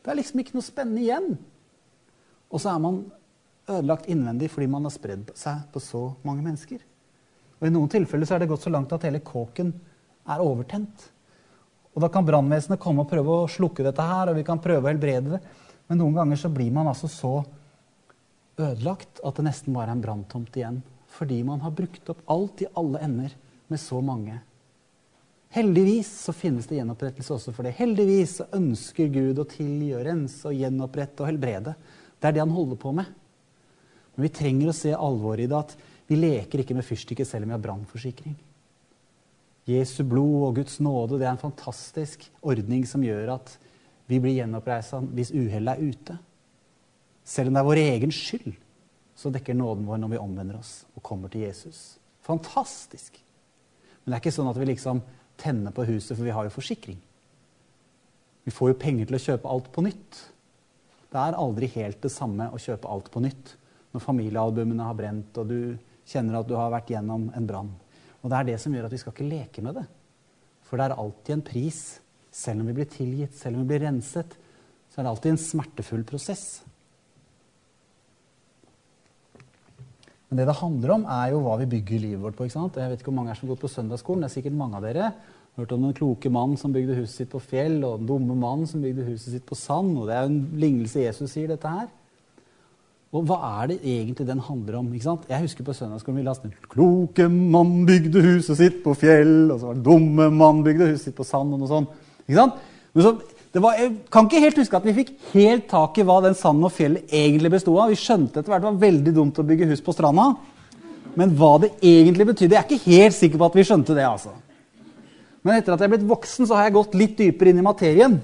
Det 0.04 0.12
er 0.12 0.20
liksom 0.20 0.44
ikke 0.44 0.56
noe 0.58 0.66
spennende 0.66 1.02
igjen. 1.02 1.32
Og 2.50 2.62
så 2.62 2.74
er 2.74 2.84
man 2.84 3.02
ødelagt 3.70 4.10
innvendig 4.10 4.52
fordi 4.54 4.70
man 4.70 4.86
har 4.86 4.94
spredd 4.94 5.34
seg 5.38 5.66
på 5.74 5.82
så 5.84 6.04
mange 6.28 6.46
mennesker. 6.46 6.84
Og 7.60 7.68
I 7.68 7.74
noen 7.74 7.92
tilfeller 7.92 8.28
så 8.28 8.36
er 8.36 8.44
det 8.44 8.52
gått 8.52 8.64
så 8.64 8.72
langt 8.72 8.94
at 8.96 9.06
hele 9.08 9.22
kåken 9.26 9.74
er 10.30 10.44
overtent. 10.44 11.10
Og 11.96 12.02
Da 12.04 12.10
kan 12.14 12.28
brannvesenet 12.28 12.80
komme 12.80 13.04
og 13.04 13.12
prøve 13.12 13.42
å 13.42 13.50
slukke 13.52 13.84
dette 13.84 14.04
her, 14.06 14.30
og 14.32 14.38
vi 14.38 14.46
kan 14.48 14.62
prøve 14.64 14.86
å 14.88 14.92
helbrede 14.92 15.36
det. 15.36 15.42
Men 15.90 16.00
noen 16.00 16.20
ganger 16.22 16.40
så 16.40 16.52
blir 16.54 16.72
man 16.72 16.88
altså 16.88 17.10
så 17.12 17.34
ødelagt 18.60 19.22
at 19.26 19.40
det 19.40 19.48
nesten 19.48 19.76
bare 19.76 19.90
er 19.90 19.98
en 19.98 20.04
branntomt 20.04 20.56
igjen. 20.56 20.82
Fordi 21.10 21.42
man 21.44 21.64
har 21.66 21.74
brukt 21.76 22.12
opp 22.14 22.22
alt 22.30 22.62
i 22.64 22.70
alle 22.78 23.02
ender 23.04 23.34
med 23.68 23.82
så 23.82 24.00
mange. 24.06 24.38
Heldigvis 25.50 26.12
så 26.28 26.34
finnes 26.36 26.68
det 26.70 26.78
gjenopprettelse 26.78 27.34
også 27.34 27.54
for 27.56 27.66
det. 27.66 27.74
Heldigvis 27.80 28.36
så 28.38 28.46
ønsker 28.54 29.10
Gud 29.10 29.42
å 29.42 29.48
tilgi 29.50 29.96
og 29.98 30.04
rense 30.06 30.46
og 30.46 30.54
gjenopprette 30.54 31.26
og 31.26 31.32
helbrede. 31.32 31.74
Det 32.22 32.30
er 32.30 32.36
det 32.36 32.44
han 32.44 32.54
holder 32.54 32.78
på 32.78 32.94
med. 32.94 33.10
Men 34.14 34.28
vi 34.28 34.34
trenger 34.36 34.70
å 34.70 34.78
se 34.78 34.94
alvoret 34.94 35.48
i 35.48 35.50
det 35.50 35.58
at 35.58 35.74
vi 36.10 36.18
leker 36.18 36.64
ikke 36.64 36.76
med 36.78 36.86
fyrstikker 36.88 37.28
selv 37.28 37.46
om 37.46 37.52
vi 37.52 37.56
har 37.56 37.62
brannforsikring. 37.64 38.34
Jesu 39.70 40.02
blod 40.08 40.48
og 40.48 40.56
Guds 40.58 40.80
nåde 40.82 41.20
det 41.20 41.28
er 41.28 41.36
en 41.36 41.42
fantastisk 41.42 42.26
ordning 42.42 42.88
som 42.90 43.04
gjør 43.06 43.36
at 43.36 43.52
vi 44.10 44.18
blir 44.22 44.40
gjenoppreisa 44.40 45.04
hvis 45.06 45.30
uhellet 45.36 45.76
er 45.76 45.92
ute. 45.94 46.16
Selv 47.22 47.52
om 47.52 47.58
det 47.58 47.62
er 47.62 47.68
vår 47.68 47.82
egen 47.84 48.14
skyld, 48.16 48.56
så 49.14 49.30
dekker 49.30 49.58
nåden 49.58 49.86
vår 49.86 50.00
når 50.02 50.16
vi 50.16 50.22
omvender 50.22 50.58
oss 50.58 50.74
og 50.96 51.04
kommer 51.06 51.30
til 51.30 51.46
Jesus. 51.46 52.00
Fantastisk! 52.26 53.20
Men 54.02 54.10
det 54.10 54.18
er 54.18 54.24
ikke 54.24 54.34
sånn 54.40 54.50
at 54.50 54.58
vi 54.58 54.70
liksom 54.72 55.04
tenner 55.40 55.76
på 55.76 55.86
huset, 55.86 56.16
for 56.16 56.26
vi 56.26 56.34
har 56.34 56.48
jo 56.48 56.56
forsikring. 56.56 56.98
Vi 58.48 58.54
får 58.56 58.72
jo 58.72 58.80
penger 58.82 59.10
til 59.10 59.20
å 59.20 59.22
kjøpe 59.22 59.52
alt 59.52 59.70
på 59.76 59.84
nytt. 59.86 60.24
Det 61.10 61.22
er 61.22 61.38
aldri 61.38 61.70
helt 61.76 62.02
det 62.02 62.12
samme 62.14 62.50
å 62.50 62.62
kjøpe 62.62 62.90
alt 62.90 63.12
på 63.14 63.22
nytt 63.22 63.54
når 63.94 64.04
familiealbumene 64.06 64.86
har 64.86 64.98
brent, 64.98 65.38
og 65.42 65.50
du 65.50 65.60
kjenner 66.10 66.40
at 66.40 66.50
du 66.50 66.56
har 66.58 66.72
vært 66.74 66.92
gjennom 66.94 67.30
en 67.38 67.48
brann. 67.50 67.72
Og 68.20 68.32
det 68.32 68.38
er 68.38 68.52
det 68.52 68.60
som 68.62 68.74
gjør 68.76 68.90
at 68.90 68.96
vi 68.96 69.02
skal 69.02 69.16
ikke 69.16 69.30
leke 69.30 69.64
med 69.66 69.80
det. 69.80 69.86
For 70.68 70.78
det 70.78 70.90
er 70.90 71.02
alltid 71.02 71.36
en 71.38 71.46
pris. 71.46 71.84
Selv 72.30 72.62
om 72.62 72.70
vi 72.70 72.76
blir 72.78 72.90
tilgitt, 72.90 73.38
selv 73.38 73.58
om 73.58 73.64
vi 73.64 73.72
blir 73.72 73.88
renset, 73.88 74.36
så 74.90 75.00
er 75.00 75.06
det 75.06 75.14
alltid 75.14 75.34
en 75.34 75.42
smertefull 75.42 76.04
prosess. 76.08 76.46
Men 80.30 80.42
det 80.42 80.46
det 80.46 80.60
handler 80.60 80.94
om, 80.94 81.06
er 81.10 81.32
jo 81.34 81.42
hva 81.42 81.56
vi 81.58 81.72
bygger 81.72 82.04
livet 82.04 82.22
vårt 82.22 82.38
på. 82.38 82.46
ikke 82.46 82.58
sant? 82.60 82.78
Jeg 82.78 82.92
vet 82.92 83.02
ikke 83.02 83.10
hvor 83.10 83.18
mange 83.18 83.34
er 83.34 83.40
som 83.40 83.50
går 83.50 83.62
på 83.64 83.72
søndagsskolen. 83.74 84.22
Det 84.22 84.30
er 84.30 84.36
sikkert 84.36 84.60
mange 84.60 84.78
av 84.78 84.86
dere. 84.86 85.12
Hørt 85.58 85.72
om 85.74 85.88
den 85.88 85.96
kloke 85.98 86.30
mannen 86.30 86.60
som 86.60 86.74
bygde 86.74 87.00
huset 87.00 87.24
sitt 87.24 87.32
på 87.32 87.42
fjell, 87.42 87.80
og 87.84 87.98
den 87.98 88.12
dumme 88.12 88.38
mannen 88.38 88.70
som 88.70 88.84
bygde 88.84 89.08
huset 89.08 89.34
sitt 89.34 89.48
på 89.50 89.58
sand. 89.58 89.98
Og 89.98 90.06
det 90.06 90.16
er 90.16 90.28
jo 90.28 90.34
en 90.36 90.44
lignelse 90.62 91.02
Jesus 91.02 91.34
sier, 91.34 91.50
dette 91.50 91.74
her. 91.74 91.90
Og 93.10 93.26
hva 93.26 93.40
er 93.64 93.72
det 93.72 93.80
egentlig 93.82 94.28
den 94.28 94.42
handler 94.46 94.76
om? 94.80 94.90
ikke 94.94 95.08
sant? 95.08 95.24
Jeg 95.30 95.42
husker 95.42 95.66
på 95.66 95.74
søndagsskolen 95.74 96.20
vi 96.20 96.26
leste 96.28 96.46
den. 96.46 96.54
Kloke 96.70 97.26
mann 97.30 97.88
bygde 97.88 98.22
huset 98.22 98.60
sitt 98.60 98.84
på 98.84 98.94
fjell, 98.94 99.50
og 99.50 99.58
så 99.58 99.72
var 99.72 99.80
det 99.80 99.86
dumme 99.88 100.28
mann 100.30 100.62
bygde 100.66 100.92
huset 100.92 101.08
sitt 101.08 101.18
på 101.18 101.26
sand. 101.26 101.56
og 101.56 101.64
noe 101.64 101.72
sånt. 101.72 101.96
Ikke 102.28 102.38
sant? 102.38 102.60
Men 102.94 103.06
så, 103.08 103.16
var, 103.58 103.80
jeg 103.82 103.96
kan 104.14 104.28
ikke 104.30 104.44
helt 104.44 104.60
huske 104.62 104.78
at 104.78 104.86
vi 104.86 104.94
fikk 105.00 105.10
helt 105.32 105.66
tak 105.72 105.98
i 105.98 106.06
hva 106.06 106.20
den 106.22 106.38
sanden 106.38 106.68
og 106.70 106.76
fjellet 106.76 107.10
egentlig 107.10 107.52
bestod 107.56 107.80
av. 107.82 107.90
Vi 107.90 107.98
skjønte 107.98 108.44
etter 108.44 108.54
hvert 108.54 108.62
det 108.62 108.70
var 108.70 108.84
veldig 108.84 109.14
dumt 109.16 109.42
å 109.42 109.48
bygge 109.48 109.72
hus 109.72 109.82
på 109.86 109.96
stranda. 109.98 110.28
Men 111.18 111.34
hva 111.40 111.56
det 111.64 111.72
egentlig 111.82 112.28
betydde, 112.30 112.56
jeg 112.56 112.62
er 112.62 112.70
ikke 112.70 112.94
helt 112.94 113.18
sikker 113.18 113.42
på 113.42 113.48
at 113.50 113.58
vi 113.58 113.66
skjønte 113.66 113.96
det. 113.98 114.06
altså. 114.06 114.36
Men 115.42 115.58
etter 115.58 115.74
at 115.74 115.82
jeg 115.82 115.90
er 115.90 115.96
blitt 115.96 116.10
voksen, 116.12 116.46
så 116.46 116.60
har 116.60 116.68
jeg 116.68 116.76
gått 116.78 117.00
litt 117.00 117.18
dypere 117.18 117.50
inn 117.50 117.64
i 117.64 117.66
materien. 117.66 118.20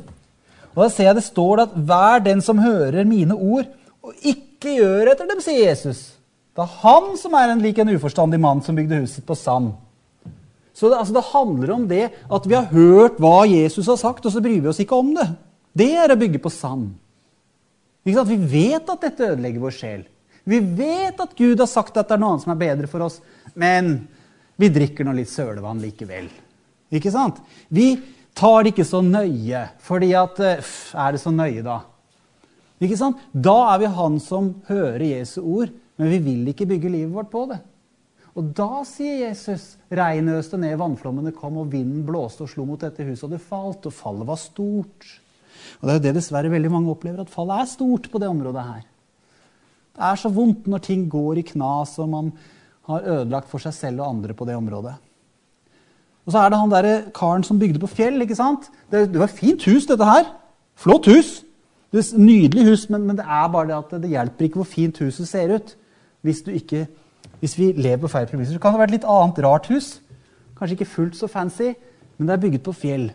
Og 0.75 0.83
da 0.83 0.91
ser 0.93 1.09
jeg 1.09 1.17
det 1.17 1.25
står 1.25 1.63
at 1.63 1.73
hver 1.73 2.21
den 2.21 2.45
som 2.45 2.61
hører 2.61 3.07
mine 3.07 3.33
ord 3.33 3.65
og 4.05 4.13
ikke 4.21 4.54
gjør 4.73 5.11
etter 5.11 5.29
dem, 5.29 5.41
sier 5.43 5.69
Jesus. 5.69 6.15
Det 6.55 6.63
er 6.63 6.77
han 6.81 7.15
som 7.19 7.33
er 7.37 7.51
en 7.51 7.61
lik 7.63 7.77
en 7.83 7.91
uforstandig 7.93 8.39
mann 8.41 8.61
som 8.63 8.77
bygde 8.77 9.01
huset 9.03 9.19
sitt 9.19 9.27
på 9.27 9.35
sand. 9.37 9.73
Så 10.75 10.89
det, 10.89 10.97
altså, 10.99 11.13
det, 11.15 11.23
handler 11.31 11.71
om 11.71 11.87
det 11.87 12.05
at 12.09 12.47
vi 12.47 12.55
har 12.55 12.71
hørt 12.71 13.19
hva 13.23 13.45
Jesus 13.47 13.87
har 13.87 13.99
sagt, 13.99 14.25
og 14.25 14.33
så 14.33 14.43
bryr 14.43 14.59
vi 14.63 14.71
oss 14.71 14.81
ikke 14.83 14.97
om 14.99 15.13
det. 15.15 15.27
Det 15.75 15.91
er 15.99 16.11
å 16.11 16.19
bygge 16.19 16.41
på 16.43 16.51
sand. 16.51 16.89
Vi 18.05 18.15
vet 18.15 18.89
at 18.91 19.01
dette 19.01 19.31
ødelegger 19.31 19.63
vår 19.63 19.75
sjel. 19.75 20.03
Vi 20.45 20.59
vet 20.59 21.19
at 21.19 21.37
Gud 21.37 21.59
har 21.59 21.69
sagt 21.69 21.95
at 21.97 22.07
det 22.07 22.15
er 22.15 22.21
noe 22.21 22.35
annet 22.35 22.43
som 22.43 22.53
er 22.53 22.59
bedre 22.59 22.89
for 22.91 23.07
oss, 23.07 23.17
men 23.57 23.95
vi 24.61 24.69
drikker 24.71 25.07
nå 25.07 25.15
litt 25.17 25.31
sølevann 25.31 25.81
likevel. 25.81 26.27
Ikke 26.93 27.11
sant? 27.11 27.39
Vi 27.67 27.95
tar 28.37 28.63
det 28.63 28.75
ikke 28.75 28.87
så 28.87 29.01
nøye, 29.03 29.63
fordi 29.83 30.11
at 30.15 30.39
eh, 30.43 30.73
Er 30.93 31.15
det 31.15 31.21
så 31.23 31.31
nøye, 31.33 31.63
da? 31.65 31.79
Ikke 32.83 32.97
sant? 32.99 33.21
Da 33.31 33.55
er 33.73 33.81
vi 33.83 33.93
han 33.97 34.19
som 34.23 34.51
hører 34.67 35.05
Jesu 35.07 35.39
ord, 35.41 35.71
men 35.95 36.11
vi 36.11 36.19
vil 36.23 36.51
ikke 36.51 36.67
bygge 36.67 36.91
livet 36.91 37.13
vårt 37.15 37.31
på 37.31 37.45
det. 37.51 37.61
Og 38.35 38.49
da 38.51 38.81
sier 38.83 39.29
Jesus 39.29 39.77
regnet 39.87 40.41
øste 40.41 40.59
ned, 40.59 40.75
vannflommene 40.79 41.31
kom, 41.35 41.61
og 41.61 41.69
vinden 41.71 42.03
blåste 42.07 42.43
og 42.43 42.51
slo 42.51 42.65
mot 42.67 42.81
dette 42.81 43.05
huset, 43.07 43.23
og 43.29 43.31
det 43.31 43.43
falt, 43.43 43.87
og 43.87 43.95
fallet 43.95 44.27
var 44.27 44.41
stort. 44.41 45.07
Og 45.79 45.87
Det 45.87 45.93
er 45.93 45.99
jo 45.99 46.03
det 46.03 46.17
dessverre 46.17 46.51
veldig 46.51 46.71
mange 46.73 46.91
opplever, 46.91 47.23
at 47.23 47.31
fallet 47.31 47.63
er 47.63 47.71
stort 47.71 48.09
på 48.11 48.19
det 48.19 48.27
området 48.27 48.65
her. 48.67 48.83
Det 49.95 50.03
er 50.03 50.19
så 50.19 50.31
vondt 50.35 50.67
når 50.67 50.83
ting 50.83 51.07
går 51.07 51.39
i 51.39 51.47
knas, 51.47 51.95
og 52.03 52.11
man 52.11 52.33
har 52.89 53.07
ødelagt 53.07 53.47
for 53.49 53.63
seg 53.63 53.73
selv 53.73 54.03
og 54.03 54.09
andre 54.09 54.35
på 54.35 54.45
det 54.45 54.59
området. 54.59 54.97
Og 56.25 56.33
så 56.33 56.41
er 56.41 56.51
det 56.51 56.59
han 56.59 56.73
der 56.73 56.89
karen 57.15 57.45
som 57.45 57.59
bygde 57.61 57.79
på 57.79 57.87
fjell. 57.87 58.19
ikke 58.21 58.35
sant? 58.35 58.67
Det, 58.91 59.07
det 59.13 59.21
var 59.21 59.29
et 59.29 59.39
fint 59.39 59.63
hus, 59.63 59.87
dette 59.87 60.03
her. 60.03 60.27
Flott 60.75 61.07
hus. 61.07 61.44
Det 61.93 62.01
er 62.01 62.19
Nydelig 62.19 62.65
hus, 62.69 62.85
men, 62.89 63.05
men, 63.07 63.17
det 63.17 63.25
er 63.25 63.49
bare 63.53 63.69
det 63.69 63.77
at 63.77 63.97
det 64.03 64.11
hjelper 64.11 64.47
ikke 64.47 64.61
hvor 64.61 64.69
fint 64.69 64.97
huset 65.03 65.27
ser 65.29 65.53
ut. 65.55 65.75
Hvis, 66.25 66.41
ikke, 66.47 66.87
hvis 67.39 67.57
vi 67.59 67.71
lever 67.77 68.01
på 68.01 68.11
feil 68.11 68.27
premisser. 68.27 68.55
Så 68.55 68.61
kan 68.61 68.73
det 68.73 68.81
være 68.81 68.91
et 68.93 68.97
litt 68.97 69.09
annet 69.09 69.41
rart 69.45 69.69
hus. 69.69 69.99
Kanskje 70.57 70.79
ikke 70.79 70.93
fullt 70.93 71.19
så 71.19 71.29
fancy, 71.29 71.75
men 72.17 72.27
det 72.27 72.35
er 72.35 72.41
bygget 72.45 72.63
på 72.65 72.73
fjell. 72.75 73.09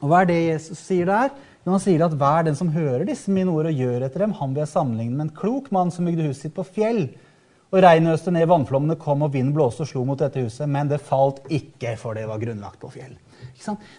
Og 0.00 0.08
hva 0.10 0.22
er 0.22 0.30
det 0.30 0.38
Jesus 0.40 0.80
sier 0.86 1.08
der? 1.10 1.34
Jo, 1.64 1.72
han 1.72 1.82
sier 1.82 2.04
at 2.04 2.16
hver 2.20 2.44
den 2.46 2.56
som 2.58 2.72
hører 2.74 3.06
disse 3.08 3.32
mine 3.32 3.52
ord 3.52 3.70
og 3.70 3.78
gjør 3.78 4.04
etter 4.04 4.24
dem, 4.24 4.34
han 4.36 4.52
vil 4.52 4.64
jeg 4.64 4.72
sammenligne 4.74 5.16
med 5.16 5.28
en 5.28 5.36
klok 5.36 5.70
mann 5.72 5.92
som 5.92 6.04
bygde 6.08 6.26
huset 6.28 6.48
sitt 6.48 6.56
på 6.56 6.66
fjell. 6.76 7.06
Og 7.72 7.80
regnet 7.82 8.14
øste 8.14 8.30
ned, 8.30 8.46
vannflommene 8.46 8.98
kom, 9.00 9.24
og 9.26 9.32
vinden 9.34 9.54
blåste 9.56 9.82
og 9.82 9.90
slo 9.90 10.04
mot 10.06 10.20
dette 10.20 10.44
huset. 10.44 10.68
Men 10.70 10.90
det 10.90 11.00
falt 11.02 11.40
ikke, 11.50 11.96
for 11.98 12.14
det 12.14 12.28
var 12.30 12.42
grunnlagt 12.42 12.78
på 12.82 12.92
fjell. 12.92 13.16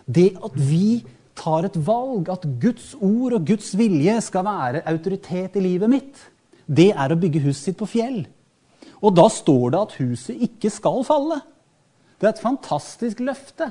Det 0.06 0.30
at 0.46 0.56
vi 0.56 1.02
tar 1.36 1.68
et 1.68 1.78
valg, 1.88 2.30
at 2.32 2.46
Guds 2.62 2.94
ord 3.04 3.36
og 3.38 3.48
Guds 3.48 3.74
vilje 3.78 4.16
skal 4.24 4.46
være 4.48 4.86
autoritet 4.90 5.58
i 5.60 5.64
livet 5.64 5.92
mitt, 5.92 6.24
det 6.66 6.92
er 6.96 7.12
å 7.14 7.20
bygge 7.20 7.44
huset 7.44 7.70
sitt 7.70 7.80
på 7.80 7.90
fjell. 7.90 8.24
Og 9.04 9.14
da 9.14 9.28
står 9.30 9.74
det 9.74 9.82
at 9.82 9.98
huset 10.00 10.46
ikke 10.48 10.72
skal 10.74 11.04
falle. 11.06 11.42
Det 12.18 12.28
er 12.28 12.34
et 12.34 12.46
fantastisk 12.46 13.20
løfte. 13.22 13.68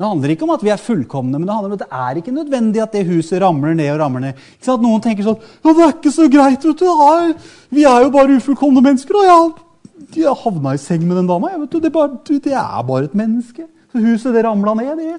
Det 0.00 0.08
handler 0.08 0.32
ikke 0.32 0.46
om 0.46 0.52
at 0.54 0.62
vi 0.64 0.70
er 0.72 0.80
fullkomne, 0.80 1.36
men 1.36 1.44
det 1.44 1.54
handler 1.54 1.72
om 1.72 1.76
at 1.76 1.82
det 1.82 1.98
er 2.02 2.20
ikke 2.20 2.32
nødvendig 2.32 2.80
at 2.80 2.94
det 2.96 3.02
huset 3.08 3.42
ramler 3.42 3.74
ned 3.76 3.90
og 3.92 3.98
ramler 4.00 4.22
ned. 4.24 4.44
Noen 4.80 5.02
tenker 5.04 5.26
sånn 5.26 5.42
Ja, 5.60 5.74
det 5.74 5.82
er 5.84 5.92
ikke 5.92 6.12
så 6.14 6.28
greit, 6.32 6.64
vet 6.64 6.80
du. 6.80 7.34
Vi 7.76 7.84
er 7.84 8.06
jo 8.06 8.14
bare 8.14 8.38
ufullkomne 8.38 8.80
mennesker. 8.84 9.18
Og 9.20 9.28
jeg, 9.28 10.22
jeg 10.22 10.38
havna 10.44 10.72
i 10.72 10.80
seng 10.80 11.04
med 11.04 11.20
den 11.20 11.28
dama. 11.28 11.50
Jeg, 11.52 11.60
vet 11.64 11.74
du, 11.74 11.82
det, 11.84 11.92
bare, 11.92 12.16
det 12.30 12.54
er 12.54 12.86
bare 12.88 13.10
et 13.10 13.18
menneske. 13.18 13.66
Så 13.92 14.00
huset 14.06 14.38
det 14.38 14.46
ramla 14.46 14.76
ned, 14.78 15.02
det. 15.02 15.18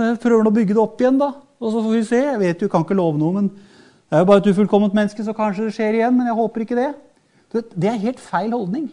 Så 0.00 0.06
han 0.06 0.16
prøver 0.16 0.46
å 0.48 0.52
bygge 0.56 0.72
det 0.72 0.80
opp 0.80 1.02
igjen, 1.02 1.18
da. 1.20 1.34
Og 1.60 1.74
så 1.74 1.80
får 1.84 1.92
vi 1.92 2.04
se. 2.08 2.18
Jeg 2.24 2.40
vet 2.40 2.62
du 2.62 2.70
kan 2.72 2.86
ikke 2.86 2.96
love 2.96 3.20
noe, 3.20 3.34
men 3.36 3.48
det 3.52 4.16
er 4.16 4.22
jo 4.22 4.28
bare 4.30 4.40
et 4.40 4.46
ufullkomment 4.48 4.94
menneske, 4.96 5.20
så 5.26 5.34
kanskje 5.36 5.66
det 5.66 5.74
skjer 5.76 5.98
igjen. 5.98 6.14
Men 6.16 6.30
jeg 6.30 6.36
håper 6.38 6.62
ikke 6.64 6.78
det. 6.78 6.86
Det 7.52 7.90
er 7.90 7.98
helt 8.00 8.22
feil 8.24 8.54
holdning. 8.56 8.86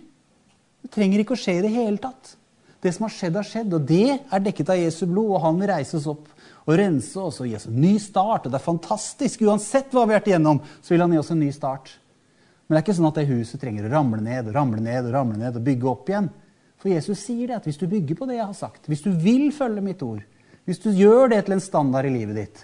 Det 0.84 0.92
trenger 0.92 1.24
ikke 1.24 1.38
å 1.38 1.40
skje 1.40 1.56
i 1.62 1.64
det 1.64 1.72
hele 1.72 1.96
tatt. 2.04 2.34
Det 2.84 2.92
som 2.92 3.08
har 3.08 3.16
skjedd, 3.16 3.40
har 3.40 3.48
skjedd, 3.48 3.78
og 3.80 3.88
det 3.88 4.18
er 4.18 4.44
dekket 4.50 4.74
av 4.76 4.82
Jesu 4.84 5.06
blod. 5.08 5.32
Og 5.38 5.42
han 5.48 5.64
vil 5.64 5.72
reise 5.72 5.96
oss 6.02 6.12
opp 6.12 6.28
og 6.68 6.76
rense 6.84 7.24
oss 7.24 7.40
og 7.40 7.48
gi 7.48 7.56
oss 7.56 7.72
en 7.72 7.82
ny 7.88 7.96
start. 8.04 8.44
Og 8.44 8.52
det 8.52 8.60
er 8.60 8.68
fantastisk. 8.68 9.48
Uansett 9.48 9.96
hva 9.96 10.04
vi 10.04 10.12
har 10.12 10.20
vært 10.20 10.32
igjennom, 10.36 10.60
så 10.84 10.92
vil 10.92 11.08
han 11.08 11.16
gi 11.16 11.24
oss 11.24 11.32
en 11.32 11.44
ny 11.48 11.56
start. 11.56 11.98
Men 12.68 12.76
det 12.76 12.82
er 12.82 12.90
ikke 12.90 13.00
sånn 13.00 13.14
at 13.14 13.24
det 13.24 13.30
huset 13.32 13.64
trenger 13.64 13.88
å 13.88 13.96
ramle 13.96 14.20
ned 14.28 14.52
og 14.52 14.60
ramle 14.60 14.84
ned 14.84 15.08
og 15.08 15.22
ramle 15.22 15.40
ned 15.40 15.56
og 15.56 15.70
bygge 15.72 15.94
opp 15.96 16.12
igjen. 16.12 16.34
For 16.84 16.92
Jesus 16.92 17.24
sier 17.24 17.48
det, 17.48 17.62
at 17.62 17.72
hvis 17.72 17.80
du 17.80 17.88
bygger 17.88 18.20
på 18.20 18.28
det 18.28 18.42
jeg 18.42 18.50
har 18.52 18.58
sagt, 18.60 18.92
hvis 18.92 19.08
du 19.08 19.14
vil 19.16 19.54
følge 19.56 19.88
mitt 19.88 20.04
ord, 20.04 20.26
hvis 20.68 20.82
du 20.84 20.90
gjør 20.92 21.32
det 21.32 21.46
til 21.48 21.56
en 21.56 21.64
standard 21.64 22.08
i 22.10 22.12
livet 22.12 22.36
ditt, 22.42 22.64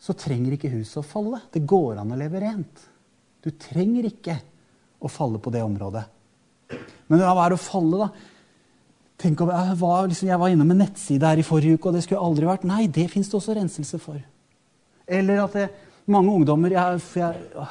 så 0.00 0.16
trenger 0.18 0.56
ikke 0.56 0.72
huset 0.72 0.98
å 1.02 1.06
falle. 1.06 1.42
Det 1.52 1.62
går 1.68 2.00
an 2.00 2.10
å 2.10 2.18
leve 2.18 2.40
rent. 2.42 2.86
Du 3.44 3.52
trenger 3.54 4.08
ikke 4.08 4.34
å 5.00 5.10
falle 5.12 5.38
på 5.40 5.52
det 5.54 5.62
området. 5.62 6.02
Men 7.10 7.22
hva 7.22 7.44
er 7.44 7.52
det 7.52 7.58
å 7.58 7.62
falle, 7.62 8.06
da? 8.06 8.10
Tenk 9.20 9.42
om 9.44 9.52
jeg 9.52 9.76
var, 9.76 10.08
liksom, 10.08 10.30
jeg 10.30 10.40
var 10.40 10.52
innom 10.52 10.72
en 10.72 10.80
nettside 10.80 11.28
her 11.28 11.40
i 11.42 11.44
forrige 11.44 11.76
uke, 11.76 11.90
og 11.90 11.96
det 11.96 12.02
skulle 12.06 12.24
aldri 12.24 12.48
vært 12.48 12.66
Nei, 12.68 12.86
det 12.88 13.06
fins 13.12 13.28
det 13.28 13.36
også 13.36 13.56
renselse 13.58 14.00
for. 14.00 14.18
Eller 15.10 15.42
at 15.44 15.56
det, 15.58 15.66
mange 16.10 16.32
ungdommer 16.32 16.72
jeg, 16.72 17.02
jeg, 17.20 17.66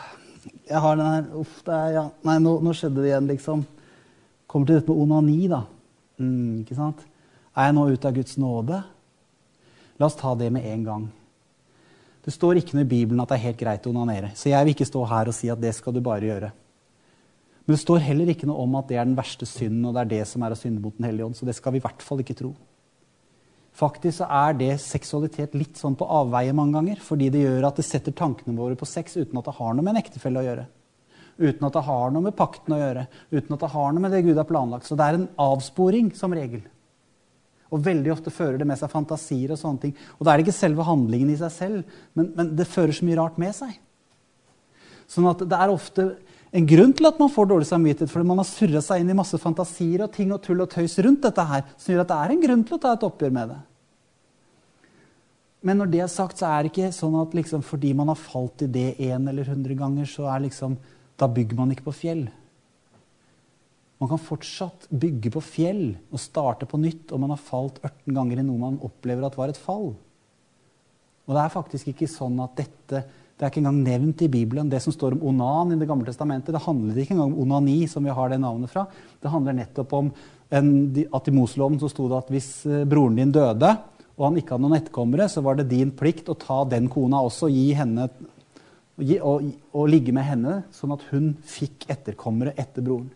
jeg, 0.69 0.81
har 0.85 0.99
den 0.99 1.09
her 1.09 1.29
Uff, 1.41 1.59
det 1.65 1.73
er, 1.73 1.95
ja, 1.97 2.05
Nei, 2.29 2.37
nå, 2.43 2.59
nå, 2.63 2.75
skjedde 2.77 3.01
det 3.01 3.09
igjen, 3.09 3.29
liksom. 3.31 3.65
Kommer 4.49 4.69
til 4.69 4.77
dette 4.77 4.93
med 4.93 5.01
onani, 5.07 5.39
da. 5.49 5.63
Mm, 6.21 6.61
ikke 6.61 6.77
sant? 6.77 7.01
Er 7.59 7.69
jeg 7.69 7.75
nå 7.75 7.89
ute 7.91 8.07
av 8.07 8.15
Guds 8.15 8.37
nåde? 8.39 8.77
La 9.99 10.07
oss 10.07 10.15
ta 10.15 10.31
det 10.39 10.47
med 10.55 10.63
en 10.63 10.83
gang. 10.85 11.09
Det 12.23 12.31
står 12.31 12.61
ikke 12.61 12.77
noe 12.77 12.85
i 12.85 12.91
Bibelen 12.93 13.19
at 13.19 13.31
det 13.31 13.39
er 13.39 13.47
helt 13.49 13.59
greit 13.59 13.87
å 13.87 13.91
onanere. 13.91 14.31
Så 14.37 14.51
jeg 14.51 14.63
vil 14.63 14.75
ikke 14.75 14.87
stå 14.87 15.03
her 15.09 15.31
og 15.31 15.35
si 15.35 15.49
at 15.51 15.59
det 15.59 15.73
skal 15.75 15.95
du 15.95 15.99
bare 16.03 16.27
gjøre. 16.29 16.53
Men 17.65 17.75
det 17.75 17.81
står 17.83 18.05
heller 18.05 18.31
ikke 18.31 18.47
noe 18.47 18.63
om 18.63 18.79
at 18.79 18.87
det 18.89 18.99
er 18.99 19.05
den 19.09 19.17
verste 19.17 19.47
synden, 19.49 19.83
og 19.89 19.95
det 19.95 20.05
er 20.05 20.11
det 20.13 20.23
som 20.29 20.43
er 20.45 20.55
å 20.55 20.59
synde 20.59 20.83
mot 20.83 20.95
Den 20.95 21.09
hellige 21.09 21.27
ånd. 21.27 21.37
Så 21.37 21.47
det 21.47 21.57
skal 21.57 21.75
vi 21.75 21.81
i 21.81 21.83
hvert 21.83 22.05
fall 22.05 22.23
ikke 22.23 22.37
tro. 22.39 22.53
Faktisk 23.75 24.21
så 24.21 24.27
er 24.39 24.55
det 24.59 24.71
seksualitet 24.83 25.53
litt 25.55 25.77
sånn 25.79 25.99
på 25.99 26.07
avveie 26.07 26.55
mange 26.55 26.79
ganger. 26.79 27.03
Fordi 27.03 27.27
det 27.33 27.43
gjør 27.43 27.69
at 27.69 27.79
det 27.79 27.87
setter 27.87 28.15
tankene 28.15 28.55
våre 28.57 28.79
på 28.79 28.87
sex 28.87 29.19
uten 29.19 29.37
at 29.39 29.51
det 29.51 29.59
har 29.59 29.75
noe 29.75 29.83
med 29.83 29.97
en 29.97 30.01
ektefelle 30.01 30.41
å 30.41 30.47
gjøre. 30.47 30.65
Uten 31.39 31.67
at 31.67 31.77
det 31.77 31.85
har 31.87 32.11
noe 32.15 32.25
med 32.25 32.39
pakten 32.39 32.75
å 32.75 32.81
gjøre. 32.81 33.05
Uten 33.31 33.55
at 33.55 33.63
det 33.63 33.73
har 33.75 33.93
noe 33.93 34.03
med 34.03 34.15
det 34.15 34.25
Gud 34.25 34.39
har 34.39 34.47
planlagt. 34.49 34.87
Så 34.87 34.97
det 34.99 35.05
er 35.07 35.19
en 35.19 35.29
avsporing 35.39 36.11
som 36.17 36.35
regel. 36.35 36.65
Og 37.69 37.83
veldig 37.85 38.13
ofte 38.15 38.33
fører 38.33 38.57
det 38.57 38.67
med 38.67 38.79
seg 38.79 38.91
fantasier 38.91 39.53
og 39.53 39.59
sånne 39.61 39.83
ting. 39.83 39.93
Og 40.17 40.25
da 40.25 40.31
er 40.31 40.39
det 40.39 40.47
ikke 40.47 40.57
selve 40.57 40.87
handlingen 40.87 41.29
i 41.33 41.37
seg 41.37 41.53
selv, 41.53 41.99
men, 42.17 42.31
men 42.37 42.55
det 42.57 42.69
fører 42.69 42.95
så 42.95 43.05
mye 43.05 43.19
rart 43.19 43.37
med 43.41 43.53
seg. 43.55 43.75
Sånn 45.09 45.29
at 45.29 45.41
det 45.45 45.57
er 45.57 45.73
ofte 45.73 46.07
en 46.49 46.65
grunn 46.65 46.93
til 46.97 47.05
at 47.05 47.19
man 47.21 47.29
får 47.29 47.49
dårlig 47.49 47.67
samvittighet, 47.69 48.09
fordi 48.09 48.29
man 48.29 48.41
har 48.41 48.47
surra 48.49 48.81
seg 48.81 49.03
inn 49.03 49.11
i 49.13 49.17
masse 49.17 49.37
fantasier 49.41 50.05
og 50.05 50.13
ting 50.15 50.33
og 50.33 50.41
tull 50.45 50.63
og 50.65 50.71
tøys 50.71 50.97
rundt 51.05 51.21
dette 51.25 51.45
her, 51.45 51.65
som 51.77 51.93
gjør 51.93 52.05
at 52.05 52.11
det 52.11 52.17
er 52.17 52.33
en 52.33 52.45
grunn 52.45 52.63
til 52.65 52.77
å 52.77 52.81
ta 52.81 52.93
et 52.95 53.05
oppgjør 53.05 53.35
med 53.35 53.53
det. 53.53 53.59
Men 55.65 55.81
når 55.81 55.91
det 55.91 56.01
er 56.05 56.11
sagt, 56.11 56.39
så 56.39 56.47
er 56.49 56.63
det 56.63 56.71
ikke 56.71 56.91
sånn 56.95 57.17
at 57.19 57.33
liksom, 57.35 57.63
fordi 57.67 57.91
man 57.97 58.09
har 58.09 58.19
falt 58.19 58.63
i 58.63 58.69
det 58.71 58.93
én 59.03 59.27
eller 59.29 59.49
hundre 59.51 59.75
ganger, 59.77 60.07
så 60.07 60.29
er 60.31 60.45
liksom, 60.45 60.77
da 61.19 61.27
bygger 61.29 61.59
man 61.59 61.73
ikke 61.75 61.89
på 61.89 61.97
fjell. 61.99 62.23
Man 63.99 64.11
kan 64.11 64.21
fortsatt 64.21 64.87
bygge 64.95 65.31
på 65.33 65.41
fjell 65.43 65.83
og 66.07 66.21
starte 66.23 66.67
på 66.69 66.79
nytt 66.79 67.11
om 67.11 67.25
man 67.25 67.33
har 67.35 67.41
falt 67.43 67.81
18 67.83 68.15
ganger 68.15 68.39
i 68.39 68.45
noe 68.47 68.61
man 68.61 68.77
opplever 68.85 69.27
at 69.27 69.35
var 69.35 69.51
et 69.51 69.59
fall. 69.59 69.91
Og 71.27 71.35
det 71.35 71.41
er 71.43 71.53
faktisk 71.53 71.91
ikke 71.91 72.07
sånn 72.09 72.39
at 72.43 72.55
dette 72.57 73.03
det 73.39 73.45
er 73.45 73.53
ikke 73.53 73.61
engang 73.61 73.77
nevnt 73.85 74.21
i 74.25 74.27
Bibelen. 74.27 74.67
Det 74.67 74.81
som 74.83 74.91
står 74.91 75.13
om 75.15 75.21
onan 75.29 75.71
i 75.71 75.77
Det 75.79 75.87
gamle 75.87 76.09
testamentet, 76.09 76.51
det 76.51 76.59
handler 76.59 76.97
ikke 76.99 77.13
engang 77.15 77.31
om 77.31 77.45
onani, 77.45 77.87
som 77.87 78.03
vi 78.03 78.11
har 78.11 78.29
det 78.29 78.39
navnet 78.43 78.67
fra. 78.67 78.83
Det 79.21 79.31
handler 79.31 79.55
nettopp 79.55 79.93
om 79.95 80.09
en, 80.49 80.71
at 81.13 81.29
i 81.29 81.31
Moseloven 81.31 81.79
så 81.79 81.87
sto 81.87 82.09
det 82.11 82.17
at 82.17 82.33
hvis 82.33 82.49
eh, 82.67 82.83
broren 82.83 83.15
din 83.15 83.31
døde, 83.31 83.69
og 84.17 84.25
han 84.25 84.41
ikke 84.41 84.57
hadde 84.57 84.65
noen 84.65 84.75
etterkommere, 84.75 85.29
så 85.31 85.39
var 85.45 85.55
det 85.55 85.69
din 85.71 85.93
plikt 85.95 86.27
å 86.27 86.35
ta 86.35 86.65
den 86.67 86.89
kona 86.91 87.21
også 87.23 87.47
og, 87.47 87.55
gi 87.55 87.71
henne, 87.79 88.09
og, 88.99 89.13
og, 89.21 89.47
og 89.71 89.87
ligge 89.87 90.11
med 90.11 90.27
henne, 90.27 90.57
sånn 90.75 90.97
at 90.97 91.07
hun 91.13 91.31
fikk 91.47 91.87
etterkommere 91.95 92.57
etter 92.59 92.83
broren. 92.83 93.07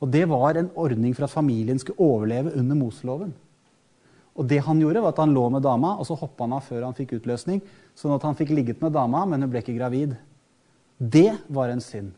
Og 0.00 0.10
Det 0.12 0.24
var 0.28 0.56
en 0.56 0.70
ordning 0.74 1.14
for 1.16 1.24
at 1.24 1.32
familien 1.32 1.78
skulle 1.78 2.00
overleve 2.00 2.52
under 2.56 2.76
Moseloven. 2.76 3.34
Og 4.36 4.44
det 4.48 4.60
han 4.66 4.80
gjorde, 4.80 5.00
var 5.00 5.14
at 5.14 5.22
han 5.22 5.32
lå 5.32 5.46
med 5.50 5.64
dama, 5.64 5.94
og 5.96 6.04
så 6.06 6.16
hoppa 6.18 6.44
han 6.44 6.56
av 6.58 6.66
før 6.66 6.84
han 6.84 6.96
fikk 6.96 7.16
utløsning. 7.16 7.62
Sånn 7.96 8.12
at 8.12 8.24
han 8.26 8.36
fikk 8.36 8.52
ligget 8.52 8.82
med 8.84 8.92
dama, 8.92 9.24
men 9.24 9.40
hun 9.40 9.52
ble 9.52 9.62
ikke 9.64 9.78
gravid. 9.78 10.12
Det 11.00 11.30
var 11.48 11.72
en 11.72 11.80
synd. 11.80 12.12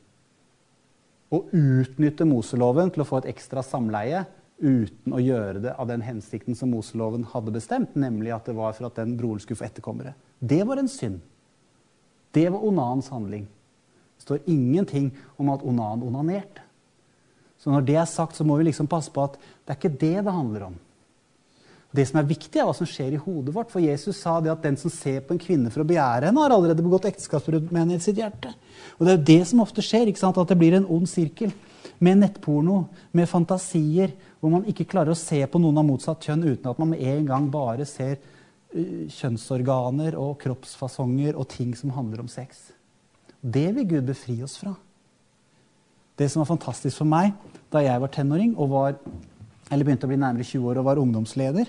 Å 1.31 1.43
utnytte 1.53 2.27
Moseloven 2.27 2.91
til 2.91 3.05
å 3.05 3.07
få 3.07 3.21
et 3.21 3.31
ekstra 3.35 3.63
samleie 3.63 4.25
uten 4.59 5.15
å 5.15 5.21
gjøre 5.23 5.63
det 5.63 5.75
av 5.79 5.87
den 5.91 6.03
hensikten 6.03 6.57
som 6.59 6.73
Moseloven 6.75 7.27
hadde 7.31 7.55
bestemt, 7.55 7.95
nemlig 7.95 8.33
at 8.35 8.49
det 8.49 8.57
var 8.59 8.75
for 8.75 8.89
at 8.89 8.99
den 8.99 9.15
broren 9.19 9.43
skulle 9.43 9.61
få 9.61 9.69
etterkommere. 9.69 10.17
Det 10.41 10.65
var 10.67 10.81
en 10.81 10.91
synd. 10.91 11.21
Det 12.35 12.49
var 12.51 12.65
onans 12.67 13.11
handling. 13.13 13.47
Det 14.19 14.27
står 14.27 14.49
ingenting 14.51 15.13
om 15.39 15.53
at 15.55 15.63
onan 15.63 16.03
onanerte. 16.03 16.65
Så 17.69 17.73
når 17.75 17.83
det 17.85 17.97
er 18.01 18.07
sagt, 18.09 18.33
så 18.33 18.47
må 18.49 18.55
vi 18.57 18.65
liksom 18.65 18.87
passe 18.89 19.13
på 19.13 19.27
at 19.29 19.35
det 19.37 19.75
er 19.75 19.77
ikke 19.77 19.97
det 20.01 20.23
det 20.25 20.33
handler 20.33 20.63
om. 20.71 20.77
Det 21.93 22.07
som 22.09 22.17
er 22.17 22.31
viktig, 22.31 22.57
er 22.57 22.65
hva 22.65 22.73
som 22.73 22.89
skjer 22.89 23.13
i 23.13 23.21
hodet 23.21 23.53
vårt. 23.53 23.69
For 23.69 23.85
Jesus 23.85 24.23
sa 24.25 24.39
det 24.41 24.55
at 24.55 24.65
den 24.65 24.79
som 24.81 24.93
ser 24.93 25.19
på 25.21 25.35
en 25.35 25.43
kvinne 25.43 25.69
for 25.75 25.85
å 25.85 25.89
begjære 25.91 26.31
henne, 26.31 26.41
har 26.41 26.55
allerede 26.57 26.85
begått 26.87 27.11
ekteskapsbrudd 27.11 27.69
med 27.69 27.83
henne 27.83 27.99
i 28.01 28.07
sitt 28.07 28.23
hjerte. 28.23 28.55
Og 28.97 29.05
det 29.05 29.13
er 29.13 29.19
jo 29.19 29.29
det 29.35 29.43
som 29.53 29.61
ofte 29.67 29.85
skjer, 29.85 30.09
ikke 30.09 30.23
sant? 30.23 30.41
at 30.41 30.49
det 30.49 30.57
blir 30.63 30.79
en 30.79 30.89
ond 30.97 31.05
sirkel. 31.13 31.53
Med 32.01 32.23
nettporno, 32.23 32.79
med 33.13 33.29
fantasier, 33.29 34.17
hvor 34.41 34.57
man 34.57 34.65
ikke 34.73 34.89
klarer 34.89 35.13
å 35.13 35.21
se 35.21 35.45
på 35.45 35.61
noen 35.61 35.85
av 35.85 35.89
motsatt 35.93 36.25
kjønn 36.25 36.49
uten 36.49 36.73
at 36.73 36.81
man 36.81 36.95
med 36.95 37.05
en 37.05 37.29
gang 37.35 37.53
bare 37.53 37.85
ser 37.89 38.17
uh, 38.17 39.05
kjønnsorganer 39.13 40.17
og 40.17 40.39
kroppsfasonger 40.41 41.37
og 41.37 41.53
ting 41.53 41.77
som 41.77 41.93
handler 42.01 42.25
om 42.25 42.33
sex. 42.33 42.71
Det 43.45 43.69
vil 43.77 43.93
Gud 43.99 44.09
befri 44.09 44.41
oss 44.49 44.57
fra. 44.57 44.79
Det 46.19 46.27
som 46.31 46.43
var 46.43 46.51
fantastisk 46.51 46.99
for 46.99 47.09
meg 47.09 47.35
da 47.73 47.83
jeg 47.85 48.01
var 48.03 48.11
tenåring 48.13 48.57
og 48.59 48.73
var 48.73 48.97
eller 49.69 49.85
begynte 49.85 50.09
å 50.09 50.11
bli 50.11 50.19
nærmere 50.19 50.47
20 50.47 50.71
år 50.71 50.81
og 50.81 50.87
var 50.89 51.01
ungdomsleder, 51.03 51.69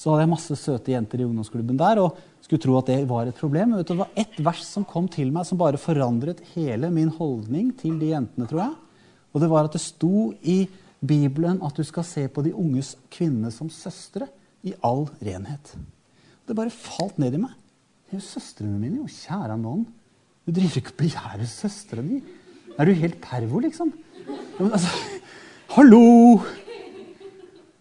så 0.00 0.12
hadde 0.12 0.24
jeg 0.24 0.32
masse 0.32 0.56
søte 0.56 0.92
jenter 0.94 1.20
i 1.20 1.26
ungdomsklubben 1.26 1.78
der 1.80 2.00
og 2.00 2.20
skulle 2.40 2.62
tro 2.62 2.76
at 2.78 2.88
det 2.88 3.00
var 3.10 3.28
et 3.28 3.36
problem. 3.36 3.74
Men 3.74 3.84
det 3.84 3.96
var 3.98 4.14
ett 4.18 4.38
vers 4.40 4.62
som 4.64 4.86
kom 4.88 5.10
til 5.12 5.32
meg 5.34 5.44
som 5.48 5.60
bare 5.60 5.80
forandret 5.80 6.40
hele 6.54 6.88
min 6.94 7.10
holdning 7.18 7.74
til 7.76 7.98
de 8.00 8.14
jentene, 8.14 8.48
tror 8.48 8.62
jeg. 8.62 8.78
Og 9.34 9.42
det 9.42 9.50
var 9.52 9.68
at 9.68 9.76
det 9.76 9.82
sto 9.84 10.30
i 10.40 10.62
Bibelen 11.00 11.60
at 11.66 11.76
du 11.76 11.84
skal 11.86 12.06
se 12.06 12.24
på 12.32 12.44
de 12.46 12.54
unges 12.56 12.94
kvinner 13.12 13.52
som 13.52 13.68
søstre 13.72 14.30
i 14.64 14.72
all 14.86 15.06
renhet. 15.20 15.74
Det 16.46 16.56
bare 16.56 16.72
falt 16.72 17.20
ned 17.20 17.36
i 17.36 17.42
meg. 17.42 17.52
Det 18.08 18.16
er 18.16 18.22
jo 18.22 18.26
søstrene 18.26 18.80
mine. 18.80 19.02
Jo, 19.02 19.06
kjære 19.06 19.56
noen. 19.60 19.84
Du 20.46 20.52
driver 20.54 20.80
ikke 20.80 20.94
og 20.96 21.02
begjærer 21.04 21.48
søstrene 21.48 22.08
dine. 22.08 22.39
Er 22.78 22.88
du 22.88 22.96
helt 22.96 23.20
pervo, 23.22 23.60
liksom? 23.64 23.92
Altså, 24.60 24.90
hallo! 25.76 26.40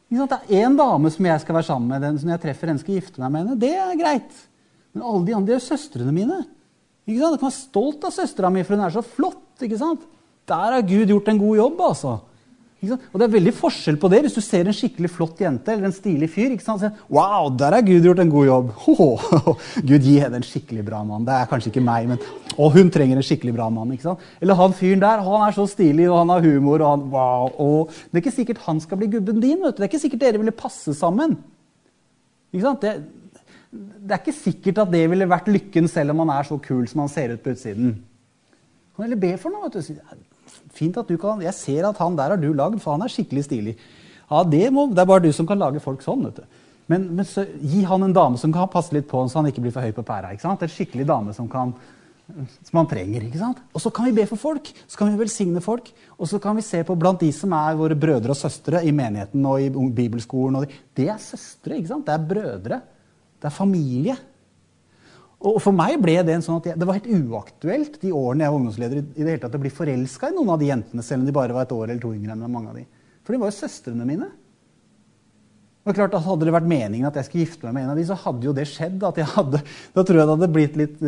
Det 0.10 0.26
er 0.26 0.64
én 0.66 0.78
dame 0.78 1.12
som 1.14 1.28
jeg 1.28 1.42
skal 1.44 1.60
være 1.60 1.68
sammen 1.68 1.92
med, 1.92 2.02
den 2.02 2.18
som 2.18 2.32
jeg 2.34 2.42
treffer, 2.42 2.72
den 2.72 2.80
skal 2.82 2.98
gifte 2.98 3.22
meg 3.22 3.34
med 3.34 3.44
henne. 3.44 3.60
Det 3.62 3.74
er 3.78 4.00
greit. 4.00 4.40
Men 4.96 5.06
alle 5.06 5.28
de 5.28 5.36
andre 5.38 5.54
er 5.54 5.60
jo 5.60 5.68
søstrene 5.68 6.14
mine. 6.16 6.40
Ikke 7.06 7.20
sant? 7.22 7.36
Jeg 7.36 7.42
kan 7.42 7.46
være 7.46 7.58
stolt 7.58 8.08
av 8.08 8.16
søstera 8.16 8.50
mi, 8.54 8.64
for 8.66 8.76
hun 8.76 8.86
er 8.88 8.96
så 8.96 9.04
flott. 9.06 9.46
ikke 9.62 9.78
sant? 9.78 10.08
Der 10.50 10.74
har 10.74 10.82
Gud 10.82 11.14
gjort 11.14 11.30
en 11.30 11.42
god 11.42 11.62
jobb, 11.62 11.84
altså. 11.92 12.16
Og 12.80 13.16
det 13.20 13.26
er 13.26 13.34
veldig 13.34 13.52
forskjell 13.58 13.98
på 14.00 14.08
det 14.12 14.22
hvis 14.24 14.38
du 14.38 14.42
ser 14.44 14.68
en 14.70 14.76
skikkelig 14.76 15.10
flott 15.12 15.42
jente 15.44 15.74
eller 15.74 15.90
en 15.90 15.96
stilig 15.96 16.30
fyr. 16.32 16.54
ikke 16.54 16.64
sant? 16.64 16.86
wow, 17.12 17.50
der 17.52 17.76
har 17.76 17.84
Gud 17.84 18.08
gjort 18.08 18.22
en 18.24 18.32
god 18.32 18.46
jobb. 18.48 18.70
Oh, 19.00 19.56
Gud, 19.84 20.04
gi 20.04 20.16
henne 20.20 20.40
en 20.40 20.46
skikkelig 20.46 20.86
bra 20.88 21.02
mann. 21.04 21.26
Det 21.28 21.36
er 21.36 21.50
kanskje 21.52 21.74
ikke 21.74 21.84
meg, 21.84 22.08
men 22.08 22.22
og 22.60 22.74
hun 22.76 22.90
trenger 22.92 23.20
en 23.20 23.26
skikkelig 23.26 23.54
bra 23.56 23.68
mann. 23.72 23.92
ikke 23.96 24.08
sant? 24.08 24.24
Eller 24.40 24.58
han 24.60 24.76
fyren 24.76 25.04
der, 25.04 25.24
han 25.24 25.46
er 25.46 25.56
så 25.56 25.68
stilig, 25.70 26.10
og 26.10 26.22
han 26.22 26.34
har 26.34 26.44
humor. 26.44 26.82
og 26.82 26.90
han, 26.90 27.06
wow, 27.12 27.52
og 27.56 27.94
Det 28.10 28.20
er 28.20 28.24
ikke 28.24 28.38
sikkert 28.40 28.66
han 28.66 28.80
skal 28.84 29.00
bli 29.00 29.12
gubben 29.12 29.40
din. 29.44 29.60
vet 29.64 29.76
du. 29.76 29.82
Det 29.82 29.88
er 29.88 29.92
ikke 29.92 30.04
sikkert 30.06 30.24
dere 30.26 30.42
ville 30.42 30.56
passe 30.56 30.96
sammen. 30.96 31.38
Ikke 32.54 32.66
sant? 32.66 32.82
Det, 32.82 32.96
det 33.72 34.16
er 34.16 34.24
ikke 34.24 34.40
sikkert 34.40 34.84
at 34.84 34.92
det 34.96 35.06
ville 35.12 35.30
vært 35.30 35.52
lykken 35.52 35.88
selv 35.92 36.16
om 36.16 36.24
han 36.24 36.36
er 36.40 36.48
så 36.48 36.58
kul 36.64 36.88
som 36.88 37.04
han 37.04 37.12
ser 37.12 37.36
ut 37.36 37.44
på 37.44 37.54
utsiden. 37.54 37.98
Kan 38.96 39.08
heller 39.08 39.20
be 39.20 39.36
for 39.40 39.54
noe. 39.54 39.70
vet 39.70 39.92
du. 39.92 40.29
Fint 40.76 40.98
at 41.02 41.10
du 41.10 41.18
kan, 41.18 41.42
Jeg 41.42 41.56
ser 41.58 41.88
at 41.90 41.98
han 41.98 42.16
der 42.18 42.36
har 42.36 42.42
du 42.42 42.52
lagd, 42.54 42.80
for 42.84 42.96
han 42.96 43.06
er 43.06 43.12
skikkelig 43.12 43.46
stilig. 43.48 43.76
Ja, 44.30 44.44
det, 44.46 44.70
må, 44.74 44.88
det, 44.94 45.02
er 45.02 45.10
bare 45.10 45.26
du 45.26 45.32
som 45.34 45.48
kan 45.50 45.60
lage 45.60 45.82
folk 45.82 46.04
sånn. 46.06 46.28
vet 46.28 46.42
du. 46.42 46.66
Men, 46.90 47.08
men 47.18 47.26
så, 47.26 47.46
gi 47.62 47.84
han 47.86 48.06
en 48.06 48.14
dame 48.14 48.38
som 48.42 48.54
kan 48.54 48.70
passe 48.72 48.94
litt 48.96 49.08
på 49.10 49.22
han, 49.22 49.30
så 49.30 49.42
han 49.42 49.50
ikke 49.50 49.64
blir 49.66 49.74
for 49.74 49.86
høy 49.86 49.94
på 49.94 50.06
pæra. 50.06 50.34
ikke 50.34 50.46
sant? 50.46 50.66
En 50.66 50.74
skikkelig 50.74 51.06
dame 51.10 51.34
som, 51.38 51.50
kan, 51.50 51.74
som 52.66 52.80
han 52.82 52.90
trenger. 52.90 53.26
ikke 53.26 53.42
sant? 53.42 53.62
Og 53.74 53.84
så 53.84 53.92
kan 53.94 54.10
vi 54.10 54.16
be 54.18 54.26
for 54.30 54.42
folk. 54.42 54.72
Så 54.86 55.02
kan 55.02 55.12
vi 55.12 55.22
velsigne 55.22 55.62
folk. 55.66 55.92
Og 56.18 56.30
så 56.30 56.42
kan 56.42 56.58
vi 56.58 56.66
se 56.66 56.82
på 56.86 56.98
blant 56.98 57.22
de 57.22 57.30
som 57.36 57.54
er 57.58 57.78
våre 57.78 57.98
brødre 57.98 58.34
og 58.34 58.40
søstre 58.40 58.82
i 58.86 58.94
menigheten 58.96 59.46
og 59.50 59.62
i 59.66 59.70
bibelskolen. 59.70 60.62
Og 60.62 60.66
de, 60.66 60.82
det 60.98 61.10
er 61.14 61.22
søstre. 61.22 61.78
ikke 61.78 61.94
sant? 61.94 62.10
Det 62.10 62.16
er 62.16 62.28
brødre. 62.34 62.82
Det 63.40 63.50
er 63.50 63.56
familie. 63.56 64.18
Og 65.40 65.62
for 65.64 65.72
meg 65.72 65.96
ble 66.04 66.18
det 66.28 66.34
en 66.36 66.44
sånn 66.44 66.60
at 66.60 66.66
jeg, 66.68 66.80
det 66.80 66.88
var 66.88 66.98
helt 66.98 67.30
uaktuelt 67.32 67.94
de 68.02 68.12
årene 68.12 68.44
jeg 68.44 68.52
var 68.52 68.60
ungdomsleder, 68.60 69.00
i 69.00 69.24
det 69.24 69.30
hele 69.30 69.42
tatt 69.46 69.56
å 69.56 69.62
bli 69.64 69.72
forelska 69.72 70.32
i 70.32 70.36
noen 70.36 70.52
av 70.52 70.60
de 70.60 70.68
jentene, 70.68 71.06
selv 71.06 71.24
om 71.24 71.30
de 71.30 71.36
bare 71.36 71.56
var 71.56 71.68
et 71.68 71.76
år 71.76 71.86
eller 71.88 72.02
to 72.04 72.12
yngre 72.12 72.36
enn 72.36 72.44
mange 72.52 72.74
av 72.74 72.80
de. 72.80 72.84
For 73.24 73.36
de 73.36 73.40
var 73.40 73.54
jo 73.54 73.56
søstrene 73.56 74.08
mine. 74.10 74.28
Og 75.88 75.96
klart 75.96 76.12
altså, 76.12 76.34
Hadde 76.34 76.50
det 76.50 76.56
vært 76.58 76.68
meningen 76.70 77.08
at 77.08 77.20
jeg 77.20 77.30
skulle 77.30 77.46
gifte 77.46 77.68
meg 77.68 77.78
med 77.78 77.86
en 77.86 77.94
av 77.94 78.02
de, 78.02 78.08
så 78.10 78.18
hadde 78.20 78.50
jo 78.50 78.56
det 78.58 78.68
skjedd. 78.68 79.06
at 79.08 79.22
jeg 79.22 79.30
hadde, 79.32 79.62
Da 79.96 80.04
tror 80.04 80.20
jeg 80.20 80.28
det 80.28 80.36
hadde 80.36 80.52
blitt 80.58 80.76
litt, 80.82 81.00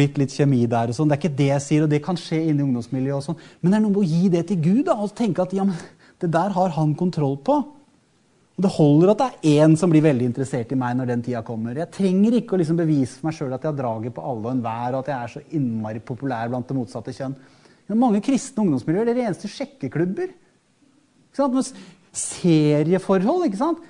blitt 0.00 0.18
litt 0.18 0.34
kjemi 0.34 0.64
der. 0.66 0.90
og 0.90 0.98
sånn. 0.98 1.12
Det 1.12 1.16
er 1.16 1.22
ikke 1.22 1.38
det 1.38 1.48
jeg 1.52 1.64
sier, 1.68 1.86
og 1.86 1.92
det 1.94 2.02
kan 2.04 2.18
skje 2.18 2.42
inni 2.48 2.66
ungdomsmiljøet. 2.66 3.16
og 3.20 3.26
sånn. 3.28 3.40
Men 3.62 3.70
det 3.70 3.78
er 3.78 3.84
noe 3.86 3.94
med 3.94 4.02
å 4.02 4.10
gi 4.10 4.32
det 4.34 4.46
til 4.50 4.60
Gud 4.66 4.84
da, 4.90 4.98
og 4.98 5.14
tenke 5.14 5.46
at 5.46 5.54
ja, 5.54 5.64
men 5.68 5.78
det 6.20 6.32
der 6.34 6.58
har 6.58 6.74
han 6.74 6.94
kontroll 6.98 7.38
på. 7.38 7.60
Og 8.54 8.62
Det 8.62 8.70
holder 8.76 9.10
at 9.10 9.18
det 9.18 9.26
er 9.26 9.64
én 9.64 9.72
som 9.78 9.90
blir 9.90 10.04
veldig 10.04 10.28
interessert 10.28 10.70
i 10.70 10.78
meg 10.78 10.94
når 10.94 11.10
den 11.10 11.24
tida 11.26 11.42
kommer. 11.46 11.74
Jeg 11.74 11.90
trenger 11.94 12.36
ikke 12.38 12.54
å 12.54 12.60
liksom 12.60 12.78
bevise 12.78 13.18
for 13.18 13.28
meg 13.28 13.38
sjøl 13.38 13.54
at 13.56 13.64
jeg 13.64 13.72
har 13.72 13.80
draget 13.80 14.14
på 14.14 14.22
alle 14.22 14.46
og 14.46 14.52
enhver, 14.52 14.94
og 14.94 15.00
at 15.02 15.10
jeg 15.10 15.18
er 15.18 15.32
så 15.32 15.42
innmari 15.58 16.02
populær 16.06 16.52
blant 16.52 16.68
det 16.70 16.76
motsatte 16.78 17.14
kjønn. 17.16 17.34
Men 17.90 18.00
mange 18.00 18.22
kristne 18.24 18.62
ungdomsmiljøer 18.62 19.10
det 19.10 19.16
er 19.16 19.26
eneste 19.26 19.50
sjekkeklubber. 19.50 20.30
Serieforhold. 22.14 23.48
ikke 23.48 23.58
sant? 23.58 23.82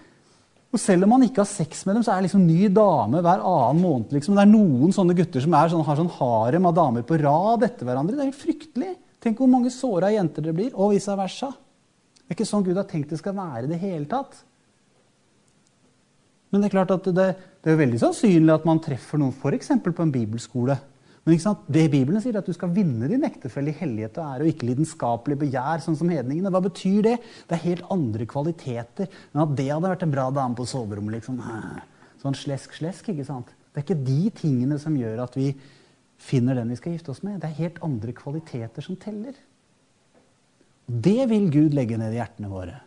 Og 0.75 0.81
Selv 0.81 1.07
om 1.07 1.13
man 1.13 1.23
ikke 1.23 1.45
har 1.45 1.47
sex 1.47 1.85
med 1.87 1.95
dem, 1.95 2.03
så 2.03 2.15
er 2.15 2.23
det 2.23 2.31
liksom 2.31 2.47
ny 2.49 2.71
dame 2.73 3.21
hver 3.23 3.45
annen 3.45 3.83
måned. 3.85 4.17
Liksom. 4.17 4.35
Det 4.35 4.43
er 4.43 4.51
noen 4.51 4.97
sånne 4.97 5.15
gutter 5.15 5.45
som 5.45 5.53
sånn, 5.53 5.85
har 5.87 6.01
sånn 6.01 6.11
harem 6.17 6.67
av 6.67 6.75
damer 6.75 7.05
på 7.07 7.21
rad 7.21 7.63
etter 7.69 7.87
hverandre. 7.87 8.17
Det 8.17 8.25
er 8.25 8.33
helt 8.33 8.41
fryktelig. 8.41 8.95
Tenk 9.23 9.39
hvor 9.39 9.53
mange 9.53 9.71
såra 9.71 10.11
jenter 10.11 10.49
det 10.49 10.57
blir, 10.57 10.73
og 10.75 10.97
vice 10.97 11.15
versa. 11.21 11.53
Det 11.53 12.33
er 12.33 12.39
ikke 12.39 12.49
sånn 12.49 12.65
Gud 12.67 12.81
har 12.81 12.89
tenkt 12.89 13.13
det 13.13 13.21
skal 13.21 13.37
være 13.37 13.69
i 13.69 13.71
det 13.71 13.79
hele 13.85 14.09
tatt. 14.11 14.41
Men 16.55 16.63
det 16.63 16.69
er 16.69 16.77
klart 16.77 16.93
at 16.95 17.07
det, 17.11 17.31
det 17.67 17.73
er 17.73 17.81
veldig 17.81 17.99
sannsynlig 17.99 18.53
at 18.55 18.67
man 18.69 18.79
treffer 18.79 19.19
noen 19.19 19.35
f.eks. 19.35 19.73
på 19.83 20.05
en 20.05 20.13
bibelskole. 20.15 20.77
Men 21.25 21.41
det 21.73 21.89
Bibelen 21.91 22.21
sier, 22.23 22.37
er 22.37 22.45
at 22.45 22.47
du 22.47 22.55
skal 22.55 22.71
vinne 22.71 23.09
din 23.11 23.25
ektefelle 23.27 23.73
i 23.73 23.79
hellighet 23.79 24.21
og 24.21 24.29
ære, 24.29 24.45
og 24.45 24.51
ikke 24.53 24.69
lidenskapelig 24.69 25.39
begjær, 25.41 25.83
sånn 25.83 25.97
som 25.99 26.13
hedningene. 26.13 26.53
Hva 26.55 26.61
betyr 26.63 27.01
det? 27.09 27.15
Det 27.49 27.57
er 27.57 27.63
helt 27.65 27.91
andre 27.91 28.29
kvaliteter 28.31 29.09
enn 29.09 29.43
at 29.43 29.57
det 29.59 29.67
hadde 29.73 29.91
vært 29.91 30.07
en 30.07 30.15
bra 30.15 30.29
dame 30.37 30.55
på 30.55 30.69
soverommet. 30.69 31.17
liksom. 31.17 31.43
Sånn 32.23 32.39
slesk-slesk, 32.39 33.11
ikke 33.11 33.27
sant? 33.27 33.51
Det 33.73 33.83
er 33.83 33.89
ikke 33.89 34.07
de 34.07 34.31
tingene 34.39 34.79
som 34.79 34.95
gjør 34.95 35.25
at 35.25 35.35
vi 35.35 35.51
finner 36.23 36.61
den 36.61 36.71
vi 36.71 36.79
skal 36.79 36.95
gifte 36.95 37.17
oss 37.17 37.25
med. 37.27 37.41
Det 37.43 37.51
er 37.51 37.63
helt 37.65 37.83
andre 37.83 38.15
kvaliteter 38.15 38.87
som 38.87 39.01
teller. 39.01 39.35
Det 40.87 41.23
vil 41.33 41.51
Gud 41.51 41.75
legge 41.75 41.99
ned 41.99 42.15
i 42.15 42.21
hjertene 42.21 42.53
våre. 42.53 42.79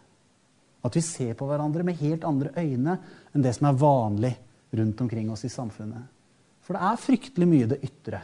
At 0.85 0.95
vi 0.95 1.03
ser 1.03 1.33
på 1.37 1.47
hverandre 1.49 1.85
med 1.85 1.97
helt 2.01 2.25
andre 2.27 2.51
øyne 2.57 2.97
enn 3.33 3.43
det 3.43 3.55
som 3.57 3.69
er 3.69 3.79
vanlig 3.81 4.33
rundt 4.77 5.01
omkring 5.01 5.31
oss 5.33 5.45
i 5.47 5.51
samfunnet. 5.51 6.05
For 6.65 6.75
det 6.75 6.83
er 6.83 6.99
fryktelig 7.01 7.47
mye 7.49 7.69
det 7.71 7.79
ytre. 7.87 8.21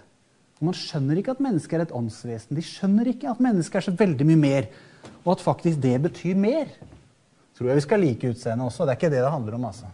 Og 0.59 0.67
Man 0.69 0.77
skjønner 0.77 1.19
ikke 1.19 1.33
at 1.35 1.43
mennesket 1.43 1.77
er 1.77 1.85
et 1.87 1.95
åndsvesen. 1.95 2.55
De 2.55 2.63
skjønner 2.63 3.09
ikke 3.11 3.31
at 3.31 3.41
mennesket 3.43 3.79
er 3.79 3.87
så 3.87 3.95
veldig 3.99 4.27
mye 4.29 4.41
mer, 4.41 4.67
og 5.23 5.33
at 5.35 5.43
faktisk 5.43 5.81
det 5.83 5.95
betyr 6.03 6.39
mer. 6.39 6.69
Tror 7.57 7.69
jeg 7.69 7.79
vi 7.79 7.85
skal 7.85 8.03
like 8.03 8.29
utseendet 8.33 8.67
også. 8.67 8.85
Det 8.85 8.93
er 8.93 8.99
ikke 8.99 9.13
det 9.13 9.23
det 9.23 9.31
handler 9.33 9.57
om. 9.57 9.65
altså. 9.69 9.89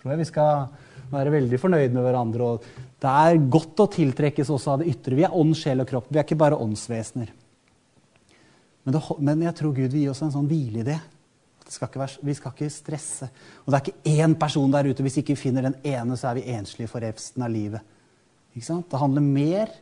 Tror 0.00 0.12
jeg 0.12 0.22
vi 0.22 0.28
skal 0.28 0.66
være 1.12 1.32
veldig 1.34 1.60
fornøyd 1.60 1.94
med 1.94 2.06
hverandre. 2.06 2.42
og 2.50 2.66
Det 3.00 3.12
er 3.12 3.40
godt 3.56 3.84
å 3.84 3.90
tiltrekkes 3.92 4.50
også 4.52 4.74
av 4.74 4.82
det 4.82 4.92
ytre. 4.92 5.18
Vi 5.18 5.26
er 5.26 5.36
ånd, 5.36 5.56
sjel 5.58 5.84
og 5.84 5.88
kropp. 5.88 6.10
Vi 6.10 6.20
er 6.20 6.26
ikke 6.26 6.40
bare 6.40 6.60
åndsvesener. 6.60 7.32
Men, 8.82 8.94
det, 8.96 9.02
men 9.18 9.42
jeg 9.46 9.56
tror 9.58 9.74
Gud 9.76 9.92
vil 9.92 10.06
gi 10.06 10.08
oss 10.10 10.22
en 10.24 10.32
sånn 10.34 10.48
hvile 10.50 10.82
i 10.82 10.86
det. 10.86 10.98
Skal 11.72 11.88
være, 11.94 12.20
vi 12.26 12.34
skal 12.36 12.52
ikke 12.52 12.68
stresse. 12.72 13.30
Og 13.64 13.72
det 13.72 13.78
er 13.78 13.86
ikke 13.88 14.16
én 14.20 14.34
person 14.36 14.72
der 14.74 14.90
ute. 14.90 15.04
Hvis 15.04 15.16
ikke 15.22 15.32
vi 15.32 15.44
finner 15.46 15.64
den 15.70 15.78
ene, 15.88 16.18
så 16.20 16.28
er 16.28 16.40
vi 16.40 16.50
enslige 16.52 16.90
for 16.90 17.00
resten 17.00 17.44
av 17.44 17.52
livet. 17.52 17.80
Det 18.52 19.00
handler 19.00 19.24
mer 19.24 19.72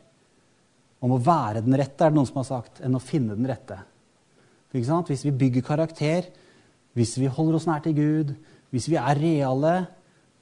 om 1.03 1.15
å 1.15 1.19
være 1.19 1.63
den 1.65 1.75
rette, 1.75 2.05
er 2.05 2.13
det 2.13 2.15
noen 2.15 2.29
som 2.29 2.39
har 2.39 2.47
sagt, 2.47 2.79
enn 2.85 2.95
å 2.95 3.03
finne 3.03 3.35
den 3.35 3.49
rette. 3.49 3.79
Hvis 4.71 5.25
vi 5.25 5.33
bygger 5.35 5.65
karakter, 5.67 6.29
hvis 6.95 7.17
vi 7.19 7.27
holder 7.27 7.57
oss 7.57 7.67
nær 7.67 7.81
til 7.83 7.97
Gud, 7.97 8.35
hvis 8.71 8.87
vi 8.87 8.99
er 9.01 9.19
reale, 9.19 9.73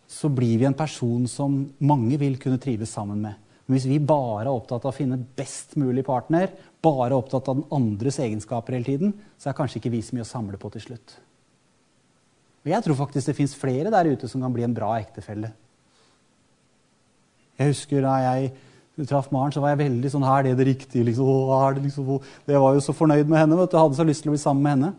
så 0.09 0.29
blir 0.29 0.59
vi 0.61 0.67
en 0.69 0.77
person 0.77 1.25
som 1.29 1.63
mange 1.85 2.17
vil 2.21 2.37
kunne 2.41 2.61
trives 2.61 2.93
sammen 2.93 3.23
med. 3.23 3.37
Men 3.65 3.77
hvis 3.77 3.87
vi 3.89 3.99
bare 4.01 4.47
er 4.47 4.51
opptatt 4.51 4.85
av 4.85 4.91
å 4.91 4.97
finne 4.97 5.17
best 5.37 5.75
mulig 5.77 6.03
partner, 6.05 6.49
bare 6.81 7.11
er 7.11 7.17
opptatt 7.17 7.49
av 7.49 7.59
den 7.59 7.67
andres 7.73 8.17
egenskaper 8.21 8.77
hele 8.77 8.87
tiden, 8.87 9.17
så 9.37 9.49
er 9.49 9.57
kanskje 9.57 9.81
ikke 9.81 9.93
vi 9.93 10.03
så 10.05 10.17
mye 10.17 10.25
å 10.25 10.29
samle 10.29 10.61
på 10.61 10.71
til 10.73 10.87
slutt. 10.87 11.17
Og 12.63 12.71
jeg 12.73 12.83
tror 12.85 12.97
faktisk 12.99 13.29
det 13.29 13.37
fins 13.37 13.55
flere 13.55 13.91
der 13.93 14.11
ute 14.11 14.27
som 14.27 14.41
kan 14.43 14.53
bli 14.53 14.65
en 14.65 14.75
bra 14.75 14.93
ektefelle. 14.99 15.51
Jeg 17.59 17.73
husker 17.73 18.03
da 18.03 18.15
jeg 18.23 18.51
traff 19.07 19.29
Maren, 19.31 19.51
så 19.55 19.61
var 19.63 19.73
jeg 19.73 19.83
veldig 19.85 20.09
sånn 20.11 20.25
Her 20.27 20.41
er 20.41 20.49
det 20.49 20.57
det 20.59 20.67
riktige? 20.73 21.05
Liksom. 21.07 21.51
Er 21.55 21.77
det 21.77 21.85
liksom, 21.87 22.09
det 22.47 22.59
var 22.59 22.75
jo 22.75 22.83
så 22.83 22.95
fornøyd 22.95 23.29
med 23.29 23.39
henne. 23.39 23.59
Vet 23.59 23.71
du, 23.71 23.77
jeg 23.77 23.85
hadde 23.85 23.99
så 23.99 24.07
lyst 24.07 24.25
til 24.25 24.31
å 24.31 24.35
bli 24.35 24.41
sammen 24.41 24.65
med 24.65 24.75
henne. 24.75 24.91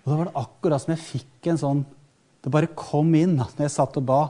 Og 0.00 0.12
da 0.12 0.18
var 0.18 0.30
det 0.30 0.38
akkurat 0.40 0.84
som 0.84 0.94
jeg 0.94 1.02
fikk 1.04 1.50
en 1.50 1.58
sånn 1.60 1.80
Det 2.40 2.52
bare 2.52 2.70
kom 2.72 3.10
inn 3.18 3.34
når 3.36 3.58
jeg 3.66 3.72
satt 3.74 3.98
og 4.00 4.06
ba. 4.08 4.20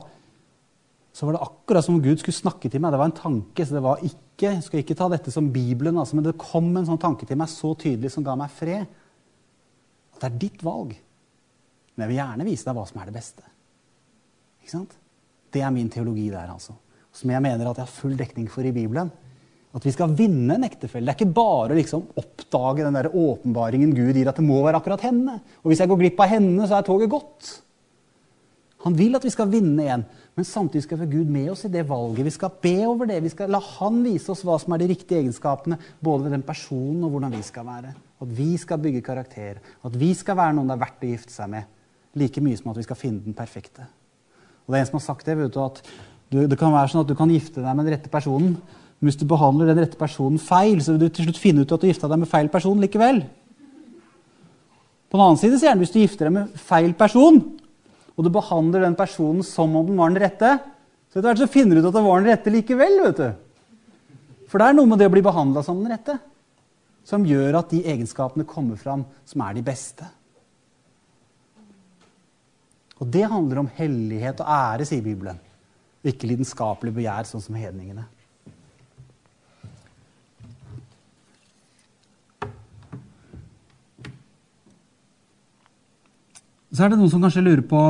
Så 1.15 1.27
var 1.27 1.37
det 1.37 1.45
akkurat 1.45 1.85
som 1.85 1.95
om 1.95 2.03
Gud 2.03 2.19
skulle 2.19 2.35
snakke 2.35 2.67
til 2.67 2.81
meg. 2.83 2.91
Det 2.91 2.99
var 2.99 3.11
en 3.11 3.21
tanke. 3.21 3.65
så 3.65 3.77
det 3.77 3.83
var 3.85 4.01
ikke, 4.03 4.49
Jeg 4.49 4.63
skal 4.65 4.81
ikke 4.81 4.97
ta 4.99 5.07
dette 5.11 5.31
som 5.31 5.51
Bibelen, 5.53 5.97
altså, 5.97 6.17
men 6.17 6.25
det 6.25 6.39
kom 6.41 6.75
en 6.75 6.87
sånn 6.87 6.99
tanke 6.99 7.27
til 7.29 7.37
meg 7.37 7.47
så 7.47 7.75
tydelig 7.77 8.11
som 8.11 8.25
ga 8.25 8.35
meg 8.35 8.51
fred. 8.51 8.89
At 10.15 10.25
det 10.25 10.27
er 10.31 10.41
ditt 10.43 10.63
valg. 10.65 10.97
Men 12.01 12.07
jeg 12.07 12.15
vil 12.15 12.21
gjerne 12.23 12.45
vise 12.47 12.65
deg 12.65 12.77
hva 12.77 12.83
som 12.89 12.97
er 12.97 13.09
det 13.11 13.13
beste. 13.13 13.43
Ikke 14.63 14.73
sant? 14.73 14.93
Det 15.53 15.61
er 15.61 15.73
min 15.75 15.89
teologi 15.93 16.31
der, 16.31 16.49
altså. 16.49 16.73
Som 17.13 17.29
jeg 17.29 17.43
mener 17.45 17.67
at 17.69 17.77
jeg 17.77 17.85
har 17.85 17.93
full 17.93 18.15
dekning 18.17 18.47
for 18.49 18.65
i 18.65 18.71
Bibelen. 18.73 19.11
At 19.77 19.85
vi 19.85 19.93
skal 19.93 20.15
vinne 20.17 20.57
en 20.57 20.65
ektefelle. 20.65 21.05
Det 21.05 21.13
er 21.13 21.19
ikke 21.19 21.35
bare 21.37 21.75
å 21.75 21.77
liksom 21.77 22.07
oppdage 22.17 22.87
den 22.87 22.97
der 22.97 23.11
åpenbaringen 23.13 23.93
Gud 23.93 24.17
gir, 24.17 24.31
at 24.31 24.39
det 24.39 24.47
må 24.47 24.63
være 24.65 24.81
akkurat 24.81 25.05
henne. 25.05 25.37
Og 25.61 25.69
hvis 25.69 25.83
jeg 25.83 25.91
går 25.91 25.99
glipp 26.01 26.23
av 26.25 26.31
henne, 26.33 26.65
så 26.65 26.79
er 26.79 26.87
toget 26.87 27.11
gått. 27.11 27.51
Han 28.81 28.97
vil 28.97 29.13
at 29.13 29.27
vi 29.27 29.31
skal 29.35 29.51
vinne 29.51 29.85
igjen, 29.85 30.07
men 30.33 30.47
samtidig 30.47 30.87
skal 30.87 30.97
vi 30.97 31.05
ha 31.05 31.11
Gud 31.11 31.29
med 31.29 31.51
oss 31.53 31.67
i 31.67 31.71
det 31.71 31.83
valget. 31.85 32.25
Vi 32.25 32.33
skal 32.33 32.55
be 32.65 32.77
over 32.89 33.11
det. 33.11 33.19
Vi 33.21 33.29
skal 33.29 33.53
la 33.53 33.61
Han 33.77 34.01
vise 34.07 34.33
oss 34.33 34.41
hva 34.47 34.57
som 34.57 34.73
er 34.73 34.81
de 34.81 34.89
riktige 34.89 35.21
egenskapene, 35.21 35.77
både 36.01 36.25
ved 36.25 36.33
den 36.39 36.47
personen 36.47 37.05
og 37.05 37.13
hvordan 37.13 37.35
vi 37.35 37.43
skal 37.45 37.67
være. 37.69 37.93
At 38.25 38.33
vi 38.39 38.49
skal 38.57 38.81
bygge 38.81 39.03
karakter. 39.05 39.61
At 39.85 39.99
vi 40.01 40.15
skal 40.17 40.39
være 40.39 40.57
noen 40.57 40.73
det 40.73 40.79
er 40.79 40.83
verdt 40.87 41.05
å 41.05 41.11
gifte 41.13 41.35
seg 41.35 41.53
med. 41.53 41.69
Like 42.19 42.43
mye 42.43 42.59
som 42.59 42.71
at 42.71 42.79
vi 42.81 42.85
skal 42.85 42.99
finne 42.99 43.23
den 43.23 43.35
perfekte. 43.37 43.85
Og 44.65 44.73
det 44.73 44.79
er 44.79 44.85
en 44.85 44.89
som 44.89 44.99
har 44.99 45.05
sagt 45.05 45.27
det, 45.27 45.37
vet 45.39 45.53
du, 45.53 45.59
at 45.63 45.81
du, 46.31 46.39
det 46.47 46.57
kan 46.59 46.73
være 46.73 46.91
sånn 46.91 47.03
at 47.03 47.11
du 47.11 47.15
kan 47.17 47.31
gifte 47.31 47.63
deg 47.63 47.75
med 47.75 47.87
den 47.87 47.95
rette 47.95 48.11
personen. 48.11 48.55
Men 48.99 49.09
hvis 49.09 49.19
du 49.19 49.25
behandler 49.27 49.71
den 49.71 49.81
rette 49.83 49.99
personen 49.99 50.41
feil, 50.41 50.81
så 50.83 50.93
vil 50.93 51.05
du 51.05 51.15
til 51.15 51.27
slutt 51.27 51.41
finne 51.41 51.63
ut 51.63 51.71
at 51.73 51.83
du 51.83 51.89
gifta 51.89 52.09
deg 52.11 52.21
med 52.21 52.31
feil 52.31 52.51
person 52.53 52.83
likevel. 52.83 53.23
På 55.11 55.19
den 55.19 55.25
annen 55.25 55.39
side 55.41 55.59
sier 55.59 55.73
han 55.73 55.81
hvis 55.81 55.91
du 55.91 55.99
gifter 55.99 56.29
deg 56.29 56.35
med 56.37 56.59
feil 56.69 56.93
person, 56.95 57.41
og 58.15 58.27
du 58.27 58.31
behandler 58.31 58.85
den 58.85 58.95
personen 58.99 59.43
som 59.47 59.73
om 59.75 59.87
den 59.87 59.99
var 59.99 60.11
den 60.11 60.21
rette, 60.23 60.57
så 61.11 61.19
etter 61.19 61.31
hvert 61.31 61.41
så 61.43 61.51
finner 61.51 61.75
du 61.75 61.81
ut 61.81 61.89
at 61.89 61.97
det 61.97 62.03
var 62.05 62.21
den 62.21 62.31
rette 62.31 62.53
likevel. 62.53 62.99
vet 63.07 63.19
du. 63.19 63.31
For 64.51 64.59
det 64.61 64.67
er 64.67 64.77
noe 64.77 64.87
med 64.87 64.99
det 65.01 65.07
å 65.09 65.13
bli 65.15 65.23
behandla 65.25 65.63
som 65.65 65.79
den 65.81 65.91
rette 65.91 66.19
som 67.07 67.25
gjør 67.25 67.57
at 67.59 67.71
de 67.73 67.81
egenskapene 67.91 68.45
kommer 68.47 68.79
fram 68.79 69.03
som 69.27 69.43
er 69.45 69.57
de 69.57 69.63
beste. 69.65 70.05
Og 73.01 73.09
det 73.09 73.25
handler 73.25 73.63
om 73.63 73.69
hellighet 73.79 74.43
og 74.43 74.49
ære, 74.53 74.85
sier 74.85 75.01
Bibelen. 75.01 75.39
Ikke 76.05 76.29
lidenskapelig 76.29 76.93
begjær, 76.93 77.25
sånn 77.29 77.41
som 77.41 77.57
hedningene. 77.57 78.05
Så 86.71 86.85
er 86.85 86.93
det 86.93 87.01
noen 87.01 87.11
som 87.11 87.23
kanskje 87.23 87.43
lurer 87.43 87.65
på 87.67 87.81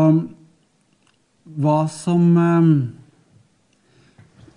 hva 1.62 1.78
som 1.92 2.24
eh, 2.40 2.72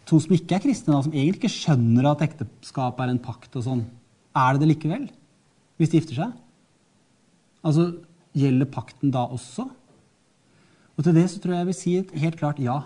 To 0.05 0.19
som 0.21 0.35
ikke 0.37 0.59
er 0.59 0.61
kristne, 0.61 0.99
som 1.01 1.15
egentlig 1.15 1.47
ikke 1.47 1.55
skjønner 1.55 2.11
at 2.11 2.23
ekteskap 2.27 2.99
er 3.01 3.09
en 3.09 3.21
pakt 3.25 3.55
og 3.57 3.63
sånn, 3.65 3.87
er 4.37 4.53
det 4.53 4.61
det 4.61 4.69
likevel 4.75 5.07
hvis 5.81 5.91
de 5.91 5.97
gifter 5.99 6.19
seg? 6.19 6.35
Altså, 7.65 7.87
Gjelder 8.35 8.67
pakten 8.67 9.13
da 9.15 9.29
også? 9.31 9.69
Og 10.95 11.07
til 11.07 11.17
det 11.17 11.29
så 11.31 11.41
tror 11.43 11.55
jeg 11.55 11.63
jeg 11.63 11.71
vil 11.71 11.79
si 11.79 11.95
et 11.99 12.13
helt 12.23 12.39
klart 12.41 12.61
ja. 12.63 12.81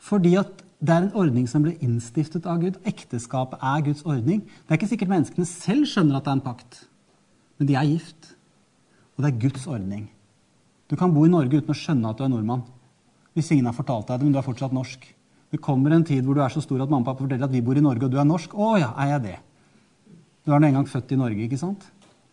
Fordi 0.00 0.36
at 0.40 0.64
det 0.80 0.94
er 0.94 1.04
en 1.04 1.16
ordning 1.18 1.48
som 1.50 1.64
ble 1.64 1.74
innstiftet 1.84 2.46
av 2.48 2.62
Gud. 2.62 2.78
Ekteskapet 2.88 3.60
er 3.60 3.82
Guds 3.84 4.00
ordning. 4.08 4.46
Det 4.46 4.72
er 4.72 4.78
ikke 4.78 4.88
sikkert 4.94 5.12
menneskene 5.12 5.48
selv 5.48 5.84
skjønner 5.90 6.16
at 6.16 6.24
det 6.24 6.32
er 6.32 6.38
en 6.38 6.46
pakt, 6.46 6.78
men 7.60 7.68
de 7.68 7.76
er 7.76 7.90
gift. 7.90 8.30
Og 9.16 9.24
det 9.24 9.30
er 9.30 9.42
Guds 9.42 9.66
ordning. 9.68 10.06
Du 10.88 10.96
kan 10.96 11.12
bo 11.12 11.26
i 11.26 11.32
Norge 11.32 11.60
uten 11.60 11.74
å 11.74 11.76
skjønne 11.76 12.08
at 12.08 12.16
du 12.16 12.24
er 12.24 12.32
nordmann. 12.32 12.64
Hvis 13.36 13.52
ingen 13.52 13.68
har 13.68 13.76
fortalt 13.76 14.08
deg 14.08 14.22
det, 14.22 14.26
men 14.26 14.32
du 14.34 14.40
er 14.40 14.46
fortsatt 14.46 14.72
norsk. 14.74 15.04
Det 15.50 15.60
kommer 15.62 15.92
en 15.92 16.06
tid 16.06 16.24
hvor 16.24 16.38
du 16.38 16.40
er 16.42 16.54
så 16.54 16.62
stor 16.64 16.80
at 16.80 16.90
mamma 16.90 17.04
og 17.04 17.10
pappa 17.10 17.26
forteller 17.26 17.46
at 17.46 17.52
vi 17.52 17.62
bor 17.66 17.76
i 17.76 17.84
Norge, 17.84 18.06
og 18.06 18.14
du 18.14 18.18
er 18.18 18.26
norsk. 18.26 18.56
Å 18.56 18.72
ja, 18.80 18.90
er 19.04 19.12
jeg 19.12 19.24
det? 19.26 19.36
Du 20.46 20.54
er 20.54 20.62
nå 20.62 20.70
engang 20.70 20.88
født 20.88 21.12
i 21.12 21.20
Norge, 21.20 21.44
ikke 21.44 21.60
sant? 21.60 21.84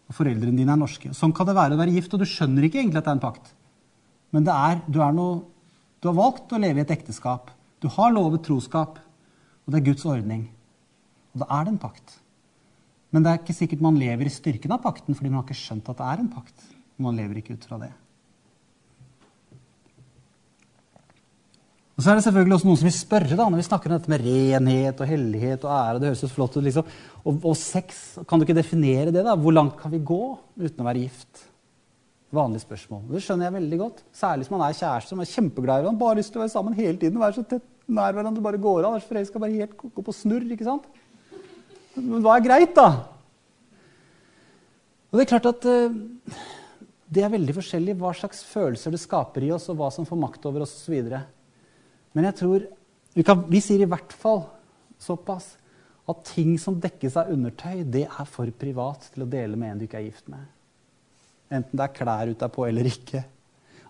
Og 0.08 0.16
foreldrene 0.16 0.56
dine 0.56 0.72
er 0.72 0.80
norske. 0.80 1.12
Sånn 1.18 1.36
kan 1.36 1.50
det 1.50 1.58
være 1.58 1.76
å 1.76 1.82
være 1.82 1.98
gift, 1.98 2.16
og 2.16 2.24
du 2.24 2.30
skjønner 2.30 2.70
ikke 2.70 2.80
egentlig 2.80 3.02
at 3.02 3.10
det 3.10 3.12
er 3.12 3.20
en 3.20 3.26
pakt. 3.28 3.52
Men 4.38 4.46
er, 4.54 4.82
du, 4.86 5.02
er 5.02 5.16
noe, 5.18 5.42
du, 5.98 6.12
har 6.12 6.18
valgt 6.20 6.54
å 6.54 6.62
leve 6.62 6.84
i 6.84 6.86
et 6.86 6.94
ekteskap. 6.94 7.50
Du 7.82 7.90
har 7.90 8.14
lovet 8.14 8.44
troskap. 8.46 9.00
Og 9.66 9.74
det 9.74 9.80
er 9.82 9.88
Guds 9.90 10.06
ordning. 10.06 10.44
Og 11.34 11.42
da 11.42 11.48
er 11.58 11.66
det 11.66 11.74
en 11.74 11.80
pakt. 11.82 12.20
Men 13.10 13.26
det 13.26 13.32
er 13.32 13.40
ikke 13.42 13.56
sikkert 13.58 13.82
man 13.82 13.98
lever 13.98 14.30
i 14.30 14.34
styrken 14.34 14.76
av 14.76 14.84
pakten 14.84 15.18
fordi 15.18 15.32
man 15.32 15.42
har 15.42 15.48
ikke 15.48 15.58
skjønt 15.58 15.90
at 15.90 15.98
det 15.98 16.10
er 16.12 16.22
en 16.22 16.30
pakt. 16.36 16.68
Man 17.02 17.18
lever 17.18 17.42
ikke 17.42 17.58
ut 17.58 17.66
fra 17.66 17.82
det. 17.82 17.90
Og 21.98 22.06
så 22.06 22.12
er 22.12 22.20
det 22.20 22.28
selvfølgelig 22.28 22.60
også 22.60 22.70
noen 22.70 22.78
som 22.78 22.86
vil 22.86 22.94
spørre 22.94 23.34
da, 23.34 23.46
når 23.50 23.58
vi 23.58 23.66
snakker 23.66 23.90
om 23.90 23.98
dette 23.98 24.12
med 24.14 24.22
renhet 24.22 25.00
og 25.02 25.10
hellighet 25.10 25.64
og 25.66 25.74
ære. 25.74 26.02
det 26.02 26.12
høres 26.12 26.22
så 26.22 26.30
flott 26.30 26.58
ut, 26.60 26.66
liksom. 26.68 26.92
Og, 27.24 27.40
og 27.42 27.56
sex, 27.58 28.04
kan 28.30 28.38
du 28.38 28.46
ikke 28.46 28.60
definere 28.60 29.10
det? 29.10 29.24
da? 29.26 29.34
Hvor 29.34 29.56
langt 29.56 29.80
kan 29.82 29.90
vi 29.90 30.04
gå 30.06 30.22
uten 30.62 30.84
å 30.84 30.86
være 30.86 31.08
gift? 31.08 31.47
Vanlig 32.36 32.60
spørsmål. 32.66 33.06
Det 33.08 33.22
skjønner 33.24 33.48
jeg 33.48 33.56
veldig 33.56 33.78
godt. 33.80 34.00
Særlig 34.16 34.44
hvis 34.44 34.52
man 34.52 34.64
er 34.66 34.76
kjæreste 34.76 35.14
som 35.14 35.22
er 35.24 35.30
kjempeglad 35.32 35.80
i 35.80 35.86
hverandre. 35.86 36.02
Bare 36.02 36.20
lyst 36.20 36.34
til 36.34 36.42
å 36.42 36.44
være 36.44 36.54
sammen 36.54 36.76
hele 36.76 37.00
tiden. 37.00 37.20
Være 37.22 37.38
så 37.38 37.44
tett 37.48 37.68
nær 37.88 38.16
hverandre 38.18 38.44
bare 38.44 38.60
går 38.60 38.88
av. 38.90 38.98
For 39.06 39.20
jeg 39.20 39.30
skal 39.30 39.44
bare 39.44 39.56
helt 39.56 39.78
gå 39.80 40.04
på 40.04 40.16
snurr. 40.16 40.44
ikke 40.52 40.68
sant? 40.68 40.90
Men 41.96 42.26
hva 42.26 42.36
er 42.36 42.44
greit, 42.46 42.76
da? 42.76 42.90
Og 45.08 45.16
det 45.16 45.24
er 45.24 45.32
klart 45.32 45.48
at 45.54 45.68
uh, 45.72 46.42
det 47.08 47.24
er 47.24 47.32
veldig 47.32 47.56
forskjellig 47.56 47.96
hva 48.02 48.12
slags 48.16 48.44
følelser 48.50 48.92
det 48.94 49.00
skaper 49.00 49.46
i 49.48 49.54
oss, 49.56 49.70
og 49.72 49.80
hva 49.80 49.88
som 49.94 50.06
får 50.08 50.20
makt 50.20 50.50
over 50.50 50.66
oss 50.66 50.76
osv. 50.82 51.08
Men 52.12 52.28
jeg 52.28 52.38
tror 52.42 52.68
vi, 53.16 53.24
kan, 53.24 53.46
vi 53.48 53.64
sier 53.64 53.86
i 53.86 53.90
hvert 53.90 54.12
fall 54.14 54.44
såpass 55.02 55.54
at 56.08 56.22
ting 56.28 56.54
som 56.60 56.78
dekkes 56.80 57.18
av 57.20 57.32
undertøy, 57.32 57.82
det 57.88 58.06
er 58.08 58.30
for 58.30 58.52
privat 58.60 59.08
til 59.14 59.24
å 59.24 59.32
dele 59.32 59.60
med 59.60 59.74
en 59.74 59.82
du 59.82 59.88
ikke 59.88 60.02
er 60.02 60.10
gift 60.10 60.28
med. 60.32 60.44
Enten 61.54 61.80
det 61.80 61.86
er 61.86 61.96
klær 61.96 62.32
utapå 62.34 62.68
eller 62.68 62.90
ikke. 62.90 63.24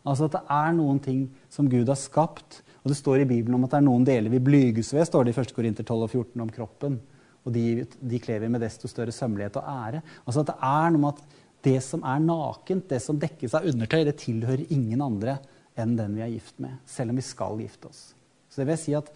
Altså 0.07 0.27
at 0.27 0.37
det 0.37 0.43
er 0.53 0.73
noen 0.77 0.99
ting 1.03 1.25
som 1.51 1.67
Gud 1.69 1.89
har 1.89 1.99
skapt, 1.99 2.61
og 2.83 2.91
det 2.91 2.99
står 2.99 3.23
i 3.23 3.29
Bibelen 3.29 3.57
om 3.57 3.65
at 3.65 3.73
det 3.73 3.81
er 3.81 3.87
noen 3.87 4.05
deler 4.07 4.31
vi 4.31 4.43
blyges 4.43 4.93
ved, 4.95 5.07
står 5.09 5.27
det 5.27 5.33
i 5.33 5.41
1. 5.41 5.53
Korinter 5.55 5.83
12 5.83 6.05
og 6.05 6.11
14 6.13 6.43
om 6.45 6.51
kroppen. 6.53 6.99
Og 7.47 7.53
de, 7.55 7.83
de 7.83 8.19
kler 8.19 8.43
vi 8.43 8.51
med 8.51 8.63
desto 8.63 8.89
større 8.91 9.13
sømmelighet 9.15 9.59
og 9.59 9.67
ære. 9.71 10.01
Altså 10.25 10.43
at 10.43 10.51
det 10.51 10.57
er 10.69 10.93
noe 10.93 11.03
med 11.03 11.15
at 11.15 11.43
det 11.67 11.79
som 11.83 12.03
er 12.07 12.21
nakent, 12.23 12.87
det 12.91 13.01
som 13.03 13.19
dekkes 13.19 13.55
av 13.57 13.67
undertøy, 13.67 14.03
det 14.07 14.19
tilhører 14.21 14.71
ingen 14.71 15.03
andre 15.03 15.37
enn 15.77 15.95
den 15.97 16.15
vi 16.17 16.23
er 16.23 16.31
gift 16.31 16.59
med. 16.63 16.79
Selv 16.87 17.11
om 17.11 17.19
vi 17.19 17.25
skal 17.25 17.59
gifte 17.63 17.91
oss. 17.91 18.01
Så 18.47 18.61
det 18.61 18.69
vil 18.71 18.79
si 18.81 18.95
at 18.97 19.11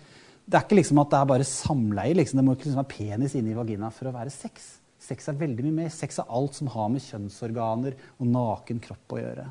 det 0.51 0.57
er 0.57 0.65
ikke 0.65 0.79
liksom 0.79 0.99
at 0.99 1.11
det 1.11 1.19
er 1.19 1.29
bare 1.29 1.47
samleie. 1.47 2.15
Liksom. 2.17 2.39
Det 2.39 2.45
må 2.45 2.55
ikke 2.57 2.67
liksom 2.67 2.81
være 2.81 2.91
penis 2.91 3.35
inni 3.39 3.55
vagina 3.55 3.91
for 3.93 4.09
å 4.09 4.15
være 4.15 4.33
sex. 4.33 4.80
Sex 5.01 5.31
er 5.31 5.39
veldig 5.39 5.65
mye 5.65 5.77
mer. 5.83 5.93
Sex 5.93 6.19
er 6.21 6.29
alt 6.29 6.57
som 6.57 6.69
har 6.73 6.91
med 6.93 7.03
kjønnsorganer 7.03 7.97
og 8.19 8.27
naken 8.29 8.81
kropp 8.83 9.15
å 9.15 9.21
gjøre. 9.21 9.47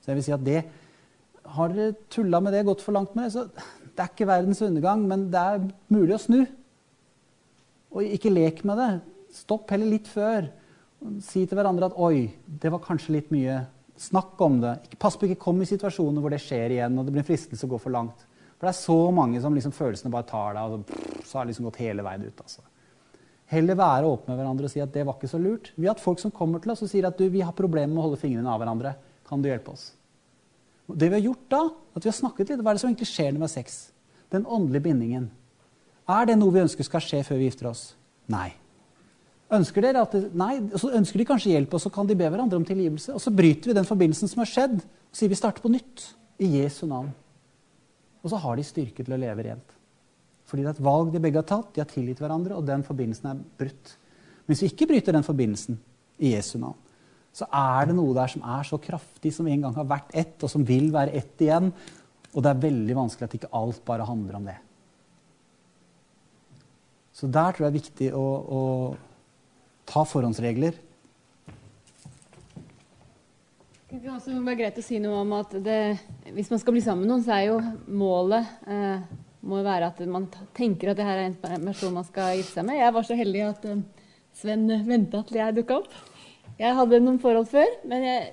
Så 0.00 0.10
jeg 0.10 0.20
vil 0.20 0.26
si 0.28 0.36
at 0.36 0.46
det 0.46 0.62
Har 1.50 1.72
dere 1.72 1.96
tulla 2.12 2.38
med 2.38 2.52
det, 2.54 2.66
gått 2.68 2.82
for 2.84 2.94
langt 2.94 3.14
med 3.16 3.26
det, 3.26 3.32
så 3.32 3.46
det 3.48 4.02
er 4.04 4.10
ikke 4.12 4.26
verdens 4.28 4.60
undergang, 4.62 5.00
men 5.08 5.24
det 5.32 5.40
er 5.40 5.64
mulig 5.90 6.14
å 6.14 6.20
snu. 6.20 6.40
Og 7.90 8.06
ikke 8.06 8.30
lek 8.30 8.60
med 8.68 8.78
det. 8.78 8.90
Stopp 9.34 9.72
heller 9.72 9.88
litt 9.88 10.06
før. 10.06 10.46
Si 11.24 11.42
til 11.48 11.58
hverandre 11.58 11.88
at 11.88 11.96
'oi, 11.96 12.30
det 12.46 12.70
var 12.70 12.84
kanskje 12.84 13.16
litt 13.16 13.32
mye'. 13.34 13.64
Snakk 13.96 14.40
om 14.40 14.60
det. 14.60 14.76
Pass 15.00 15.16
på 15.16 15.26
ikke 15.26 15.42
kom 15.42 15.60
i 15.60 15.68
situasjoner 15.68 16.20
hvor 16.22 16.30
det 16.30 16.40
skjer 16.44 16.76
igjen 16.76 16.98
og 16.98 17.04
det 17.04 17.12
blir 17.12 17.24
en 17.24 17.30
fristelse 17.32 17.66
å 17.66 17.72
gå 17.72 17.80
for 17.80 17.90
langt. 17.90 18.22
For 18.60 18.68
det 18.68 18.74
er 18.74 18.84
så 18.84 19.00
mange 19.10 19.40
som 19.40 19.56
liksom 19.56 19.72
følelsene 19.72 20.12
bare 20.12 20.28
tar 20.28 20.54
deg, 20.54 20.62
og 20.62 20.84
så, 20.84 21.24
så 21.24 21.38
har 21.38 21.44
det 21.44 21.54
liksom 21.54 21.66
gått 21.66 21.82
hele 21.82 22.04
veien 22.04 22.28
ut. 22.28 22.40
altså. 22.44 22.62
Heller 23.50 23.78
være 23.78 24.06
åpne 24.06 24.30
med 24.30 24.38
hverandre 24.38 24.68
og 24.68 24.72
si 24.72 24.82
at 24.82 24.92
det 24.94 25.02
var 25.06 25.16
ikke 25.18 25.30
så 25.30 25.40
lurt. 25.42 25.72
Vi 25.74 25.88
har 25.88 25.96
hatt 25.96 26.02
folk 26.02 26.20
som 26.22 26.30
kommer 26.34 26.62
til 26.62 26.70
oss 26.70 26.84
og 26.86 26.90
sier 26.92 27.08
at 27.08 27.18
du, 27.18 27.26
vi 27.32 27.42
har 27.42 27.56
problemer 27.56 27.90
med 27.90 28.02
å 28.02 28.04
holde 28.06 28.20
fingrene 28.20 28.50
av 28.52 28.60
hverandre. 28.62 28.94
Kan 29.26 29.42
du 29.42 29.48
hjelpe 29.50 29.74
oss? 29.74 29.88
Det 30.90 31.08
vi 31.10 31.18
har 31.18 31.24
gjort 31.24 31.46
da, 31.50 31.64
at 31.94 32.04
vi 32.04 32.10
har 32.10 32.16
snakket 32.16 32.52
litt, 32.52 32.62
hva 32.62 32.72
er 32.72 32.78
det 32.78 32.82
som 32.82 32.90
egentlig 32.90 33.10
skjer 33.10 33.32
når 33.32 33.42
vi 33.42 33.46
har 33.46 33.52
sex? 33.52 33.78
Den 34.30 34.46
åndelige 34.46 34.86
bindingen. 34.86 35.28
Er 36.10 36.26
det 36.30 36.38
noe 36.38 36.54
vi 36.54 36.62
ønsker 36.62 36.86
skal 36.86 37.02
skje 37.04 37.22
før 37.26 37.40
vi 37.40 37.50
gifter 37.50 37.70
oss? 37.70 37.84
Nei. 38.30 38.48
Ønsker 39.50 39.82
dere 39.82 40.04
at 40.06 40.14
det, 40.14 40.30
nei, 40.38 40.52
så 40.78 40.92
ønsker 40.94 41.18
de 41.18 41.26
kanskje 41.26 41.50
hjelp, 41.54 41.74
og 41.74 41.82
så 41.82 41.90
kan 41.94 42.06
de 42.06 42.14
be 42.18 42.28
hverandre 42.30 42.58
om 42.58 42.66
tilgivelse. 42.66 43.14
Og 43.16 43.22
så 43.22 43.34
bryter 43.34 43.70
vi 43.70 43.76
den 43.78 43.88
forbindelsen 43.88 44.30
som 44.30 44.42
har 44.44 44.50
skjedd, 44.50 44.78
og 44.78 45.18
sier 45.18 45.30
vi 45.30 45.38
starter 45.38 45.64
på 45.64 45.72
nytt. 45.74 46.06
I 46.40 46.48
Jesu 46.62 46.86
navn. 46.88 47.10
Og 48.22 48.30
så 48.32 48.38
har 48.40 48.56
de 48.56 48.62
styrke 48.64 49.04
til 49.04 49.12
å 49.12 49.18
leve 49.20 49.44
rent. 49.44 49.74
Fordi 50.50 50.64
det 50.64 50.72
er 50.72 50.78
et 50.80 50.82
valg 50.82 51.12
de 51.14 51.22
begge 51.22 51.38
har 51.38 51.46
tatt, 51.46 51.68
de 51.76 51.82
har 51.82 51.90
tilgitt 51.90 52.18
hverandre, 52.18 52.56
og 52.58 52.66
den 52.66 52.82
forbindelsen 52.82 53.28
er 53.30 53.42
brutt. 53.60 53.92
Men 54.42 54.50
hvis 54.50 54.64
vi 54.64 54.70
ikke 54.72 54.88
bryter 54.90 55.14
den 55.14 55.26
forbindelsen 55.26 55.76
i 56.18 56.32
Jesu 56.34 56.56
navn, 56.58 56.78
så 57.30 57.46
er 57.54 57.86
det 57.86 57.94
noe 57.94 58.14
der 58.16 58.32
som 58.32 58.42
er 58.42 58.66
så 58.66 58.80
kraftig, 58.82 59.30
som 59.36 59.46
en 59.46 59.62
gang 59.62 59.76
har 59.76 59.86
vært 59.86 60.10
ett, 60.18 60.34
og 60.42 60.50
som 60.50 60.64
vil 60.66 60.88
være 60.90 61.14
ett 61.20 61.44
igjen. 61.46 61.70
Og 62.34 62.42
det 62.42 62.50
er 62.50 62.64
veldig 62.64 62.96
vanskelig 62.98 63.28
at 63.28 63.36
ikke 63.38 63.52
alt 63.54 63.78
bare 63.86 64.08
handler 64.08 64.40
om 64.40 64.50
det. 64.50 64.56
Så 67.14 67.30
der 67.30 67.54
tror 67.54 67.68
jeg 67.68 67.70
det 67.70 67.78
er 67.78 67.82
viktig 67.84 68.10
å, 68.16 68.26
å 68.58 68.60
ta 69.86 70.02
forhåndsregler. 70.08 70.74
Det 73.90 73.98
kan 73.98 74.14
også 74.16 74.34
være 74.34 74.58
greit 74.58 74.78
å 74.78 74.86
si 74.86 74.98
noe 75.02 75.22
om 75.24 75.32
at 75.34 75.54
det, 75.62 75.80
Hvis 76.34 76.50
man 76.52 76.60
skal 76.62 76.74
bli 76.76 76.82
sammen 76.82 77.02
med 77.04 77.10
noen, 77.10 77.24
så 77.26 77.34
er 77.38 77.48
jo 77.48 77.56
målet 77.90 78.66
eh, 78.70 79.02
må 79.46 79.62
være 79.64 79.88
at 79.88 80.00
man 80.08 80.26
tenker 80.56 80.92
at 80.92 80.98
det 80.98 81.06
her 81.06 81.22
er 81.22 81.30
en 81.30 81.64
person 81.64 81.96
man 81.96 82.06
skal 82.08 82.36
gifte 82.38 82.58
seg 82.58 82.66
med. 82.68 82.80
Jeg 82.80 82.94
var 82.96 83.06
så 83.06 83.16
heldig 83.18 83.46
at 83.46 83.66
eh, 83.70 83.82
Sven 84.40 84.68
venta 84.86 85.24
til 85.26 85.40
jeg 85.40 85.56
dukka 85.56 85.80
opp. 85.80 85.94
Jeg 86.60 86.76
hadde 86.76 87.00
noen 87.02 87.18
forhold 87.22 87.48
før, 87.50 87.72
men 87.88 88.04
jeg, 88.04 88.28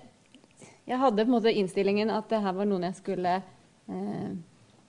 jeg, 0.85 0.99
hadde 1.01 1.23
på 1.23 1.31
en 1.31 1.35
måte 1.37 1.53
innstillingen 1.55 2.11
at 2.13 2.27
det 2.29 2.41
her 2.43 2.53
var 2.53 2.67
noen 2.69 2.85
jeg 2.89 2.99
skulle 2.99 3.37
eh, 3.39 4.29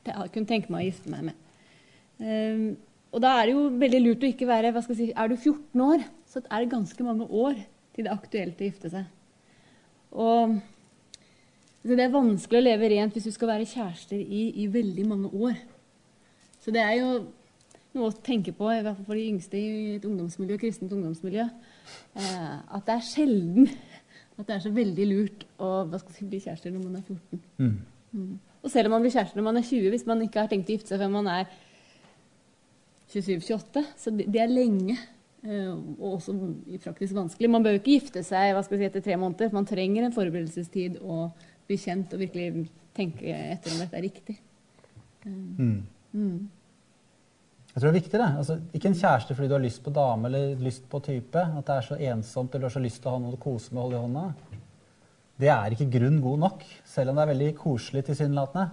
kunne 0.04 0.48
tenke 0.48 0.72
meg 0.72 0.82
å 0.82 0.88
gifte 0.88 1.12
meg 1.12 1.30
med. 1.30 1.44
Um, 2.18 2.66
og 3.14 3.22
da 3.22 3.36
er 3.38 3.46
det 3.46 3.54
jo 3.54 3.66
veldig 3.80 4.00
lurt 4.02 4.24
å 4.26 4.30
ikke 4.32 4.48
være 4.48 4.72
hva 4.74 4.82
skal 4.82 4.96
jeg 4.96 5.12
si, 5.12 5.14
Er 5.14 5.30
du 5.30 5.36
14 5.36 5.84
år, 5.84 6.02
så 6.28 6.42
er 6.42 6.64
det 6.64 6.72
ganske 6.74 7.06
mange 7.06 7.28
år 7.30 7.54
til 7.94 8.04
det 8.04 8.10
er 8.10 8.18
aktuelt 8.18 8.60
å 8.60 8.66
gifte 8.66 8.90
seg. 8.92 9.06
Og 10.18 10.58
det 11.88 12.04
er 12.04 12.12
vanskelig 12.12 12.60
å 12.60 12.66
leve 12.66 12.90
rent 12.92 13.16
hvis 13.16 13.30
du 13.30 13.32
skal 13.32 13.52
være 13.54 13.68
kjærester 13.70 14.18
i, 14.18 14.42
i 14.64 14.66
veldig 14.72 15.06
mange 15.08 15.30
år. 15.32 15.56
Så 16.68 16.72
det 16.74 16.82
er 16.84 16.98
jo 16.98 17.12
noe 17.96 18.10
å 18.10 18.16
tenke 18.20 18.52
på, 18.52 18.66
i 18.68 18.82
hvert 18.84 18.98
fall 18.98 19.06
for 19.06 19.16
de 19.16 19.22
yngste 19.30 19.56
i 19.56 19.68
et 19.94 20.02
ungdomsmiljø, 20.04 20.58
kristent 20.60 20.90
ungdomsmiljø, 20.92 21.46
eh, 22.20 22.58
at 22.76 22.82
det 22.84 22.96
er 22.98 23.06
sjelden 23.06 23.70
at 24.36 24.50
det 24.50 24.52
er 24.58 24.60
så 24.66 24.72
veldig 24.76 25.06
lurt 25.08 25.46
å 25.64 25.70
si, 26.12 26.26
bli 26.28 26.42
kjærester 26.44 26.74
når 26.74 26.82
man 26.84 26.98
er 26.98 27.06
14. 27.06 27.40
Mm. 27.56 27.78
Mm. 28.12 28.34
Og 28.60 28.74
selv 28.74 28.90
om 28.90 28.98
man 28.98 29.06
blir 29.06 29.14
kjærester 29.14 29.40
når 29.40 29.46
man 29.46 29.60
er 29.62 29.64
20, 29.70 29.88
hvis 29.94 30.04
man 30.10 30.26
ikke 30.26 30.42
har 30.44 30.50
tenkt 30.52 30.68
å 30.68 30.76
gifte 30.76 30.92
seg 30.92 31.00
før 31.00 31.14
man 31.16 31.30
er 31.32 31.48
27-28. 33.14 33.84
Så 34.04 34.12
det, 34.18 34.28
er 34.36 34.52
lenge. 34.52 34.98
Eh, 35.40 35.72
og 35.72 36.18
også 36.18 36.36
praktisk 36.84 37.16
vanskelig. 37.16 37.50
Man 37.56 37.64
bør 37.64 37.78
jo 37.78 37.80
ikke 37.80 37.96
gifte 37.96 38.26
seg 38.28 38.52
hva 38.52 38.66
skal 38.68 38.82
si, 38.82 38.90
etter 38.90 39.08
tre 39.08 39.16
måneder. 39.16 39.56
Man 39.56 39.72
trenger 39.72 40.04
en 40.04 40.14
forberedelsestid 40.20 41.00
og 41.00 41.48
bli 41.64 41.80
kjent 41.80 42.12
og 42.12 42.22
virkelig 42.26 42.68
tenke 43.00 43.32
etter 43.56 43.72
om 43.72 43.80
dette 43.80 43.96
er 43.96 44.04
riktig. 44.04 44.36
Mm. 45.24 45.80
Jeg 47.78 47.84
tror 47.84 47.92
det 47.92 47.98
er 48.00 48.02
viktig. 48.02 48.18
det. 48.18 48.28
Altså, 48.40 48.54
ikke 48.74 48.88
en 48.90 48.96
kjæreste 48.98 49.34
fordi 49.38 49.48
du 49.48 49.52
har 49.54 49.62
lyst 49.62 49.84
på 49.84 49.90
dame 49.94 50.26
eller 50.26 50.62
lyst 50.66 50.88
på 50.90 50.98
type. 50.98 51.38
At 51.38 51.68
det 51.68 51.76
er 51.76 51.84
så 51.86 51.98
ensomt 52.10 52.50
eller 52.50 52.64
du 52.64 52.66
har 52.66 52.74
så 52.74 52.82
lyst 52.82 52.98
til 53.04 53.06
å 53.06 53.12
ha 53.14 53.20
noe 53.22 53.36
å 53.36 53.38
kose 53.38 53.70
med 53.70 53.78
og 53.78 53.84
holde 53.84 54.00
i 54.00 54.02
hånda. 54.02 54.24
Det 55.38 55.52
er 55.54 55.76
ikke 55.76 55.86
grunn 55.92 56.18
god 56.18 56.42
nok, 56.42 56.64
selv 56.82 57.12
om 57.12 57.20
det 57.20 57.22
er 57.22 57.30
veldig 57.30 57.52
koselig 57.60 58.02
tilsynelatende. 58.08 58.66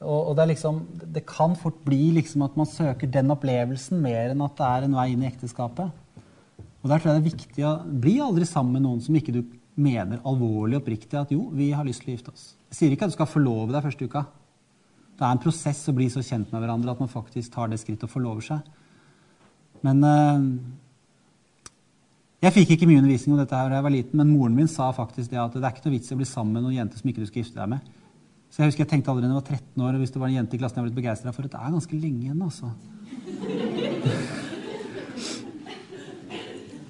Og, 0.00 0.30
og 0.30 0.32
det, 0.40 0.48
liksom, 0.54 0.80
det, 1.12 1.26
kan 1.28 1.52
fort 1.60 1.84
bli 1.84 2.00
liksom 2.16 2.48
at 2.48 2.56
man 2.56 2.72
søker 2.72 3.12
den 3.20 3.36
opplevelsen 3.36 4.00
mer 4.00 4.32
enn 4.32 4.48
at 4.48 4.56
det 4.56 4.70
er 4.72 4.88
en 4.88 4.96
vei 5.02 5.10
inn 5.12 5.26
i 5.26 5.28
ekteskapet. 5.28 5.92
Og 6.80 6.88
der 6.88 6.96
tror 6.96 7.12
jeg 7.12 7.18
det 7.18 7.20
er 7.20 7.30
viktig 7.36 7.68
å 7.68 7.78
bli 7.84 8.16
aldri 8.24 8.48
sammen 8.48 8.78
med 8.78 8.88
noen 8.88 9.04
som 9.04 9.20
ikke 9.20 9.36
du 9.36 9.42
mener 9.76 10.24
alvorlig 10.24 10.80
oppriktig 10.80 11.20
at 11.20 11.36
jo, 11.36 11.50
vi 11.52 11.68
har 11.76 11.84
lyst 11.84 12.00
til 12.06 12.14
å 12.14 12.16
gifte 12.16 12.32
oss. 12.32 12.54
Jeg 12.72 12.80
sier 12.80 12.96
ikke 12.96 13.04
at 13.04 13.12
du 13.12 13.20
skal 13.20 13.28
forlove 13.28 13.76
deg 13.76 13.84
første 13.84 14.08
uka. 14.08 14.30
Det 15.22 15.28
er 15.28 15.36
en 15.36 15.38
prosess 15.38 15.78
å 15.86 15.92
bli 15.94 16.08
så 16.10 16.18
kjent 16.18 16.50
med 16.50 16.58
hverandre 16.58 16.90
at 16.90 16.98
man 16.98 17.06
faktisk 17.06 17.52
tar 17.54 17.68
det 17.70 17.76
skrittet 17.78 18.08
og 18.08 18.10
forlover 18.10 18.42
seg. 18.42 18.58
Men 19.86 20.02
øh, 20.02 20.40
Jeg 22.42 22.54
fikk 22.56 22.72
ikke 22.74 22.88
mye 22.90 22.98
undervisning 22.98 23.36
om 23.36 23.38
dette 23.38 23.54
her 23.54 23.68
da 23.70 23.76
jeg 23.78 23.86
var 23.86 23.94
liten, 23.94 24.18
men 24.18 24.32
moren 24.34 24.56
min 24.56 24.66
sa 24.66 24.88
faktisk 24.90 25.30
det 25.30 25.38
at 25.38 25.54
det 25.54 25.62
er 25.62 25.70
ikke 25.70 25.84
noe 25.84 25.94
vits 25.94 26.10
i 26.10 26.14
å 26.16 26.18
bli 26.18 26.26
sammen 26.26 26.56
med 26.56 26.64
noen 26.64 26.74
jente 26.74 26.98
som 26.98 27.06
ikke 27.06 27.22
du 27.22 27.28
skal 27.28 27.38
gifte 27.44 27.60
deg 27.60 27.68
med. 27.70 27.80
Så 28.50 28.56
jeg 28.58 28.66
husker 28.72 28.82
jeg 28.82 28.90
tenkte 28.90 29.12
allerede 29.12 29.30
da 29.30 29.36
jeg 29.36 29.44
var 29.44 29.60
13 29.60 29.84
år, 29.84 29.92
og 29.92 30.00
hvis 30.02 30.14
det 30.16 30.22
var 30.24 30.28
en 30.32 30.38
jente 30.40 30.54
i 30.58 30.60
klassen 30.60 30.76
jeg 30.80 30.82
var 30.82 30.90
litt 30.90 30.98
begeistra 30.98 31.30
for, 31.36 31.42
at 31.46 31.54
det 31.54 31.60
er 31.60 31.76
ganske 31.76 32.00
lenge 32.00 32.20
igjen, 32.26 32.42
altså. 32.42 32.66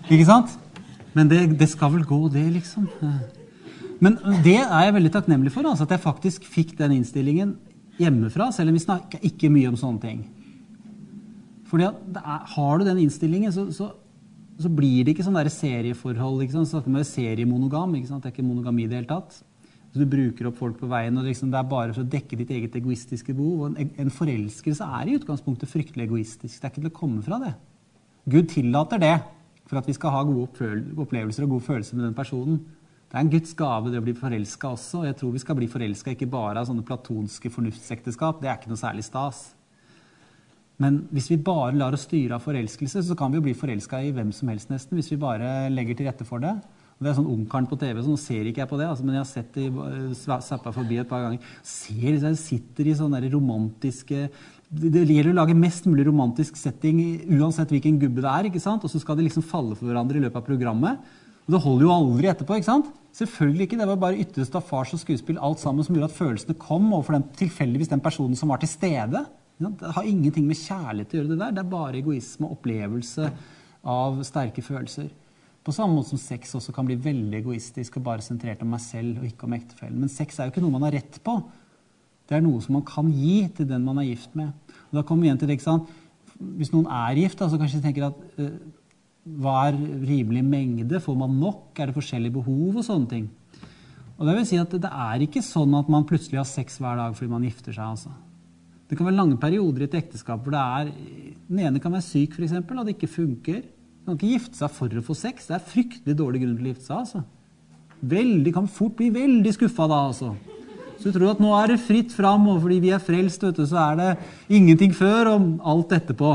Ikke 0.16 0.28
sant? 0.30 0.56
Men 1.12 1.28
det, 1.28 1.42
det, 1.60 1.68
skal 1.68 1.92
vel 1.98 2.08
gå, 2.08 2.20
det, 2.32 2.46
liksom. 2.56 2.88
Men 4.00 4.16
det 4.40 4.56
er 4.62 4.88
jeg 4.88 4.96
veldig 4.96 5.12
takknemlig 5.18 5.52
for, 5.52 5.68
altså, 5.68 5.84
at 5.84 5.92
jeg 5.98 6.06
faktisk 6.06 6.48
fikk 6.48 6.72
den 6.80 6.96
innstillingen 6.96 7.52
hjemmefra, 8.00 8.50
selv 8.54 8.72
om 8.72 8.78
vi 8.78 8.84
snakker 8.84 9.26
ikke 9.28 9.50
mye 9.52 9.70
om 9.72 9.78
sånne 9.78 10.02
ting. 10.02 10.22
Fordi 11.72 11.88
Har 12.54 12.78
du 12.78 12.84
den 12.84 12.98
innstillingen, 13.04 13.52
så, 13.52 13.70
så, 13.72 13.92
så, 14.60 14.68
blir 14.68 15.04
det 15.04 15.14
ikke 15.14 15.24
sånn 15.24 15.38
serieforhold. 15.48 16.42
ikke 16.42 16.52
sant? 16.52 16.68
Så 16.68 16.82
det 16.84 17.00
er 17.00 17.08
seriemonogam. 17.08 17.94
ikke 17.96 18.08
sant? 18.10 18.22
Det 18.22 18.30
er 18.30 18.36
ikke 18.36 18.48
monogami 18.48 18.84
i 18.84 18.90
det 18.90 19.00
hele 19.00 19.08
tatt. 19.08 19.42
Så 19.92 20.00
du 20.00 20.08
bruker 20.08 20.48
opp 20.48 20.56
folk 20.56 20.78
på 20.80 20.88
veien, 20.88 21.16
og 21.20 21.24
liksom 21.28 21.50
det 21.52 21.58
er 21.58 21.68
bare 21.68 21.92
for 21.92 22.04
å 22.04 22.08
dekke 22.08 22.36
ditt 22.40 22.52
eget 22.52 22.76
egoistiske 22.76 23.34
behov. 23.36 23.56
Og 23.60 23.80
en, 23.80 23.90
en 24.00 24.12
forelskelse 24.12 24.84
er 25.00 25.08
i 25.08 25.16
utgangspunktet 25.18 25.68
fryktelig 25.68 26.06
egoistisk. 26.08 26.60
Det 26.60 26.68
er 26.68 26.72
ikke 26.72 26.84
til 26.84 26.92
å 26.92 27.00
komme 27.00 27.24
fra 27.24 27.40
det. 27.40 27.54
Gud 28.32 28.48
tillater 28.52 29.00
det 29.02 29.16
for 29.68 29.80
at 29.80 29.88
vi 29.88 29.96
skal 29.96 30.12
ha 30.14 30.22
gode 30.28 30.48
opplevelser 31.00 31.44
og 31.44 31.56
gode 31.56 31.66
følelser 31.66 31.96
med 31.96 32.08
den 32.08 32.16
personen. 32.16 32.60
Det 33.12 33.18
er 33.18 33.26
en 33.26 33.32
Guds 33.34 33.50
gave 33.52 33.90
det 33.92 33.98
å 34.00 34.04
bli 34.06 34.14
forelska 34.16 34.70
også. 34.72 35.02
og 35.02 35.08
Jeg 35.10 35.18
tror 35.20 35.32
vi 35.34 35.40
skal 35.42 35.56
bli 35.58 35.66
forelska 35.68 36.14
ikke 36.14 36.30
bare 36.32 36.62
av 36.62 36.70
sånne 36.70 36.84
platonske 36.88 37.50
fornuftsekteskap. 37.52 38.38
Det 38.40 38.48
er 38.48 38.56
ikke 38.56 38.70
noe 38.72 38.80
særlig 38.80 39.04
stas. 39.04 39.50
Men 40.80 41.02
hvis 41.12 41.28
vi 41.28 41.36
bare 41.36 41.76
lar 41.76 41.92
oss 41.92 42.06
styre 42.08 42.38
av 42.38 42.46
forelskelse, 42.46 43.02
så 43.04 43.16
kan 43.18 43.28
vi 43.28 43.36
jo 43.36 43.44
bli 43.44 43.52
forelska 43.52 44.00
i 44.00 44.14
hvem 44.16 44.32
som 44.32 44.48
helst 44.48 44.72
nesten. 44.72 44.96
Hvis 44.96 45.12
vi 45.12 45.20
bare 45.20 45.68
legger 45.68 45.98
til 45.98 46.08
rette 46.08 46.24
for 46.24 46.40
det. 46.40 46.54
Det 47.02 47.10
er 47.10 47.18
sånn 47.18 47.28
Ungkaren 47.28 47.68
på 47.68 47.76
TV, 47.76 48.00
så 48.00 48.14
nå 48.14 48.18
ser 48.20 48.48
ikke 48.48 48.62
jeg 48.62 48.70
på 48.70 48.78
det, 48.78 48.86
altså, 48.86 49.04
men 49.04 49.16
jeg 49.16 49.24
har 49.24 49.28
sett 49.28 49.56
det 49.58 50.42
zappa 50.46 50.72
forbi 50.72 51.00
et 51.02 51.08
par 51.10 51.24
ganger. 51.26 51.52
Ser, 51.66 52.14
jeg 52.14 52.38
sitter 52.40 52.88
i 52.88 52.94
sånne 52.96 53.20
romantiske 53.32 54.28
det 54.72 55.02
gjelder 55.04 55.34
å 55.34 55.36
lage 55.36 55.52
mest 55.52 55.84
mulig 55.84 56.06
romantisk 56.06 56.56
setting 56.56 56.96
uansett 57.36 57.74
hvilken 57.74 57.98
gubbe 58.00 58.22
det 58.24 58.30
er. 58.30 58.46
ikke 58.48 58.62
sant? 58.62 58.84
Og 58.86 58.88
så 58.88 59.02
skal 59.02 59.18
de 59.18 59.26
liksom 59.26 59.44
falle 59.44 59.76
for 59.76 59.90
hverandre 59.90 60.16
i 60.16 60.22
løpet 60.22 60.38
av 60.40 60.46
programmet. 60.46 61.10
Og 61.46 61.54
det 61.54 61.62
holder 61.64 61.86
jo 61.86 61.94
aldri 61.94 62.30
etterpå. 62.30 62.56
ikke 62.56 62.70
sant? 62.70 62.90
Selvfølgelig 63.12 63.66
ikke. 63.66 63.78
Det 63.80 63.88
var 63.90 64.00
bare 64.00 64.20
ytterste 64.24 64.58
av 64.58 64.66
fars 64.66 64.92
og 64.94 65.02
skuespill 65.02 65.40
alt 65.42 65.60
sammen 65.60 65.84
som 65.84 65.96
gjorde 65.96 66.10
at 66.10 66.18
følelsene 66.18 66.58
kom 66.60 66.92
overfor 66.92 67.18
den, 67.18 67.26
tilfeldigvis 67.38 67.90
den 67.92 68.04
personen 68.04 68.38
som 68.38 68.52
var 68.52 68.62
til 68.62 68.70
stede. 68.70 69.24
Det 69.62 69.94
har 69.94 70.06
ingenting 70.08 70.46
med 70.48 70.58
kjærlighet 70.58 71.12
å 71.12 71.18
gjøre, 71.18 71.32
det 71.32 71.40
der. 71.42 71.56
Det 71.56 71.64
er 71.64 71.74
bare 71.74 71.98
egoisme 72.00 72.48
og 72.48 72.56
opplevelse 72.56 73.28
av 73.92 74.22
sterke 74.26 74.64
følelser. 74.64 75.10
På 75.62 75.74
samme 75.74 75.94
måte 75.94 76.10
som 76.10 76.18
sex 76.18 76.56
også 76.58 76.72
kan 76.74 76.86
bli 76.88 76.96
veldig 76.98 77.38
egoistisk 77.38 77.98
og 78.00 78.06
bare 78.08 78.24
sentrert 78.24 78.62
om 78.64 78.72
meg 78.74 78.82
selv 78.82 79.20
og 79.20 79.28
ikke 79.28 79.46
om 79.46 79.54
ektefellen. 79.54 80.00
Men 80.02 80.10
sex 80.10 80.38
er 80.38 80.48
jo 80.48 80.54
ikke 80.54 80.62
noe 80.64 80.74
man 80.74 80.86
har 80.88 80.96
rett 80.96 81.20
på. 81.22 81.36
Det 82.26 82.38
er 82.38 82.42
noe 82.42 82.62
som 82.64 82.78
man 82.78 82.86
kan 82.86 83.10
gi 83.12 83.44
til 83.54 83.68
den 83.70 83.84
man 83.86 84.00
er 84.02 84.08
gift 84.08 84.34
med. 84.38 84.50
Og 84.90 84.98
da 84.98 85.04
kommer 85.06 85.26
vi 85.26 85.30
igjen 85.30 85.42
til 85.42 85.50
det, 85.50 85.58
ikke 85.58 85.68
sant? 85.68 85.90
Hvis 86.58 86.72
noen 86.72 86.88
er 86.90 87.20
gift, 87.20 87.38
da, 87.38 87.46
så 87.50 87.60
kanskje 87.60 87.78
de 87.78 87.86
tenker 87.86 88.08
at 88.08 88.24
uh, 88.40 88.56
hva 89.22 89.68
er 89.68 89.76
rimelig 89.78 90.42
mengde? 90.42 90.98
Får 91.02 91.16
man 91.18 91.38
nok? 91.38 91.70
Er 91.78 91.90
det 91.90 91.96
forskjellige 91.96 92.34
behov? 92.40 92.76
og 92.76 92.84
sånne 92.84 93.08
ting. 93.08 93.30
Og 94.18 94.26
Det 94.26 94.36
vil 94.36 94.46
si 94.46 94.58
at 94.58 94.70
det 94.70 94.90
er 94.90 95.22
ikke 95.22 95.42
sånn 95.42 95.74
at 95.74 95.88
man 95.88 96.04
plutselig 96.06 96.38
har 96.38 96.46
sex 96.46 96.78
hver 96.78 96.96
dag 96.96 97.14
fordi 97.14 97.30
man 97.30 97.42
gifter 97.42 97.72
seg. 97.72 97.84
altså. 97.84 98.10
Det 98.88 98.98
kan 98.98 99.06
være 99.06 99.16
lange 99.16 99.38
perioder 99.40 99.82
i 99.82 99.84
et 99.88 99.94
ekteskap 99.94 100.42
hvor 100.42 100.52
det 100.52 100.60
er, 100.60 100.92
den 101.48 101.58
ene 101.58 101.80
kan 101.80 101.92
være 101.92 102.04
syk 102.04 102.34
for 102.34 102.42
eksempel, 102.44 102.78
og 102.78 102.86
det 102.86 102.96
ikke 102.96 103.08
funker. 103.08 103.62
Man 104.04 104.18
kan 104.18 104.28
ikke 104.28 104.38
gifte 104.38 104.58
seg 104.58 104.70
for 104.70 104.88
å 104.88 105.02
få 105.06 105.14
sex. 105.14 105.46
Det 105.46 105.56
er 105.56 105.64
fryktelig 105.64 106.18
dårlig 106.18 106.42
grunn 106.42 106.56
til 106.58 106.66
å 106.66 106.72
gifte 106.74 106.86
seg. 106.86 106.96
altså. 106.98 107.22
Veldig, 108.02 108.52
kan 108.52 108.66
fort 108.66 108.96
bli 108.98 109.10
veldig 109.14 109.54
skuffa 109.54 109.86
da, 109.86 110.00
altså. 110.10 110.34
Så 110.98 111.10
du 111.10 111.16
tror 111.16 111.32
at 111.32 111.40
nå 111.42 111.50
er 111.56 111.72
det 111.72 111.82
fritt 111.82 112.12
fram, 112.14 112.46
og 112.50 112.60
fordi 112.62 112.80
vi 112.82 112.90
er 112.94 113.02
frelst, 113.02 113.42
vet 113.42 113.56
du, 113.58 113.64
så 113.66 113.78
er 113.88 113.96
det 113.98 114.10
ingenting 114.54 114.92
før 114.94 115.32
og 115.32 115.48
alt 115.72 115.94
etterpå. 115.98 116.34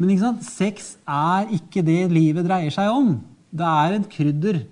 Men 0.00 0.14
ikke 0.14 0.24
sant? 0.24 0.44
sex 0.48 0.94
er 1.04 1.50
ikke 1.52 1.84
det 1.84 2.06
livet 2.08 2.46
dreier 2.48 2.72
seg 2.72 2.88
om. 2.88 3.18
Det 3.52 3.66
er 3.68 3.98
et 3.98 4.08
krydder. 4.08 4.62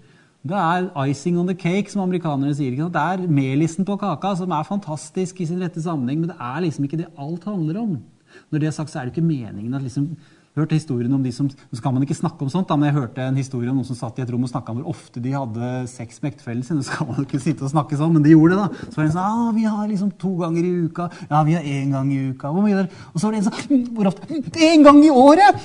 Det 0.48 0.56
er 0.56 0.88
'icing 0.96 1.36
on 1.38 1.46
the 1.46 1.54
cake', 1.54 1.90
som 1.92 2.00
amerikanerne 2.00 2.54
sier. 2.54 2.70
Det 2.70 2.96
er 2.96 3.28
melisen 3.28 3.84
på 3.84 3.98
kaka, 4.00 4.34
som 4.34 4.50
er 4.50 4.62
fantastisk 4.62 5.40
i 5.40 5.44
sin 5.44 5.60
rette 5.60 5.82
sammenheng, 5.82 6.20
men 6.20 6.30
det 6.30 6.36
er 6.40 6.60
liksom 6.60 6.84
ikke 6.84 6.96
det 6.96 7.12
alt 7.18 7.44
handler 7.44 7.80
om. 7.80 7.98
Når 8.50 8.58
det 8.58 8.66
er 8.66 8.70
sagt, 8.70 8.90
så 8.90 9.00
er 9.00 9.04
det 9.04 9.16
ikke 9.16 9.26
meningen 9.26 9.74
at 9.74 9.82
liksom 9.82 10.16
hørte 10.62 10.76
historien 10.78 11.12
om 11.14 11.22
de 11.22 11.32
som, 11.32 11.48
Så 11.48 11.82
kan 11.82 11.94
man 11.94 12.02
ikke 12.04 12.16
snakke 12.16 12.42
om 12.44 12.50
sånt, 12.52 12.68
da, 12.68 12.76
men 12.76 12.90
jeg 12.90 12.98
hørte 12.98 13.24
en 13.24 13.36
historie 13.36 13.70
om 13.70 13.76
noen 13.78 13.88
som 13.88 13.96
satt 13.98 14.18
i 14.18 14.22
et 14.22 14.30
rom 14.32 14.44
og 14.44 14.50
snakka 14.50 14.72
om 14.72 14.80
hvor 14.80 14.92
ofte 14.94 15.22
de 15.22 15.32
hadde 15.34 15.88
sex 15.90 16.22
med 16.22 16.32
ektefellen 16.32 16.64
sin. 16.66 16.82
Så 16.82 16.98
kan 16.98 17.10
man 17.10 17.24
ikke 17.24 17.40
sitte 17.42 17.64
og 17.66 17.72
snakke 17.72 17.98
sånn, 17.98 18.14
men 18.14 18.24
de 18.24 18.34
gjorde 18.34 18.56
det. 18.56 18.60
da. 18.64 18.68
Så 18.88 18.94
var 18.96 19.04
det 19.04 19.08
en 19.10 19.16
sånn 19.16 19.28
ah, 19.28 19.52
'Vi 19.52 19.64
har 19.64 19.88
liksom 19.88 20.10
to 20.18 20.32
ganger 20.42 20.62
i 20.64 20.72
uka.' 20.86 21.10
'Ja, 21.30 21.42
vi 21.44 21.54
har 21.54 21.62
én 21.62 21.90
gang 21.92 22.12
i 22.12 22.30
uka.' 22.30 22.52
Hvor 22.52 22.62
mye 22.62 22.76
der? 22.76 22.88
Og 23.14 23.20
så 23.20 23.26
var 23.26 23.32
det 23.32 23.38
en 23.38 23.50
sånn 23.50 23.86
'Hvor 23.94 24.06
ofte?' 24.06 24.26
'Én 24.28 24.82
gang 24.82 25.04
i 25.04 25.10
året!' 25.10 25.56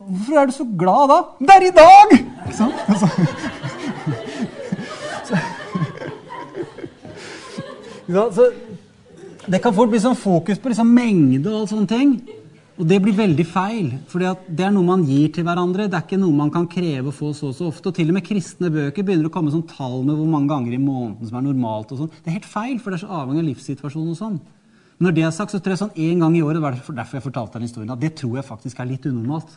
Hvorfor 0.00 0.34
er 0.40 0.46
du 0.46 0.52
så 0.52 0.64
glad 0.64 1.08
da? 1.08 1.18
Det 1.38 1.54
er 1.54 1.62
i 1.66 1.70
dag! 1.70 2.06
Ikke 2.46 2.56
sant? 2.56 2.74
Så. 2.98 3.06
Så, 8.10 8.50
det 9.46 9.60
kan 9.62 9.74
fort 9.74 9.90
bli 9.90 10.00
sånn 10.02 10.18
fokus 10.18 10.58
på 10.58 10.72
liksom 10.72 10.88
mengde 10.90 11.52
og 11.54 11.68
sånne 11.70 11.86
ting. 11.86 12.16
Og 12.80 12.86
det 12.88 12.96
blir 13.04 13.12
veldig 13.12 13.44
feil. 13.44 13.88
For 14.08 14.22
det 14.24 14.64
er 14.64 14.70
noe 14.72 14.86
man 14.86 15.02
gir 15.04 15.28
til 15.34 15.44
hverandre. 15.44 15.84
Det 15.90 15.98
er 15.98 16.04
ikke 16.06 16.18
noe 16.20 16.32
man 16.36 16.52
kan 16.52 16.68
kreve 16.70 17.10
å 17.10 17.14
få 17.14 17.34
så 17.36 17.50
og 17.50 17.58
så 17.58 17.66
ofte. 17.68 17.90
Og 17.90 17.96
til 17.98 18.08
og 18.08 18.16
med 18.16 18.24
kristne 18.24 18.70
bøker 18.72 19.04
begynner 19.04 19.28
å 19.28 19.32
komme 19.34 19.52
sånn 19.52 19.66
tall 19.68 19.98
med 20.06 20.16
hvor 20.16 20.30
mange 20.32 20.48
ganger 20.48 20.72
i 20.72 20.80
måneden 20.80 21.28
som 21.28 21.36
er 21.36 21.44
normalt. 21.44 21.92
og 21.92 22.00
sånn. 22.00 22.12
Det 22.14 22.30
er 22.32 22.38
helt 22.38 22.48
feil, 22.48 22.78
for 22.80 22.88
det 22.88 22.96
er 23.00 23.04
så 23.04 23.18
avhengig 23.18 23.42
av 23.42 23.48
livssituasjonen 23.50 24.14
og 24.14 24.16
sånn. 24.16 24.38
Når 25.04 25.16
det 25.16 25.26
er 25.26 25.34
sagt, 25.36 25.52
så 25.52 25.60
tror 25.60 25.74
jeg 25.74 25.82
sånn 25.82 26.00
én 26.00 26.24
gang 26.24 26.36
i 26.36 26.40
året, 26.44 26.56
det 26.56 26.64
var 26.64 26.78
derfor 27.02 27.18
jeg 27.18 27.26
fortalte 27.26 27.58
den 27.58 27.68
historien, 27.68 27.92
at 27.92 28.00
det 28.00 28.14
tror 28.16 28.38
jeg 28.38 28.48
faktisk 28.48 28.80
er 28.80 28.88
litt 28.88 29.08
unormalt. 29.08 29.52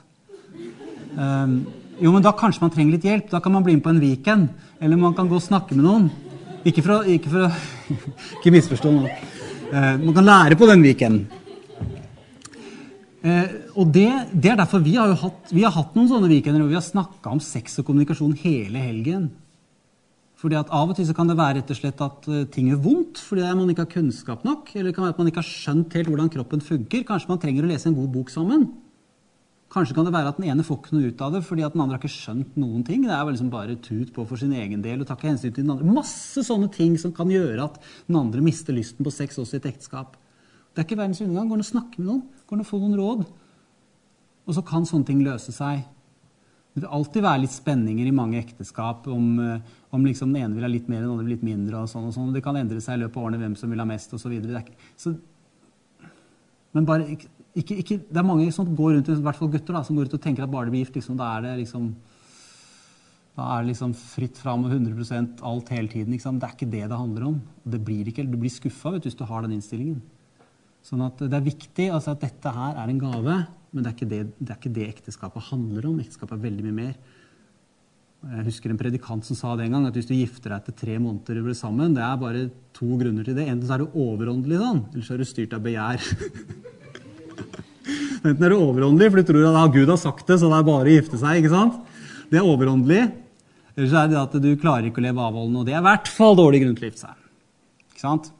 Um, 1.16 1.56
jo, 2.02 2.12
men 2.12 2.24
da 2.26 2.34
kanskje 2.36 2.64
man 2.64 2.74
trenger 2.76 2.98
litt 2.98 3.08
hjelp. 3.08 3.30
Da 3.32 3.40
kan 3.44 3.56
man 3.56 3.64
bli 3.64 3.78
med 3.78 3.86
på 3.86 3.94
en 3.94 4.04
weekend. 4.04 4.52
Eller 4.84 5.00
man 5.00 5.16
kan 5.16 5.32
gå 5.32 5.40
og 5.40 5.46
snakke 5.46 5.78
med 5.78 5.88
noen. 5.88 6.10
Ikke 6.68 6.84
for 6.84 6.98
å 6.98 7.00
Ikke, 7.08 7.48
ikke 8.42 8.54
misforstå 8.58 8.92
noe. 8.92 9.16
Uh, 9.72 9.96
man 10.04 10.12
kan 10.18 10.28
lære 10.28 10.60
på 10.60 10.68
den 10.68 10.84
weekenden. 10.84 11.43
Uh, 13.24 13.48
og 13.80 13.88
det, 13.96 14.10
det, 14.34 14.50
er 14.52 14.58
derfor 14.60 14.82
vi 14.84 14.98
har, 15.00 15.14
hatt, 15.16 15.54
vi 15.56 15.64
har 15.64 15.72
hatt 15.72 15.94
noen 15.96 16.10
sånne 16.12 16.28
weekender 16.28 16.60
hvor 16.60 16.74
vi 16.74 16.76
har 16.76 16.84
snakka 16.84 17.32
om 17.32 17.40
sex 17.40 17.80
og 17.80 17.88
kommunikasjon 17.88 18.36
hele 18.42 18.82
helgen. 18.84 19.30
Fordi 20.44 20.58
at 20.60 20.72
Av 20.76 20.92
og 20.92 20.98
til 20.98 21.08
så 21.08 21.16
kan 21.16 21.30
det 21.32 21.38
være 21.40 21.62
rett 21.62 21.72
og 21.72 21.78
slett 21.80 22.04
at 22.04 22.28
uh, 22.28 22.42
ting 22.52 22.68
gjør 22.68 22.82
vondt 22.84 23.22
fordi 23.24 23.48
man 23.56 23.72
ikke 23.72 23.86
har 23.86 23.94
kunnskap 23.94 24.44
nok. 24.44 24.74
Eller 24.76 24.92
det 24.92 24.98
kan 24.98 25.08
være 25.08 25.16
at 25.16 25.22
man 25.24 25.32
ikke 25.32 25.40
har 25.40 25.48
skjønt 25.48 25.96
helt 25.96 26.12
hvordan 26.12 26.34
kroppen 26.34 26.64
funker. 26.66 27.06
Kanskje 27.08 27.32
man 27.32 27.40
trenger 27.40 27.64
å 27.64 27.70
lese 27.72 27.88
en 27.88 27.96
god 27.96 28.12
bok 28.12 28.34
sammen. 28.34 28.66
Kanskje 29.74 29.96
kan 29.98 30.06
det 30.06 30.14
være 30.14 30.30
at 30.30 30.38
den 30.38 30.50
ene 30.52 30.66
får 30.68 30.82
ikke 30.82 30.94
noe 30.94 31.10
ut 31.10 31.22
av 31.26 31.32
det 31.34 31.42
fordi 31.48 31.64
at 31.66 31.74
den 31.74 31.82
andre 31.82 31.96
har 31.96 32.04
ikke 32.04 32.12
skjønt 32.14 32.58
noen 32.60 32.84
ting. 32.86 33.08
Det 33.08 33.16
er 33.16 33.24
liksom 33.32 33.54
bare 33.54 33.78
tut 33.82 34.12
på 34.14 34.26
for 34.30 34.42
sin 34.42 34.52
egen 34.54 34.84
del 34.84 35.02
og 35.02 35.08
takke 35.10 35.32
hensyn 35.32 35.48
til 35.48 35.64
den 35.64 35.72
andre. 35.74 35.96
Masse 35.96 36.44
sånne 36.46 36.68
ting 36.76 37.00
som 37.02 37.16
kan 37.16 37.32
gjøre 37.32 37.72
at 37.72 37.80
den 38.06 38.20
andre 38.20 38.44
mister 38.44 38.76
lysten 38.76 39.08
på 39.08 39.16
sex 39.16 39.40
også 39.42 39.58
i 39.58 39.64
et 39.64 39.72
ekteskap. 39.72 40.20
Det 40.74 40.82
er 40.82 40.88
ikke 40.88 41.00
verdens 41.00 41.22
undergang. 41.22 41.50
Går 41.50 41.58
det 41.58 41.64
an 41.64 41.66
å 41.66 41.72
snakke 41.72 42.02
med 42.02 42.10
noen? 42.10 42.22
Går 42.54 42.60
det 42.62 42.68
å 42.68 42.70
få 42.70 42.78
noen 42.84 43.00
råd? 43.00 43.22
Og 44.46 44.54
så 44.54 44.62
kan 44.62 44.84
sånne 44.86 45.08
ting 45.08 45.24
løse 45.26 45.50
seg. 45.56 45.80
Det 46.74 46.84
vil 46.84 46.92
alltid 46.94 47.24
være 47.26 47.42
litt 47.42 47.54
spenninger 47.56 48.06
i 48.06 48.14
mange 48.14 48.38
ekteskap 48.38 49.08
om, 49.10 49.40
eh, 49.42 49.72
om 49.90 50.06
liksom 50.06 50.30
den 50.30 50.44
ene 50.44 50.54
vil 50.54 50.68
ha 50.68 50.70
litt 50.70 50.88
mer, 50.88 51.02
den 51.02 51.10
andre 51.10 51.26
vil 51.26 51.34
litt 51.34 51.48
mindre. 51.48 51.82
og 51.82 51.90
sånn 51.90 52.06
og 52.06 52.14
sånn. 52.14 52.32
Det 52.32 52.44
kan 52.44 52.56
endre 52.56 52.78
seg 52.78 53.00
i 53.00 53.02
løpet 53.02 53.18
av 53.18 53.24
årene 53.24 53.40
hvem 53.42 53.58
som 53.58 53.72
vil 53.72 53.80
ha 53.80 53.86
mest 53.86 54.14
osv. 54.14 55.18
Men 56.74 56.86
bare 56.86 57.10
ikke, 57.10 57.28
ikke, 57.82 57.98
det 58.06 58.18
er 58.18 58.24
mange 58.24 58.54
som 58.54 58.66
går 58.76 58.98
rundt, 58.98 59.10
i 59.10 59.16
hvert 59.16 59.36
fall 59.36 59.50
gutter 59.50 59.74
da, 59.74 59.82
som 59.82 59.96
går 59.96 60.06
rundt 60.06 60.14
og 60.14 60.22
tenker 60.22 60.44
at 60.44 60.52
bare 60.52 60.66
de 60.66 60.72
blir 60.72 60.86
gift, 60.86 60.94
liksom, 60.94 61.18
da 61.18 61.38
er 61.38 61.42
det 61.42 61.58
liksom 61.66 61.96
da 63.36 63.58
er 63.58 63.64
det 63.64 63.74
liksom 63.74 63.96
fritt 63.96 64.38
fram 64.38 64.66
og 64.66 64.72
100% 64.72 65.42
alt 65.42 65.70
hele 65.70 65.88
tiden. 65.88 66.14
Liksom. 66.14 66.38
Det 66.38 66.48
er 66.48 66.54
ikke 66.54 66.70
det 66.70 66.88
det 66.88 66.98
handler 66.98 67.24
om. 67.32 67.42
Det 67.66 67.84
blir 67.84 68.06
ikke, 68.06 68.30
du 68.30 68.38
blir 68.38 68.50
skuffa 68.50 68.92
hvis 69.00 69.16
du 69.16 69.26
har 69.26 69.42
den 69.42 69.54
innstillingen. 69.54 70.04
Sånn 70.84 71.04
at 71.06 71.20
Det 71.22 71.38
er 71.38 71.46
viktig 71.46 71.90
altså 71.96 72.14
at 72.14 72.24
dette 72.26 72.52
her 72.52 72.80
er 72.82 72.92
en 72.92 73.02
gave, 73.02 73.36
men 73.74 73.84
det 73.84 73.90
er, 73.90 73.96
ikke 73.96 74.10
det, 74.12 74.22
det 74.38 74.58
ikke 74.58 74.74
det 74.76 74.88
ekteskapet 74.92 75.50
handler 75.50 75.88
om. 75.90 76.00
Ekteskapet 76.04 76.36
er 76.36 76.44
veldig 76.44 76.66
mye 76.68 76.80
mer. 76.82 76.96
Jeg 78.24 78.46
husker 78.48 78.72
en 78.72 78.80
predikant 78.80 79.26
som 79.28 79.36
sa 79.36 79.54
det 79.60 79.66
en 79.66 79.74
gang, 79.76 79.88
at 79.90 79.98
hvis 79.98 80.08
du 80.08 80.14
gifter 80.16 80.54
deg 80.54 80.62
etter 80.62 80.76
tre 80.80 80.94
måneder 80.96 81.42
og 81.42 81.48
blir 81.50 81.58
sammen, 81.60 81.96
det 81.96 82.04
er 82.06 82.20
bare 82.22 82.44
to 82.76 83.00
grunner 83.00 83.26
til 83.28 83.36
det. 83.36 83.48
Enten 83.52 83.68
så 83.68 83.76
er 83.76 83.84
du 83.84 83.98
overåndelig, 84.00 84.60
sånn, 84.62 84.84
eller 84.94 85.08
så 85.08 85.16
er 85.16 85.24
du 85.24 85.28
styrt 85.28 85.56
av 85.58 85.66
begjær. 85.66 86.06
Enten 88.24 88.46
er 88.48 88.54
du 88.54 88.60
overåndelig, 88.60 89.10
for 89.10 89.20
du 89.20 89.28
tror 89.28 89.50
at 89.50 89.58
ja, 89.60 89.66
Gud 89.74 89.92
har 89.92 90.00
sagt 90.00 90.30
det, 90.30 90.38
så 90.40 90.52
det 90.52 90.60
er 90.60 90.70
bare 90.70 90.88
å 90.88 90.94
gifte 90.94 91.20
seg. 91.20 91.42
ikke 91.42 91.52
sant? 91.52 91.82
Det 92.32 92.40
er 92.40 92.48
overåndelig. 92.48 93.02
Eller 93.74 93.90
så 93.92 94.04
er 94.04 94.14
det 94.14 94.22
at 94.22 94.40
du 94.40 94.50
klarer 94.62 94.88
ikke 94.88 95.02
å 95.02 95.08
leve 95.08 95.26
avholdende, 95.26 95.64
og 95.64 95.68
det 95.68 95.76
er 95.76 95.82
i 95.82 95.88
hvert 95.90 96.14
fall 96.14 96.40
dårlig 96.40 96.64
grunn 96.64 96.78
til 96.78 96.86
å 96.86 96.92
gifte 96.92 97.08
seg. 97.08 97.28
Ikke 97.92 98.06
sant? 98.06 98.32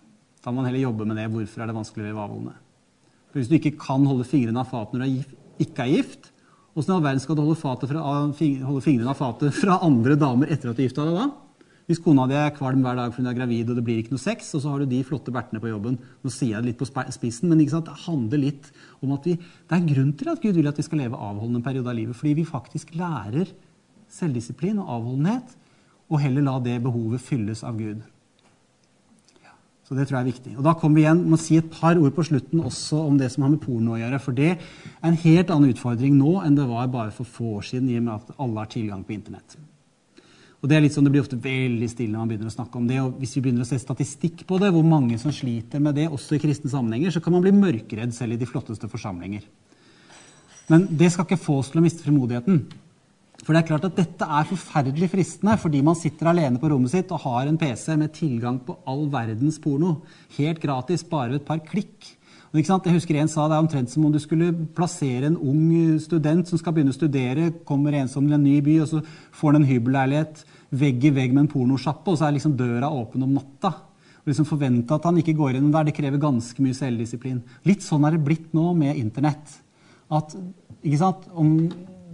Da 0.44 0.52
må 0.52 0.60
man 0.60 0.68
heller 0.70 0.84
jobbe 0.84 1.08
med 1.08 1.20
det. 1.20 1.30
Hvorfor 1.32 1.64
er 1.64 1.70
det 1.70 1.78
vanskelig 1.78 2.04
å 2.04 2.08
leve 2.10 2.24
avholdende? 2.26 2.58
For 3.32 3.40
Hvis 3.40 3.50
du 3.50 3.58
ikke 3.58 3.78
kan 3.80 4.04
holde 4.06 4.28
fingrene 4.28 4.62
av 4.62 4.70
fatet 4.70 5.00
når 5.00 5.08
du 5.08 5.64
ikke 5.64 5.86
er 5.86 5.94
gift, 5.96 6.30
åssen 6.74 6.92
i 6.92 6.98
all 6.98 7.06
verden 7.06 7.24
skal 7.24 7.38
du 7.38 7.44
holde, 7.46 7.58
fra, 7.62 8.04
holde 8.04 8.84
fingrene 8.84 9.14
av 9.14 9.20
fatet 9.22 9.56
fra 9.62 9.80
andre 9.86 10.18
damer 10.20 10.52
etter 10.54 10.72
at 10.72 10.78
du 10.78 10.84
gifta 10.86 11.08
deg 11.08 11.18
da? 11.22 11.32
Hvis 11.84 12.00
kona 12.00 12.24
di 12.32 12.36
er 12.40 12.54
kvalm 12.56 12.80
hver 12.86 12.96
dag 12.96 13.12
fordi 13.12 13.26
hun 13.26 13.32
er 13.34 13.36
gravid 13.36 13.72
og 13.72 13.76
det 13.76 13.84
blir 13.84 13.98
ikke 14.00 14.14
noe 14.14 14.24
sex, 14.24 14.54
og 14.56 14.62
så 14.64 14.72
har 14.72 14.84
du 14.84 14.92
de 14.94 15.02
flotte 15.04 15.34
bertene 15.36 15.60
på 15.60 15.68
jobben 15.68 15.98
Nå 16.00 16.32
sier 16.32 16.54
jeg 16.54 16.64
det 16.64 16.70
litt 16.72 16.80
på 16.80 16.88
spissen, 16.88 17.52
men 17.52 17.60
det 17.60 17.98
handler 18.06 18.40
litt 18.40 18.70
om 19.04 19.12
at 19.16 19.28
vi, 19.28 19.36
det 19.36 19.76
er 19.76 19.82
en 19.82 19.90
grunn 19.90 20.14
til 20.20 20.32
at 20.32 20.44
Gud 20.44 20.56
vil 20.56 20.70
at 20.72 20.80
vi 20.80 20.86
skal 20.88 21.04
leve 21.04 21.20
avholdende 21.20 21.60
en 21.60 21.66
periode 21.66 21.92
av 21.92 21.98
livet. 21.98 22.16
Fordi 22.16 22.38
vi 22.40 22.48
faktisk 22.48 22.96
lærer 22.96 23.52
selvdisiplin 24.14 24.80
og 24.80 24.94
avholdenhet, 24.96 25.58
og 26.08 26.22
heller 26.24 26.46
la 26.46 26.56
det 26.64 26.78
behovet 26.86 27.24
fylles 27.26 27.66
av 27.68 27.76
Gud. 27.80 28.00
Så 29.84 29.98
det 29.98 30.06
tror 30.08 30.20
jeg 30.20 30.24
er 30.24 30.32
viktig. 30.32 30.54
Og 30.56 30.64
da 30.64 30.74
kommer 30.80 30.96
vi 30.96 31.04
igjen 31.04 31.26
med 31.26 31.36
å 31.36 31.42
si 31.44 31.58
et 31.60 31.68
par 31.74 32.00
ord 32.00 32.14
på 32.16 32.24
slutten 32.24 32.64
også 32.64 33.02
om 33.04 33.18
det 33.20 33.28
som 33.34 33.44
har 33.44 33.52
med 33.52 33.62
porno 33.64 33.98
å 33.98 34.00
gjøre. 34.00 34.22
For 34.24 34.36
det 34.38 34.54
er 34.54 35.10
en 35.10 35.20
helt 35.26 35.52
annen 35.52 35.74
utfordring 35.74 36.16
nå 36.16 36.38
enn 36.46 36.56
det 36.56 36.70
var 36.70 36.88
bare 36.94 37.12
for 37.16 37.28
få 37.28 37.58
år 37.60 37.68
siden, 37.74 37.92
i 37.92 38.00
og 38.00 38.08
med 38.08 38.16
at 38.16 38.40
alle 38.40 38.64
har 38.64 38.72
tilgang 38.72 39.04
på 39.04 39.16
Internett. 39.18 39.58
Og 40.64 40.70
Det 40.72 40.78
er 40.78 40.86
litt 40.86 40.96
sånn, 40.96 41.04
det 41.04 41.12
blir 41.12 41.26
ofte 41.26 41.36
veldig 41.36 41.88
stille 41.92 42.14
når 42.14 42.22
man 42.22 42.30
begynner 42.32 42.48
å 42.48 42.56
snakke 42.56 42.80
om 42.80 42.86
det. 42.88 43.02
og 43.04 43.18
Hvis 43.20 43.36
vi 43.36 43.42
begynner 43.44 43.66
å 43.66 43.68
se 43.68 43.82
statistikk 43.82 44.46
på 44.48 44.62
det, 44.64 44.70
hvor 44.72 44.86
mange 44.88 45.18
som 45.20 45.34
sliter 45.36 45.84
med 45.84 46.00
det, 46.00 46.08
også 46.08 46.38
i 46.38 46.40
kristne 46.40 46.72
sammenhenger, 46.72 47.12
så 47.12 47.20
kan 47.20 47.36
man 47.36 47.44
bli 47.44 47.52
mørkeredd 47.52 48.16
selv 48.16 48.38
i 48.38 48.40
de 48.40 48.48
flotteste 48.48 48.88
forsamlinger. 48.88 49.44
Men 50.72 50.88
det 50.88 51.12
skal 51.12 51.28
ikke 51.28 51.44
få 51.44 51.58
oss 51.60 51.74
til 51.74 51.82
å 51.82 51.84
miste 51.84 52.06
frimodigheten. 52.06 52.62
For 53.44 53.52
det 53.52 53.64
er 53.64 53.68
klart 53.74 53.86
at 53.90 53.98
dette 53.98 54.24
er 54.24 54.48
forferdelig 54.48 55.10
fristende 55.12 55.58
fordi 55.60 55.82
man 55.84 56.00
sitter 56.00 56.32
alene 56.32 56.62
på 56.62 56.70
rommet 56.72 56.94
sitt 56.94 57.12
og 57.12 57.26
har 57.26 57.50
en 57.50 57.60
PC 57.60 57.90
med 58.00 58.14
tilgang 58.16 58.62
på 58.64 58.78
all 58.88 59.10
verdens 59.12 59.60
porno. 59.60 59.98
Helt 60.38 60.62
gratis, 60.64 61.04
bare 61.04 61.34
ved 61.34 61.42
et 61.42 61.50
par 61.50 61.64
klikk. 61.68 62.14
Jeg 62.54 62.94
husker 62.94 63.18
En 63.18 63.28
sa 63.28 63.48
det 63.50 63.56
er 63.58 63.64
omtrent 63.64 63.90
som 63.90 64.06
om 64.06 64.12
du 64.14 64.20
skulle 64.22 64.52
plassere 64.78 65.26
en 65.26 65.40
ung 65.42 65.98
student 66.00 66.46
som 66.48 66.60
skal 66.62 66.76
begynne 66.76 66.94
å 66.94 66.96
studere, 66.96 67.50
kommer 67.66 67.98
ensom 67.98 68.28
til 68.28 68.36
en 68.38 68.44
ny 68.46 68.60
by, 68.62 68.76
og 68.84 68.92
så 68.92 69.02
får 69.34 69.56
han 69.56 69.64
en 69.64 69.72
hybelleilighet 69.72 70.44
vegg 70.70 71.08
i 71.10 71.12
vegg 71.16 71.34
med 71.34 71.48
en 71.48 71.50
pornosjappe, 71.50 72.14
og 72.14 72.20
så 72.20 72.28
er 72.28 72.36
liksom 72.38 72.54
døra 72.56 72.92
åpen 72.94 73.26
om 73.26 73.34
natta. 73.34 73.74
Og 74.22 74.30
liksom 74.30 74.46
Forvente 74.46 74.94
at 74.94 75.08
han 75.10 75.18
ikke 75.18 75.34
går 75.36 75.58
inn 75.58 75.72
der, 75.74 75.90
det 75.90 75.96
krever 75.98 76.22
ganske 76.22 76.62
mye 76.62 76.78
selvdisiplin. 76.78 77.42
Litt 77.66 77.82
sånn 77.82 78.06
er 78.06 78.16
det 78.16 78.24
blitt 78.24 78.54
nå 78.54 78.70
med 78.78 79.02
Internett. 79.02 79.58
At, 80.14 80.38
ikke 80.86 81.02
sant, 81.02 81.26
om, 81.34 81.56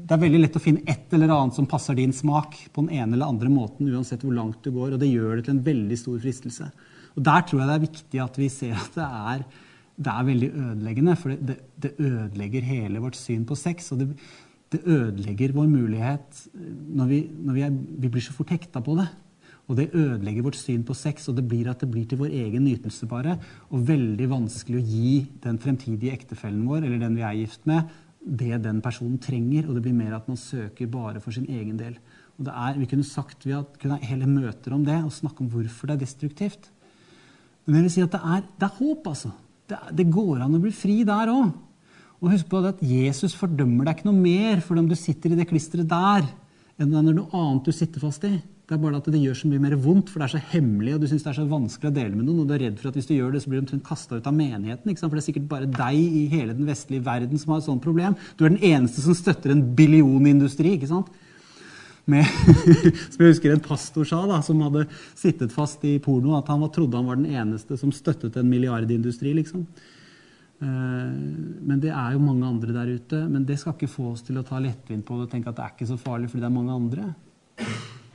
Det 0.10 0.16
er 0.16 0.24
veldig 0.24 0.40
lett 0.42 0.56
å 0.58 0.62
finne 0.64 0.82
et 0.90 1.12
eller 1.14 1.30
annet 1.30 1.54
som 1.54 1.68
passer 1.70 1.94
din 1.94 2.14
smak 2.18 2.56
på 2.74 2.82
den 2.82 2.96
ene 2.98 3.14
eller 3.14 3.30
andre 3.30 3.50
måten, 3.54 3.92
uansett 3.94 4.24
hvor 4.26 4.34
langt 4.34 4.64
du 4.66 4.72
går, 4.74 4.96
og 4.96 5.02
det 5.04 5.12
gjør 5.12 5.38
det 5.38 5.44
til 5.46 5.54
en 5.54 5.66
veldig 5.68 5.98
stor 6.02 6.16
fristelse. 6.24 6.70
Og 7.14 7.26
Der 7.28 7.46
tror 7.46 7.62
jeg 7.62 7.70
det 7.70 7.76
er 7.76 7.84
viktig 7.84 8.22
at 8.24 8.40
vi 8.42 8.48
ser 8.50 8.74
at 8.74 8.98
det 8.98 9.06
er, 9.06 9.44
det 10.00 10.16
er 10.16 10.30
veldig 10.32 10.50
ødeleggende, 10.64 11.16
for 11.22 11.38
det, 11.38 11.60
det 11.78 11.94
ødelegger 12.00 12.66
hele 12.72 13.04
vårt 13.04 13.20
syn 13.22 13.46
på 13.46 13.58
sex. 13.60 13.92
og 13.94 14.02
det 14.02 14.10
det 14.70 14.84
ødelegger 14.86 15.54
vår 15.56 15.66
mulighet 15.66 16.44
når 16.54 17.08
vi, 17.10 17.20
når 17.42 17.56
vi, 17.56 17.62
er, 17.66 17.72
vi 17.74 18.12
blir 18.14 18.22
så 18.22 18.36
fort 18.36 18.52
hekta 18.54 18.84
på 18.86 18.94
det. 19.00 19.08
Og 19.70 19.78
det 19.78 19.88
ødelegger 19.94 20.46
vårt 20.46 20.58
syn 20.58 20.84
på 20.86 20.96
sex, 20.98 21.28
og 21.30 21.38
det 21.38 21.46
blir 21.50 21.70
at 21.70 21.82
det 21.82 21.90
blir 21.90 22.06
til 22.10 22.22
vår 22.22 22.34
egen 22.34 22.66
nytelse 22.66 23.10
bare. 23.10 23.38
Og 23.70 23.86
veldig 23.86 24.28
vanskelig 24.30 24.78
å 24.80 24.86
gi 24.86 25.16
den 25.42 25.58
fremtidige 25.62 26.14
ektefellen 26.18 26.66
vår, 26.70 26.86
eller 26.86 27.02
den 27.02 27.18
vi 27.18 27.26
er 27.26 27.38
gift 27.38 27.66
med, 27.70 27.90
det 28.30 28.62
den 28.64 28.82
personen 28.82 29.18
trenger. 29.22 29.68
Og 29.68 29.78
det 29.78 29.84
blir 29.86 29.98
mer 29.98 30.18
at 30.18 30.28
man 30.30 30.40
søker 30.40 30.90
bare 30.92 31.22
for 31.24 31.36
sin 31.36 31.48
egen 31.50 31.78
del. 31.80 31.98
Og 32.38 32.46
det 32.48 32.54
er, 32.56 32.80
Vi 32.80 32.86
kunne 32.86 33.04
sagt, 33.04 33.46
vi 33.46 33.54
kunne 33.82 34.00
hele 34.02 34.28
møter 34.28 34.74
om 34.74 34.86
det 34.86 35.04
og 35.04 35.12
snakke 35.12 35.42
om 35.42 35.50
hvorfor 35.50 35.88
det 35.88 35.96
er 35.96 36.06
destruktivt. 36.06 36.70
Men 37.66 37.76
jeg 37.76 37.84
vil 37.84 37.92
si 37.92 38.02
at 38.02 38.12
det 38.12 38.22
er, 38.24 38.46
det 38.58 38.66
er 38.66 38.78
håp, 38.80 39.08
altså. 39.08 39.32
Det, 39.70 39.78
det, 39.94 40.12
går 40.12 40.42
an 40.42 40.56
å 40.56 40.62
bli 40.62 40.72
fri 40.74 41.04
der 41.06 41.30
òg. 41.30 41.52
Og 42.20 42.32
husk 42.34 42.48
på 42.50 42.62
at 42.66 42.80
Jesus 42.84 43.36
fordømmer 43.38 43.86
deg 43.86 44.00
ikke 44.00 44.10
noe 44.10 44.18
mer 44.18 44.64
for 44.66 44.80
om 44.80 44.88
du 44.90 44.96
sitter 44.98 45.32
i 45.32 45.38
det 45.38 45.48
klisteret 45.48 45.88
der, 45.88 46.26
enn 46.80 46.90
det 46.90 46.98
er 46.98 47.14
noe 47.14 47.30
annet 47.38 47.70
du 47.70 47.76
sitter 47.76 48.02
fast 48.02 48.26
i. 48.28 48.34
Det 48.70 48.76
er 48.76 48.82
bare 48.84 49.00
at 49.02 49.08
det 49.10 49.18
gjør 49.18 49.38
så 49.40 49.48
mye 49.50 49.62
mer 49.64 49.74
vondt, 49.82 50.12
for 50.12 50.22
det 50.22 50.28
er 50.28 50.34
så 50.36 50.48
hemmelig, 50.52 50.92
og 50.94 51.02
du 51.02 51.08
syns 51.10 51.24
det 51.26 51.32
er 51.32 51.38
så 51.40 51.46
vanskelig 51.50 51.90
å 51.90 51.94
dele 51.96 52.14
med 52.14 52.28
noen, 52.28 52.44
og 52.44 52.50
du 52.50 52.54
er 52.54 52.68
redd 52.68 52.76
for 52.78 52.92
at 52.92 53.00
hvis 53.00 53.08
du 53.10 53.16
gjør 53.16 53.32
det, 53.34 53.40
så 53.42 53.50
blir 53.50 53.58
du 53.58 53.64
omtrent 53.64 53.88
kasta 53.88 54.20
ut 54.20 54.28
av 54.30 54.36
menigheten. 54.38 54.94
For 55.00 55.16
det 55.18 55.24
er 55.24 55.26
sikkert 55.26 55.48
bare 55.50 55.70
deg 55.74 55.98
i 55.98 56.28
hele 56.30 56.54
den 56.54 56.70
vestlige 56.70 57.02
verden 57.08 57.42
som 57.42 57.56
har 57.56 57.64
et 57.64 57.66
sånt 57.66 57.82
problem. 57.82 58.14
Du 58.38 58.44
er 58.46 58.54
den 58.54 58.62
eneste 58.70 59.02
som 59.02 59.18
støtter 59.18 59.56
en 59.56 59.64
billionindustri. 59.74 60.76
ikke 60.78 60.92
sant? 60.92 61.10
Med, 62.10 62.30
som 63.12 63.26
jeg 63.26 63.34
husker 63.34 63.56
en 63.56 63.66
pastor 63.66 64.06
sa, 64.06 64.22
da, 64.30 64.38
som 64.46 64.62
hadde 64.68 64.86
sittet 65.18 65.56
fast 65.56 65.82
i 65.90 65.98
porno, 66.06 66.38
at 66.38 66.54
han 66.54 66.70
trodde 66.70 67.02
han 67.02 67.10
var 67.10 67.18
den 67.18 67.34
eneste 67.34 67.78
som 67.82 67.90
støttet 67.96 68.38
en 68.38 68.54
milliardindustri. 68.54 69.34
liksom. 69.42 69.66
Eh, 70.62 70.68
men 70.70 71.82
det 71.82 71.90
er 71.90 72.14
jo 72.14 72.22
mange 72.22 72.46
andre 72.46 72.78
der 72.84 72.94
ute. 73.00 73.26
Men 73.34 73.50
det 73.50 73.58
skal 73.58 73.74
ikke 73.74 73.90
få 73.98 74.12
oss 74.14 74.30
til 74.30 74.38
å 74.38 74.46
ta 74.46 74.62
lettvint 74.62 75.10
på 75.10 75.18
det 75.18 75.26
og 75.26 75.34
tenke 75.34 75.50
at 75.50 75.58
det 75.58 75.66
er 75.66 75.74
ikke 75.74 75.90
så 75.90 75.98
farlig 75.98 76.30
fordi 76.30 76.46
det 76.46 76.52
er 76.54 76.60
mange 76.62 76.84
andre. 76.84 77.16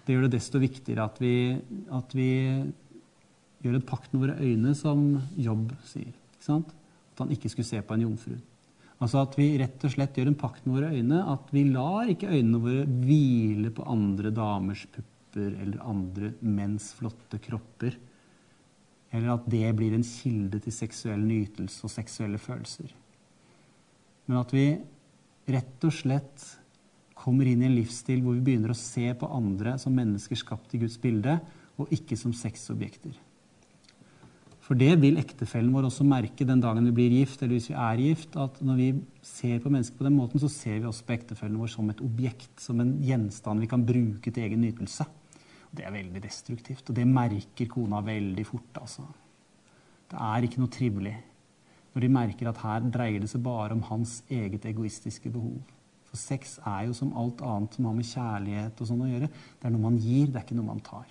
Det 0.04 0.12
gjør 0.12 0.26
det 0.26 0.36
desto 0.36 0.60
viktigere 0.60 1.06
at 1.08 1.20
vi, 1.22 1.34
at 1.96 2.12
vi 2.16 2.30
gjør 3.64 3.78
en 3.78 3.86
pakt 3.88 4.12
med 4.12 4.26
våre 4.26 4.36
øyne, 4.44 4.74
som 4.76 5.06
Jobb 5.40 5.72
sier. 5.88 6.12
At 6.44 7.22
han 7.22 7.30
ikke 7.32 7.48
skulle 7.48 7.68
se 7.68 7.80
på 7.80 7.96
en 7.96 8.04
jomfru. 8.04 8.34
Altså 9.02 9.22
at 9.24 9.36
vi 9.38 9.46
rett 9.60 9.82
og 9.84 9.92
slett 9.92 10.16
gjør 10.18 10.30
en 10.30 10.38
pakt 10.38 10.66
med 10.66 10.76
våre 10.76 10.92
øyne. 10.94 11.20
At 11.32 11.50
vi 11.54 11.64
lar 11.68 12.10
ikke 12.10 12.30
øynene 12.30 12.60
våre 12.62 12.84
hvile 12.88 13.72
på 13.74 13.86
andre 13.90 14.32
damers 14.34 14.84
pupper 14.92 15.56
eller 15.62 15.80
andre 15.84 16.34
menns 16.44 16.92
flotte 16.98 17.40
kropper. 17.42 17.96
Eller 19.14 19.34
at 19.34 19.48
det 19.50 19.66
blir 19.78 19.96
en 19.96 20.06
kilde 20.06 20.60
til 20.62 20.74
seksuell 20.74 21.22
nytelse 21.24 21.86
og 21.86 21.92
seksuelle 21.92 22.40
følelser. 22.42 22.92
Men 24.26 24.40
at 24.40 24.54
vi 24.54 24.68
rett 25.54 25.84
og 25.86 25.92
slett 25.92 26.46
kommer 27.24 27.48
inn 27.48 27.62
i 27.64 27.68
en 27.68 27.76
livsstil 27.78 28.20
hvor 28.22 28.36
vi 28.36 28.44
begynner 28.44 28.74
å 28.74 28.78
se 28.78 29.06
på 29.16 29.30
andre 29.32 29.78
som 29.80 29.94
mennesker 29.96 30.38
skapt 30.38 30.74
i 30.76 30.82
Guds 30.82 30.98
bilde, 31.00 31.38
og 31.80 31.90
ikke 31.94 32.18
som 32.18 32.34
sexobjekter. 32.36 33.16
For 34.64 34.78
det 34.80 34.94
vil 35.02 35.18
ektefellen 35.20 35.72
vår 35.74 35.90
også 35.90 36.06
merke 36.08 36.46
den 36.48 36.62
dagen 36.62 36.86
vi 36.88 36.94
blir 36.96 37.16
gift, 37.18 37.42
eller 37.42 37.58
hvis 37.58 37.68
vi 37.68 37.76
er 37.76 38.00
gift, 38.00 38.38
at 38.40 38.62
når 38.64 38.78
vi 38.78 38.86
ser 39.24 39.58
på 39.60 39.72
mennesker 39.72 39.98
på 39.98 40.06
den 40.06 40.16
måten, 40.16 40.40
så 40.40 40.48
ser 40.52 40.78
vi 40.78 40.88
også 40.88 41.04
på 41.04 41.16
ektefellen 41.18 41.58
vår 41.60 41.72
som 41.74 41.90
et 41.92 42.00
objekt, 42.04 42.54
som 42.62 42.80
en 42.80 42.94
gjenstand 43.04 43.60
vi 43.60 43.68
kan 43.68 43.84
bruke 43.84 44.32
til 44.32 44.46
egen 44.46 44.64
nytelse. 44.64 45.04
Det 45.74 45.84
er 45.84 45.92
veldig 45.92 46.22
destruktivt, 46.22 46.86
og 46.88 46.96
det 46.96 47.04
merker 47.10 47.68
kona 47.68 48.00
veldig 48.06 48.46
fort, 48.48 48.80
altså. 48.80 49.04
Det 50.08 50.20
er 50.20 50.46
ikke 50.46 50.62
noe 50.62 50.72
trivelig 50.72 51.14
når 51.94 52.02
de 52.02 52.10
merker 52.10 52.48
at 52.50 52.58
her 52.64 52.86
dreier 52.90 53.22
det 53.22 53.30
seg 53.30 53.42
bare 53.44 53.74
om 53.76 53.84
hans 53.86 54.16
eget 54.32 54.64
egoistiske 54.66 55.30
behov. 55.30 55.60
For 56.14 56.22
sex 56.22 56.60
er 56.62 56.86
jo 56.86 56.94
som 56.94 57.10
alt 57.18 57.40
annet 57.42 57.74
som 57.74 57.90
har 57.90 57.94
med 57.96 58.06
kjærlighet 58.06 58.78
og 58.78 58.86
sånn 58.86 59.02
å 59.02 59.10
gjøre. 59.10 59.28
Det 59.58 59.66
er 59.66 59.72
noe 59.74 59.82
man 59.82 59.98
gir, 59.98 60.28
det 60.30 60.38
er 60.38 60.44
ikke 60.46 60.54
noe 60.60 60.70
man 60.70 60.82
tar. 60.86 61.08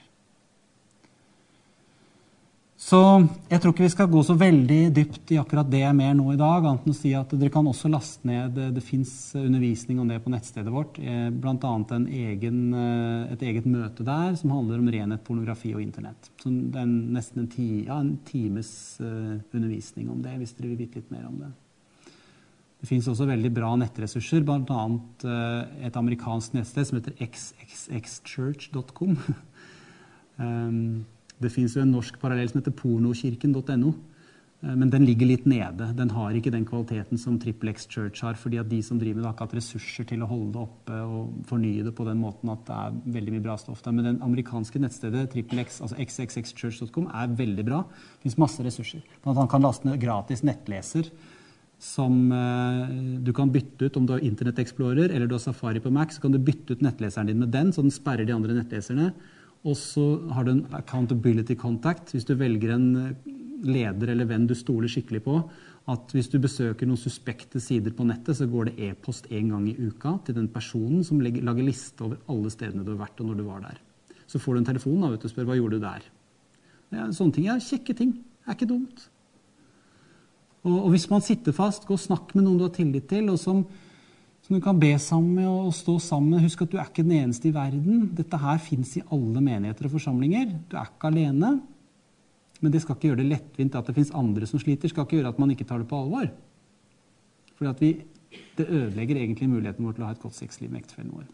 Så 2.79 2.99
jeg 3.51 3.59
tror 3.59 3.71
ikke 3.73 3.83
vi 3.85 3.91
skal 3.91 4.07
gå 4.11 4.21
så 4.23 4.33
veldig 4.39 4.79
dypt 4.95 5.33
i 5.35 5.37
akkurat 5.39 5.67
det 5.71 5.83
mer 5.95 6.15
nå 6.15 6.33
i 6.33 6.39
dag, 6.39 6.65
annet 6.67 6.87
enn 6.87 6.95
å 6.95 6.97
si 6.97 7.11
at 7.15 7.35
dere 7.35 7.51
kan 7.51 7.67
også 7.69 7.91
laste 7.91 8.27
ned 8.27 8.57
Det 8.75 8.83
fins 8.83 9.11
undervisning 9.39 10.01
om 10.03 10.07
det 10.07 10.21
på 10.23 10.31
nettstedet 10.31 10.71
vårt, 10.71 10.99
eh, 10.99 11.27
bl.a. 11.31 11.73
Eh, 12.07 12.47
et 13.35 13.45
eget 13.51 13.67
møte 13.67 14.07
der 14.07 14.35
som 14.39 14.55
handler 14.55 14.79
om 14.79 14.91
renhet, 14.95 15.23
pornografi 15.27 15.71
og 15.75 15.83
Internett. 15.83 16.31
Så 16.39 16.51
det 16.51 16.79
er 16.79 16.87
nesten 16.87 17.43
en, 17.43 17.51
ti, 17.51 17.67
ja, 17.89 17.99
en 17.99 18.15
times 18.27 18.71
undervisning 19.03 20.11
om 20.11 20.23
det, 20.23 20.39
hvis 20.39 20.55
dere 20.55 20.71
vil 20.71 20.83
vite 20.85 21.03
litt 21.03 21.11
mer 21.11 21.27
om 21.27 21.43
det. 21.43 21.51
Det 22.83 22.89
fins 22.89 23.05
også 23.07 23.23
veldig 23.29 23.47
bra 23.55 23.69
nettressurser, 23.79 24.43
bl.a. 24.43 24.81
Eh, 25.23 25.85
et 25.87 25.95
amerikansk 25.95 26.57
nettsted 26.57 26.89
som 26.89 26.97
heter 26.99 27.15
xxxchurch.com. 27.23 29.15
Ehm, 30.41 31.03
det 31.37 31.51
fins 31.53 31.75
en 31.77 31.91
norsk 31.93 32.15
parallell 32.17 32.49
som 32.49 32.57
heter 32.57 32.73
pornokirken.no. 32.73 33.91
Eh, 34.63 34.73
men 34.73 34.89
den 34.89 35.05
ligger 35.05 35.29
litt 35.29 35.45
nede. 35.47 35.91
Den 35.93 36.09
har 36.11 36.33
ikke 36.33 36.51
den 36.51 36.65
kvaliteten 36.65 37.21
som 37.21 37.37
X 37.37 37.87
Church 37.87 38.23
har. 38.25 38.33
fordi 38.33 38.57
at 38.57 38.67
de 38.67 38.81
som 38.81 38.99
driver 38.99 39.15
med 39.15 39.23
det, 39.23 39.27
har 39.27 39.35
ikke 39.37 39.45
hatt 39.45 39.55
ressurser 39.61 40.03
til 40.09 40.23
å 40.23 40.27
holde 40.27 40.51
det 40.51 40.61
oppe 40.65 40.97
og 41.05 41.45
fornye 41.45 41.83
det 41.85 41.93
på 41.95 42.03
den 42.03 42.17
måten 42.17 42.49
at 42.49 42.65
det 42.65 42.73
er 42.73 42.97
veldig 43.13 43.33
mye 43.33 43.45
bra 43.45 43.57
stoff 43.57 43.83
der. 43.83 43.91
Men 43.93 44.05
den 44.05 44.21
amerikanske 44.21 44.79
nettstedet 44.81 45.37
X, 45.37 45.79
altså 45.79 45.95
xxxchurch.com 45.95 47.07
er 47.13 47.27
veldig 47.37 47.65
bra. 47.65 47.83
Det 48.17 48.27
fins 48.27 48.41
masse 48.41 48.63
ressurser. 48.63 49.05
Blant 49.23 49.37
annet 49.37 49.51
kan 49.51 49.61
laste 49.61 49.87
ned 49.87 50.01
gratis 50.01 50.43
nettleser 50.43 51.11
som 51.83 52.31
eh, 52.31 52.95
du 53.25 53.33
kan 53.35 53.51
bytte 53.51 53.89
ut 53.89 53.97
om 53.99 54.05
du 54.07 54.15
har 54.15 54.23
Internett 54.23 54.61
Explorer 54.63 55.11
eller 55.11 55.27
du 55.27 55.35
har 55.35 55.43
Safari 55.43 55.81
på 55.83 55.91
Mac. 55.91 56.15
Så 56.15 56.23
kan 56.23 56.31
du 56.31 56.39
bytte 56.39 56.77
ut 56.77 56.83
nettleseren 56.85 57.27
din 57.27 57.41
med 57.43 57.51
den, 57.51 57.73
så 57.75 57.83
den 57.83 57.93
sperrer 57.93 58.27
de 58.27 58.35
andre 58.35 58.55
nettleserne. 58.55 59.11
Og 59.67 59.75
så 59.79 60.05
har 60.35 60.47
du 60.47 60.53
en 60.53 60.65
accountability 60.75 61.55
contact 61.59 62.15
hvis 62.15 62.27
du 62.27 62.35
velger 62.39 62.75
en 62.77 62.87
eh, 63.01 63.29
leder 63.67 64.13
eller 64.13 64.27
venn 64.31 64.47
du 64.47 64.55
stoler 64.55 64.91
skikkelig 64.91 65.23
på. 65.27 65.37
At 65.91 66.15
hvis 66.15 66.31
du 66.31 66.37
besøker 66.39 66.87
noen 66.87 66.99
suspekte 66.99 67.59
sider 67.59 67.91
på 67.95 68.07
nettet, 68.07 68.37
så 68.39 68.47
går 68.47 68.69
det 68.69 68.87
e-post 68.87 69.27
én 69.27 69.51
gang 69.51 69.67
i 69.67 69.75
uka 69.75 70.15
til 70.23 70.37
den 70.39 70.47
personen 70.51 71.03
som 71.03 71.19
lager 71.19 71.65
liste 71.67 72.05
over 72.05 72.21
alle 72.31 72.51
stedene 72.53 72.85
du 72.87 72.93
har 72.93 73.01
vært, 73.03 73.19
og 73.19 73.27
når 73.27 73.41
du 73.41 73.47
var 73.49 73.65
der. 73.65 73.81
Så 74.31 74.39
får 74.39 74.55
du 74.55 74.61
en 74.61 74.69
telefon 74.71 75.03
og 75.03 75.27
spør 75.27 75.49
hva 75.49 75.57
gjorde 75.59 75.81
du 75.81 75.83
der. 75.83 76.05
Ja, 76.93 77.09
sånne 77.11 77.35
ting 77.35 77.49
er 77.51 77.59
kjekke 77.63 77.95
ting. 77.99 78.15
Det 78.15 78.47
er 78.47 78.55
ikke 78.55 78.71
dumt. 78.71 79.09
Og, 80.63 80.75
og, 80.77 80.89
hvis 80.93 81.09
man 81.11 81.23
sitter 81.23 81.55
fast, 81.55 81.87
gå 81.87 81.95
og 81.95 82.01
snakk 82.01 82.31
med 82.35 82.45
noen 82.45 82.61
du 82.61 82.67
har 82.67 82.75
tillit 82.75 83.09
til, 83.11 83.27
og 83.33 83.39
som, 83.41 83.65
som, 84.45 84.55
du 84.55 84.61
kan 84.63 84.79
be 84.79 84.93
sammen 85.01 85.41
med 85.41 85.49
og 85.49 85.73
stå 85.75 85.97
sammen 86.03 86.35
med. 86.35 86.45
Husk 86.45 86.63
at 86.63 86.71
du 86.71 86.79
er 86.79 86.87
ikke 86.87 87.03
den 87.03 87.17
eneste 87.19 87.49
i 87.49 87.55
verden. 87.55 88.07
Dette 88.15 88.39
her 88.39 88.61
fins 88.63 88.95
i 88.99 89.03
alle 89.11 89.43
menigheter 89.43 89.89
og 89.89 89.95
forsamlinger. 89.97 90.55
Du 90.71 90.77
er 90.79 90.87
ikke 90.87 91.11
alene. 91.11 91.57
Men 92.63 92.71
det 92.71 92.79
skal 92.79 92.95
ikke 92.95 93.09
gjøre 93.11 93.19
det 93.19 93.27
lettvint 93.27 93.75
at 93.75 93.89
det 93.89 93.97
fins 93.97 94.13
andre 94.15 94.47
som 94.47 94.61
sliter. 94.61 94.91
Skal 94.91 95.03
ikke 95.03 95.19
gjøre 95.19 95.33
at 95.35 95.39
man 95.43 95.51
ikke 95.51 95.67
tar 95.67 95.83
det 95.83 95.89
på 95.89 95.99
alvor. 95.99 96.29
Fordi 97.59 97.73
vi, 97.81 98.37
det 98.57 98.69
ødelegger 98.69 99.19
egentlig 99.19 99.49
muligheten 99.51 99.83
vår 99.83 99.97
til 99.97 100.05
å 100.05 100.07
ha 100.07 100.15
et 100.15 100.23
godt 100.23 100.37
sexliv 100.37 100.71
med 100.71 100.85
ektefellen 100.85 101.11
vår. 101.11 101.27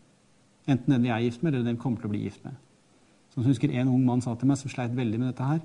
Enten 0.74 0.96
den 0.96 1.06
vi 1.06 1.14
er 1.14 1.22
gift 1.22 1.44
med, 1.44 1.54
eller 1.54 1.70
den 1.70 1.78
vi 1.78 1.84
kommer 1.84 2.02
til 2.02 2.10
å 2.10 2.16
bli 2.16 2.24
gift 2.26 2.42
med. 2.46 2.58
Som 3.30 3.44
jeg 3.44 3.54
husker 3.54 3.72
En 3.78 3.94
ung 3.94 4.02
mann 4.06 4.26
sa 4.26 4.34
til 4.36 4.50
meg, 4.50 4.58
som 4.58 4.74
sleit 4.74 4.98
veldig 4.98 5.22
med 5.22 5.32
dette 5.32 5.46
her. 5.46 5.62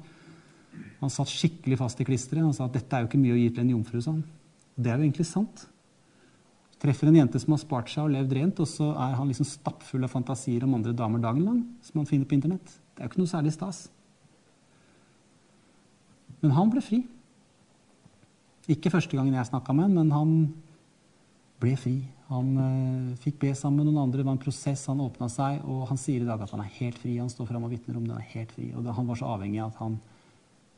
Han 1.00 1.12
satt 1.12 1.30
skikkelig 1.32 1.78
fast 1.80 2.00
i 2.00 2.06
klisteret. 2.08 2.44
Han 2.44 2.56
sa 2.56 2.68
at 2.68 2.76
dette 2.76 2.96
er 2.96 3.04
jo 3.04 3.10
ikke 3.10 3.20
mye 3.20 3.36
å 3.36 3.40
gi 3.40 3.48
til 3.52 3.64
en 3.64 3.72
jomfru. 3.76 4.00
Sånn. 4.04 4.22
Det 4.74 4.90
er 4.90 4.98
jo 4.98 5.06
egentlig 5.06 5.26
sant. 5.28 5.66
Treffer 6.82 7.08
en 7.08 7.16
jente 7.16 7.40
som 7.40 7.54
har 7.54 7.62
spart 7.62 7.90
seg 7.92 8.06
og 8.06 8.12
levd 8.12 8.32
rent, 8.36 8.60
og 8.60 8.68
så 8.68 8.90
er 8.92 9.14
han 9.18 9.28
liksom 9.30 9.48
stappfull 9.48 10.04
av 10.04 10.12
fantasier 10.12 10.66
om 10.66 10.74
andre 10.76 10.92
damer 10.96 11.22
dagen 11.22 11.46
lang, 11.46 11.60
som 11.84 12.00
han 12.02 12.08
finner 12.10 12.28
på 12.28 12.36
internett. 12.36 12.74
Det 12.94 13.02
er 13.02 13.08
jo 13.08 13.12
ikke 13.12 13.22
noe 13.22 13.30
særlig 13.30 13.54
stas. 13.54 13.86
Men 16.42 16.52
han 16.58 16.72
ble 16.72 16.82
fri. 16.84 17.00
Ikke 18.70 18.92
første 18.92 19.16
gangen 19.16 19.36
jeg 19.36 19.48
snakka 19.48 19.72
med 19.76 19.88
han, 19.88 19.96
men 19.96 20.12
han 20.12 20.34
ble 21.62 21.72
fri. 21.80 21.96
Han 22.28 22.50
uh, 22.56 23.16
fikk 23.20 23.38
be 23.42 23.52
sammen 23.56 23.82
med 23.82 23.90
noen 23.90 24.06
andre. 24.06 24.20
Det 24.20 24.28
var 24.28 24.36
en 24.36 24.44
prosess. 24.44 24.86
Han 24.90 25.02
åpna 25.04 25.28
seg, 25.32 25.62
og 25.68 25.86
han 25.90 26.00
sier 26.00 26.24
i 26.24 26.28
dag 26.28 26.40
at 26.44 26.52
han 26.52 26.64
er 26.64 26.72
helt 26.80 27.00
fri. 27.00 27.16
Han 27.20 27.32
står 27.32 27.48
fram 27.48 27.64
og 27.64 27.72
vitner 27.72 27.96
om 27.96 28.04
det. 28.04 28.16
Han 28.16 28.24
er 28.24 28.34
helt 28.34 28.52
fri. 28.56 28.70
Og 28.72 28.84
det, 28.84 28.96
han 28.96 29.08
var 29.08 29.20
så 29.20 29.30
avhengig 29.36 29.62
av 29.64 29.72
at 29.72 29.80
han 29.84 29.98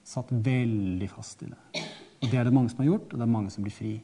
satt 0.06 0.30
veldig 0.30 1.08
fast 1.10 1.42
i 1.42 1.50
det. 1.50 1.86
Og 2.22 2.30
Det 2.30 2.38
er 2.38 2.46
det 2.46 2.54
mange 2.54 2.70
som 2.72 2.82
har 2.82 2.92
gjort, 2.92 3.10
og 3.10 3.18
det 3.18 3.26
er 3.26 3.34
mange 3.34 3.52
som 3.52 3.66
blir 3.66 3.74
fri. 3.74 3.94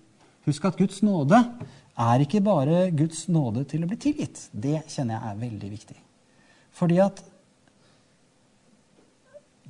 Husk 0.47 0.65
at 0.67 0.79
Guds 0.79 1.03
nåde 1.07 1.39
er 2.03 2.25
ikke 2.25 2.43
bare 2.43 2.89
Guds 2.91 3.29
nåde 3.31 3.65
til 3.71 3.85
å 3.85 3.91
bli 3.91 3.99
tilgitt. 4.01 4.49
Det 4.51 4.81
kjenner 4.91 5.17
jeg 5.17 5.31
er 5.31 5.43
veldig 5.45 5.71
viktig. 5.71 5.99
Fordi 6.75 6.99
at 7.05 7.23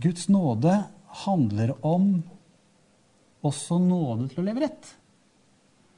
Guds 0.02 0.28
nåde 0.32 0.78
handler 1.22 1.74
om 1.84 2.22
også 3.44 3.76
nåde 3.82 4.30
til 4.30 4.40
å 4.42 4.46
leve 4.46 4.64
rett. 4.64 4.94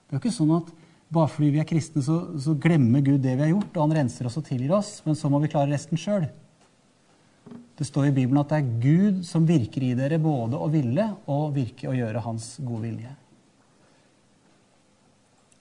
Det 0.05 0.17
er 0.17 0.19
jo 0.19 0.23
ikke 0.25 0.35
sånn 0.35 0.57
at 0.57 0.73
bare 1.15 1.31
fordi 1.31 1.53
vi 1.55 1.61
er 1.63 1.69
kristne, 1.69 2.03
så, 2.03 2.17
så 2.41 2.57
glemmer 2.59 3.05
Gud 3.05 3.23
det 3.23 3.37
vi 3.37 3.45
har 3.45 3.53
gjort, 3.53 3.71
og 3.77 3.83
han 3.85 3.97
renser 4.01 4.27
oss 4.27 4.39
og 4.41 4.47
tilgir 4.49 4.73
oss, 4.75 4.97
men 5.07 5.15
så 5.19 5.31
må 5.31 5.39
vi 5.43 5.51
klare 5.53 5.71
resten 5.71 6.01
sjøl. 6.01 6.27
Det 7.75 7.87
står 7.89 8.09
i 8.09 8.15
Bibelen 8.15 8.39
at 8.43 8.53
det 8.53 8.61
er 8.61 8.73
Gud 8.83 9.21
som 9.27 9.47
virker 9.49 9.83
i 9.83 9.95
dere 9.99 10.21
både 10.23 10.59
å 10.61 10.71
ville 10.71 11.09
og 11.27 11.55
virke 11.57 11.91
å 11.91 11.97
gjøre 11.97 12.23
Hans 12.23 12.55
gode 12.63 12.85
vilje. 12.87 13.15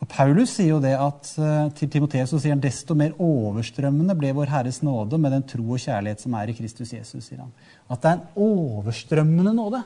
Og 0.04 0.10
Paulus 0.12 0.52
sier 0.58 0.74
jo 0.74 0.82
det 0.84 0.94
at 1.00 1.30
eh, 1.40 1.70
til 1.80 1.90
Timoteus 1.94 2.34
sier 2.36 2.52
han 2.52 2.62
desto 2.62 2.96
mer 2.98 3.14
overstrømmende 3.24 4.18
ble 4.20 4.34
vår 4.36 4.52
Herres 4.52 4.82
nåde 4.84 5.16
med 5.22 5.32
den 5.32 5.46
tro 5.48 5.64
og 5.64 5.80
kjærlighet 5.80 6.26
som 6.26 6.36
er 6.36 6.52
i 6.52 6.56
Kristus 6.58 6.92
Jesus. 6.92 7.24
sier 7.24 7.40
han. 7.40 7.54
At 7.88 8.04
det 8.04 8.12
er 8.12 8.18
en 8.18 8.42
overstrømmende 8.50 9.56
nåde. 9.56 9.80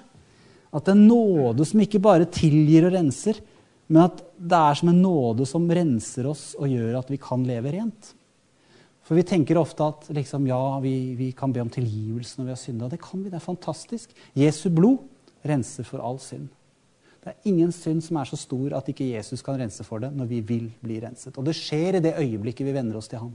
At 0.74 0.88
det 0.88 0.96
er 0.96 0.98
en 0.98 1.06
nåde 1.12 1.68
som 1.70 1.84
ikke 1.86 2.02
bare 2.04 2.28
tilgir 2.34 2.90
og 2.90 2.98
renser, 2.98 3.40
men 3.88 4.08
at 4.08 4.24
det 4.36 4.58
er 4.58 4.80
som 4.82 4.90
en 4.92 5.04
nåde 5.06 5.46
som 5.48 5.70
renser 5.70 6.28
oss 6.28 6.50
og 6.58 6.74
gjør 6.74 6.98
at 7.00 7.14
vi 7.14 7.22
kan 7.22 7.46
leve 7.48 7.78
rent. 7.78 8.12
For 9.08 9.16
vi 9.16 9.24
tenker 9.24 9.56
ofte 9.56 9.86
at 9.88 10.10
liksom, 10.12 10.50
ja, 10.50 10.60
vi, 10.84 11.16
vi, 11.16 11.32
kan 11.32 11.54
be 11.56 11.64
om 11.64 11.72
tilgivelse 11.72 12.38
når 12.38 12.50
vi 12.50 12.52
har 12.52 12.60
synda. 12.60 12.90
Det 12.92 13.00
kan 13.00 13.22
vi, 13.24 13.32
det 13.32 13.40
er 13.40 13.46
fantastisk. 13.46 14.12
Jesu 14.36 14.68
blod 14.68 15.00
renser 15.48 15.88
for 15.88 16.04
all 16.04 16.20
synd. 16.20 16.50
Det 17.24 17.32
er 17.32 17.48
ingen 17.48 17.72
synd 17.76 18.04
som 18.04 18.20
er 18.20 18.28
så 18.28 18.40
stor 18.40 18.76
at 18.76 18.90
ikke 18.92 19.08
Jesus 19.08 19.44
kan 19.44 19.60
rense 19.60 19.84
for 19.88 20.04
det 20.04 20.10
når 20.16 20.28
vi 20.28 20.42
vil 20.50 20.68
bli 20.84 21.00
renset. 21.04 21.36
Og 21.40 21.48
det 21.48 21.56
skjer 21.56 21.98
i 21.98 22.04
det 22.04 22.18
øyeblikket 22.20 22.68
vi 22.68 22.76
venner 22.76 23.00
oss 23.00 23.08
til 23.12 23.24
ham. 23.24 23.32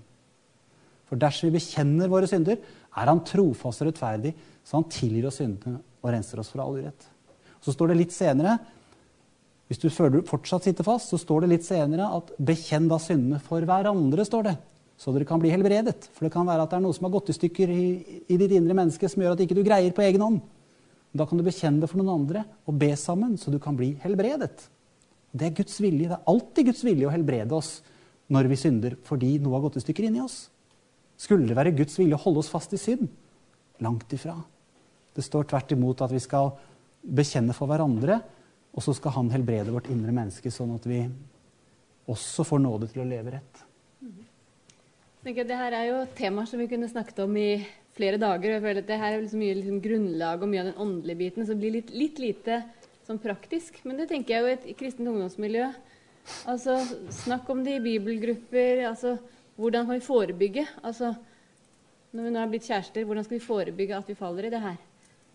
For 1.09 1.21
dersom 1.21 1.49
vi 1.49 1.57
bekjenner 1.57 2.13
våre 2.13 2.29
synder, 2.29 2.61
er 2.61 3.09
han 3.09 3.25
trofast 3.25 3.85
og 3.85 3.89
rettferdig, 3.89 4.35
så 4.65 4.79
han 4.79 4.89
tilgir 4.93 5.29
oss 5.29 5.41
syndene 5.41 5.81
og 6.01 6.13
renser 6.13 6.41
oss 6.41 6.53
for 6.53 6.65
all 6.65 6.77
urett. 6.81 7.09
Så 7.65 7.73
står 7.73 7.93
det 7.93 7.99
litt 8.03 8.17
senere 8.17 8.59
hvis 9.73 9.81
du 9.81 9.89
føler 9.89 10.21
du 10.21 10.29
fortsatt 10.29 10.67
sitter 10.67 10.85
fast, 10.85 11.09
så 11.09 11.17
står 11.17 11.45
det 11.45 11.55
litt 11.55 11.65
senere 11.65 12.11
at 12.13 12.29
'bekjenn 12.37 12.91
da 12.91 12.99
syndene 13.01 13.39
for 13.41 13.65
hverandre', 13.65 14.27
står 14.29 14.43
det. 14.51 14.57
Så 14.99 15.13
dere 15.15 15.27
kan 15.29 15.41
bli 15.43 15.51
helbredet. 15.53 16.09
For 16.15 16.27
det 16.27 16.33
kan 16.35 16.47
være 16.47 16.65
at 16.65 16.73
det 16.73 16.79
er 16.79 16.85
noe 16.85 16.97
som 16.97 17.09
har 17.09 17.15
gått 17.15 17.33
i 17.33 17.37
stykker 17.37 17.71
i, 17.73 17.85
i 18.31 18.39
ditt 18.39 18.55
indre 18.57 18.77
menneske 18.79 19.09
som 19.11 19.23
gjør 19.25 19.37
at 19.37 19.43
ikke 19.45 19.57
du 19.59 19.65
greier 19.67 19.95
på 19.95 20.05
egen 20.05 20.25
hånd. 20.25 20.41
Da 21.13 21.27
kan 21.29 21.41
du 21.41 21.45
bekjenne 21.45 21.83
det 21.83 21.91
for 21.91 22.01
noen 22.01 22.23
andre 22.23 22.45
og 22.69 22.79
be 22.81 22.93
sammen, 22.97 23.35
så 23.41 23.53
du 23.53 23.59
kan 23.63 23.77
bli 23.77 23.93
helbredet. 24.05 24.69
Det 25.33 25.49
er 25.49 25.57
Guds 25.57 25.81
vilje. 25.83 26.09
Det 26.09 26.17
er 26.17 26.31
alltid 26.33 26.71
Guds 26.71 26.85
vilje 26.87 27.09
å 27.09 27.13
helbrede 27.13 27.57
oss 27.57 27.75
når 28.33 28.49
vi 28.49 28.61
synder 28.61 28.97
fordi 29.05 29.35
noe 29.43 29.59
har 29.59 29.67
gått 29.67 29.81
i 29.81 29.85
stykker 29.85 30.09
inni 30.09 30.23
oss. 30.25 30.47
Skulle 31.21 31.49
det 31.49 31.57
være 31.59 31.75
Guds 31.77 31.99
vilje 32.01 32.17
å 32.17 32.23
holde 32.23 32.43
oss 32.43 32.53
fast 32.53 32.73
i 32.77 32.81
synd? 32.81 33.11
Langt 33.85 34.13
ifra. 34.15 34.37
Det 35.13 35.25
står 35.25 35.51
tvert 35.51 35.75
imot 35.75 36.05
at 36.05 36.15
vi 36.15 36.23
skal 36.23 36.55
bekjenne 37.03 37.55
for 37.57 37.69
hverandre 37.69 38.21
og 38.73 38.85
så 38.85 38.95
skal 38.97 39.17
han 39.19 39.31
helbrede 39.33 39.73
vårt 39.73 39.91
indre 39.93 40.15
menneske, 40.17 40.51
sånn 40.53 40.73
at 40.77 40.87
vi 40.89 41.03
også 42.11 42.45
får 42.47 42.63
nåde 42.65 42.89
til 42.93 43.05
å 43.05 43.09
leve 43.09 43.35
rett. 43.35 43.65
Dette 45.23 45.55
her 45.55 45.71
er 45.71 45.85
jo 45.87 45.99
temaer 46.19 46.49
som 46.51 46.59
vi 46.59 46.67
kunne 46.67 46.89
snakket 46.91 47.21
om 47.23 47.37
i 47.39 47.63
flere 47.95 48.19
dager. 48.19 48.49
og 48.49 48.57
jeg 48.57 48.63
føler 48.65 48.83
at 48.83 48.89
det 48.89 48.99
her 48.99 49.13
er 49.13 49.21
liksom 49.23 49.39
mye 49.39 49.55
liksom 49.55 49.79
grunnlag 49.85 50.43
og 50.43 50.51
mye 50.51 50.61
av 50.65 50.69
den 50.73 50.81
åndelige 50.83 51.21
biten 51.21 51.47
som 51.47 51.61
blir 51.61 51.77
litt, 51.77 51.93
litt 51.95 52.19
lite 52.19 52.57
sånn 53.07 53.23
praktisk. 53.23 53.79
Men 53.87 54.01
det 54.01 54.09
tenker 54.11 54.35
jeg 54.35 54.43
jo 54.43 54.51
i 54.51 54.57
et 54.57 54.67
kristent 54.81 55.07
ungdomsmiljø. 55.07 55.71
Altså, 56.51 56.81
Snakk 57.23 57.47
om 57.55 57.63
det 57.63 57.77
i 57.79 57.85
bibelgrupper. 57.87 58.83
altså, 58.91 59.15
Hvordan 59.55 59.87
kan 59.87 59.95
vi 59.95 60.07
forebygge? 60.11 60.67
Altså, 60.83 61.15
Når 62.13 62.25
vi 62.25 62.31
nå 62.31 62.39
har 62.43 62.49
blitt 62.51 62.67
kjærester, 62.67 63.05
hvordan 63.07 63.25
skal 63.25 63.39
vi 63.39 63.47
forebygge 63.47 63.97
at 63.97 64.09
vi 64.09 64.19
faller 64.19 64.45
i 64.45 64.51
det 64.51 64.61
her? 64.61 64.77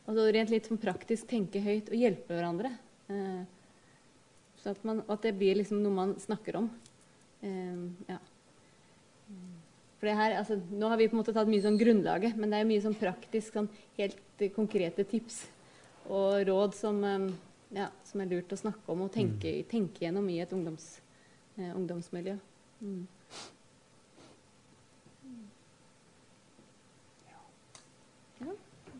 Altså 0.08 0.32
Rent 0.32 0.52
litt 0.52 0.68
sånn 0.68 0.78
praktisk 0.78 1.28
tenke 1.28 1.64
høyt 1.64 1.88
og 1.90 1.96
hjelpe 1.96 2.36
hverandre. 2.36 2.70
Eh, 3.10 3.44
så 4.60 4.76
at, 4.76 4.84
man, 4.84 5.02
at, 5.08 5.22
det 5.24 5.34
blir 5.40 5.56
liksom 5.56 5.80
noe 5.82 5.96
man 5.96 6.14
snakker 6.20 6.60
om. 6.60 6.70
Eh, 7.42 8.12
ja. 8.12 8.20
For 9.98 10.10
det 10.10 10.18
her, 10.20 10.36
altså, 10.38 10.60
nå 10.70 10.90
har 10.92 11.00
vi 11.00 11.08
på 11.10 11.16
en 11.16 11.22
måte 11.24 11.34
tatt 11.34 11.50
mye 11.50 11.64
sånn 11.64 11.80
grunnlaget, 11.80 12.38
men 12.38 12.52
det 12.54 12.60
er 12.62 12.70
mye 12.70 12.84
sånn 12.84 12.98
praktisk, 12.98 13.56
sånn 13.56 13.70
helt 13.98 14.44
konkrete 14.54 15.06
tips 15.10 15.48
og 16.14 16.44
råd 16.48 16.76
som, 16.78 17.04
eh, 17.04 17.26
ja, 17.80 17.90
som, 18.06 18.22
er 18.22 18.30
lurt 18.32 18.54
å 18.54 18.60
snakke 18.60 18.94
om 18.94 19.08
og 19.08 19.12
tenke, 19.12 19.50
mm. 19.50 19.68
tenke 19.72 20.06
gjennom 20.06 20.30
i 20.30 20.40
et 20.44 20.54
ungdoms, 20.54 20.86
eh, 21.58 21.74
ungdomsmiljø. 21.74 22.38
Mm. 22.82 23.08
Ja, 28.38 28.54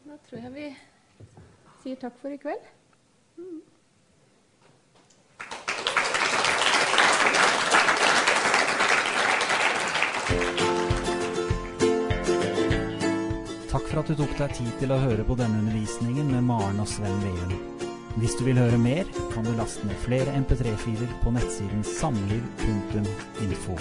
da 0.10 0.20
tror 0.28 0.42
jeg 0.42 0.54
vi 0.58 0.68
sier 1.84 2.02
takk 2.02 2.18
for 2.20 2.34
i 2.34 2.42
kveld. 2.42 2.74
Mm. 3.38 3.62
Takk 13.78 13.90
for 13.92 14.00
at 14.02 14.08
du 14.10 14.16
tok 14.18 14.32
deg 14.40 14.54
tid 14.58 14.70
til 14.82 14.90
å 14.90 14.96
høre 14.98 15.22
på 15.22 15.36
denne 15.38 15.60
undervisningen 15.62 16.32
med 16.34 16.48
Maren 16.48 16.80
og 16.82 16.88
Sven 16.90 17.20
Veum. 17.22 17.52
Hvis 18.18 18.34
du 18.40 18.42
vil 18.48 18.58
høre 18.58 18.80
mer, 18.82 19.06
kan 19.36 19.46
du 19.46 19.52
laste 19.54 19.86
ned 19.86 20.00
flere 20.02 20.34
MP3-filer 20.34 21.12
på 21.22 21.36
nettsiden 21.36 21.86
samliv.info. 21.86 23.78